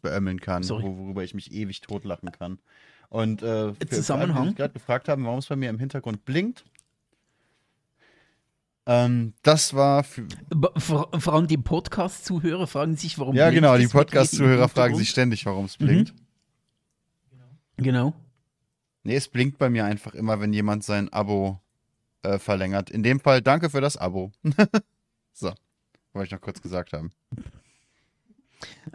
beömmeln 0.00 0.40
kann, 0.40 0.66
worüber 0.66 1.22
ich 1.22 1.34
mich 1.34 1.52
ewig 1.52 1.82
totlachen 1.82 2.32
kann. 2.32 2.60
Und 3.10 3.42
äh, 3.42 3.74
für, 3.74 3.88
Zusammenhang. 3.88 4.54
Gerade 4.54 4.72
gefragt 4.72 5.10
haben, 5.10 5.26
warum 5.26 5.40
es 5.40 5.46
bei 5.46 5.56
mir 5.56 5.68
im 5.68 5.78
Hintergrund 5.78 6.24
blinkt. 6.24 6.64
Ähm, 8.88 9.34
das 9.42 9.74
war 9.74 10.04
für 10.04 10.28
vor, 10.76 11.10
vor 11.18 11.34
allem 11.34 11.48
die 11.48 11.58
Podcast-Zuhörer 11.58 12.68
fragen 12.68 12.96
sich, 12.96 13.18
warum 13.18 13.34
Ja, 13.34 13.50
genau, 13.50 13.76
die 13.76 13.88
Podcast-Zuhörer 13.88 14.68
fragen 14.68 14.94
sich 14.94 15.10
ständig, 15.10 15.44
warum 15.44 15.64
es 15.64 15.76
blinkt. 15.76 16.14
Mhm. 16.14 17.82
Genau. 17.82 18.14
Nee, 19.02 19.16
es 19.16 19.28
blinkt 19.28 19.58
bei 19.58 19.70
mir 19.70 19.84
einfach 19.84 20.14
immer, 20.14 20.40
wenn 20.40 20.52
jemand 20.52 20.84
sein 20.84 21.12
Abo 21.12 21.60
äh, 22.22 22.38
verlängert. 22.38 22.90
In 22.90 23.02
dem 23.02 23.20
Fall 23.20 23.42
danke 23.42 23.70
für 23.70 23.80
das 23.80 23.96
Abo. 23.96 24.32
so, 25.32 25.52
wollte 26.12 26.26
ich 26.26 26.32
noch 26.32 26.40
kurz 26.40 26.62
gesagt 26.62 26.92
haben. 26.92 27.12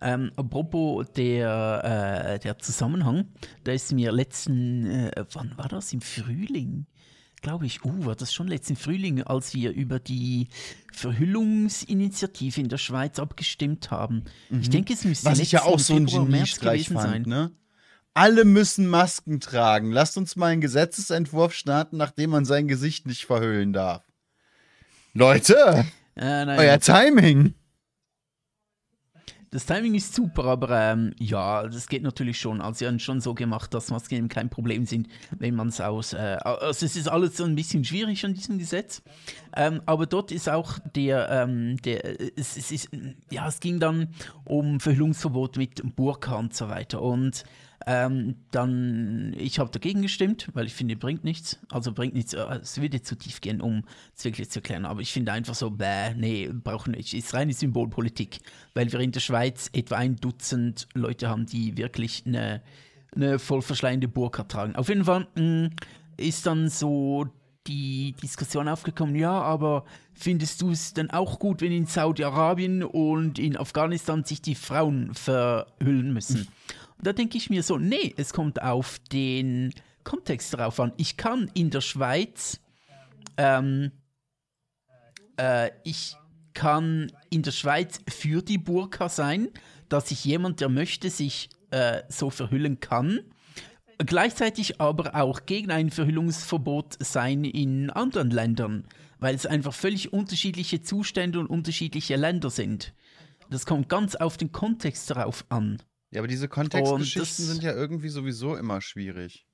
Ähm, 0.01 0.31
apropos 0.35 1.11
der, 1.11 2.33
äh, 2.35 2.39
der 2.39 2.57
Zusammenhang, 2.59 3.27
da 3.63 3.71
ist 3.71 3.93
mir 3.93 4.11
letzten, 4.11 4.85
äh, 4.85 5.25
wann 5.33 5.57
war 5.57 5.67
das? 5.67 5.93
Im 5.93 6.01
Frühling? 6.01 6.87
Glaube 7.41 7.65
ich, 7.65 7.83
uh, 7.83 8.05
war 8.05 8.15
das 8.15 8.31
schon 8.31 8.47
letzten 8.47 8.75
Frühling, 8.75 9.23
als 9.23 9.55
wir 9.55 9.71
über 9.71 9.99
die 9.99 10.47
Verhüllungsinitiative 10.93 12.61
in 12.61 12.69
der 12.69 12.77
Schweiz 12.77 13.17
abgestimmt 13.17 13.89
haben. 13.89 14.25
Mhm. 14.49 14.61
Ich 14.61 14.69
denke, 14.69 14.93
es 14.93 15.03
müsste 15.03 15.25
Was 15.25 15.39
ich 15.39 15.51
ja 15.51 15.63
auch 15.63 15.79
so 15.79 15.95
ein 15.95 16.05
Geniestreich 16.05 16.89
fand, 16.89 16.99
sein. 17.01 17.21
ne? 17.23 17.51
Alle 18.13 18.45
müssen 18.45 18.87
Masken 18.87 19.39
tragen. 19.39 19.91
Lasst 19.91 20.17
uns 20.17 20.35
mal 20.35 20.47
einen 20.47 20.61
Gesetzesentwurf 20.61 21.53
starten, 21.53 21.97
nachdem 21.97 22.29
man 22.29 22.45
sein 22.45 22.67
Gesicht 22.67 23.07
nicht 23.07 23.25
verhüllen 23.25 23.73
darf. 23.73 24.03
Leute, 25.13 25.85
äh, 26.15 26.45
euer 26.45 26.79
Timing. 26.79 27.55
Das 29.53 29.65
Timing 29.65 29.95
ist 29.95 30.15
super, 30.15 30.45
aber 30.45 30.69
ähm, 30.69 31.13
ja, 31.19 31.67
das 31.67 31.89
geht 31.89 32.03
natürlich 32.03 32.39
schon. 32.39 32.61
Also, 32.61 32.79
sie 32.79 32.87
haben 32.87 32.99
schon 32.99 33.19
so 33.19 33.33
gemacht, 33.33 33.73
dass 33.73 33.91
Masken 33.91 34.15
eben 34.15 34.29
kein 34.29 34.49
Problem 34.49 34.85
sind, 34.85 35.09
wenn 35.39 35.55
man 35.55 35.67
es 35.67 35.81
aus. 35.81 36.13
Äh, 36.13 36.37
also, 36.41 36.85
es 36.85 36.95
ist 36.95 37.09
alles 37.09 37.35
so 37.35 37.43
ein 37.43 37.55
bisschen 37.55 37.83
schwierig 37.83 38.23
an 38.23 38.33
diesem 38.33 38.59
Gesetz. 38.59 39.01
Ähm, 39.53 39.81
aber 39.85 40.05
dort 40.05 40.31
ist 40.31 40.47
auch 40.47 40.79
der. 40.95 41.29
Ähm, 41.29 41.75
der 41.81 42.21
es, 42.37 42.55
es, 42.55 42.71
ist, 42.71 42.89
ja, 43.29 43.45
es 43.45 43.59
ging 43.59 43.81
dann 43.81 44.07
um 44.45 44.79
Verhüllungsverbot 44.79 45.57
mit 45.57 45.81
Burka 45.97 46.35
und 46.35 46.55
so 46.55 46.69
weiter. 46.69 47.01
Und 47.01 47.43
ähm, 47.87 48.35
dann, 48.51 49.33
ich 49.37 49.59
habe 49.59 49.71
dagegen 49.71 50.01
gestimmt, 50.01 50.49
weil 50.53 50.65
ich 50.65 50.73
finde, 50.73 50.95
bringt 50.95 51.23
nichts. 51.23 51.59
Also 51.69 51.91
bringt 51.91 52.13
nichts, 52.13 52.33
äh, 52.33 52.59
es 52.61 52.79
würde 52.81 53.01
zu 53.01 53.15
tief 53.15 53.41
gehen, 53.41 53.61
um 53.61 53.83
es 54.15 54.23
wirklich 54.23 54.49
zu 54.49 54.59
erklären. 54.59 54.85
Aber 54.85 55.01
ich 55.01 55.11
finde 55.11 55.31
einfach 55.31 55.55
so, 55.55 55.71
bäh, 55.71 56.13
nee, 56.15 56.49
brauchen 56.51 56.91
nicht. 56.91 57.13
Ist 57.13 57.33
reine 57.33 57.53
Symbolpolitik, 57.53 58.39
weil 58.73 58.91
wir 58.91 58.99
in 58.99 59.11
der 59.11 59.19
Schweiz 59.19 59.69
etwa 59.73 59.95
ein 59.95 60.15
Dutzend 60.17 60.87
Leute 60.93 61.29
haben, 61.29 61.45
die 61.45 61.77
wirklich 61.77 62.23
eine, 62.25 62.61
eine 63.15 63.39
voll 63.39 63.61
verschleiende 63.61 64.07
Burka 64.07 64.43
tragen. 64.43 64.75
Auf 64.75 64.89
jeden 64.89 65.05
Fall 65.05 65.27
mh, 65.35 65.41
mm, 65.41 65.69
ist 66.17 66.45
dann 66.45 66.69
so 66.69 67.27
die 67.67 68.15
Diskussion 68.21 68.67
aufgekommen, 68.67 69.15
ja, 69.15 69.31
aber 69.31 69.85
findest 70.13 70.61
du 70.61 70.71
es 70.71 70.93
dann 70.93 71.11
auch 71.11 71.37
gut, 71.37 71.61
wenn 71.61 71.71
in 71.71 71.85
Saudi-Arabien 71.85 72.83
und 72.83 73.37
in 73.37 73.55
Afghanistan 73.55 74.23
sich 74.23 74.41
die 74.41 74.55
Frauen 74.55 75.13
verhüllen 75.13 76.13
müssen? 76.13 76.47
da 77.03 77.13
denke 77.13 77.37
ich 77.37 77.49
mir 77.49 77.63
so, 77.63 77.77
nee, 77.77 78.13
es 78.17 78.33
kommt 78.33 78.61
auf 78.61 78.99
den 79.11 79.73
Kontext 80.03 80.53
drauf 80.55 80.79
an. 80.79 80.93
Ich 80.97 81.17
kann 81.17 81.49
in 81.53 81.69
der 81.69 81.81
Schweiz, 81.81 82.59
ähm, 83.37 83.91
äh, 85.37 85.71
ich 85.83 86.15
kann 86.53 87.11
in 87.29 87.43
der 87.43 87.51
Schweiz 87.51 87.99
für 88.07 88.41
die 88.41 88.57
Burka 88.57 89.09
sein, 89.09 89.49
dass 89.89 90.09
sich 90.09 90.25
jemand, 90.25 90.61
der 90.61 90.69
möchte, 90.69 91.09
sich 91.09 91.49
äh, 91.71 92.03
so 92.09 92.29
verhüllen 92.29 92.79
kann. 92.79 93.21
Gleichzeitig 93.97 94.81
aber 94.81 95.15
auch 95.15 95.45
gegen 95.45 95.71
ein 95.71 95.91
Verhüllungsverbot 95.91 96.97
sein 96.99 97.43
in 97.43 97.89
anderen 97.91 98.31
Ländern, 98.31 98.87
weil 99.19 99.35
es 99.35 99.45
einfach 99.45 99.73
völlig 99.73 100.11
unterschiedliche 100.11 100.81
Zustände 100.81 101.39
und 101.39 101.47
unterschiedliche 101.47 102.15
Länder 102.15 102.49
sind. 102.49 102.93
Das 103.49 103.65
kommt 103.65 103.89
ganz 103.89 104.15
auf 104.15 104.37
den 104.37 104.51
Kontext 104.51 105.09
darauf 105.11 105.45
an. 105.49 105.81
Ja, 106.11 106.19
aber 106.19 106.27
diese 106.27 106.47
Kontextgeschichten 106.47 107.45
sind 107.45 107.63
ja 107.63 107.73
irgendwie 107.73 108.09
sowieso 108.09 108.55
immer 108.55 108.81
schwierig. 108.81 109.45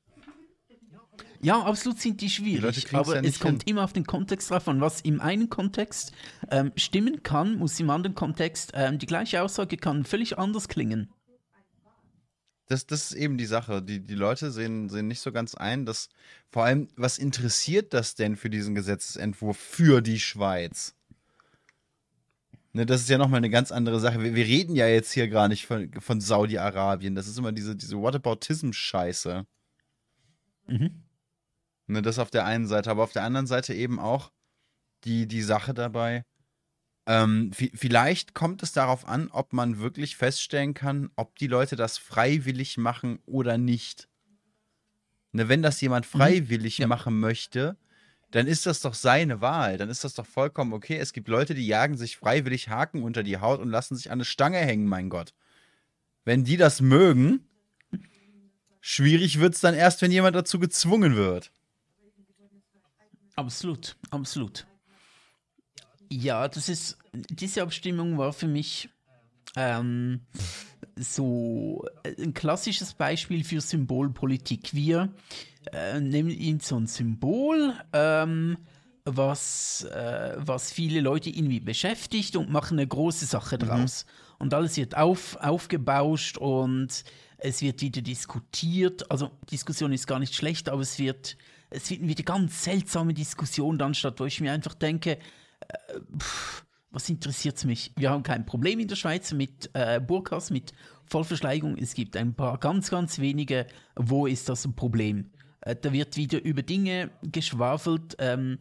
Ja, 1.39 1.61
absolut 1.61 1.99
sind 1.99 2.19
die 2.21 2.29
schwierig, 2.29 2.85
die 2.85 2.95
aber 2.95 3.15
ja 3.15 3.21
es 3.21 3.39
kommt 3.39 3.63
hin. 3.63 3.75
immer 3.75 3.83
auf 3.83 3.93
den 3.93 4.05
Kontext 4.05 4.49
drauf 4.49 4.67
an. 4.67 4.81
Was 4.81 5.01
im 5.01 5.21
einen 5.21 5.49
Kontext 5.49 6.11
ähm, 6.49 6.71
stimmen 6.75 7.21
kann, 7.21 7.57
muss 7.57 7.79
im 7.79 7.91
anderen 7.91 8.15
Kontext 8.15 8.71
ähm, 8.73 8.97
die 8.97 9.05
gleiche 9.05 9.43
Aussage 9.43 9.77
kann 9.77 10.03
völlig 10.03 10.39
anders 10.39 10.67
klingen. 10.67 11.11
Das, 12.65 12.85
das 12.85 13.11
ist 13.11 13.17
eben 13.17 13.37
die 13.37 13.45
Sache. 13.45 13.81
Die, 13.81 13.99
die 13.99 14.15
Leute 14.15 14.51
sehen, 14.51 14.89
sehen 14.89 15.07
nicht 15.07 15.21
so 15.21 15.31
ganz 15.31 15.55
ein, 15.55 15.85
dass 15.85 16.09
vor 16.49 16.65
allem, 16.65 16.89
was 16.95 17.17
interessiert 17.17 17.93
das 17.93 18.15
denn 18.15 18.35
für 18.35 18.49
diesen 18.49 18.75
Gesetzesentwurf 18.75 19.57
für 19.57 20.01
die 20.01 20.19
Schweiz? 20.19 20.96
Ne, 22.77 22.85
das 22.85 23.01
ist 23.01 23.09
ja 23.09 23.17
nochmal 23.17 23.39
eine 23.39 23.49
ganz 23.49 23.71
andere 23.71 23.99
Sache. 23.99 24.21
Wir, 24.21 24.35
wir, 24.35 24.45
reden 24.45 24.75
ja 24.75 24.87
jetzt 24.87 25.11
hier 25.11 25.27
gar 25.29 25.47
nicht 25.47 25.65
von, 25.65 25.91
von 25.99 26.21
Saudi-Arabien. 26.21 27.15
Das 27.15 27.27
ist 27.27 27.39
immer 27.39 27.51
diese, 27.51 27.75
diese 27.75 27.95
Whataboutism-Scheiße. 27.95 29.47
Mhm. 30.67 31.03
Ne, 31.87 32.01
das 32.03 32.19
auf 32.19 32.29
der 32.29 32.45
einen 32.45 32.67
Seite, 32.67 32.91
aber 32.91 33.03
auf 33.03 33.13
der 33.13 33.23
anderen 33.23 33.47
Seite 33.47 33.73
eben 33.73 33.97
auch 33.97 34.31
die, 35.05 35.27
die 35.27 35.41
Sache 35.41 35.73
dabei. 35.73 36.23
Ähm, 37.07 37.51
vielleicht 37.51 38.35
kommt 38.35 38.61
es 38.61 38.73
darauf 38.73 39.07
an, 39.07 39.29
ob 39.31 39.53
man 39.53 39.79
wirklich 39.79 40.15
feststellen 40.15 40.75
kann, 40.75 41.09
ob 41.15 41.35
die 41.39 41.47
Leute 41.47 41.77
das 41.77 41.97
freiwillig 41.97 42.77
machen 42.77 43.17
oder 43.25 43.57
nicht. 43.57 44.07
Ne, 45.31 45.49
wenn 45.49 45.63
das 45.63 45.81
jemand 45.81 46.05
mhm. 46.05 46.19
freiwillig 46.19 46.77
mhm. 46.77 46.89
machen 46.89 47.19
möchte, 47.19 47.75
dann 48.31 48.47
ist 48.47 48.65
das 48.65 48.81
doch 48.81 48.93
seine 48.93 49.41
Wahl. 49.41 49.77
Dann 49.77 49.89
ist 49.89 50.03
das 50.03 50.13
doch 50.13 50.25
vollkommen 50.25 50.73
okay. 50.73 50.97
Es 50.97 51.13
gibt 51.13 51.27
Leute, 51.27 51.53
die 51.53 51.65
jagen 51.65 51.97
sich 51.97 52.17
freiwillig 52.17 52.69
Haken 52.69 53.03
unter 53.03 53.23
die 53.23 53.37
Haut 53.37 53.59
und 53.59 53.69
lassen 53.69 53.95
sich 53.95 54.09
an 54.09 54.17
eine 54.17 54.25
Stange 54.25 54.57
hängen, 54.57 54.87
mein 54.87 55.09
Gott. 55.09 55.33
Wenn 56.25 56.43
die 56.43 56.57
das 56.57 56.81
mögen, 56.81 57.47
schwierig 58.81 59.39
wird 59.39 59.55
es 59.55 59.61
dann 59.61 59.75
erst, 59.75 60.01
wenn 60.01 60.11
jemand 60.11 60.35
dazu 60.35 60.59
gezwungen 60.59 61.15
wird. 61.15 61.51
Absolut, 63.35 63.95
absolut. 64.09 64.67
Ja, 66.09 66.47
das 66.47 66.69
ist, 66.69 66.97
diese 67.13 67.61
Abstimmung 67.61 68.17
war 68.17 68.33
für 68.33 68.47
mich 68.47 68.89
ähm, 69.55 70.21
so 70.95 71.85
ein 72.05 72.33
klassisches 72.33 72.93
Beispiel 72.93 73.43
für 73.43 73.61
Symbolpolitik. 73.61 74.73
Wir 74.73 75.13
äh, 75.71 75.99
nehmen 75.99 76.29
ihn 76.29 76.59
so 76.59 76.77
ein 76.77 76.87
Symbol, 76.87 77.73
ähm, 77.93 78.57
was, 79.05 79.83
äh, 79.85 80.35
was 80.37 80.71
viele 80.71 81.01
Leute 81.01 81.29
irgendwie 81.29 81.59
beschäftigt 81.59 82.35
und 82.35 82.49
machen 82.49 82.77
eine 82.77 82.87
große 82.87 83.25
Sache 83.25 83.55
mhm. 83.55 83.59
draus. 83.59 84.05
Mhm. 84.05 84.35
Und 84.39 84.53
alles 84.53 84.77
wird 84.77 84.95
auf, 84.95 85.35
aufgebauscht 85.37 86.37
und 86.37 87.03
es 87.37 87.61
wird 87.61 87.81
wieder 87.81 88.01
diskutiert. 88.01 89.09
Also 89.09 89.31
Diskussion 89.51 89.93
ist 89.93 90.07
gar 90.07 90.19
nicht 90.19 90.35
schlecht, 90.35 90.69
aber 90.69 90.81
es 90.81 90.99
wird, 90.99 91.37
es 91.69 91.89
wird 91.89 92.01
wieder 92.01 92.23
ganz 92.23 92.63
seltsame 92.63 93.13
Diskussion 93.13 93.77
dann 93.77 93.93
statt, 93.93 94.19
wo 94.19 94.25
ich 94.25 94.41
mir 94.41 94.51
einfach 94.51 94.73
denke, 94.73 95.17
äh, 95.59 95.99
pff, 96.19 96.66
was 96.91 97.09
interessiert 97.09 97.57
es 97.57 97.65
mich? 97.65 97.91
Wir 97.95 98.09
haben 98.09 98.23
kein 98.23 98.45
Problem 98.45 98.79
in 98.79 98.87
der 98.87 98.95
Schweiz 98.95 99.33
mit 99.33 99.69
äh, 99.73 99.99
Burkas, 99.99 100.49
mit 100.49 100.73
Vollverschleigung. 101.05 101.77
Es 101.77 101.93
gibt 101.93 102.15
ein 102.17 102.33
paar 102.33 102.57
ganz, 102.59 102.89
ganz 102.89 103.19
wenige. 103.19 103.67
Wo 103.95 104.25
ist 104.25 104.49
das 104.49 104.65
ein 104.65 104.75
Problem? 104.75 105.31
Äh, 105.61 105.75
da 105.75 105.91
wird 105.91 106.17
wieder 106.17 106.43
über 106.43 106.61
Dinge 106.61 107.11
geschwafelt. 107.23 108.15
Ähm, 108.19 108.59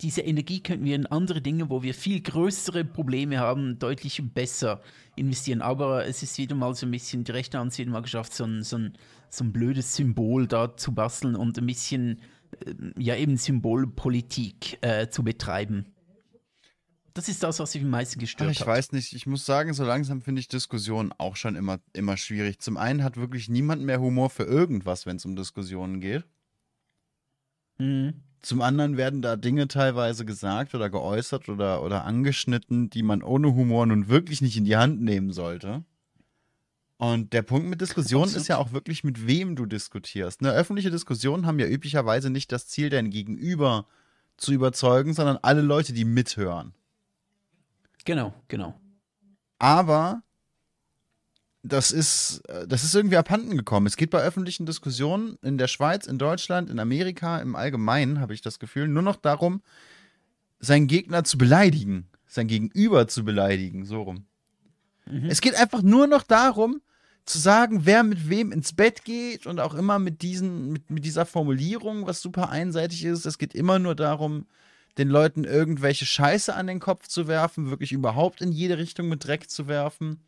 diese 0.00 0.20
Energie 0.20 0.62
könnten 0.62 0.84
wir 0.84 0.94
in 0.94 1.06
andere 1.06 1.40
Dinge, 1.40 1.70
wo 1.70 1.82
wir 1.82 1.94
viel 1.94 2.20
größere 2.20 2.84
Probleme 2.84 3.38
haben, 3.38 3.78
deutlich 3.78 4.22
besser 4.34 4.80
investieren. 5.16 5.62
Aber 5.62 6.06
es 6.06 6.22
ist 6.22 6.38
wieder 6.38 6.54
mal 6.54 6.74
so 6.74 6.86
ein 6.86 6.90
bisschen, 6.90 7.24
die 7.24 7.32
rechte 7.32 7.58
Hand 7.58 7.76
wieder 7.78 7.90
mal 7.90 8.02
geschafft, 8.02 8.34
so 8.34 8.44
ein, 8.44 8.62
so, 8.62 8.76
ein, 8.78 8.92
so 9.28 9.44
ein 9.44 9.52
blödes 9.52 9.96
Symbol 9.96 10.46
da 10.46 10.76
zu 10.76 10.94
basteln 10.94 11.34
und 11.34 11.58
ein 11.58 11.66
bisschen, 11.66 12.20
äh, 12.64 12.74
ja 12.98 13.16
eben 13.16 13.36
Symbolpolitik 13.36 14.78
äh, 14.82 15.08
zu 15.08 15.24
betreiben. 15.24 15.86
Das 17.16 17.30
ist 17.30 17.42
das, 17.42 17.58
was 17.60 17.74
mich 17.74 17.82
am 17.82 17.88
meisten 17.88 18.20
gestört 18.20 18.46
Ach, 18.46 18.52
ich 18.52 18.60
hat. 18.60 18.66
Ich 18.66 18.70
weiß 18.70 18.92
nicht, 18.92 19.14
ich 19.14 19.26
muss 19.26 19.46
sagen, 19.46 19.72
so 19.72 19.84
langsam 19.84 20.20
finde 20.20 20.40
ich 20.40 20.48
Diskussionen 20.48 21.12
auch 21.16 21.34
schon 21.36 21.56
immer, 21.56 21.78
immer 21.94 22.18
schwierig. 22.18 22.58
Zum 22.58 22.76
einen 22.76 23.02
hat 23.02 23.16
wirklich 23.16 23.48
niemand 23.48 23.82
mehr 23.82 24.02
Humor 24.02 24.28
für 24.28 24.42
irgendwas, 24.42 25.06
wenn 25.06 25.16
es 25.16 25.24
um 25.24 25.34
Diskussionen 25.34 26.00
geht. 26.00 26.26
Mhm. 27.78 28.20
Zum 28.42 28.60
anderen 28.60 28.98
werden 28.98 29.22
da 29.22 29.36
Dinge 29.36 29.66
teilweise 29.66 30.26
gesagt 30.26 30.74
oder 30.74 30.90
geäußert 30.90 31.48
oder, 31.48 31.82
oder 31.82 32.04
angeschnitten, 32.04 32.90
die 32.90 33.02
man 33.02 33.22
ohne 33.22 33.54
Humor 33.54 33.86
nun 33.86 34.08
wirklich 34.08 34.42
nicht 34.42 34.58
in 34.58 34.66
die 34.66 34.76
Hand 34.76 35.00
nehmen 35.00 35.32
sollte. 35.32 35.84
Und 36.98 37.32
der 37.32 37.42
Punkt 37.42 37.66
mit 37.66 37.80
Diskussionen 37.80 38.34
ist 38.34 38.48
ja 38.48 38.58
auch 38.58 38.72
wirklich, 38.72 39.04
mit 39.04 39.26
wem 39.26 39.56
du 39.56 39.64
diskutierst. 39.64 40.42
Ne, 40.42 40.50
öffentliche 40.50 40.90
Diskussionen 40.90 41.46
haben 41.46 41.58
ja 41.58 41.66
üblicherweise 41.66 42.28
nicht 42.28 42.52
das 42.52 42.68
Ziel, 42.68 42.90
dein 42.90 43.08
Gegenüber 43.08 43.86
zu 44.36 44.52
überzeugen, 44.52 45.14
sondern 45.14 45.38
alle 45.40 45.62
Leute, 45.62 45.94
die 45.94 46.04
mithören. 46.04 46.74
Genau, 48.06 48.32
genau. 48.48 48.80
Aber 49.58 50.22
das 51.62 51.90
ist, 51.90 52.40
äh, 52.48 52.66
das 52.66 52.84
ist 52.84 52.94
irgendwie 52.94 53.16
abhanden 53.16 53.56
gekommen. 53.56 53.86
Es 53.86 53.96
geht 53.96 54.10
bei 54.10 54.22
öffentlichen 54.22 54.64
Diskussionen 54.64 55.36
in 55.42 55.58
der 55.58 55.66
Schweiz, 55.66 56.06
in 56.06 56.16
Deutschland, 56.16 56.70
in 56.70 56.78
Amerika, 56.78 57.38
im 57.38 57.56
Allgemeinen, 57.56 58.20
habe 58.20 58.32
ich 58.32 58.40
das 58.40 58.58
Gefühl, 58.58 58.88
nur 58.88 59.02
noch 59.02 59.16
darum, 59.16 59.60
seinen 60.60 60.86
Gegner 60.86 61.24
zu 61.24 61.36
beleidigen, 61.36 62.08
sein 62.26 62.46
Gegenüber 62.46 63.08
zu 63.08 63.24
beleidigen, 63.24 63.84
so 63.84 64.02
rum. 64.02 64.26
Es 65.28 65.40
geht 65.40 65.54
einfach 65.54 65.82
nur 65.82 66.08
noch 66.08 66.24
darum, 66.24 66.80
zu 67.26 67.38
sagen, 67.38 67.80
wer 67.84 68.02
mit 68.02 68.28
wem 68.28 68.52
ins 68.52 68.72
Bett 68.72 69.04
geht 69.04 69.46
und 69.46 69.60
auch 69.60 69.74
immer 69.74 69.98
mit, 69.98 70.22
diesen, 70.22 70.72
mit, 70.72 70.90
mit 70.90 71.04
dieser 71.04 71.26
Formulierung, 71.26 72.06
was 72.06 72.22
super 72.22 72.50
einseitig 72.50 73.04
ist. 73.04 73.26
Es 73.26 73.38
geht 73.38 73.54
immer 73.54 73.78
nur 73.78 73.94
darum, 73.94 74.46
den 74.98 75.08
Leuten 75.08 75.44
irgendwelche 75.44 76.06
Scheiße 76.06 76.54
an 76.54 76.66
den 76.66 76.80
Kopf 76.80 77.08
zu 77.08 77.28
werfen, 77.28 77.70
wirklich 77.70 77.92
überhaupt 77.92 78.40
in 78.40 78.52
jede 78.52 78.78
Richtung 78.78 79.08
mit 79.08 79.24
Dreck 79.24 79.50
zu 79.50 79.68
werfen. 79.68 80.22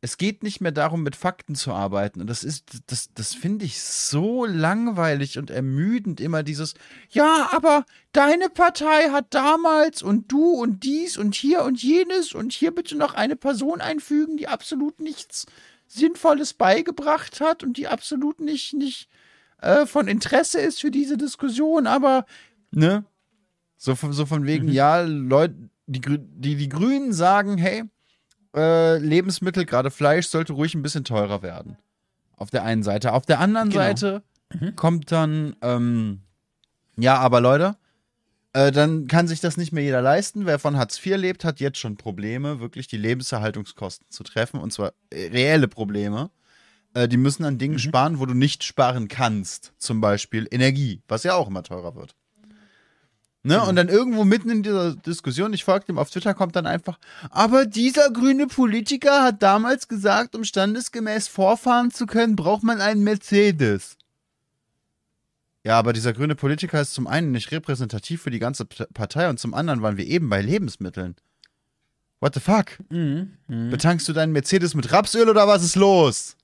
Es 0.00 0.16
geht 0.16 0.44
nicht 0.44 0.60
mehr 0.60 0.70
darum, 0.70 1.02
mit 1.02 1.16
Fakten 1.16 1.56
zu 1.56 1.72
arbeiten. 1.72 2.20
Und 2.20 2.30
das 2.30 2.44
ist, 2.44 2.82
das, 2.86 3.12
das 3.14 3.34
finde 3.34 3.64
ich 3.64 3.82
so 3.82 4.46
langweilig 4.46 5.38
und 5.38 5.50
ermüdend, 5.50 6.20
immer 6.20 6.44
dieses, 6.44 6.74
ja, 7.10 7.48
aber 7.50 7.84
deine 8.12 8.48
Partei 8.48 9.10
hat 9.10 9.34
damals 9.34 10.02
und 10.02 10.30
du 10.30 10.50
und 10.50 10.84
dies 10.84 11.18
und 11.18 11.34
hier 11.34 11.64
und 11.64 11.82
jenes 11.82 12.32
und 12.32 12.52
hier 12.52 12.72
bitte 12.72 12.96
noch 12.96 13.14
eine 13.14 13.34
Person 13.34 13.80
einfügen, 13.80 14.36
die 14.36 14.46
absolut 14.46 15.00
nichts 15.00 15.46
Sinnvolles 15.88 16.54
beigebracht 16.54 17.40
hat 17.40 17.64
und 17.64 17.76
die 17.76 17.88
absolut 17.88 18.40
nicht, 18.40 18.74
nicht 18.74 19.08
äh, 19.60 19.84
von 19.84 20.06
Interesse 20.06 20.60
ist 20.60 20.80
für 20.80 20.92
diese 20.92 21.16
Diskussion, 21.16 21.86
aber, 21.86 22.24
ne? 22.70 23.04
So 23.78 23.94
von, 23.94 24.12
so 24.12 24.26
von 24.26 24.44
wegen, 24.44 24.68
ja, 24.68 25.00
Leute, 25.00 25.54
die, 25.86 26.00
die, 26.00 26.56
die 26.56 26.68
Grünen 26.68 27.12
sagen, 27.12 27.56
hey, 27.56 27.84
äh, 28.54 28.98
Lebensmittel, 28.98 29.64
gerade 29.64 29.90
Fleisch, 29.90 30.26
sollte 30.26 30.52
ruhig 30.52 30.74
ein 30.74 30.82
bisschen 30.82 31.04
teurer 31.04 31.42
werden. 31.42 31.78
Auf 32.36 32.50
der 32.50 32.64
einen 32.64 32.82
Seite. 32.82 33.12
Auf 33.12 33.24
der 33.24 33.40
anderen 33.40 33.70
Genau. 33.70 33.82
Seite 33.82 34.22
kommt 34.76 35.12
dann, 35.12 35.56
ähm, 35.62 36.20
ja, 36.96 37.18
aber 37.18 37.40
Leute, 37.40 37.76
äh, 38.52 38.72
dann 38.72 39.06
kann 39.06 39.28
sich 39.28 39.40
das 39.40 39.56
nicht 39.56 39.72
mehr 39.72 39.84
jeder 39.84 40.02
leisten. 40.02 40.46
Wer 40.46 40.58
von 40.58 40.76
Hartz 40.76 41.04
IV 41.04 41.16
lebt, 41.16 41.44
hat 41.44 41.60
jetzt 41.60 41.78
schon 41.78 41.96
Probleme, 41.96 42.58
wirklich 42.60 42.88
die 42.88 42.96
Lebenserhaltungskosten 42.96 44.08
zu 44.10 44.24
treffen. 44.24 44.58
Und 44.60 44.72
zwar 44.72 44.92
äh, 45.10 45.28
reelle 45.28 45.68
Probleme. 45.68 46.30
Äh, 46.94 47.06
die 47.06 47.16
müssen 47.18 47.44
an 47.44 47.58
Dingen 47.58 47.78
sparen, 47.78 48.18
wo 48.18 48.26
du 48.26 48.34
nicht 48.34 48.64
sparen 48.64 49.06
kannst. 49.08 49.72
Zum 49.78 50.00
Beispiel 50.00 50.48
Energie, 50.50 51.02
was 51.06 51.22
ja 51.22 51.34
auch 51.34 51.48
immer 51.48 51.62
teurer 51.62 51.94
wird. 51.94 52.16
Ne? 53.44 53.62
Und 53.62 53.76
dann 53.76 53.88
irgendwo 53.88 54.24
mitten 54.24 54.50
in 54.50 54.62
dieser 54.62 54.96
Diskussion, 54.96 55.52
ich 55.52 55.64
folge 55.64 55.86
dem 55.86 55.98
auf 55.98 56.10
Twitter, 56.10 56.34
kommt 56.34 56.56
dann 56.56 56.66
einfach, 56.66 56.98
aber 57.30 57.66
dieser 57.66 58.10
grüne 58.10 58.46
Politiker 58.46 59.22
hat 59.22 59.42
damals 59.42 59.86
gesagt, 59.88 60.34
um 60.34 60.44
standesgemäß 60.44 61.28
vorfahren 61.28 61.90
zu 61.90 62.06
können, 62.06 62.36
braucht 62.36 62.64
man 62.64 62.80
einen 62.80 63.04
Mercedes. 63.04 63.96
Ja, 65.64 65.78
aber 65.78 65.92
dieser 65.92 66.12
grüne 66.12 66.34
Politiker 66.34 66.80
ist 66.80 66.94
zum 66.94 67.06
einen 67.06 67.30
nicht 67.30 67.52
repräsentativ 67.52 68.22
für 68.22 68.30
die 68.30 68.38
ganze 68.38 68.64
Partei 68.64 69.28
und 69.28 69.38
zum 69.38 69.54
anderen 69.54 69.82
waren 69.82 69.96
wir 69.96 70.06
eben 70.06 70.28
bei 70.28 70.40
Lebensmitteln. 70.40 71.14
What 72.20 72.34
the 72.34 72.40
fuck? 72.40 72.78
Mhm. 72.90 73.34
Mhm. 73.46 73.70
Betankst 73.70 74.08
du 74.08 74.12
deinen 74.12 74.32
Mercedes 74.32 74.74
mit 74.74 74.90
Rapsöl 74.90 75.28
oder 75.28 75.46
was 75.46 75.62
ist 75.62 75.76
los? 75.76 76.37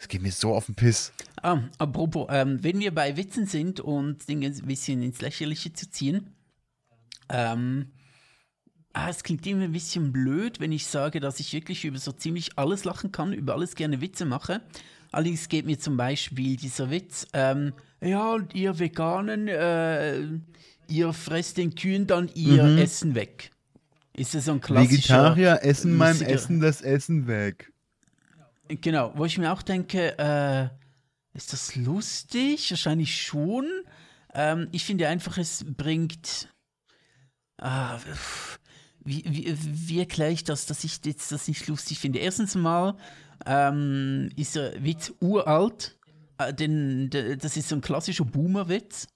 Das 0.00 0.08
geht 0.08 0.22
mir 0.22 0.32
so 0.32 0.54
auf 0.54 0.64
den 0.64 0.74
Piss. 0.74 1.12
Ah, 1.42 1.58
apropos, 1.76 2.26
ähm, 2.30 2.64
wenn 2.64 2.80
wir 2.80 2.94
bei 2.94 3.18
Witzen 3.18 3.44
sind 3.44 3.80
und 3.80 4.26
Dinge 4.30 4.46
ein 4.46 4.66
bisschen 4.66 5.02
ins 5.02 5.20
Lächerliche 5.20 5.74
zu 5.74 5.90
ziehen, 5.90 6.32
ähm, 7.28 7.90
ah, 8.94 9.10
es 9.10 9.22
klingt 9.22 9.46
immer 9.46 9.64
ein 9.64 9.72
bisschen 9.72 10.10
blöd, 10.10 10.58
wenn 10.58 10.72
ich 10.72 10.86
sage, 10.86 11.20
dass 11.20 11.38
ich 11.38 11.52
wirklich 11.52 11.84
über 11.84 11.98
so 11.98 12.12
ziemlich 12.12 12.58
alles 12.58 12.84
lachen 12.84 13.12
kann, 13.12 13.34
über 13.34 13.52
alles 13.52 13.74
gerne 13.74 14.00
Witze 14.00 14.24
mache. 14.24 14.62
Allerdings 15.12 15.50
geht 15.50 15.66
mir 15.66 15.78
zum 15.78 15.98
Beispiel 15.98 16.56
dieser 16.56 16.90
Witz, 16.90 17.26
ähm, 17.34 17.74
ja, 18.00 18.38
ihr 18.54 18.78
Veganen, 18.78 19.48
äh, 19.48 20.22
ihr 20.88 21.12
fresst 21.12 21.58
den 21.58 21.74
Kühen 21.74 22.06
dann 22.06 22.30
ihr 22.34 22.64
Essen 22.78 23.14
weg. 23.14 23.50
Ist 24.16 24.34
das 24.34 24.46
so 24.46 24.52
ein 24.52 24.62
klassischer... 24.62 25.62
essen 25.62 25.98
beim 25.98 26.22
Essen 26.22 26.60
das 26.60 26.80
Essen 26.80 27.26
weg. 27.26 27.70
Genau, 28.80 29.12
wo 29.16 29.24
ich 29.24 29.38
mir 29.38 29.52
auch 29.52 29.62
denke, 29.62 30.16
äh, 30.18 30.68
ist 31.36 31.52
das 31.52 31.76
lustig? 31.76 32.70
Wahrscheinlich 32.70 33.22
schon. 33.22 33.66
Ähm, 34.34 34.68
ich 34.72 34.84
finde 34.84 35.08
einfach, 35.08 35.38
es 35.38 35.64
bringt. 35.66 36.48
Ah, 37.58 37.98
wie, 39.04 39.24
wie, 39.26 39.56
wie 39.88 39.98
erkläre 39.98 40.32
ich 40.32 40.44
das, 40.44 40.66
dass 40.66 40.84
ich 40.84 41.00
jetzt 41.04 41.32
das 41.32 41.48
nicht 41.48 41.66
lustig 41.66 41.98
finde? 41.98 42.18
Erstens 42.20 42.54
mal 42.54 42.96
ähm, 43.46 44.30
ist 44.36 44.56
der 44.56 44.82
Witz 44.84 45.12
uralt. 45.20 45.98
Äh, 46.38 46.54
denn, 46.54 47.10
de- 47.10 47.36
das 47.36 47.56
ist 47.56 47.68
so 47.68 47.74
ein 47.76 47.80
klassischer 47.80 48.24
Boomer-Witz, 48.24 49.08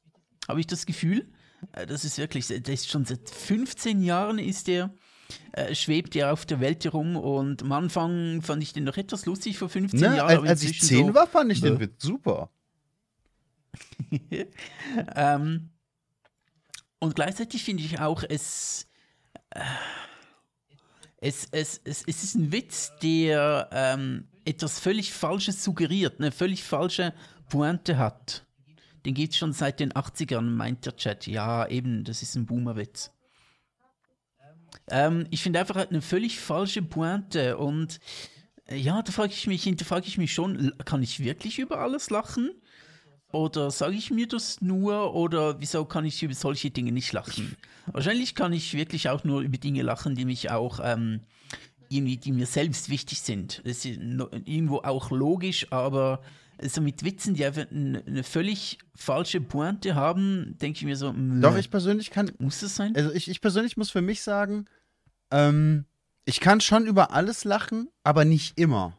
habe 0.48 0.60
ich 0.60 0.66
das 0.66 0.86
Gefühl. 0.86 1.30
Äh, 1.72 1.86
das 1.86 2.04
ist 2.04 2.18
wirklich, 2.18 2.46
der 2.48 2.74
ist 2.74 2.88
schon 2.88 3.04
seit 3.04 3.28
15 3.30 4.02
Jahren 4.02 4.38
ist 4.38 4.66
der 4.66 4.92
äh, 5.52 5.74
schwebt 5.74 6.14
ja 6.14 6.32
auf 6.32 6.46
der 6.46 6.60
Welt 6.60 6.84
herum 6.84 7.16
und 7.16 7.62
am 7.62 7.72
Anfang 7.72 8.42
fand 8.42 8.62
ich 8.62 8.72
den 8.72 8.84
noch 8.84 8.96
etwas 8.96 9.26
lustig 9.26 9.58
vor 9.58 9.68
15 9.68 10.00
Ne? 10.00 10.16
Jahren. 10.16 10.38
Als, 10.40 10.48
als 10.48 10.62
ich 10.62 10.68
inzwischen 10.68 10.88
zehn 10.88 11.06
so, 11.08 11.14
war, 11.14 11.26
fand 11.26 11.52
ich 11.52 11.60
den 11.60 11.78
Bäh. 11.78 11.84
Witz 11.84 12.02
super. 12.02 12.50
ähm, 15.16 15.70
und 16.98 17.14
gleichzeitig 17.14 17.64
finde 17.64 17.82
ich 17.82 18.00
auch, 18.00 18.22
es, 18.28 18.86
äh, 19.50 19.60
es, 21.18 21.48
es, 21.50 21.80
es, 21.84 22.04
es 22.06 22.24
ist 22.24 22.34
ein 22.34 22.52
Witz, 22.52 22.92
der 23.02 23.68
ähm, 23.72 24.28
etwas 24.44 24.78
völlig 24.78 25.12
Falsches 25.12 25.64
suggeriert, 25.64 26.18
eine 26.18 26.32
völlig 26.32 26.64
falsche 26.64 27.12
Pointe 27.48 27.98
hat. 27.98 28.44
Den 29.04 29.14
gibt 29.14 29.32
es 29.32 29.38
schon 29.38 29.52
seit 29.52 29.80
den 29.80 29.92
80ern, 29.92 30.42
meint 30.42 30.86
der 30.86 30.96
Chat. 30.96 31.26
Ja, 31.26 31.66
eben, 31.68 32.04
das 32.04 32.22
ist 32.22 32.36
ein 32.36 32.46
Boomer-Witz. 32.46 33.10
Ähm, 34.90 35.26
ich 35.30 35.42
finde 35.42 35.60
einfach 35.60 35.76
eine 35.76 36.02
völlig 36.02 36.38
falsche 36.38 36.82
Pointe 36.82 37.56
und 37.56 38.00
äh, 38.66 38.76
ja, 38.76 39.02
da 39.02 39.12
frage 39.12 39.32
ich 39.32 39.46
mich, 39.46 39.64
hinterfrage 39.64 40.06
ich 40.06 40.18
mich 40.18 40.32
schon, 40.32 40.72
kann 40.84 41.02
ich 41.02 41.20
wirklich 41.20 41.58
über 41.58 41.78
alles 41.78 42.10
lachen? 42.10 42.50
Oder 43.32 43.72
sage 43.72 43.96
ich 43.96 44.12
mir 44.12 44.28
das 44.28 44.60
nur 44.60 45.12
oder 45.14 45.60
wieso 45.60 45.84
kann 45.84 46.04
ich 46.04 46.22
über 46.22 46.34
solche 46.34 46.70
Dinge 46.70 46.92
nicht 46.92 47.12
lachen? 47.12 47.56
Wahrscheinlich 47.86 48.36
kann 48.36 48.52
ich 48.52 48.74
wirklich 48.74 49.08
auch 49.08 49.24
nur 49.24 49.40
über 49.40 49.58
Dinge 49.58 49.82
lachen, 49.82 50.14
die 50.14 50.24
mich 50.24 50.52
auch 50.52 50.78
ähm, 50.80 51.20
irgendwie, 51.88 52.16
die 52.16 52.30
mir 52.30 52.46
selbst 52.46 52.90
wichtig 52.90 53.20
sind. 53.20 53.60
Das 53.64 53.84
ist 53.84 53.86
irgendwo 53.86 54.78
auch 54.78 55.10
logisch, 55.10 55.66
aber 55.72 56.20
so 56.68 56.80
mit 56.80 57.04
Witzen, 57.04 57.34
die 57.34 57.44
einfach 57.44 57.66
eine 57.70 58.22
völlig 58.22 58.78
falsche 58.94 59.40
Pointe 59.40 59.94
haben, 59.94 60.56
denke 60.60 60.78
ich 60.78 60.84
mir 60.84 60.96
so, 60.96 61.12
mh, 61.12 61.40
Doch, 61.40 61.56
ich 61.56 61.70
persönlich 61.70 62.10
kann, 62.10 62.32
muss 62.38 62.60
das 62.60 62.76
sein? 62.76 62.94
also 62.96 63.12
ich, 63.12 63.28
ich 63.28 63.40
persönlich 63.40 63.76
muss 63.76 63.90
für 63.90 64.02
mich 64.02 64.22
sagen, 64.22 64.66
ähm, 65.30 65.84
ich 66.24 66.40
kann 66.40 66.60
schon 66.60 66.86
über 66.86 67.12
alles 67.12 67.44
lachen, 67.44 67.88
aber 68.02 68.24
nicht 68.24 68.58
immer. 68.58 68.96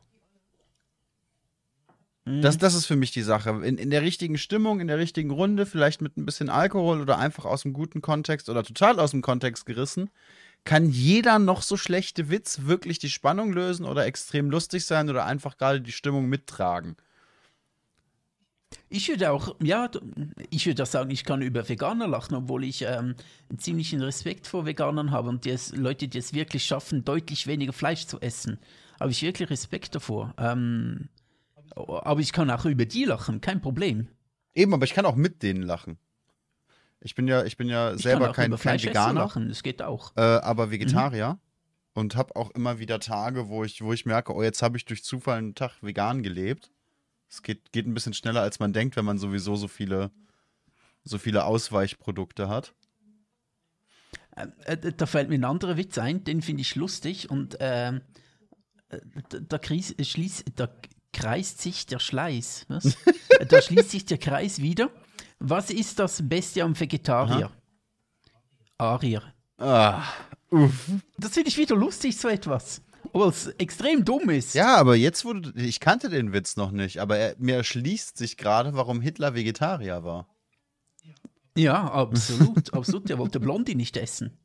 Mhm. 2.26 2.42
Das, 2.42 2.58
das 2.58 2.76
ist 2.76 2.86
für 2.86 2.96
mich 2.96 3.12
die 3.12 3.22
Sache. 3.22 3.50
In, 3.64 3.78
in 3.78 3.90
der 3.90 4.02
richtigen 4.02 4.38
Stimmung, 4.38 4.80
in 4.80 4.88
der 4.88 4.98
richtigen 4.98 5.32
Runde, 5.32 5.66
vielleicht 5.66 6.02
mit 6.02 6.18
ein 6.18 6.26
bisschen 6.26 6.50
Alkohol 6.50 7.02
oder 7.02 7.18
einfach 7.18 7.46
aus 7.46 7.62
dem 7.62 7.74
guten 7.74 8.02
Kontext 8.02 8.50
oder 8.50 8.64
total 8.64 9.00
aus 9.00 9.12
dem 9.12 9.22
Kontext 9.22 9.66
gerissen, 9.66 10.10
kann 10.64 10.90
jeder 10.90 11.38
noch 11.38 11.62
so 11.62 11.78
schlechte 11.78 12.30
Witz 12.30 12.62
wirklich 12.64 12.98
die 12.98 13.12
Spannung 13.12 13.54
lösen 13.54 13.86
oder 13.86 14.06
extrem 14.06 14.50
lustig 14.50 14.86
sein 14.86 15.10
oder 15.10 15.26
einfach 15.26 15.58
gerade 15.58 15.80
die 15.82 15.92
Stimmung 15.92 16.28
mittragen. 16.28 16.96
Ich 18.96 19.10
würde 19.10 19.30
auch, 19.32 19.58
ja, 19.62 19.90
ich 20.52 20.66
würde 20.66 20.84
auch 20.84 20.88
sagen, 20.88 21.12
ich 21.12 21.26
kann 21.26 21.42
über 21.42 21.68
Veganer 21.68 22.08
lachen, 22.08 22.34
obwohl 22.34 22.64
ich 22.64 22.84
ähm, 22.84 23.16
einen 23.50 23.60
ziemlichen 23.60 24.02
Respekt 24.02 24.48
vor 24.48 24.66
Veganern 24.66 25.12
habe 25.12 25.28
und 25.28 25.44
die 25.44 25.50
es, 25.50 25.76
Leute, 25.76 26.08
die 26.08 26.18
es 26.18 26.32
wirklich 26.32 26.64
schaffen, 26.64 27.04
deutlich 27.04 27.46
weniger 27.46 27.74
Fleisch 27.74 28.06
zu 28.08 28.22
essen. 28.22 28.58
Habe 28.98 29.12
ich 29.12 29.22
wirklich 29.22 29.50
Respekt 29.50 29.96
davor. 29.96 30.34
Ähm, 30.38 31.10
aber 31.76 32.22
ich 32.22 32.32
kann 32.32 32.50
auch 32.50 32.64
über 32.64 32.86
die 32.86 33.04
lachen, 33.04 33.42
kein 33.42 33.60
Problem. 33.60 34.08
Eben, 34.54 34.74
aber 34.74 34.86
ich 34.86 34.94
kann 34.94 35.06
auch 35.06 35.18
mit 35.18 35.44
denen 35.44 35.64
lachen. 35.64 35.98
Ich 37.02 37.16
bin 37.16 37.28
ja, 37.28 37.44
ich 37.44 37.58
bin 37.58 37.68
ja 37.68 37.96
Ich 37.96 38.02
selber 38.02 38.28
kann 38.28 38.32
auch 38.32 38.36
kein, 38.36 38.52
kein 38.52 38.60
Fleischesser 38.60 38.92
Veganer. 38.92 39.20
lachen, 39.20 39.50
das 39.50 39.62
geht 39.62 39.82
auch. 39.82 40.16
äh, 40.16 40.22
aber 40.22 40.72
Vegetarier. 40.72 41.38
Und 41.94 42.16
habe 42.16 42.34
auch 42.38 42.52
immer 42.52 42.80
wieder 42.80 43.02
Tage, 43.02 43.50
wo 43.50 43.66
ich, 43.66 43.82
wo 43.82 43.92
ich 43.92 44.06
merke, 44.06 44.34
oh, 44.34 44.42
jetzt 44.42 44.62
habe 44.62 44.78
ich 44.78 44.86
durch 44.86 45.04
Zufall 45.04 45.38
einen 45.38 45.54
Tag 45.54 45.82
vegan 45.82 46.24
gelebt. 46.24 46.72
Es 47.30 47.42
geht, 47.42 47.72
geht 47.72 47.88
ein 47.88 47.94
bisschen 47.94 48.14
schneller, 48.14 48.42
als 48.42 48.60
man 48.60 48.74
denkt, 48.74 48.96
wenn 48.96 49.06
man 49.06 49.18
sowieso 49.18 49.56
so 49.56 49.68
viele 49.68 50.12
so 51.06 51.18
viele 51.18 51.46
Ausweichprodukte 51.46 52.50
hat. 52.50 52.74
Äh, 54.36 54.48
äh, 54.66 54.92
da 54.92 55.06
fällt 55.06 55.30
mir 55.30 55.36
ein 55.36 55.46
anderer 55.46 55.78
Witz 55.78 55.98
ein, 55.98 56.24
den 56.24 56.42
finde 56.42 56.62
ich 56.62 56.76
lustig 56.76 57.30
und 57.30 57.56
ähm, 57.60 58.02
äh, 58.90 59.00
da, 59.30 59.40
da, 59.40 59.58
kreis, 59.58 59.96
schließ, 60.02 60.46
da 60.56 60.70
kreist 61.14 61.62
sich 61.62 61.86
der 61.86 62.00
Schleiß. 62.00 62.66
Was? 62.68 62.98
da 63.48 63.62
schließt 63.62 63.92
sich 63.92 64.06
der 64.06 64.18
Kreis 64.18 64.62
wieder. 64.62 64.90
Was 65.40 65.70
ist 65.70 66.00
das 66.00 66.28
Beste 66.28 66.64
am 66.64 66.78
Vegetarier? 66.78 67.52
Aha. 68.78 68.94
Arier. 68.96 69.22
Ah, 69.58 70.04
uff. 70.50 70.90
Das 71.18 71.34
finde 71.34 71.50
ich 71.50 71.58
wieder 71.58 71.78
lustig, 71.78 72.18
so 72.18 72.28
etwas. 72.28 72.82
Obwohl 73.16 73.30
es 73.30 73.48
extrem 73.60 74.04
dumm 74.04 74.30
ist. 74.30 74.56
Ja, 74.56 74.76
aber 74.76 74.98
jetzt 74.98 75.24
wurde. 75.24 75.54
Ich 75.56 75.80
kannte 75.80 76.10
den 76.10 76.34
Witz 76.34 76.58
noch 76.58 76.72
nicht, 76.72 77.00
aber 77.00 77.18
er, 77.18 77.36
mir 77.40 77.56
erschließt 77.56 78.18
sich 78.18 78.36
gerade, 78.36 78.74
warum 78.74 79.00
Hitler 79.00 79.34
Vegetarier 79.34 80.04
war. 80.04 80.28
Ja, 81.56 81.90
absolut, 81.94 82.74
absolut. 82.74 83.10
Er 83.10 83.18
wollte 83.18 83.40
Blondie 83.40 83.76
nicht 83.76 83.96
essen. 83.96 84.38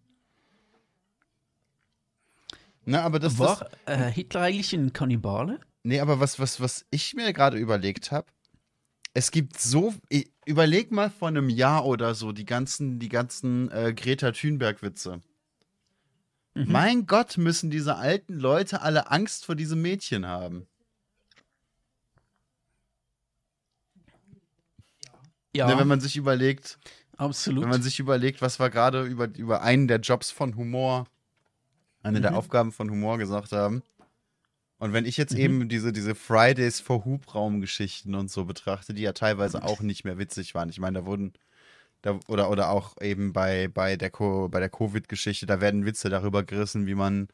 Na, 2.85 3.03
aber 3.03 3.19
das 3.19 3.41
war 3.41 3.69
äh, 3.87 4.09
Hitler 4.13 4.43
eigentlich 4.43 4.73
ein 4.73 4.93
Kannibale? 4.93 5.59
Nee, 5.83 5.99
aber 5.99 6.21
was, 6.21 6.39
was, 6.39 6.61
was 6.61 6.87
ich 6.93 7.15
mir 7.15 7.33
gerade 7.33 7.59
überlegt 7.59 8.13
habe, 8.13 8.29
es 9.15 9.33
gibt 9.33 9.59
so. 9.59 9.95
Überleg 10.47 10.93
mal 10.93 11.11
vor 11.11 11.27
einem 11.27 11.49
Jahr 11.49 11.87
oder 11.87 12.15
so 12.15 12.31
die 12.31 12.45
ganzen, 12.45 13.01
die 13.01 13.09
ganzen 13.09 13.69
äh, 13.73 13.93
Greta 13.93 14.31
Thunberg-Witze. 14.31 15.23
Mhm. 16.55 16.73
Mein 16.73 17.07
Gott, 17.07 17.37
müssen 17.37 17.71
diese 17.71 17.97
alten 17.97 18.35
Leute 18.35 18.83
alle 18.83 19.11
Angst 19.11 19.45
vor 19.45 19.55
diesem 19.55 19.83
Mädchen 19.83 20.27
haben. 20.27 20.67
Ja. 25.55 25.67
Ne, 25.67 25.79
wenn 25.79 25.89
man 25.89 26.01
sich 26.01 26.17
überlegt. 26.17 26.79
Absolut. 27.17 27.65
Wenn 27.65 27.71
man 27.71 27.83
sich 27.83 27.99
überlegt, 27.99 28.41
was 28.41 28.59
wir 28.59 28.71
gerade 28.71 29.05
über, 29.05 29.29
über 29.37 29.63
einen 29.63 29.89
der 29.89 29.99
Jobs 29.99 30.31
von 30.31 30.57
Humor, 30.57 31.07
eine 32.03 32.19
mhm. 32.19 32.23
der 32.23 32.37
Aufgaben 32.37 32.73
von 32.73 32.91
Humor 32.91 33.19
gesagt 33.19 33.53
haben. 33.53 33.83
Und 34.79 34.95
wenn 34.95 35.05
ich 35.05 35.19
jetzt 35.19 35.35
mhm. 35.35 35.41
eben 35.41 35.69
diese, 35.69 35.93
diese 35.93 36.15
Fridays 36.15 36.81
for 36.81 37.05
Hubraum-Geschichten 37.05 38.15
und 38.15 38.31
so 38.31 38.47
betrachte, 38.47 38.95
die 38.95 39.03
ja 39.03 39.13
teilweise 39.13 39.63
auch 39.63 39.81
nicht 39.81 40.05
mehr 40.05 40.19
witzig 40.19 40.55
waren. 40.55 40.71
Ich 40.71 40.81
meine, 40.81 41.01
da 41.01 41.07
wurden 41.07 41.35
da, 42.03 42.19
oder, 42.29 42.51
oder 42.51 42.71
auch 42.71 43.01
eben 43.01 43.33
bei, 43.33 43.69
bei 43.69 43.97
der, 43.97 44.11
der 44.11 44.71
Covid-Geschichte, 44.71 45.47
da 45.47 45.61
werden 45.61 45.85
Witze 45.85 46.09
darüber 46.09 46.43
gerissen, 46.43 46.87
wie 46.87 46.95
man, 46.95 47.29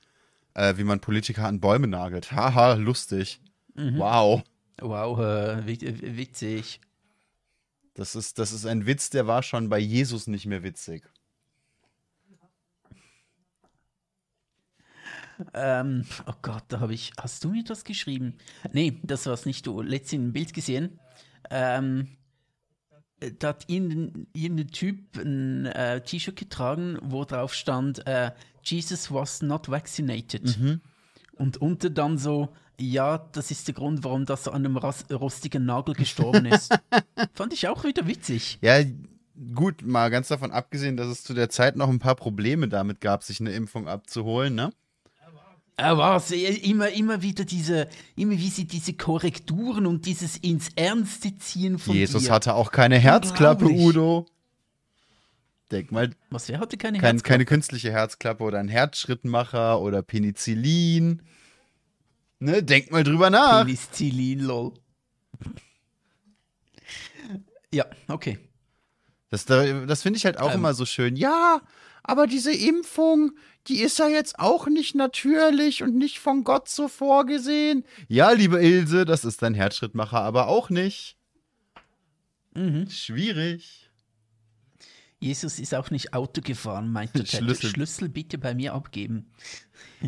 äh, 0.54 0.76
wie 0.76 0.84
man 0.84 1.00
Politiker 1.00 1.46
an 1.46 1.60
Bäume 1.60 1.86
nagelt. 1.86 2.32
Haha, 2.32 2.74
lustig. 2.74 3.40
Mhm. 3.74 3.98
Wow. 3.98 4.42
Wow, 4.80 5.18
äh, 5.20 5.66
witzig. 6.16 6.80
Das 7.94 8.14
ist, 8.14 8.38
das 8.38 8.52
ist 8.52 8.66
ein 8.66 8.86
Witz, 8.86 9.08
der 9.08 9.26
war 9.26 9.42
schon 9.42 9.68
bei 9.68 9.78
Jesus 9.78 10.26
nicht 10.26 10.46
mehr 10.46 10.62
witzig. 10.62 11.08
Ähm, 15.54 16.04
oh 16.26 16.34
Gott, 16.42 16.64
da 16.68 16.80
habe 16.80 16.94
ich. 16.94 17.12
Hast 17.18 17.44
du 17.44 17.50
mir 17.50 17.64
das 17.64 17.84
geschrieben? 17.84 18.38
Nee, 18.72 18.98
das 19.02 19.26
war 19.26 19.34
es 19.34 19.46
nicht 19.46 19.66
du. 19.66 19.82
Letztens 19.82 20.24
ein 20.24 20.32
Bild 20.32 20.54
gesehen. 20.54 20.98
Ähm, 21.50 22.00
äh, 22.02 22.25
da 23.38 23.48
hat 23.48 23.64
irgendein 23.68 24.68
Typ 24.68 25.16
ein 25.16 25.66
äh, 25.66 26.00
T-Shirt 26.02 26.36
getragen, 26.36 26.98
wo 27.02 27.24
drauf 27.24 27.54
stand, 27.54 28.06
äh, 28.06 28.32
Jesus 28.62 29.12
was 29.12 29.42
not 29.42 29.68
vaccinated. 29.68 30.58
Mhm. 30.58 30.80
Und 31.32 31.58
unter 31.58 31.90
dann 31.90 32.18
so, 32.18 32.48
ja, 32.78 33.18
das 33.32 33.50
ist 33.50 33.68
der 33.68 33.74
Grund, 33.74 34.04
warum 34.04 34.26
das 34.26 34.48
an 34.48 34.66
einem 34.66 34.76
rostigen 34.76 35.64
Nagel 35.64 35.94
gestorben 35.94 36.46
ist. 36.46 36.76
Fand 37.34 37.52
ich 37.52 37.68
auch 37.68 37.84
wieder 37.84 38.06
witzig. 38.06 38.58
Ja, 38.60 38.82
gut, 39.54 39.82
mal 39.82 40.10
ganz 40.10 40.28
davon 40.28 40.50
abgesehen, 40.50 40.96
dass 40.96 41.08
es 41.08 41.22
zu 41.22 41.32
der 41.32 41.48
Zeit 41.48 41.76
noch 41.76 41.88
ein 41.88 41.98
paar 41.98 42.16
Probleme 42.16 42.68
damit 42.68 43.00
gab, 43.00 43.22
sich 43.22 43.40
eine 43.40 43.52
Impfung 43.52 43.88
abzuholen, 43.88 44.54
ne? 44.54 44.72
Aber 45.78 46.22
immer, 46.30 46.88
immer 46.88 47.20
wieder 47.20 47.44
diese, 47.44 47.88
immer 48.16 48.32
wie 48.32 48.48
sie 48.48 48.64
diese 48.64 48.94
Korrekturen 48.94 49.86
und 49.86 50.06
dieses 50.06 50.38
ins 50.38 50.70
Ernste 50.74 51.36
ziehen 51.36 51.78
von 51.78 51.94
Jesus 51.94 52.24
dir. 52.24 52.32
hatte 52.32 52.54
auch 52.54 52.72
keine 52.72 52.98
Herzklappe, 52.98 53.66
Udo. 53.66 54.26
Denk 55.70 55.92
mal. 55.92 56.10
Was, 56.30 56.48
wer 56.48 56.60
hatte 56.60 56.78
keine 56.78 56.98
kein, 56.98 57.16
Herzklappe? 57.16 57.28
Keine 57.30 57.44
künstliche 57.44 57.92
Herzklappe 57.92 58.42
oder 58.42 58.58
ein 58.58 58.68
Herzschrittmacher 58.68 59.80
oder 59.80 60.02
Penicillin. 60.02 61.22
Ne, 62.38 62.62
denk 62.62 62.90
mal 62.90 63.04
drüber 63.04 63.28
nach. 63.28 63.66
Penicillin, 63.66 64.40
lol. 64.40 64.72
Ja, 67.72 67.84
okay. 68.08 68.38
Das, 69.28 69.44
das 69.44 70.02
finde 70.02 70.16
ich 70.16 70.24
halt 70.24 70.38
auch 70.38 70.50
ähm. 70.50 70.60
immer 70.60 70.72
so 70.72 70.86
schön. 70.86 71.16
Ja, 71.16 71.60
aber 72.02 72.26
diese 72.26 72.52
Impfung, 72.52 73.32
die 73.68 73.80
ist 73.80 73.98
ja 73.98 74.08
jetzt 74.08 74.38
auch 74.38 74.66
nicht 74.68 74.94
natürlich 74.94 75.82
und 75.82 75.96
nicht 75.96 76.18
von 76.18 76.44
Gott 76.44 76.68
so 76.68 76.88
vorgesehen. 76.88 77.84
Ja, 78.08 78.30
liebe 78.30 78.62
Ilse, 78.62 79.04
das 79.04 79.24
ist 79.24 79.42
dein 79.42 79.54
Herzschrittmacher 79.54 80.20
aber 80.20 80.48
auch 80.48 80.70
nicht. 80.70 81.16
Mhm. 82.54 82.88
Schwierig. 82.88 83.90
Jesus 85.18 85.58
ist 85.58 85.74
auch 85.74 85.90
nicht 85.90 86.14
Auto 86.14 86.40
gefahren, 86.40 86.92
meinte 86.92 87.26
Schlüssel. 87.26 87.70
Schlüssel 87.70 88.08
bitte 88.08 88.38
bei 88.38 88.54
mir 88.54 88.74
abgeben. 88.74 89.32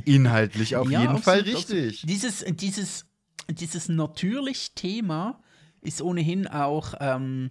Inhaltlich 0.05 0.77
auf 0.77 0.91
ja, 0.91 1.01
jeden 1.01 1.17
absolut, 1.17 1.25
Fall 1.25 1.55
richtig. 1.55 2.03
Dieses, 2.03 2.45
dieses, 2.49 3.07
dieses 3.51 3.89
natürlich 3.89 4.75
Thema 4.75 5.43
ist 5.81 6.03
ohnehin 6.03 6.47
auch 6.47 6.95
ähm, 7.01 7.51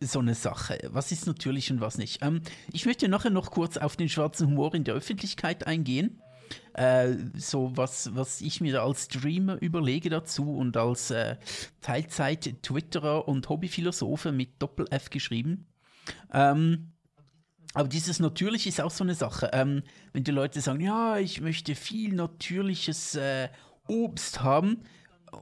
so 0.00 0.18
eine 0.18 0.34
Sache. 0.34 0.78
Was 0.92 1.12
ist 1.12 1.26
natürlich 1.26 1.70
und 1.70 1.80
was 1.80 1.98
nicht? 1.98 2.22
Ähm, 2.22 2.40
ich 2.72 2.86
möchte 2.86 3.08
nachher 3.08 3.30
noch 3.30 3.50
kurz 3.50 3.76
auf 3.76 3.96
den 3.96 4.08
schwarzen 4.08 4.48
Humor 4.48 4.74
in 4.74 4.84
der 4.84 4.94
Öffentlichkeit 4.94 5.66
eingehen. 5.66 6.22
Äh, 6.72 7.14
so 7.36 7.76
was, 7.76 8.14
was 8.14 8.40
ich 8.40 8.60
mir 8.60 8.82
als 8.82 9.04
Streamer 9.04 9.60
überlege 9.60 10.10
dazu 10.10 10.56
und 10.56 10.76
als 10.76 11.10
äh, 11.10 11.36
Teilzeit-Twitterer 11.82 13.28
und 13.28 13.48
Hobbyphilosophe 13.48 14.32
mit 14.32 14.60
Doppel-F 14.60 15.10
geschrieben. 15.10 15.66
Ähm, 16.32 16.92
aber 17.74 17.88
dieses 17.88 18.18
natürlich 18.18 18.66
ist 18.66 18.80
auch 18.80 18.90
so 18.90 19.04
eine 19.04 19.14
Sache. 19.14 19.50
Ähm, 19.52 19.82
wenn 20.12 20.24
die 20.24 20.32
Leute 20.32 20.60
sagen, 20.60 20.80
ja, 20.80 21.18
ich 21.18 21.40
möchte 21.40 21.74
viel 21.74 22.14
natürliches 22.14 23.14
äh, 23.14 23.48
Obst 23.86 24.42
haben, 24.42 24.82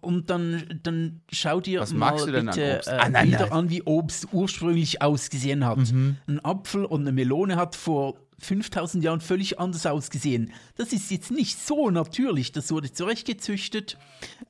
und 0.00 0.30
dann, 0.30 0.80
dann 0.82 1.20
schau 1.30 1.60
dir 1.60 1.80
Was 1.80 1.92
mal 1.92 2.14
bitte 2.24 2.86
an 3.00 3.14
äh, 3.14 3.22
Bilder 3.22 3.52
an, 3.52 3.70
wie 3.70 3.82
Obst 3.82 4.28
ursprünglich 4.32 5.02
ausgesehen 5.02 5.64
hat. 5.64 5.78
Mhm. 5.78 6.16
Ein 6.26 6.44
Apfel 6.44 6.84
und 6.84 7.02
eine 7.02 7.12
Melone 7.12 7.56
hat 7.56 7.76
vor 7.76 8.16
5000 8.40 9.02
Jahren 9.02 9.20
völlig 9.20 9.58
anders 9.58 9.84
ausgesehen. 9.86 10.52
Das 10.76 10.92
ist 10.92 11.10
jetzt 11.10 11.30
nicht 11.30 11.58
so 11.58 11.90
natürlich. 11.90 12.52
Das 12.52 12.70
wurde 12.70 12.92
zurechtgezüchtet, 12.92 13.98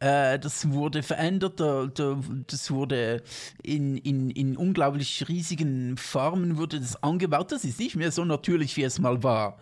äh, 0.00 0.38
das 0.38 0.70
wurde 0.70 1.02
verändert, 1.02 1.58
da, 1.58 1.86
da, 1.86 2.18
das 2.46 2.70
wurde 2.70 3.22
in, 3.62 3.96
in, 3.96 4.30
in 4.30 4.56
unglaublich 4.56 5.26
riesigen 5.28 5.96
Farmen 5.96 6.58
wurde 6.58 6.80
das 6.80 7.02
angebaut. 7.02 7.50
Das 7.50 7.64
ist 7.64 7.78
nicht 7.78 7.96
mehr 7.96 8.12
so 8.12 8.24
natürlich, 8.24 8.76
wie 8.76 8.82
es 8.82 8.98
mal 8.98 9.22
war. 9.22 9.58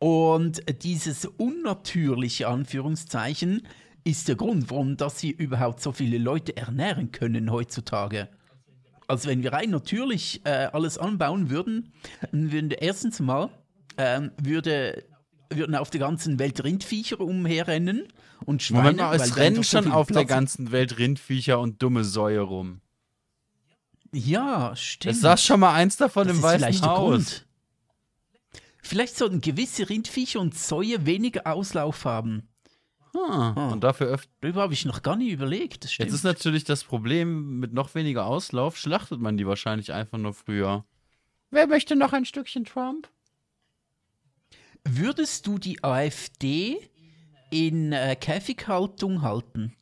Und 0.00 0.62
dieses 0.82 1.26
unnatürliche 1.26 2.48
Anführungszeichen 2.48 3.62
ist 4.04 4.28
der 4.28 4.36
Grund, 4.36 4.70
warum 4.70 4.96
dass 4.96 5.18
sie 5.18 5.30
überhaupt 5.30 5.80
so 5.80 5.92
viele 5.92 6.18
Leute 6.18 6.56
ernähren 6.56 7.12
können 7.12 7.50
heutzutage. 7.50 8.28
Also 9.08 9.28
wenn 9.28 9.42
wir 9.42 9.52
rein 9.52 9.70
natürlich 9.70 10.40
äh, 10.44 10.68
alles 10.72 10.96
anbauen 10.96 11.50
würden, 11.50 11.92
dann 12.30 12.52
würden 12.52 12.70
erstens 12.70 13.20
mal 13.20 13.50
ähm, 13.96 14.30
würde, 14.40 15.04
würden 15.50 15.74
auf 15.74 15.90
der 15.90 16.00
ganzen 16.00 16.38
Welt 16.38 16.62
Rindviecher 16.62 17.20
umherrennen 17.20 18.04
und 18.46 18.62
Schweine. 18.62 18.82
Moment 18.82 18.98
mal, 18.98 19.16
es 19.16 19.36
rennen 19.36 19.64
schon 19.64 19.84
so 19.84 19.90
auf 19.90 20.06
Platz 20.06 20.16
der 20.16 20.24
ganzen 20.26 20.72
Welt 20.72 20.98
Rindviecher 20.98 21.58
und 21.58 21.82
dumme 21.82 22.04
Säue 22.04 22.40
rum. 22.40 22.80
Ja, 24.12 24.74
stimmt. 24.76 25.14
Es 25.14 25.20
saß 25.20 25.44
schon 25.44 25.60
mal 25.60 25.74
eins 25.74 25.96
davon 25.96 26.26
das 26.26 26.36
im 26.36 26.42
Weißen 26.42 26.82
Haus. 26.82 27.44
Vielleicht 28.82 29.16
sollten 29.16 29.40
gewisse 29.40 29.88
Rindviecher 29.88 30.40
und 30.40 30.56
Säue 30.56 31.04
weniger 31.06 31.46
Auslauf 31.46 32.04
haben. 32.04 32.48
Ah, 33.14 33.52
ah. 33.56 33.68
Und 33.72 33.82
dafür 33.82 34.06
öfter. 34.06 34.30
Darüber 34.40 34.62
habe 34.62 34.72
ich 34.72 34.84
noch 34.84 35.02
gar 35.02 35.16
nie 35.16 35.30
überlegt. 35.30 35.84
Jetzt 35.98 36.12
ist 36.12 36.24
natürlich 36.24 36.64
das 36.64 36.84
Problem, 36.84 37.58
mit 37.58 37.72
noch 37.72 37.94
weniger 37.94 38.26
Auslauf 38.26 38.76
schlachtet 38.76 39.20
man 39.20 39.36
die 39.36 39.46
wahrscheinlich 39.46 39.92
einfach 39.92 40.18
nur 40.18 40.32
früher. 40.32 40.84
Wer 41.50 41.66
möchte 41.66 41.96
noch 41.96 42.12
ein 42.12 42.24
Stückchen 42.24 42.64
Trump? 42.64 43.08
Würdest 44.84 45.46
du 45.46 45.58
die 45.58 45.82
AfD 45.82 46.78
in 47.50 47.92
äh, 47.92 48.16
Käfighaltung 48.16 49.22
halten? 49.22 49.74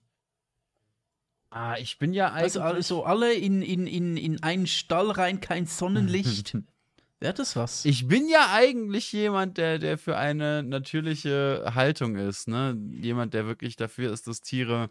Ah, 1.51 1.77
ich 1.79 1.99
bin 1.99 2.13
ja 2.13 2.31
also, 2.31 2.61
eigentlich. 2.61 2.77
Also, 2.77 3.03
also 3.03 3.05
alle 3.05 3.35
in, 3.35 3.63
in, 3.63 3.87
in, 3.87 4.17
in 4.17 4.43
einen 4.43 4.67
Stall 4.67 5.11
rein, 5.11 5.41
kein 5.41 5.67
Sonnenlicht. 5.67 6.57
Wäre 7.21 7.35
das 7.35 7.57
was? 7.57 7.85
Ich 7.85 8.07
bin 8.07 8.29
ja 8.29 8.53
eigentlich 8.53 9.13
jemand, 9.13 9.59
der, 9.59 9.79
der 9.79 9.99
für 9.99 10.17
eine 10.17 10.63
natürliche 10.63 11.73
Haltung 11.75 12.17
ist, 12.17 12.47
ne? 12.47 12.77
Jemand, 12.93 13.35
der 13.35 13.47
wirklich 13.47 13.75
dafür 13.75 14.13
ist, 14.13 14.29
dass 14.29 14.41
Tiere 14.41 14.89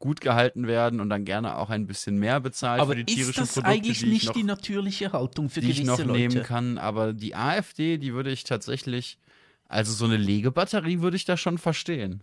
gut 0.00 0.20
gehalten 0.20 0.66
werden 0.66 1.00
und 1.00 1.08
dann 1.10 1.24
gerne 1.24 1.56
auch 1.56 1.70
ein 1.70 1.86
bisschen 1.86 2.18
mehr 2.18 2.40
bezahlt 2.40 2.80
aber 2.80 2.92
für 2.92 3.04
die 3.04 3.14
tierischen 3.14 3.42
ist 3.42 3.56
das 3.56 3.64
Produkte, 3.64 3.70
eigentlich 3.70 4.02
ich 4.02 4.08
nicht 4.08 4.26
noch, 4.26 4.32
die 4.32 4.44
natürliche 4.44 5.12
Haltung 5.12 5.50
für 5.50 5.60
die 5.60 5.70
ich 5.70 5.78
gewisse 5.78 5.90
noch 5.90 5.98
Leute? 5.98 6.12
nehmen 6.12 6.42
kann. 6.44 6.78
Aber 6.78 7.12
die 7.12 7.34
AfD, 7.34 7.98
die 7.98 8.12
würde 8.14 8.30
ich 8.30 8.44
tatsächlich, 8.44 9.18
also 9.66 9.92
so 9.92 10.04
eine 10.04 10.16
Legebatterie 10.16 11.00
würde 11.00 11.16
ich 11.16 11.24
da 11.24 11.36
schon 11.36 11.58
verstehen. 11.58 12.22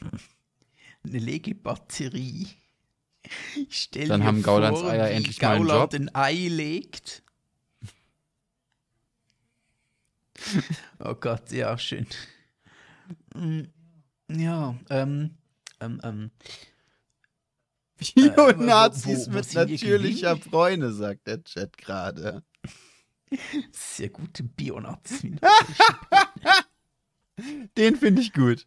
Eine 1.04 1.18
Legebatterie. 1.18 2.46
Ich 3.56 3.82
stell 3.82 4.06
Dann 4.06 4.20
mir 4.20 4.26
haben 4.26 4.42
Gaulands 4.42 4.80
vor, 4.80 4.90
Eier 4.90 5.08
wie 5.08 5.14
endlich 5.14 5.42
mal 5.42 5.56
einen 5.56 5.66
Gauland 5.66 5.92
Job. 5.94 6.00
ein 6.00 6.14
Ei 6.14 6.48
legt. 6.48 7.21
oh 11.00 11.14
Gott, 11.14 11.50
ja, 11.52 11.76
schön. 11.78 12.06
Mm, 13.34 13.62
Ja, 14.28 14.76
ähm, 14.90 15.36
ähm, 15.80 16.00
ähm, 16.02 16.30
Bio-Nazis 18.14 19.28
wo 19.28 19.34
mit 19.34 19.54
natürlicher? 19.54 20.36
Bräune, 20.36 20.92
sagt 20.92 21.26
der 21.26 21.42
Chat 21.44 21.76
gerade. 21.78 22.42
sehr 23.70 24.08
gute 24.08 24.42
Bionazis. 24.42 25.22
Den 27.76 27.96
finde 27.96 28.22
ich 28.22 28.32
gut. 28.32 28.66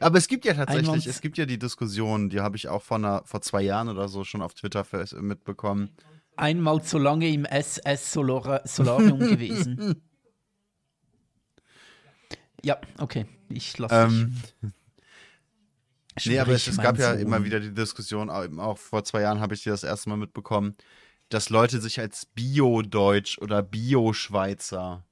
Aber 0.00 0.18
es 0.18 0.28
gibt 0.28 0.44
ja 0.44 0.54
tatsächlich, 0.54 1.06
es 1.06 1.20
gibt 1.20 1.38
ja 1.38 1.46
die 1.46 1.58
Diskussion, 1.58 2.30
die 2.30 2.40
habe 2.40 2.56
ich 2.56 2.68
auch 2.68 2.82
vor, 2.82 2.96
einer, 2.96 3.22
vor 3.24 3.42
zwei 3.42 3.62
Jahren 3.62 3.88
oder 3.88 4.08
so 4.08 4.24
schon 4.24 4.42
auf 4.42 4.54
Twitter 4.54 4.86
mitbekommen. 5.20 5.90
Einmal 6.38 6.82
zu 6.82 6.98
lange 6.98 7.28
im 7.28 7.44
SS 7.44 8.12
Solara 8.12 8.60
Solarium 8.64 9.18
gewesen. 9.30 10.02
Ja, 12.64 12.80
okay, 12.98 13.26
ich 13.48 13.76
lasse 13.78 13.94
Ähm, 13.94 14.34
dich. 16.16 16.26
nee, 16.26 16.38
aber 16.38 16.52
es, 16.52 16.66
es 16.66 16.76
gab 16.78 16.98
ja 16.98 17.12
Sohn. 17.12 17.20
immer 17.20 17.44
wieder 17.44 17.60
die 17.60 17.72
Diskussion, 17.72 18.30
auch 18.30 18.78
vor 18.78 19.04
zwei 19.04 19.22
Jahren 19.22 19.40
habe 19.40 19.54
ich 19.54 19.62
die 19.62 19.68
das 19.68 19.84
erste 19.84 20.08
Mal 20.08 20.16
mitbekommen, 20.16 20.76
dass 21.28 21.50
Leute 21.50 21.80
sich 21.80 22.00
als 22.00 22.26
Bio-Deutsch 22.26 23.38
oder 23.38 23.62
Bio-Schweizer 23.62 25.04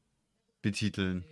betiteln. 0.62 1.24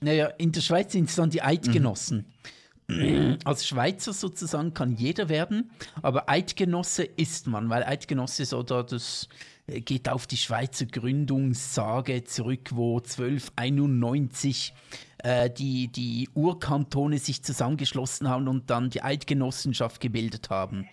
Naja, 0.00 0.26
in 0.38 0.50
der 0.52 0.60
Schweiz 0.62 0.92
sind 0.92 1.08
es 1.10 1.16
dann 1.16 1.30
die 1.30 1.42
Eidgenossen. 1.42 2.18
Mhm. 2.18 2.50
Als 3.44 3.66
Schweizer 3.66 4.12
sozusagen 4.12 4.74
kann 4.74 4.94
jeder 4.94 5.28
werden, 5.28 5.70
aber 6.02 6.28
Eidgenosse 6.28 7.04
ist 7.04 7.46
man, 7.46 7.70
weil 7.70 7.84
Eidgenosse 7.84 8.42
ist 8.42 8.54
oder 8.54 8.82
das 8.82 9.28
äh, 9.66 9.80
geht 9.80 10.08
auf 10.08 10.26
die 10.26 10.36
Schweizer 10.36 10.86
Gründungssage 10.86 12.24
zurück, 12.24 12.70
wo 12.72 12.98
1291 12.98 14.74
äh, 15.18 15.50
die, 15.50 15.88
die 15.88 16.28
Urkantone 16.34 17.18
sich 17.18 17.42
zusammengeschlossen 17.42 18.28
haben 18.28 18.48
und 18.48 18.70
dann 18.70 18.90
die 18.90 19.02
Eidgenossenschaft 19.02 20.00
gebildet 20.00 20.50
haben. 20.50 20.88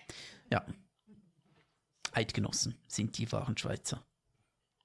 Ja. 0.50 0.64
Eidgenossen 2.12 2.74
sind 2.86 3.18
die 3.18 3.30
wahren 3.32 3.56
Schweizer. 3.56 4.02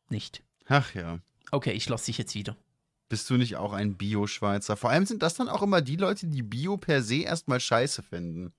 Nicht. 0.10 0.44
Ach 0.68 0.94
ja. 0.94 1.20
Okay, 1.52 1.72
ich 1.72 1.88
lasse 1.90 2.08
dich 2.08 2.18
jetzt 2.18 2.36
wieder. 2.36 2.56
Bist 3.14 3.30
du 3.30 3.38
nicht 3.38 3.58
auch 3.58 3.74
ein 3.74 3.94
Bio-Schweizer? 3.96 4.76
Vor 4.76 4.90
allem 4.90 5.06
sind 5.06 5.22
das 5.22 5.36
dann 5.36 5.48
auch 5.48 5.62
immer 5.62 5.82
die 5.82 5.98
Leute, 5.98 6.26
die 6.26 6.42
Bio 6.42 6.78
per 6.78 7.04
se 7.04 7.18
erstmal 7.18 7.60
scheiße 7.60 8.02
finden. 8.02 8.52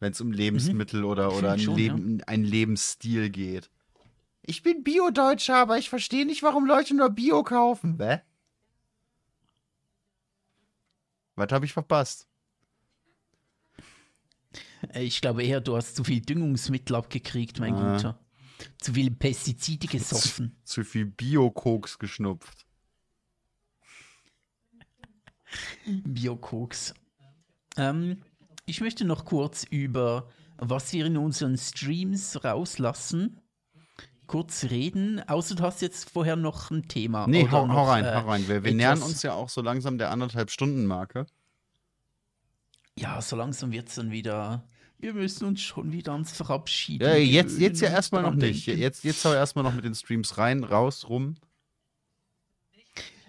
Wenn 0.00 0.12
es 0.12 0.20
um 0.20 0.32
Lebensmittel 0.32 1.02
oder, 1.02 1.32
oder 1.32 1.52
ein, 1.52 1.58
Mhm. 1.60 1.62
Schon, 1.64 1.76
Leben, 1.78 2.22
ein 2.26 2.44
Lebensstil 2.44 3.30
geht. 3.30 3.70
Ich 4.42 4.62
bin 4.62 4.84
Bio-Deutscher, 4.84 5.56
aber 5.56 5.78
ich 5.78 5.88
verstehe 5.88 6.26
nicht, 6.26 6.42
warum 6.42 6.66
Leute 6.66 6.94
nur 6.94 7.08
Bio 7.08 7.42
kaufen. 7.42 7.96
Hä? 7.98 8.20
Was 11.36 11.50
habe 11.50 11.64
ich 11.64 11.72
verpasst? 11.72 12.28
Äh, 14.92 15.04
Ich 15.04 15.22
glaube 15.22 15.42
eher, 15.42 15.62
du 15.62 15.74
hast 15.74 15.96
zu 15.96 16.04
viel 16.04 16.20
Düngungsmittel 16.20 16.94
abgekriegt, 16.96 17.60
mein 17.60 17.72
Ah. 17.72 17.96
Guter. 17.96 18.18
Zu 18.78 18.92
viel 18.92 19.10
Pestizide 19.10 19.86
gesoffen. 19.86 20.54
Zu 20.64 20.84
viel 20.84 21.06
Bio-Koks 21.06 21.98
geschnupft. 21.98 22.63
Biokoks. 25.86 26.94
Ähm, 27.76 28.22
ich 28.66 28.80
möchte 28.80 29.04
noch 29.04 29.24
kurz 29.24 29.64
über, 29.64 30.28
was 30.56 30.92
wir 30.92 31.06
in 31.06 31.16
unseren 31.16 31.58
Streams 31.58 32.44
rauslassen, 32.44 33.40
kurz 34.26 34.64
reden. 34.64 35.20
Außer 35.28 35.54
du 35.54 35.62
hast 35.62 35.82
jetzt 35.82 36.10
vorher 36.10 36.36
noch 36.36 36.70
ein 36.70 36.88
Thema. 36.88 37.26
Nee, 37.26 37.48
hau, 37.50 37.66
noch, 37.66 37.74
hau 37.74 37.84
rein, 37.84 38.04
äh, 38.04 38.14
hau 38.14 38.28
rein. 38.28 38.48
Wir, 38.48 38.64
wir 38.64 38.74
nähern 38.74 39.02
uns 39.02 39.22
ja 39.22 39.34
auch 39.34 39.48
so 39.48 39.60
langsam 39.60 39.98
der 39.98 40.10
anderthalb 40.10 40.50
Stunden 40.50 40.86
Marke. 40.86 41.26
Ja, 42.98 43.20
so 43.20 43.36
langsam 43.36 43.72
wird 43.72 43.88
es 43.88 43.96
dann 43.96 44.10
wieder. 44.10 44.64
Wir 44.98 45.12
müssen 45.12 45.44
uns 45.44 45.60
schon 45.60 45.92
wieder 45.92 46.12
ans 46.12 46.32
Verabschieden. 46.32 47.06
Ja, 47.06 47.16
jetzt, 47.16 47.58
jetzt 47.58 47.80
ja 47.80 47.90
erstmal 47.90 48.22
noch 48.22 48.34
nicht. 48.34 48.66
denken. 48.66 48.80
Jetzt, 48.80 49.04
jetzt 49.04 49.24
hau 49.24 49.34
erstmal 49.34 49.64
noch 49.64 49.74
mit 49.74 49.84
den 49.84 49.94
Streams 49.94 50.38
rein, 50.38 50.64
raus, 50.64 51.08
rum. 51.08 51.36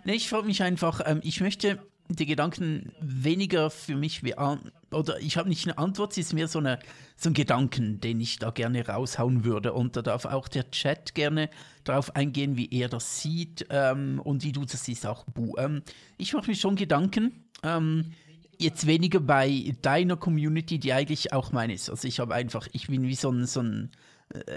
Nee, 0.05 0.13
ich 0.13 0.29
frage 0.29 0.45
mich 0.45 0.61
einfach, 0.61 1.01
ähm, 1.03 1.19
ich 1.23 1.41
möchte 1.41 1.79
die 2.07 2.25
Gedanken 2.25 2.91
weniger 2.99 3.69
für 3.69 3.95
mich 3.95 4.21
beantworten, 4.21 4.71
oder 4.91 5.19
ich 5.19 5.37
habe 5.37 5.49
nicht 5.49 5.67
eine 5.67 5.77
Antwort, 5.77 6.13
es 6.13 6.19
ist 6.19 6.33
mehr 6.33 6.47
so, 6.47 6.59
eine, 6.59 6.79
so 7.17 7.29
ein 7.29 7.33
Gedanken, 7.33 7.99
den 7.99 8.21
ich 8.21 8.39
da 8.39 8.51
gerne 8.51 8.87
raushauen 8.87 9.43
würde. 9.43 9.73
Und 9.73 9.95
da 9.97 10.01
darf 10.01 10.25
auch 10.25 10.47
der 10.47 10.71
Chat 10.71 11.15
gerne 11.15 11.49
darauf 11.83 12.15
eingehen, 12.15 12.55
wie 12.55 12.69
er 12.71 12.87
das 12.87 13.21
sieht 13.21 13.65
ähm, 13.69 14.21
und 14.23 14.43
wie 14.43 14.53
du 14.53 14.63
das 14.63 14.85
siehst, 14.85 15.05
auch 15.05 15.25
Bu. 15.25 15.55
Ähm, 15.57 15.81
ich 16.17 16.33
mache 16.33 16.49
mir 16.49 16.55
schon 16.55 16.75
Gedanken, 16.75 17.43
ähm, 17.63 18.13
jetzt 18.57 18.87
weniger 18.87 19.19
bei 19.19 19.75
deiner 19.81 20.15
Community, 20.15 20.79
die 20.79 20.93
eigentlich 20.93 21.33
auch 21.33 21.51
meine 21.51 21.73
ist. 21.73 21.89
Also 21.89 22.07
ich 22.07 22.19
habe 22.19 22.33
einfach, 22.33 22.67
ich 22.71 22.87
bin 22.87 23.03
wie 23.03 23.15
so 23.15 23.29
ein, 23.29 23.45
so 23.45 23.61
ein 23.61 23.91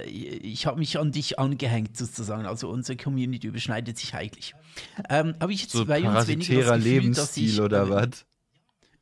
ich 0.06 0.66
habe 0.66 0.78
mich 0.78 0.98
an 0.98 1.12
dich 1.12 1.38
angehängt 1.38 1.96
sozusagen. 1.96 2.46
Also 2.46 2.68
unsere 2.68 2.96
Community 2.96 3.46
überschneidet 3.46 3.98
sich 3.98 4.14
eigentlich. 4.14 4.54
Ähm, 5.08 5.34
aber 5.38 5.52
ich 5.52 5.62
jetzt 5.62 5.72
So 5.72 5.84
bei 5.84 5.98
uns 5.98 6.26
weniger 6.26 6.62
parasitärer 6.62 6.76
das 6.76 6.84
Gefühl, 6.84 6.84
dass 6.84 6.84
Lebensstil 6.84 7.50
ich, 7.50 7.60
oder 7.60 7.82
äh, 7.82 7.90
was? 7.90 8.26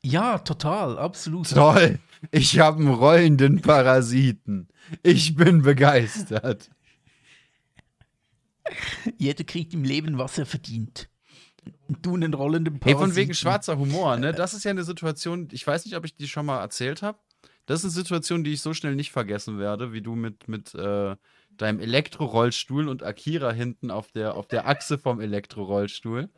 Ja, 0.02 0.38
total, 0.38 0.98
absolut. 0.98 1.50
Toll! 1.50 1.98
Ich 2.30 2.58
habe 2.58 2.78
einen 2.78 2.88
rollenden 2.94 3.60
Parasiten. 3.60 4.68
Ich 5.02 5.34
bin 5.34 5.62
begeistert. 5.62 6.70
Jeder 9.18 9.44
kriegt 9.44 9.74
im 9.74 9.84
Leben, 9.84 10.18
was 10.18 10.38
er 10.38 10.46
verdient. 10.46 11.08
Und 11.88 12.04
du 12.04 12.14
einen 12.14 12.34
rollenden 12.34 12.74
Hey, 12.74 12.94
Parasiten. 12.94 13.08
von 13.08 13.16
wegen 13.16 13.34
schwarzer 13.34 13.78
Humor, 13.78 14.16
ne? 14.16 14.32
Das 14.32 14.54
ist 14.54 14.64
ja 14.64 14.70
eine 14.70 14.84
Situation, 14.84 15.48
ich 15.52 15.66
weiß 15.66 15.84
nicht, 15.84 15.96
ob 15.96 16.04
ich 16.04 16.16
die 16.16 16.28
schon 16.28 16.46
mal 16.46 16.60
erzählt 16.60 17.02
habe. 17.02 17.18
Das 17.66 17.80
ist 17.80 17.84
eine 17.84 17.92
Situation, 17.92 18.44
die 18.44 18.52
ich 18.52 18.60
so 18.62 18.74
schnell 18.74 18.94
nicht 18.94 19.10
vergessen 19.12 19.58
werde, 19.58 19.92
wie 19.92 20.00
du 20.00 20.14
mit, 20.14 20.48
mit 20.48 20.74
äh, 20.74 21.16
deinem 21.50 21.80
Elektrorollstuhl 21.80 22.88
und 22.88 23.02
Akira 23.02 23.52
hinten 23.52 23.90
auf 23.90 24.12
der, 24.12 24.34
auf 24.34 24.46
der 24.46 24.66
Achse 24.68 24.98
vom 24.98 25.20
Elektrorollstuhl 25.20 26.28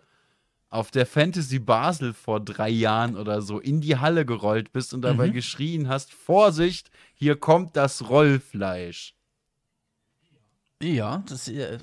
auf 0.70 0.90
der 0.90 1.06
Fantasy 1.06 1.58
Basel 1.58 2.12
vor 2.12 2.40
drei 2.40 2.68
Jahren 2.68 3.16
oder 3.16 3.40
so 3.40 3.58
in 3.58 3.80
die 3.80 3.96
Halle 3.96 4.26
gerollt 4.26 4.72
bist 4.72 4.92
und 4.92 5.02
dabei 5.02 5.28
Mhm. 5.28 5.32
geschrien 5.32 5.88
hast: 5.88 6.12
Vorsicht, 6.12 6.90
hier 7.14 7.36
kommt 7.36 7.76
das 7.76 8.08
Rollfleisch. 8.10 9.14
Ja, 10.82 11.24
das 11.26 11.48
äh, 11.48 11.78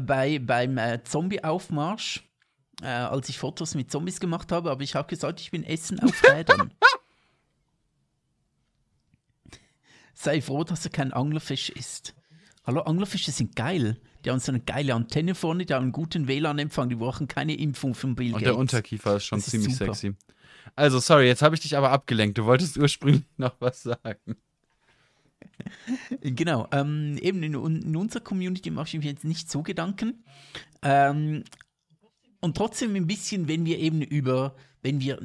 bei, 0.00 0.38
beim 0.38 0.76
äh, 0.76 1.02
Zombie-Aufmarsch, 1.02 2.22
äh, 2.82 2.86
als 2.86 3.28
ich 3.28 3.38
Fotos 3.38 3.74
mit 3.74 3.90
Zombies 3.90 4.20
gemacht 4.20 4.52
habe, 4.52 4.70
habe 4.70 4.84
ich 4.84 4.96
auch 4.96 5.06
gesagt, 5.06 5.40
ich 5.40 5.50
bin 5.50 5.64
Essen 5.64 6.00
auf 6.00 6.22
Rädern. 6.24 6.72
Sei 10.18 10.40
froh, 10.40 10.64
dass 10.64 10.82
er 10.82 10.90
kein 10.90 11.12
Anglerfisch 11.12 11.68
ist. 11.68 12.14
Hallo, 12.64 12.80
Anglerfische 12.80 13.30
sind 13.32 13.54
geil. 13.54 14.00
Die 14.24 14.30
haben 14.30 14.40
so 14.40 14.50
eine 14.50 14.60
geile 14.60 14.94
Antenne 14.94 15.34
vorne, 15.34 15.66
die 15.66 15.74
haben 15.74 15.82
einen 15.84 15.92
guten 15.92 16.26
WLAN-Empfang, 16.26 16.88
die 16.88 16.94
brauchen 16.94 17.28
keine 17.28 17.54
Impfung 17.54 17.94
von 17.94 18.14
Bill 18.16 18.28
Und 18.28 18.32
Gates. 18.40 18.44
der 18.44 18.56
Unterkiefer 18.56 19.16
ist 19.16 19.26
schon 19.26 19.38
Das 19.38 19.48
ist 19.48 19.50
ziemlich 19.50 19.76
super. 19.76 19.92
sexy. 19.94 20.16
Also, 20.74 21.00
sorry, 21.00 21.26
jetzt 21.26 21.42
habe 21.42 21.54
ich 21.54 21.60
dich 21.60 21.76
aber 21.76 21.90
abgelenkt. 21.90 22.38
Du 22.38 22.46
wolltest 22.46 22.78
ursprünglich 22.78 23.24
noch 23.36 23.54
was 23.60 23.82
sagen. 23.82 24.36
Genau, 26.22 26.66
ähm, 26.72 27.18
eben 27.20 27.42
in, 27.42 27.52
in 27.54 27.94
unserer 27.96 28.22
Community 28.22 28.70
mache 28.70 28.88
ich 28.88 28.94
mir 29.04 29.10
jetzt 29.10 29.24
nicht 29.24 29.50
so 29.50 29.62
Gedanken. 29.62 30.24
Ähm, 30.82 31.44
und 32.40 32.56
trotzdem 32.56 32.96
ein 32.96 33.06
bisschen, 33.06 33.48
wenn 33.48 33.66
wir 33.66 33.78
eben 33.78 34.00
über, 34.00 34.56
wenn 34.82 34.98
wir 35.00 35.20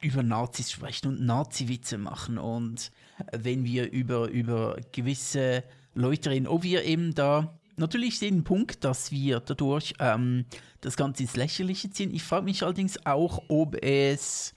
über 0.00 0.22
Nazis 0.22 0.70
sprechen 0.70 1.08
und 1.08 1.20
Nazi-Witze 1.24 1.98
machen 1.98 2.38
und 2.38 2.90
wenn 3.32 3.64
wir 3.64 3.90
über, 3.90 4.28
über 4.28 4.76
gewisse 4.92 5.64
Leute 5.94 6.30
reden, 6.30 6.46
ob 6.46 6.62
wir 6.62 6.84
eben 6.84 7.14
da 7.14 7.58
natürlich 7.76 8.18
den 8.18 8.44
Punkt, 8.44 8.84
dass 8.84 9.10
wir 9.10 9.40
dadurch 9.40 9.94
ähm, 9.98 10.44
das 10.80 10.96
Ganze 10.96 11.22
ins 11.22 11.36
Lächerliche 11.36 11.90
ziehen. 11.90 12.14
Ich 12.14 12.22
frage 12.22 12.44
mich 12.44 12.62
allerdings 12.62 13.04
auch, 13.06 13.42
ob 13.48 13.82
es 13.82 14.54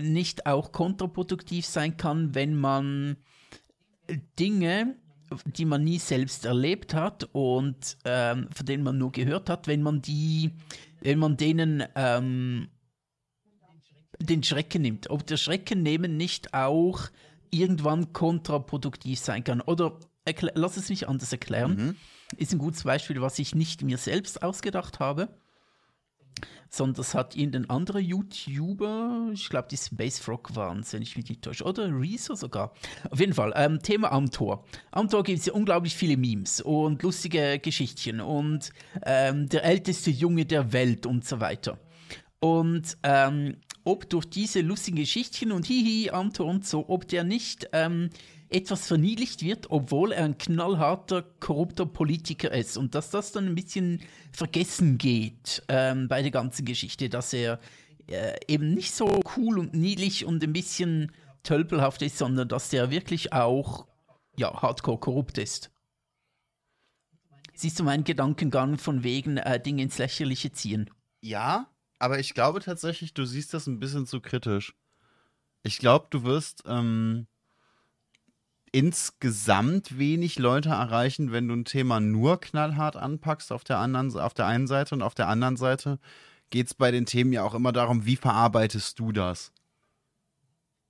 nicht 0.00 0.46
auch 0.46 0.72
kontraproduktiv 0.72 1.66
sein 1.66 1.96
kann, 1.96 2.34
wenn 2.34 2.56
man 2.56 3.16
Dinge, 4.38 4.96
die 5.46 5.64
man 5.64 5.84
nie 5.84 5.98
selbst 5.98 6.44
erlebt 6.44 6.94
hat 6.94 7.28
und 7.32 7.96
ähm, 8.04 8.48
von 8.54 8.66
denen 8.66 8.82
man 8.82 8.98
nur 8.98 9.12
gehört 9.12 9.48
hat, 9.48 9.66
wenn 9.66 9.82
man 9.82 10.02
die, 10.02 10.52
wenn 11.00 11.18
man 11.18 11.36
denen 11.36 11.84
ähm, 11.94 12.68
den 14.18 14.42
Schrecken 14.42 14.82
nimmt. 14.82 15.10
Ob 15.10 15.26
der 15.26 15.36
Schrecken 15.36 15.82
nehmen 15.82 16.16
nicht 16.16 16.54
auch 16.54 17.08
irgendwann 17.50 18.12
kontraproduktiv 18.12 19.18
sein 19.18 19.44
kann. 19.44 19.60
Oder 19.60 19.98
lass 20.54 20.76
es 20.76 20.88
mich 20.88 21.08
anders 21.08 21.32
erklären. 21.32 21.76
Mhm. 21.76 21.96
Ist 22.36 22.52
ein 22.52 22.58
gutes 22.58 22.84
Beispiel, 22.84 23.20
was 23.20 23.38
ich 23.38 23.54
nicht 23.54 23.82
mir 23.82 23.98
selbst 23.98 24.42
ausgedacht 24.42 24.98
habe, 24.98 25.28
sondern 26.68 26.94
das 26.94 27.14
hat 27.14 27.36
irgendein 27.36 27.70
anderer 27.70 28.00
YouTuber, 28.00 29.30
ich 29.32 29.48
glaube 29.48 29.68
die 29.70 29.76
Space 29.76 30.18
Frog 30.18 30.56
waren 30.56 30.80
es, 30.80 30.92
wenn 30.92 31.02
ich 31.02 31.16
mich 31.16 31.28
nicht 31.28 31.42
täusche, 31.42 31.64
oder 31.64 31.88
Rezo 31.88 32.34
sogar. 32.34 32.72
Auf 33.10 33.20
jeden 33.20 33.34
Fall, 33.34 33.52
ähm, 33.54 33.80
Thema 33.80 34.10
Amtor. 34.10 34.64
Amtor 34.90 35.22
gibt 35.22 35.38
es 35.40 35.46
ja 35.46 35.52
unglaublich 35.52 35.94
viele 35.94 36.16
Memes 36.16 36.60
und 36.60 37.02
lustige 37.02 37.60
Geschichtchen 37.60 38.20
und 38.20 38.72
ähm, 39.04 39.48
der 39.48 39.64
älteste 39.64 40.10
Junge 40.10 40.46
der 40.46 40.72
Welt 40.72 41.06
und 41.06 41.24
so 41.24 41.40
weiter. 41.40 41.78
Und 42.40 42.96
ähm, 43.04 43.56
ob 43.84 44.08
durch 44.08 44.24
diese 44.26 44.60
lustigen 44.60 44.96
Geschichtchen 44.96 45.52
und 45.52 45.66
Hihi, 45.66 46.10
Amtor 46.10 46.46
und 46.46 46.66
so, 46.66 46.88
ob 46.88 47.06
der 47.06 47.22
nicht 47.22 47.68
ähm, 47.72 48.10
etwas 48.48 48.86
verniedlicht 48.86 49.42
wird, 49.42 49.70
obwohl 49.70 50.12
er 50.12 50.24
ein 50.24 50.38
knallharter, 50.38 51.22
korrupter 51.40 51.86
Politiker 51.86 52.52
ist. 52.52 52.76
Und 52.76 52.94
dass 52.94 53.10
das 53.10 53.32
dann 53.32 53.46
ein 53.46 53.54
bisschen 53.54 54.00
vergessen 54.32 54.96
geht 54.96 55.62
ähm, 55.68 56.08
bei 56.08 56.22
der 56.22 56.30
ganzen 56.30 56.64
Geschichte, 56.64 57.08
dass 57.08 57.32
er 57.32 57.60
äh, 58.08 58.36
eben 58.48 58.72
nicht 58.72 58.94
so 58.94 59.20
cool 59.36 59.58
und 59.58 59.74
niedlich 59.74 60.24
und 60.24 60.42
ein 60.42 60.52
bisschen 60.52 61.12
tölpelhaft 61.42 62.02
ist, 62.02 62.18
sondern 62.18 62.48
dass 62.48 62.70
der 62.70 62.90
wirklich 62.90 63.32
auch 63.32 63.86
ja, 64.36 64.62
hardcore 64.62 64.98
korrupt 64.98 65.38
ist. 65.38 65.70
Siehst 67.54 67.78
du 67.78 67.84
meinen 67.84 68.04
Gedankengang 68.04 68.78
von 68.78 69.04
wegen 69.04 69.36
äh, 69.36 69.60
Dinge 69.60 69.82
ins 69.82 69.98
Lächerliche 69.98 70.52
ziehen? 70.52 70.90
Ja, 71.20 71.68
aber 71.98 72.18
ich 72.18 72.34
glaube 72.34 72.60
tatsächlich, 72.60 73.14
du 73.14 73.24
siehst 73.24 73.54
das 73.54 73.66
ein 73.66 73.80
bisschen 73.80 74.06
zu 74.06 74.20
kritisch. 74.20 74.74
Ich 75.62 75.78
glaube, 75.78 76.08
du 76.10 76.24
wirst 76.24 76.62
ähm, 76.66 77.26
insgesamt 78.72 79.98
wenig 79.98 80.38
Leute 80.38 80.70
erreichen, 80.70 81.32
wenn 81.32 81.48
du 81.48 81.54
ein 81.54 81.64
Thema 81.64 82.00
nur 82.00 82.40
knallhart 82.40 82.96
anpackst 82.96 83.52
auf 83.52 83.64
der 83.64 83.78
anderen, 83.78 84.18
auf 84.18 84.34
der 84.34 84.46
einen 84.46 84.66
Seite 84.66 84.94
und 84.94 85.02
auf 85.02 85.14
der 85.14 85.28
anderen 85.28 85.56
Seite 85.56 85.98
geht 86.50 86.66
es 86.66 86.74
bei 86.74 86.90
den 86.90 87.06
Themen 87.06 87.32
ja 87.32 87.44
auch 87.44 87.54
immer 87.54 87.72
darum, 87.72 88.04
wie 88.04 88.16
verarbeitest 88.16 88.98
du 88.98 89.12
das? 89.12 89.52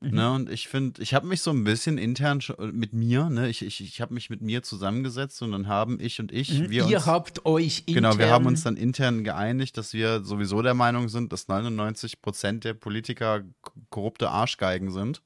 Mhm. 0.04 0.14
Ne, 0.14 0.32
und 0.32 0.50
ich 0.50 0.68
finde, 0.68 1.02
ich 1.02 1.14
habe 1.14 1.26
mich 1.26 1.40
so 1.40 1.50
ein 1.50 1.64
bisschen 1.64 1.98
intern 1.98 2.40
mit 2.72 2.92
mir, 2.92 3.30
ne, 3.30 3.48
ich, 3.48 3.62
ich, 3.62 3.80
ich 3.80 4.00
habe 4.00 4.14
mich 4.14 4.30
mit 4.30 4.42
mir 4.42 4.62
zusammengesetzt 4.62 5.40
und 5.42 5.52
dann 5.52 5.66
haben 5.66 5.98
ich 6.00 6.20
und 6.20 6.32
ich, 6.32 6.52
mhm. 6.52 6.70
wir 6.70 6.86
Ihr 6.86 6.96
uns, 6.98 7.06
habt 7.06 7.46
euch 7.46 7.84
intern. 7.86 7.94
Genau, 7.94 8.18
wir 8.18 8.30
haben 8.30 8.46
uns 8.46 8.62
dann 8.62 8.76
intern 8.76 9.24
geeinigt, 9.24 9.76
dass 9.78 9.92
wir 9.92 10.24
sowieso 10.24 10.62
der 10.62 10.74
Meinung 10.74 11.08
sind, 11.08 11.32
dass 11.32 11.48
99 11.48 12.20
Prozent 12.20 12.64
der 12.64 12.74
Politiker 12.74 13.42
korrupte 13.90 14.30
Arschgeigen 14.30 14.90
sind 14.90 15.22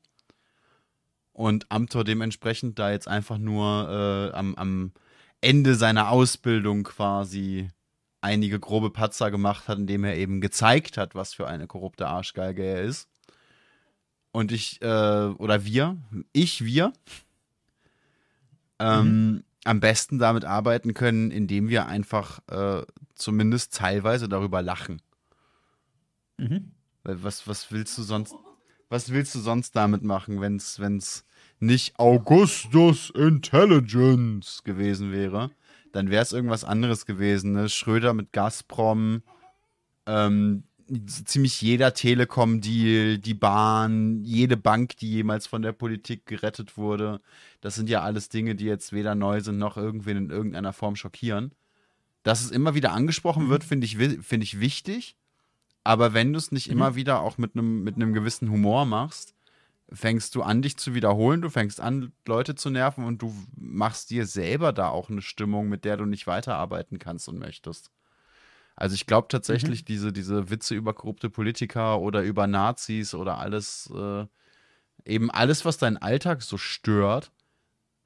und 1.32 1.70
Amtor 1.70 2.04
dementsprechend 2.04 2.78
da 2.78 2.90
jetzt 2.90 3.08
einfach 3.08 3.38
nur 3.38 4.30
äh, 4.32 4.36
am, 4.36 4.54
am 4.54 4.92
Ende 5.40 5.74
seiner 5.74 6.10
Ausbildung 6.10 6.84
quasi 6.84 7.68
einige 8.20 8.58
grobe 8.58 8.90
Patzer 8.90 9.30
gemacht 9.30 9.68
hat, 9.68 9.78
indem 9.78 10.04
er 10.04 10.16
eben 10.16 10.40
gezeigt 10.40 10.96
hat, 10.96 11.14
was 11.14 11.34
für 11.34 11.46
eine 11.46 11.66
korrupte 11.66 12.08
Arschgeige 12.08 12.62
er 12.64 12.82
ist. 12.82 13.08
Und 14.38 14.52
ich, 14.52 14.80
äh, 14.82 14.86
oder 14.86 15.64
wir, 15.64 15.96
ich, 16.32 16.64
wir, 16.64 16.92
ähm, 18.78 19.32
mhm. 19.32 19.44
am 19.64 19.80
besten 19.80 20.20
damit 20.20 20.44
arbeiten 20.44 20.94
können, 20.94 21.32
indem 21.32 21.68
wir 21.68 21.86
einfach 21.86 22.38
äh, 22.46 22.82
zumindest 23.16 23.74
teilweise 23.74 24.28
darüber 24.28 24.62
lachen. 24.62 25.02
Mhm. 26.36 26.70
Was, 27.02 27.48
was 27.48 27.72
willst 27.72 27.98
du 27.98 28.04
sonst, 28.04 28.36
was 28.88 29.10
willst 29.10 29.34
du 29.34 29.40
sonst 29.40 29.74
damit 29.74 30.04
machen, 30.04 30.40
wenn 30.40 30.54
es 30.58 31.24
nicht 31.58 31.98
Augustus 31.98 33.10
Intelligence 33.10 34.62
gewesen 34.62 35.10
wäre, 35.10 35.50
dann 35.90 36.10
wäre 36.10 36.22
es 36.22 36.32
irgendwas 36.32 36.62
anderes 36.62 37.06
gewesen. 37.06 37.54
Ne? 37.54 37.68
Schröder 37.68 38.14
mit 38.14 38.32
Gazprom, 38.32 39.24
ähm, 40.06 40.62
ziemlich 41.06 41.60
jeder 41.60 41.94
Telekom-Deal, 41.94 43.18
die 43.18 43.34
Bahn, 43.34 44.24
jede 44.24 44.56
Bank, 44.56 44.96
die 44.96 45.10
jemals 45.10 45.46
von 45.46 45.62
der 45.62 45.72
Politik 45.72 46.26
gerettet 46.26 46.76
wurde. 46.76 47.20
Das 47.60 47.74
sind 47.74 47.88
ja 47.88 48.02
alles 48.02 48.28
Dinge, 48.28 48.54
die 48.54 48.64
jetzt 48.64 48.92
weder 48.92 49.14
neu 49.14 49.40
sind 49.40 49.58
noch 49.58 49.76
irgendwen 49.76 50.16
in 50.16 50.30
irgendeiner 50.30 50.72
Form 50.72 50.96
schockieren. 50.96 51.52
Dass 52.22 52.42
es 52.42 52.50
immer 52.50 52.74
wieder 52.74 52.92
angesprochen 52.92 53.48
wird, 53.48 53.64
finde 53.64 53.86
ich, 53.86 53.96
find 53.96 54.42
ich 54.42 54.60
wichtig. 54.60 55.16
Aber 55.84 56.14
wenn 56.14 56.32
du 56.32 56.38
es 56.38 56.52
nicht 56.52 56.68
mhm. 56.68 56.72
immer 56.72 56.94
wieder 56.94 57.20
auch 57.20 57.38
mit 57.38 57.54
einem 57.54 57.84
mit 57.84 57.96
gewissen 57.96 58.50
Humor 58.50 58.84
machst, 58.84 59.34
fängst 59.90 60.34
du 60.34 60.42
an, 60.42 60.62
dich 60.62 60.76
zu 60.76 60.94
wiederholen, 60.94 61.40
du 61.40 61.48
fängst 61.48 61.80
an, 61.80 62.12
Leute 62.26 62.54
zu 62.54 62.70
nerven 62.70 63.04
und 63.04 63.22
du 63.22 63.34
machst 63.56 64.10
dir 64.10 64.26
selber 64.26 64.72
da 64.72 64.88
auch 64.88 65.08
eine 65.08 65.22
Stimmung, 65.22 65.68
mit 65.68 65.84
der 65.84 65.96
du 65.96 66.04
nicht 66.04 66.26
weiterarbeiten 66.26 66.98
kannst 66.98 67.28
und 67.28 67.38
möchtest. 67.38 67.90
Also 68.78 68.94
ich 68.94 69.06
glaube 69.06 69.26
tatsächlich, 69.26 69.82
mhm. 69.82 69.86
diese, 69.86 70.12
diese 70.12 70.50
Witze 70.50 70.76
über 70.76 70.94
korrupte 70.94 71.28
Politiker 71.30 72.00
oder 72.00 72.22
über 72.22 72.46
Nazis 72.46 73.12
oder 73.12 73.38
alles, 73.38 73.92
äh, 73.92 74.24
eben 75.04 75.32
alles, 75.32 75.64
was 75.64 75.78
deinen 75.78 75.96
Alltag 75.96 76.42
so 76.42 76.58
stört, 76.58 77.32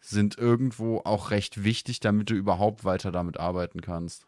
sind 0.01 0.39
irgendwo 0.39 1.03
auch 1.05 1.31
recht 1.31 1.63
wichtig, 1.63 2.01
damit 2.01 2.31
du 2.31 2.35
überhaupt 2.35 2.87
weiter 2.87 3.13
damit 3.13 3.39
arbeiten 3.39 3.83
kannst. 3.83 4.27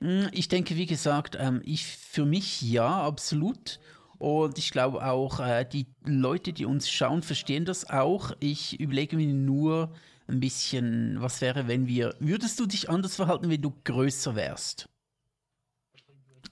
Hm, 0.00 0.30
ich 0.32 0.48
denke, 0.48 0.76
wie 0.76 0.86
gesagt, 0.86 1.36
ähm, 1.38 1.60
ich 1.62 1.84
für 1.84 2.24
mich 2.24 2.62
ja, 2.62 3.02
absolut. 3.02 3.80
Und 4.16 4.56
ich 4.56 4.70
glaube 4.70 5.04
auch, 5.04 5.40
äh, 5.40 5.66
die 5.70 5.86
Leute, 6.02 6.54
die 6.54 6.64
uns 6.64 6.88
schauen, 6.88 7.22
verstehen 7.22 7.66
das 7.66 7.90
auch. 7.90 8.32
Ich 8.40 8.80
überlege 8.80 9.16
mir 9.16 9.26
nur 9.26 9.92
ein 10.26 10.40
bisschen, 10.40 11.20
was 11.20 11.40
wäre, 11.40 11.68
wenn 11.68 11.86
wir, 11.86 12.14
würdest 12.18 12.58
du 12.58 12.66
dich 12.66 12.88
anders 12.88 13.16
verhalten, 13.16 13.50
wenn 13.50 13.62
du 13.62 13.72
größer 13.84 14.34
wärst? 14.36 14.88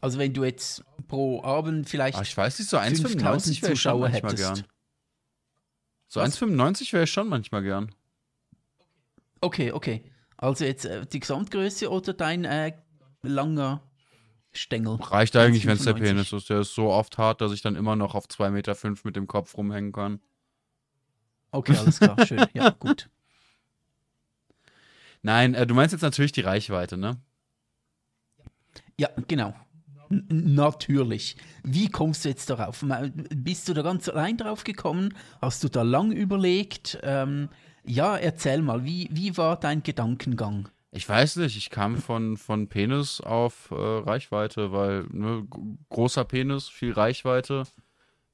Also 0.01 0.19
wenn 0.19 0.35
du 0.35 0.45
jetzt 0.45 0.85
pro 1.07 1.43
Abend 1.45 1.89
vielleicht 1.89 2.19
Ach, 2.19 2.23
ich 2.23 2.37
weiß 2.37 2.59
nicht, 2.59 2.69
so 2.69 2.77
1,95 2.77 3.65
Zuschauer 3.65 4.09
hättest. 4.09 4.37
Gern. 4.37 4.65
So 6.09 6.21
1,95 6.21 6.93
wäre 6.93 7.05
ich 7.05 7.11
schon 7.11 7.29
manchmal 7.29 7.63
gern. 7.63 7.95
Okay, 9.41 9.73
okay. 9.73 10.05
Also 10.37 10.65
jetzt 10.65 10.85
äh, 10.85 11.07
die 11.07 11.21
Gesamtgröße 11.21 11.89
oder 11.89 12.15
dein 12.15 12.45
äh, 12.45 12.73
langer 13.23 13.83
Stängel. 14.53 14.97
Reicht 14.97 15.37
eigentlich, 15.37 15.67
wenn 15.67 15.77
es 15.77 15.85
der 15.85 15.95
Penis 15.95 16.33
ist. 16.33 16.51
Der 16.51 16.61
ist 16.61 16.75
so 16.75 16.91
oft 16.91 17.17
hart, 17.17 17.41
dass 17.41 17.53
ich 17.53 17.63
dann 17.63 17.77
immer 17.77 17.97
noch 17.97 18.15
auf 18.15 18.27
2,5 18.27 18.51
Meter 18.51 18.77
mit 19.05 19.17
dem 19.17 19.27
Kopf 19.27 19.57
rumhängen 19.57 19.93
kann. 19.93 20.21
Okay, 21.53 21.77
alles 21.77 22.01
klar, 22.01 22.27
schön. 22.27 22.45
Ja, 22.55 22.71
gut. 22.79 23.09
Nein, 25.23 25.55
äh, 25.55 25.67
du 25.67 25.75
meinst 25.75 25.93
jetzt 25.93 26.03
natürlich 26.03 26.33
die 26.33 26.41
Reichweite, 26.41 26.97
ne? 26.97 27.17
Ja, 28.99 29.09
genau. 29.29 29.55
N 30.11 30.55
natürlich. 30.55 31.37
Wie 31.63 31.89
kommst 31.89 32.25
du 32.25 32.29
jetzt 32.29 32.51
darauf? 32.51 32.85
Bist 33.35 33.69
du 33.69 33.75
da 33.75 33.83
ganz 33.83 34.09
allein 34.09 34.37
drauf 34.37 34.65
gekommen? 34.65 35.15
Hast 35.41 35.65
du 35.65 35.69
da 35.69 35.83
lang 35.83 36.13
überlegt? 36.13 36.99
Ähm, 37.03 37.49
ja, 37.85 38.17
erzähl 38.17 38.63
mal, 38.63 38.85
wie, 38.85 39.09
wie 39.11 39.37
war 39.37 39.59
dein 39.59 39.83
Gedankengang? 39.83 40.69
Ich 40.91 41.09
weiß 41.09 41.37
nicht, 41.37 41.57
ich 41.57 41.71
kam 41.71 41.97
von, 41.97 42.37
von 42.37 42.69
Penis 42.69 43.23
auf 43.23 43.71
äh, 43.71 43.75
Reichweite, 43.75 44.73
weil 44.73 45.07
ne, 45.11 45.47
großer 45.89 46.25
Penis, 46.25 46.69
viel 46.69 46.93
Reichweite. 46.93 47.63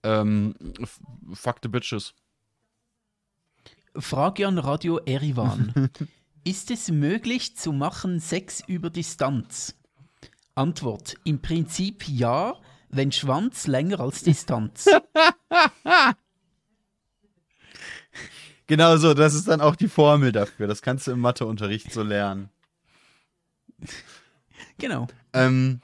Ähm, 0.03 0.55
fuck 1.33 1.59
the 1.63 1.69
bitches. 1.69 2.15
Frage 3.97 4.47
an 4.47 4.59
Radio 4.59 4.99
Erivan. 4.99 5.91
Ist 6.45 6.71
es 6.71 6.91
möglich 6.91 7.57
zu 7.57 7.73
machen 7.73 8.21
Sex 8.21 8.63
über 8.67 8.91
Distanz? 8.91 9.75
Antwort: 10.55 11.15
Im 11.25 11.41
Prinzip 11.41 12.09
ja, 12.09 12.57
wenn 12.91 13.13
Schwanz 13.13 13.67
länger 13.67 14.01
als 14.01 14.23
Distanz. 14.23 14.87
Genau 18.69 18.99
so, 18.99 19.15
das 19.15 19.35
ist 19.35 19.49
dann 19.49 19.63
auch 19.63 19.77
die 19.77 19.89
Formel 19.89 20.31
dafür. 20.31 20.67
Das 20.67 20.83
kannst 20.83 21.07
du 21.07 21.13
im 21.13 21.21
Matheunterricht 21.21 21.91
so 21.91 22.03
lernen. 22.03 22.51
Genau. 24.77 25.09
Ähm, 25.33 25.81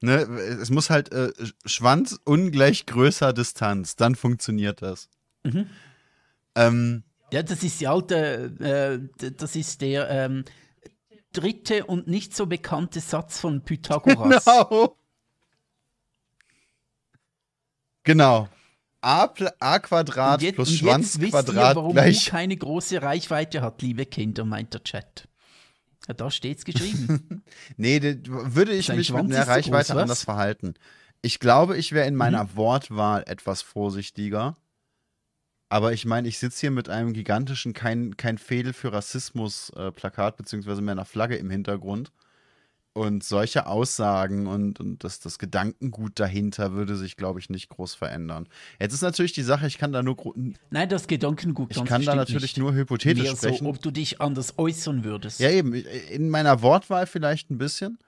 ne, 0.00 0.22
es 0.22 0.70
muss 0.70 0.88
halt 0.88 1.10
äh, 1.12 1.32
Schwanz 1.66 2.18
ungleich 2.24 2.86
größer 2.86 3.32
Distanz, 3.32 3.96
dann 3.96 4.14
funktioniert 4.14 4.82
das. 4.82 5.10
Mhm. 5.42 5.68
Ähm, 6.54 7.02
ja, 7.32 7.42
das 7.42 7.62
ist 7.62 7.80
die 7.80 7.86
alte, 7.86 9.08
äh, 9.20 9.32
das 9.32 9.56
ist 9.56 9.80
der 9.80 10.08
ähm, 10.10 10.44
dritte 11.32 11.84
und 11.84 12.08
nicht 12.08 12.34
so 12.34 12.46
bekannte 12.46 13.00
Satz 13.00 13.38
von 13.40 13.62
Pythagoras. 13.62 14.44
Genau. 14.44 14.96
Genau. 18.04 18.48
A, 19.00 19.28
A 19.60 19.78
Quadrat 19.78 20.42
jetzt, 20.42 20.56
plus 20.56 20.72
Schwanz 20.72 21.18
Quadrat 21.18 21.72
ihr, 21.72 21.76
warum 21.76 21.92
gleich. 21.92 22.24
Du 22.24 22.30
keine 22.30 22.56
große 22.56 23.02
Reichweite 23.02 23.60
hat, 23.60 23.82
liebe 23.82 24.06
Kinder, 24.06 24.44
meint 24.44 24.74
der 24.74 24.82
Chat. 24.82 25.28
Ja, 26.08 26.14
da 26.14 26.30
steht's 26.30 26.64
geschrieben. 26.64 27.44
nee, 27.76 28.00
würde 28.24 28.72
ich 28.72 28.88
mich 28.88 29.08
Schwanz 29.08 29.28
mit 29.28 29.36
einer 29.36 29.46
Reichweite 29.46 29.92
groß, 29.92 30.02
anders 30.02 30.24
verhalten. 30.24 30.74
Ich 31.20 31.38
glaube, 31.38 31.76
ich 31.76 31.92
wäre 31.92 32.08
in 32.08 32.14
meiner 32.14 32.44
mhm. 32.44 32.56
Wortwahl 32.56 33.24
etwas 33.26 33.62
vorsichtiger. 33.62 34.56
Aber 35.68 35.92
ich 35.92 36.06
meine, 36.06 36.28
ich 36.28 36.38
sitze 36.38 36.60
hier 36.60 36.70
mit 36.70 36.88
einem 36.88 37.12
gigantischen 37.12 37.74
kein, 37.74 38.16
kein 38.16 38.38
Fädel 38.38 38.72
für 38.72 38.92
Rassismus-Plakat, 38.92 40.34
äh, 40.34 40.36
beziehungsweise 40.36 40.80
mit 40.80 40.92
einer 40.92 41.04
Flagge 41.04 41.36
im 41.36 41.50
Hintergrund. 41.50 42.10
Und 42.94 43.22
solche 43.22 43.66
Aussagen 43.66 44.48
und, 44.48 44.80
und 44.80 45.04
das, 45.04 45.20
das 45.20 45.38
Gedankengut 45.38 46.18
dahinter 46.18 46.72
würde 46.72 46.96
sich, 46.96 47.16
glaube 47.16 47.38
ich, 47.38 47.48
nicht 47.48 47.68
groß 47.68 47.94
verändern. 47.94 48.48
Jetzt 48.80 48.92
ist 48.92 49.02
natürlich 49.02 49.32
die 49.32 49.42
Sache, 49.42 49.68
ich 49.68 49.78
kann 49.78 49.92
da 49.92 50.02
nur. 50.02 50.16
Nein, 50.70 50.88
das 50.88 51.06
Gedankengut 51.06 51.76
Ich 51.76 51.84
kann 51.84 52.04
da 52.04 52.16
natürlich 52.16 52.56
nur 52.56 52.74
hypothetisch 52.74 53.30
sprechen. 53.30 53.64
So, 53.64 53.70
ob 53.70 53.80
du 53.80 53.92
dich 53.92 54.20
anders 54.20 54.58
äußern 54.58 55.04
würdest. 55.04 55.38
Ja, 55.38 55.50
eben. 55.50 55.74
In 55.74 56.28
meiner 56.28 56.62
Wortwahl 56.62 57.06
vielleicht 57.06 57.50
ein 57.50 57.58
bisschen. 57.58 57.98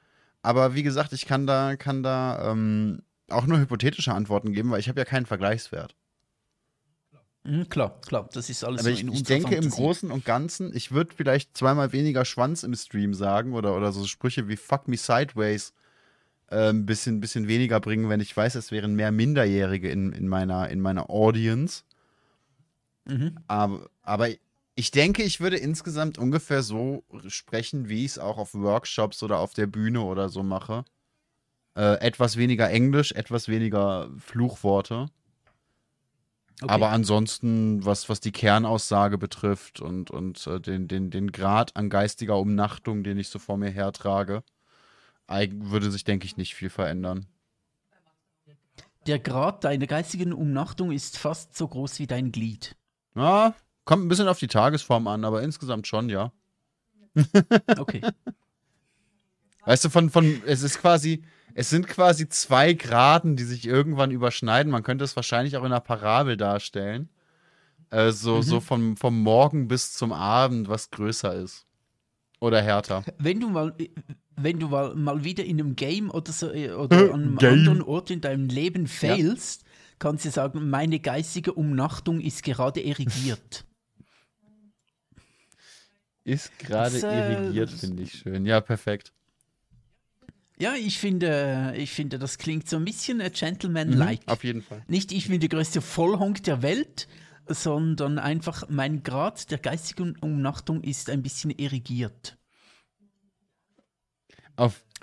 Aber 0.42 0.74
wie 0.74 0.82
gesagt, 0.82 1.12
ich 1.12 1.26
kann 1.26 1.46
da, 1.46 1.76
kann 1.76 2.02
da 2.02 2.50
ähm, 2.50 3.02
auch 3.28 3.46
nur 3.46 3.60
hypothetische 3.60 4.12
Antworten 4.12 4.52
geben, 4.52 4.70
weil 4.70 4.80
ich 4.80 4.88
habe 4.88 4.98
ja 4.98 5.04
keinen 5.04 5.26
Vergleichswert. 5.26 5.94
Mhm, 7.44 7.68
klar, 7.68 8.00
klar, 8.02 8.28
das 8.32 8.50
ist 8.50 8.64
alles 8.64 8.80
Aber 8.80 8.90
so 8.90 8.94
ich, 8.96 9.06
ich 9.06 9.22
denke 9.22 9.54
Fantasie. 9.54 9.66
im 9.66 9.70
Großen 9.70 10.10
und 10.10 10.24
Ganzen, 10.24 10.74
ich 10.76 10.92
würde 10.92 11.14
vielleicht 11.14 11.56
zweimal 11.56 11.92
weniger 11.92 12.24
Schwanz 12.24 12.62
im 12.62 12.74
Stream 12.74 13.14
sagen 13.14 13.54
oder, 13.54 13.76
oder 13.76 13.92
so 13.92 14.04
Sprüche 14.06 14.48
wie 14.48 14.56
Fuck 14.56 14.88
me 14.88 14.96
sideways 14.96 15.72
äh, 16.48 16.68
ein 16.68 16.84
bisschen, 16.84 17.20
bisschen 17.20 17.48
weniger 17.48 17.80
bringen, 17.80 18.08
wenn 18.10 18.20
ich 18.20 18.36
weiß, 18.36 18.56
es 18.56 18.70
wären 18.72 18.94
mehr 18.94 19.10
Minderjährige 19.10 19.90
in, 19.90 20.12
in, 20.12 20.28
meiner, 20.28 20.68
in 20.68 20.80
meiner 20.80 21.08
Audience. 21.08 21.84
Mhm. 23.06 23.38
Aber, 23.48 23.88
aber 24.02 24.28
ich 24.74 24.90
denke, 24.90 25.22
ich 25.22 25.40
würde 25.40 25.56
insgesamt 25.56 26.18
ungefähr 26.18 26.62
so 26.62 27.04
sprechen, 27.28 27.88
wie 27.88 28.04
ich 28.04 28.12
es 28.12 28.18
auch 28.18 28.38
auf 28.38 28.54
Workshops 28.54 29.22
oder 29.22 29.38
auf 29.38 29.54
der 29.54 29.66
Bühne 29.66 30.02
oder 30.02 30.28
so 30.28 30.42
mache. 30.42 30.84
Äh, 31.76 32.00
etwas 32.00 32.36
weniger 32.36 32.68
Englisch, 32.68 33.12
etwas 33.12 33.48
weniger 33.48 34.10
Fluchworte. 34.18 35.06
Okay. 36.62 36.70
Aber 36.70 36.90
ansonsten, 36.90 37.84
was, 37.84 38.08
was 38.10 38.20
die 38.20 38.32
Kernaussage 38.32 39.16
betrifft 39.16 39.80
und, 39.80 40.10
und 40.10 40.46
äh, 40.46 40.60
den, 40.60 40.88
den, 40.88 41.10
den 41.10 41.32
Grad 41.32 41.74
an 41.74 41.88
geistiger 41.88 42.38
Umnachtung, 42.38 43.02
den 43.02 43.18
ich 43.18 43.28
so 43.28 43.38
vor 43.38 43.56
mir 43.56 43.70
hertrage, 43.70 44.42
würde 45.26 45.90
sich, 45.90 46.04
denke 46.04 46.26
ich, 46.26 46.36
nicht 46.36 46.54
viel 46.54 46.70
verändern. 46.70 47.26
Der 49.06 49.18
Grad 49.18 49.64
deiner 49.64 49.86
geistigen 49.86 50.32
Umnachtung 50.32 50.92
ist 50.92 51.16
fast 51.16 51.56
so 51.56 51.66
groß 51.66 51.98
wie 52.00 52.06
dein 52.06 52.32
Glied. 52.32 52.76
Ja, 53.14 53.54
kommt 53.84 54.04
ein 54.04 54.08
bisschen 54.08 54.28
auf 54.28 54.38
die 54.38 54.48
Tagesform 54.48 55.06
an, 55.06 55.24
aber 55.24 55.42
insgesamt 55.42 55.86
schon, 55.86 56.10
ja. 56.10 56.32
okay. 57.78 58.02
Weißt 59.64 59.84
du, 59.84 59.88
von, 59.90 60.10
von, 60.10 60.42
es 60.46 60.62
ist 60.62 60.78
quasi, 60.78 61.22
es 61.54 61.70
sind 61.70 61.86
quasi 61.86 62.28
zwei 62.28 62.72
Graden, 62.72 63.36
die 63.36 63.44
sich 63.44 63.66
irgendwann 63.66 64.10
überschneiden. 64.10 64.70
Man 64.70 64.82
könnte 64.82 65.04
es 65.04 65.16
wahrscheinlich 65.16 65.56
auch 65.56 65.64
in 65.64 65.72
einer 65.72 65.80
Parabel 65.80 66.36
darstellen. 66.36 67.08
Äh, 67.90 68.12
so, 68.12 68.36
mhm. 68.36 68.42
so 68.42 68.60
vom, 68.60 68.96
vom 68.96 69.20
Morgen 69.22 69.68
bis 69.68 69.94
zum 69.94 70.12
Abend, 70.12 70.68
was 70.68 70.90
größer 70.90 71.34
ist. 71.34 71.66
Oder 72.40 72.62
härter. 72.62 73.04
Wenn 73.18 73.40
du 73.40 73.50
mal, 73.50 73.74
wenn 74.36 74.58
du 74.58 74.68
mal, 74.68 74.94
mal 74.94 75.24
wieder 75.24 75.44
in 75.44 75.60
einem 75.60 75.76
Game 75.76 76.10
oder 76.10 76.32
so 76.32 76.50
äh, 76.50 76.70
oder 76.70 77.12
an 77.12 77.22
einem 77.22 77.36
Game. 77.36 77.52
anderen 77.52 77.82
Ort 77.82 78.10
in 78.10 78.20
deinem 78.20 78.48
Leben 78.48 78.86
failst, 78.86 79.62
ja. 79.62 79.68
kannst 79.98 80.24
du 80.24 80.30
sagen, 80.30 80.70
meine 80.70 81.00
geistige 81.00 81.52
Umnachtung 81.52 82.20
ist 82.20 82.42
gerade 82.42 82.82
erigiert. 82.82 83.66
Ist 86.24 86.58
gerade 86.58 86.96
äh, 86.96 87.32
irrigiert, 87.32 87.70
finde 87.70 88.02
ich 88.04 88.12
schön. 88.12 88.46
Ja, 88.46 88.60
perfekt. 88.60 89.12
Ja, 90.60 90.74
ich 90.74 90.98
finde, 90.98 91.72
ich 91.76 91.90
finde, 91.90 92.18
das 92.18 92.36
klingt 92.36 92.68
so 92.68 92.76
ein 92.76 92.84
bisschen 92.84 93.18
Gentleman-like. 93.32 94.26
Mhm, 94.26 94.32
auf 94.32 94.44
jeden 94.44 94.62
Fall. 94.62 94.84
Nicht 94.88 95.10
ich 95.10 95.28
bin 95.28 95.40
der 95.40 95.48
größte 95.48 95.80
Vollhonk 95.80 96.42
der 96.42 96.60
Welt, 96.60 97.08
sondern 97.46 98.18
einfach 98.18 98.68
mein 98.68 99.02
Grad 99.02 99.50
der 99.50 99.56
geistigen 99.56 100.16
Umnachtung 100.20 100.82
ist 100.82 101.08
ein 101.08 101.22
bisschen 101.22 101.50
erigiert. 101.50 102.36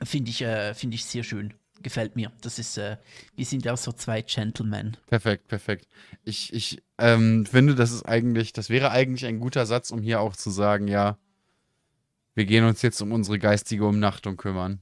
Finde 0.04 0.30
ich, 0.30 0.44
äh, 0.44 0.76
find 0.76 0.94
ich 0.94 1.06
sehr 1.06 1.24
schön. 1.24 1.56
Gefällt 1.82 2.16
mir. 2.16 2.32
Das 2.42 2.60
ist, 2.60 2.78
äh, 2.78 2.98
wir 3.36 3.46
sind 3.46 3.66
ja 3.66 3.74
auch 3.74 3.78
so 3.78 3.92
zwei 3.92 4.22
Gentlemen. 4.22 4.96
Perfekt, 5.08 5.48
perfekt. 5.48 5.88
Ich, 6.24 6.54
ich 6.54 6.84
ähm, 7.00 7.48
finde, 7.48 7.74
das 7.74 7.92
ist 7.92 8.04
eigentlich, 8.04 8.54
das 8.54 8.70
wäre 8.70 8.92
eigentlich 8.92 9.26
ein 9.26 9.40
guter 9.40 9.66
Satz, 9.66 9.90
um 9.90 10.04
hier 10.04 10.22
auch 10.22 10.36
zu 10.36 10.52
sagen, 10.52 10.88
ja, 10.88 11.18
wir 12.36 12.46
gehen 12.46 12.64
uns 12.64 12.84
jetzt 12.84 13.02
um 13.02 13.12
unsere 13.12 13.40
geistige 13.40 13.88
Umnachtung 13.88 14.38
kümmern. 14.38 14.82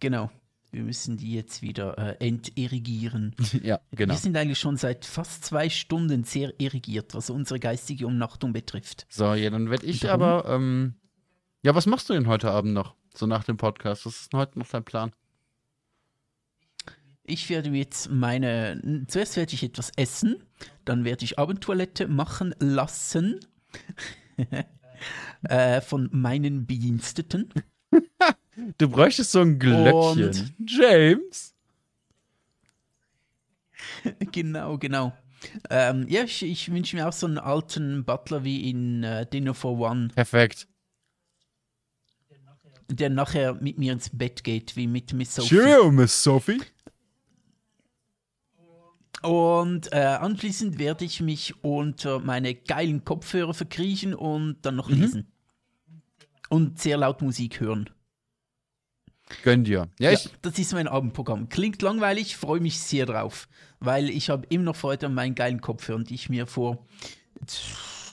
Genau. 0.00 0.30
Wir 0.70 0.82
müssen 0.82 1.16
die 1.16 1.32
jetzt 1.32 1.62
wieder 1.62 1.96
äh, 1.96 2.26
enterigieren. 2.26 3.34
ja, 3.62 3.80
genau. 3.90 4.12
Wir 4.12 4.18
sind 4.18 4.36
eigentlich 4.36 4.58
schon 4.58 4.76
seit 4.76 5.06
fast 5.06 5.44
zwei 5.44 5.70
Stunden 5.70 6.24
sehr 6.24 6.52
erigiert, 6.60 7.14
was 7.14 7.30
unsere 7.30 7.58
geistige 7.58 8.06
Umnachtung 8.06 8.52
betrifft. 8.52 9.06
So, 9.08 9.32
ja, 9.32 9.48
dann 9.48 9.70
werde 9.70 9.86
ich 9.86 10.10
aber. 10.10 10.44
Ähm, 10.46 10.94
ja, 11.62 11.74
was 11.74 11.86
machst 11.86 12.08
du 12.10 12.12
denn 12.12 12.26
heute 12.26 12.50
Abend 12.50 12.74
noch? 12.74 12.94
So 13.14 13.26
nach 13.26 13.44
dem 13.44 13.56
Podcast. 13.56 14.04
Was 14.04 14.20
ist 14.20 14.32
denn 14.32 14.40
heute 14.40 14.58
noch 14.58 14.68
dein 14.68 14.84
Plan? 14.84 15.12
Ich 17.24 17.48
werde 17.48 17.70
jetzt 17.70 18.10
meine. 18.10 19.06
Zuerst 19.08 19.36
werde 19.36 19.54
ich 19.54 19.62
etwas 19.62 19.90
essen, 19.96 20.36
dann 20.84 21.04
werde 21.04 21.24
ich 21.24 21.38
Abendtoilette 21.38 22.08
machen 22.08 22.54
lassen. 22.58 23.40
äh, 25.42 25.80
von 25.80 26.08
meinen 26.12 26.66
Bediensteten. 26.66 27.52
Du 28.78 28.88
bräuchtest 28.88 29.32
so 29.32 29.40
ein 29.40 29.58
Glöckchen. 29.58 30.24
Und 30.24 30.54
James. 30.66 31.54
genau, 34.32 34.78
genau. 34.78 35.12
Ähm, 35.70 36.06
ja, 36.08 36.24
ich, 36.24 36.42
ich 36.42 36.70
wünsche 36.70 36.96
mir 36.96 37.08
auch 37.08 37.12
so 37.12 37.26
einen 37.26 37.38
alten 37.38 38.04
Butler 38.04 38.44
wie 38.44 38.68
in 38.68 39.04
uh, 39.04 39.24
Dinner 39.24 39.54
for 39.54 39.78
One. 39.78 40.08
Perfekt. 40.08 40.66
Der 42.90 43.10
nachher 43.10 43.54
mit 43.54 43.78
mir 43.78 43.92
ins 43.92 44.10
Bett 44.10 44.42
geht, 44.42 44.74
wie 44.74 44.86
mit 44.86 45.12
Miss 45.12 45.34
Sophie. 45.34 45.48
Cheerio, 45.48 45.90
Miss 45.90 46.22
Sophie. 46.22 46.60
Und 49.22 49.92
äh, 49.92 49.98
anschließend 49.98 50.78
werde 50.78 51.04
ich 51.04 51.20
mich 51.20 51.62
unter 51.62 52.20
meine 52.20 52.54
geilen 52.54 53.04
Kopfhörer 53.04 53.52
verkriechen 53.52 54.14
und 54.14 54.58
dann 54.62 54.76
noch 54.76 54.88
mhm. 54.88 55.00
lesen. 55.00 55.32
Und 56.48 56.78
sehr 56.80 56.96
laut 56.96 57.22
Musik 57.22 57.60
hören. 57.60 57.90
Gönn 59.42 59.64
dir. 59.64 59.88
Ja, 59.98 60.10
ja 60.12 60.18
das 60.42 60.58
ist 60.58 60.72
mein 60.72 60.88
Abendprogramm. 60.88 61.48
Klingt 61.48 61.82
langweilig, 61.82 62.36
freue 62.36 62.60
mich 62.60 62.80
sehr 62.80 63.06
drauf, 63.06 63.48
weil 63.78 64.08
ich 64.08 64.30
habe 64.30 64.46
immer 64.48 64.64
noch 64.64 64.76
Freude 64.76 65.06
an 65.06 65.14
meinen 65.14 65.34
geilen 65.34 65.60
Kopfhörern, 65.60 66.04
die 66.04 66.14
ich 66.14 66.28
mir 66.28 66.46
vor 66.46 66.86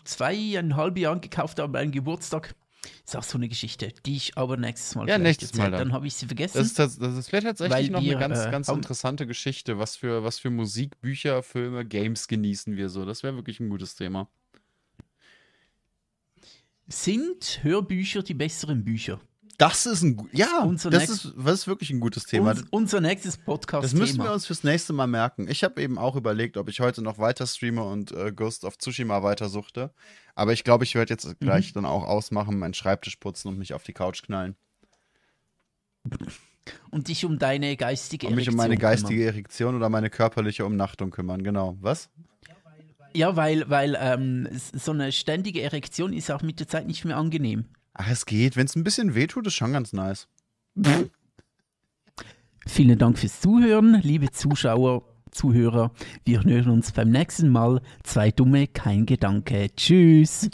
zweieinhalb 0.03 0.97
Jahren 0.97 1.21
gekauft 1.21 1.59
habe, 1.59 1.71
meinen 1.71 1.91
Geburtstag. 1.91 2.55
Ist 3.03 3.15
auch 3.15 3.23
so 3.23 3.37
eine 3.37 3.47
Geschichte, 3.47 3.93
die 4.05 4.15
ich 4.15 4.37
aber 4.37 4.57
nächstes 4.57 4.95
Mal 4.95 5.07
Ja, 5.07 5.17
nächstes 5.17 5.53
Mal 5.55 5.71
dann. 5.71 5.79
dann 5.79 5.93
habe 5.93 6.07
ich 6.07 6.15
sie 6.15 6.27
vergessen. 6.27 6.57
Das 6.57 6.67
ist, 6.67 6.79
das, 6.79 6.99
das 6.99 7.31
wäre 7.31 7.43
tatsächlich 7.43 7.89
noch 7.89 8.01
wir, 8.01 8.17
eine 8.17 8.27
ganz, 8.27 8.45
äh, 8.45 8.51
ganz 8.51 8.67
interessante 8.67 9.25
Geschichte. 9.25 9.79
Was 9.79 9.95
für, 9.95 10.23
was 10.23 10.39
für 10.39 10.49
Musik, 10.49 10.99
Bücher, 11.01 11.41
Filme, 11.41 11.85
Games 11.85 12.27
genießen 12.27 12.75
wir 12.75 12.89
so? 12.89 13.05
Das 13.05 13.23
wäre 13.23 13.35
wirklich 13.35 13.59
ein 13.59 13.69
gutes 13.69 13.95
Thema. 13.95 14.27
Sind 16.87 17.63
Hörbücher 17.63 18.21
die 18.23 18.33
besseren 18.33 18.83
Bücher? 18.83 19.19
Das 19.57 19.85
ist 19.85 20.03
ein 20.03 20.29
ja, 20.33 20.63
unser 20.63 20.89
das, 20.89 21.09
ist, 21.09 21.33
das 21.37 21.61
ist 21.61 21.67
wirklich 21.67 21.89
ein 21.89 22.01
gutes 22.01 22.25
Thema. 22.25 22.51
Uns, 22.51 22.63
unser 22.71 22.99
nächstes 22.99 23.37
Podcast. 23.37 23.85
Das 23.85 23.93
müssen 23.93 24.21
wir 24.21 24.33
uns 24.33 24.45
fürs 24.45 24.63
nächste 24.65 24.91
Mal 24.91 25.07
merken. 25.07 25.47
Ich 25.47 25.63
habe 25.63 25.81
eben 25.81 25.97
auch 25.97 26.17
überlegt, 26.17 26.57
ob 26.57 26.67
ich 26.67 26.81
heute 26.81 27.01
noch 27.01 27.19
weiter 27.19 27.47
streame 27.47 27.83
und 27.83 28.11
äh, 28.11 28.33
Ghost 28.33 28.65
of 28.65 28.77
Tsushima 28.77 29.23
weitersuchte. 29.23 29.93
Aber 30.35 30.51
ich 30.51 30.65
glaube, 30.65 30.83
ich 30.83 30.93
werde 30.95 31.13
jetzt 31.13 31.25
mhm. 31.25 31.35
gleich 31.39 31.71
dann 31.71 31.85
auch 31.85 32.03
ausmachen, 32.03 32.59
meinen 32.59 32.73
Schreibtisch 32.73 33.15
putzen 33.15 33.47
und 33.47 33.57
mich 33.57 33.73
auf 33.73 33.83
die 33.83 33.93
Couch 33.93 34.23
knallen. 34.23 34.55
Und 36.91 37.07
dich 37.07 37.25
um 37.25 37.39
deine 37.39 37.77
geistige 37.77 38.27
Erektion 38.27 38.33
Und 38.33 38.35
mich 38.35 38.49
um 38.49 38.55
meine 38.55 38.77
geistige 38.77 39.19
kümmern. 39.21 39.33
Erektion 39.33 39.75
oder 39.75 39.89
meine 39.89 40.09
körperliche 40.09 40.65
Umnachtung 40.65 41.11
kümmern, 41.11 41.43
genau. 41.43 41.77
Was? 41.79 42.09
Ja, 43.15 43.37
weil, 43.37 43.69
weil 43.69 43.97
ähm, 43.97 44.49
so 44.51 44.91
eine 44.91 45.13
ständige 45.13 45.61
Erektion 45.61 46.11
ist 46.11 46.29
auch 46.29 46.41
mit 46.41 46.59
der 46.59 46.67
Zeit 46.67 46.85
nicht 46.85 47.05
mehr 47.05 47.15
angenehm. 47.15 47.63
Ach, 47.93 48.09
es 48.11 48.25
geht. 48.25 48.57
Wenn 48.57 48.65
es 48.65 48.75
ein 48.75 48.83
bisschen 48.83 49.15
wehtut, 49.15 49.47
ist 49.47 49.53
schon 49.53 49.71
ganz 49.71 49.93
nice. 49.93 50.27
Vielen 52.67 52.97
Dank 52.97 53.17
fürs 53.17 53.39
Zuhören, 53.39 54.01
liebe 54.01 54.31
Zuschauer, 54.31 55.03
Zuhörer. 55.31 55.91
Wir 56.25 56.43
hören 56.43 56.71
uns 56.71 56.91
beim 56.91 57.09
nächsten 57.09 57.47
Mal. 57.47 57.81
Zwei 58.03 58.31
Dumme, 58.31 58.67
kein 58.67 59.05
Gedanke. 59.05 59.69
Tschüss. 59.77 60.49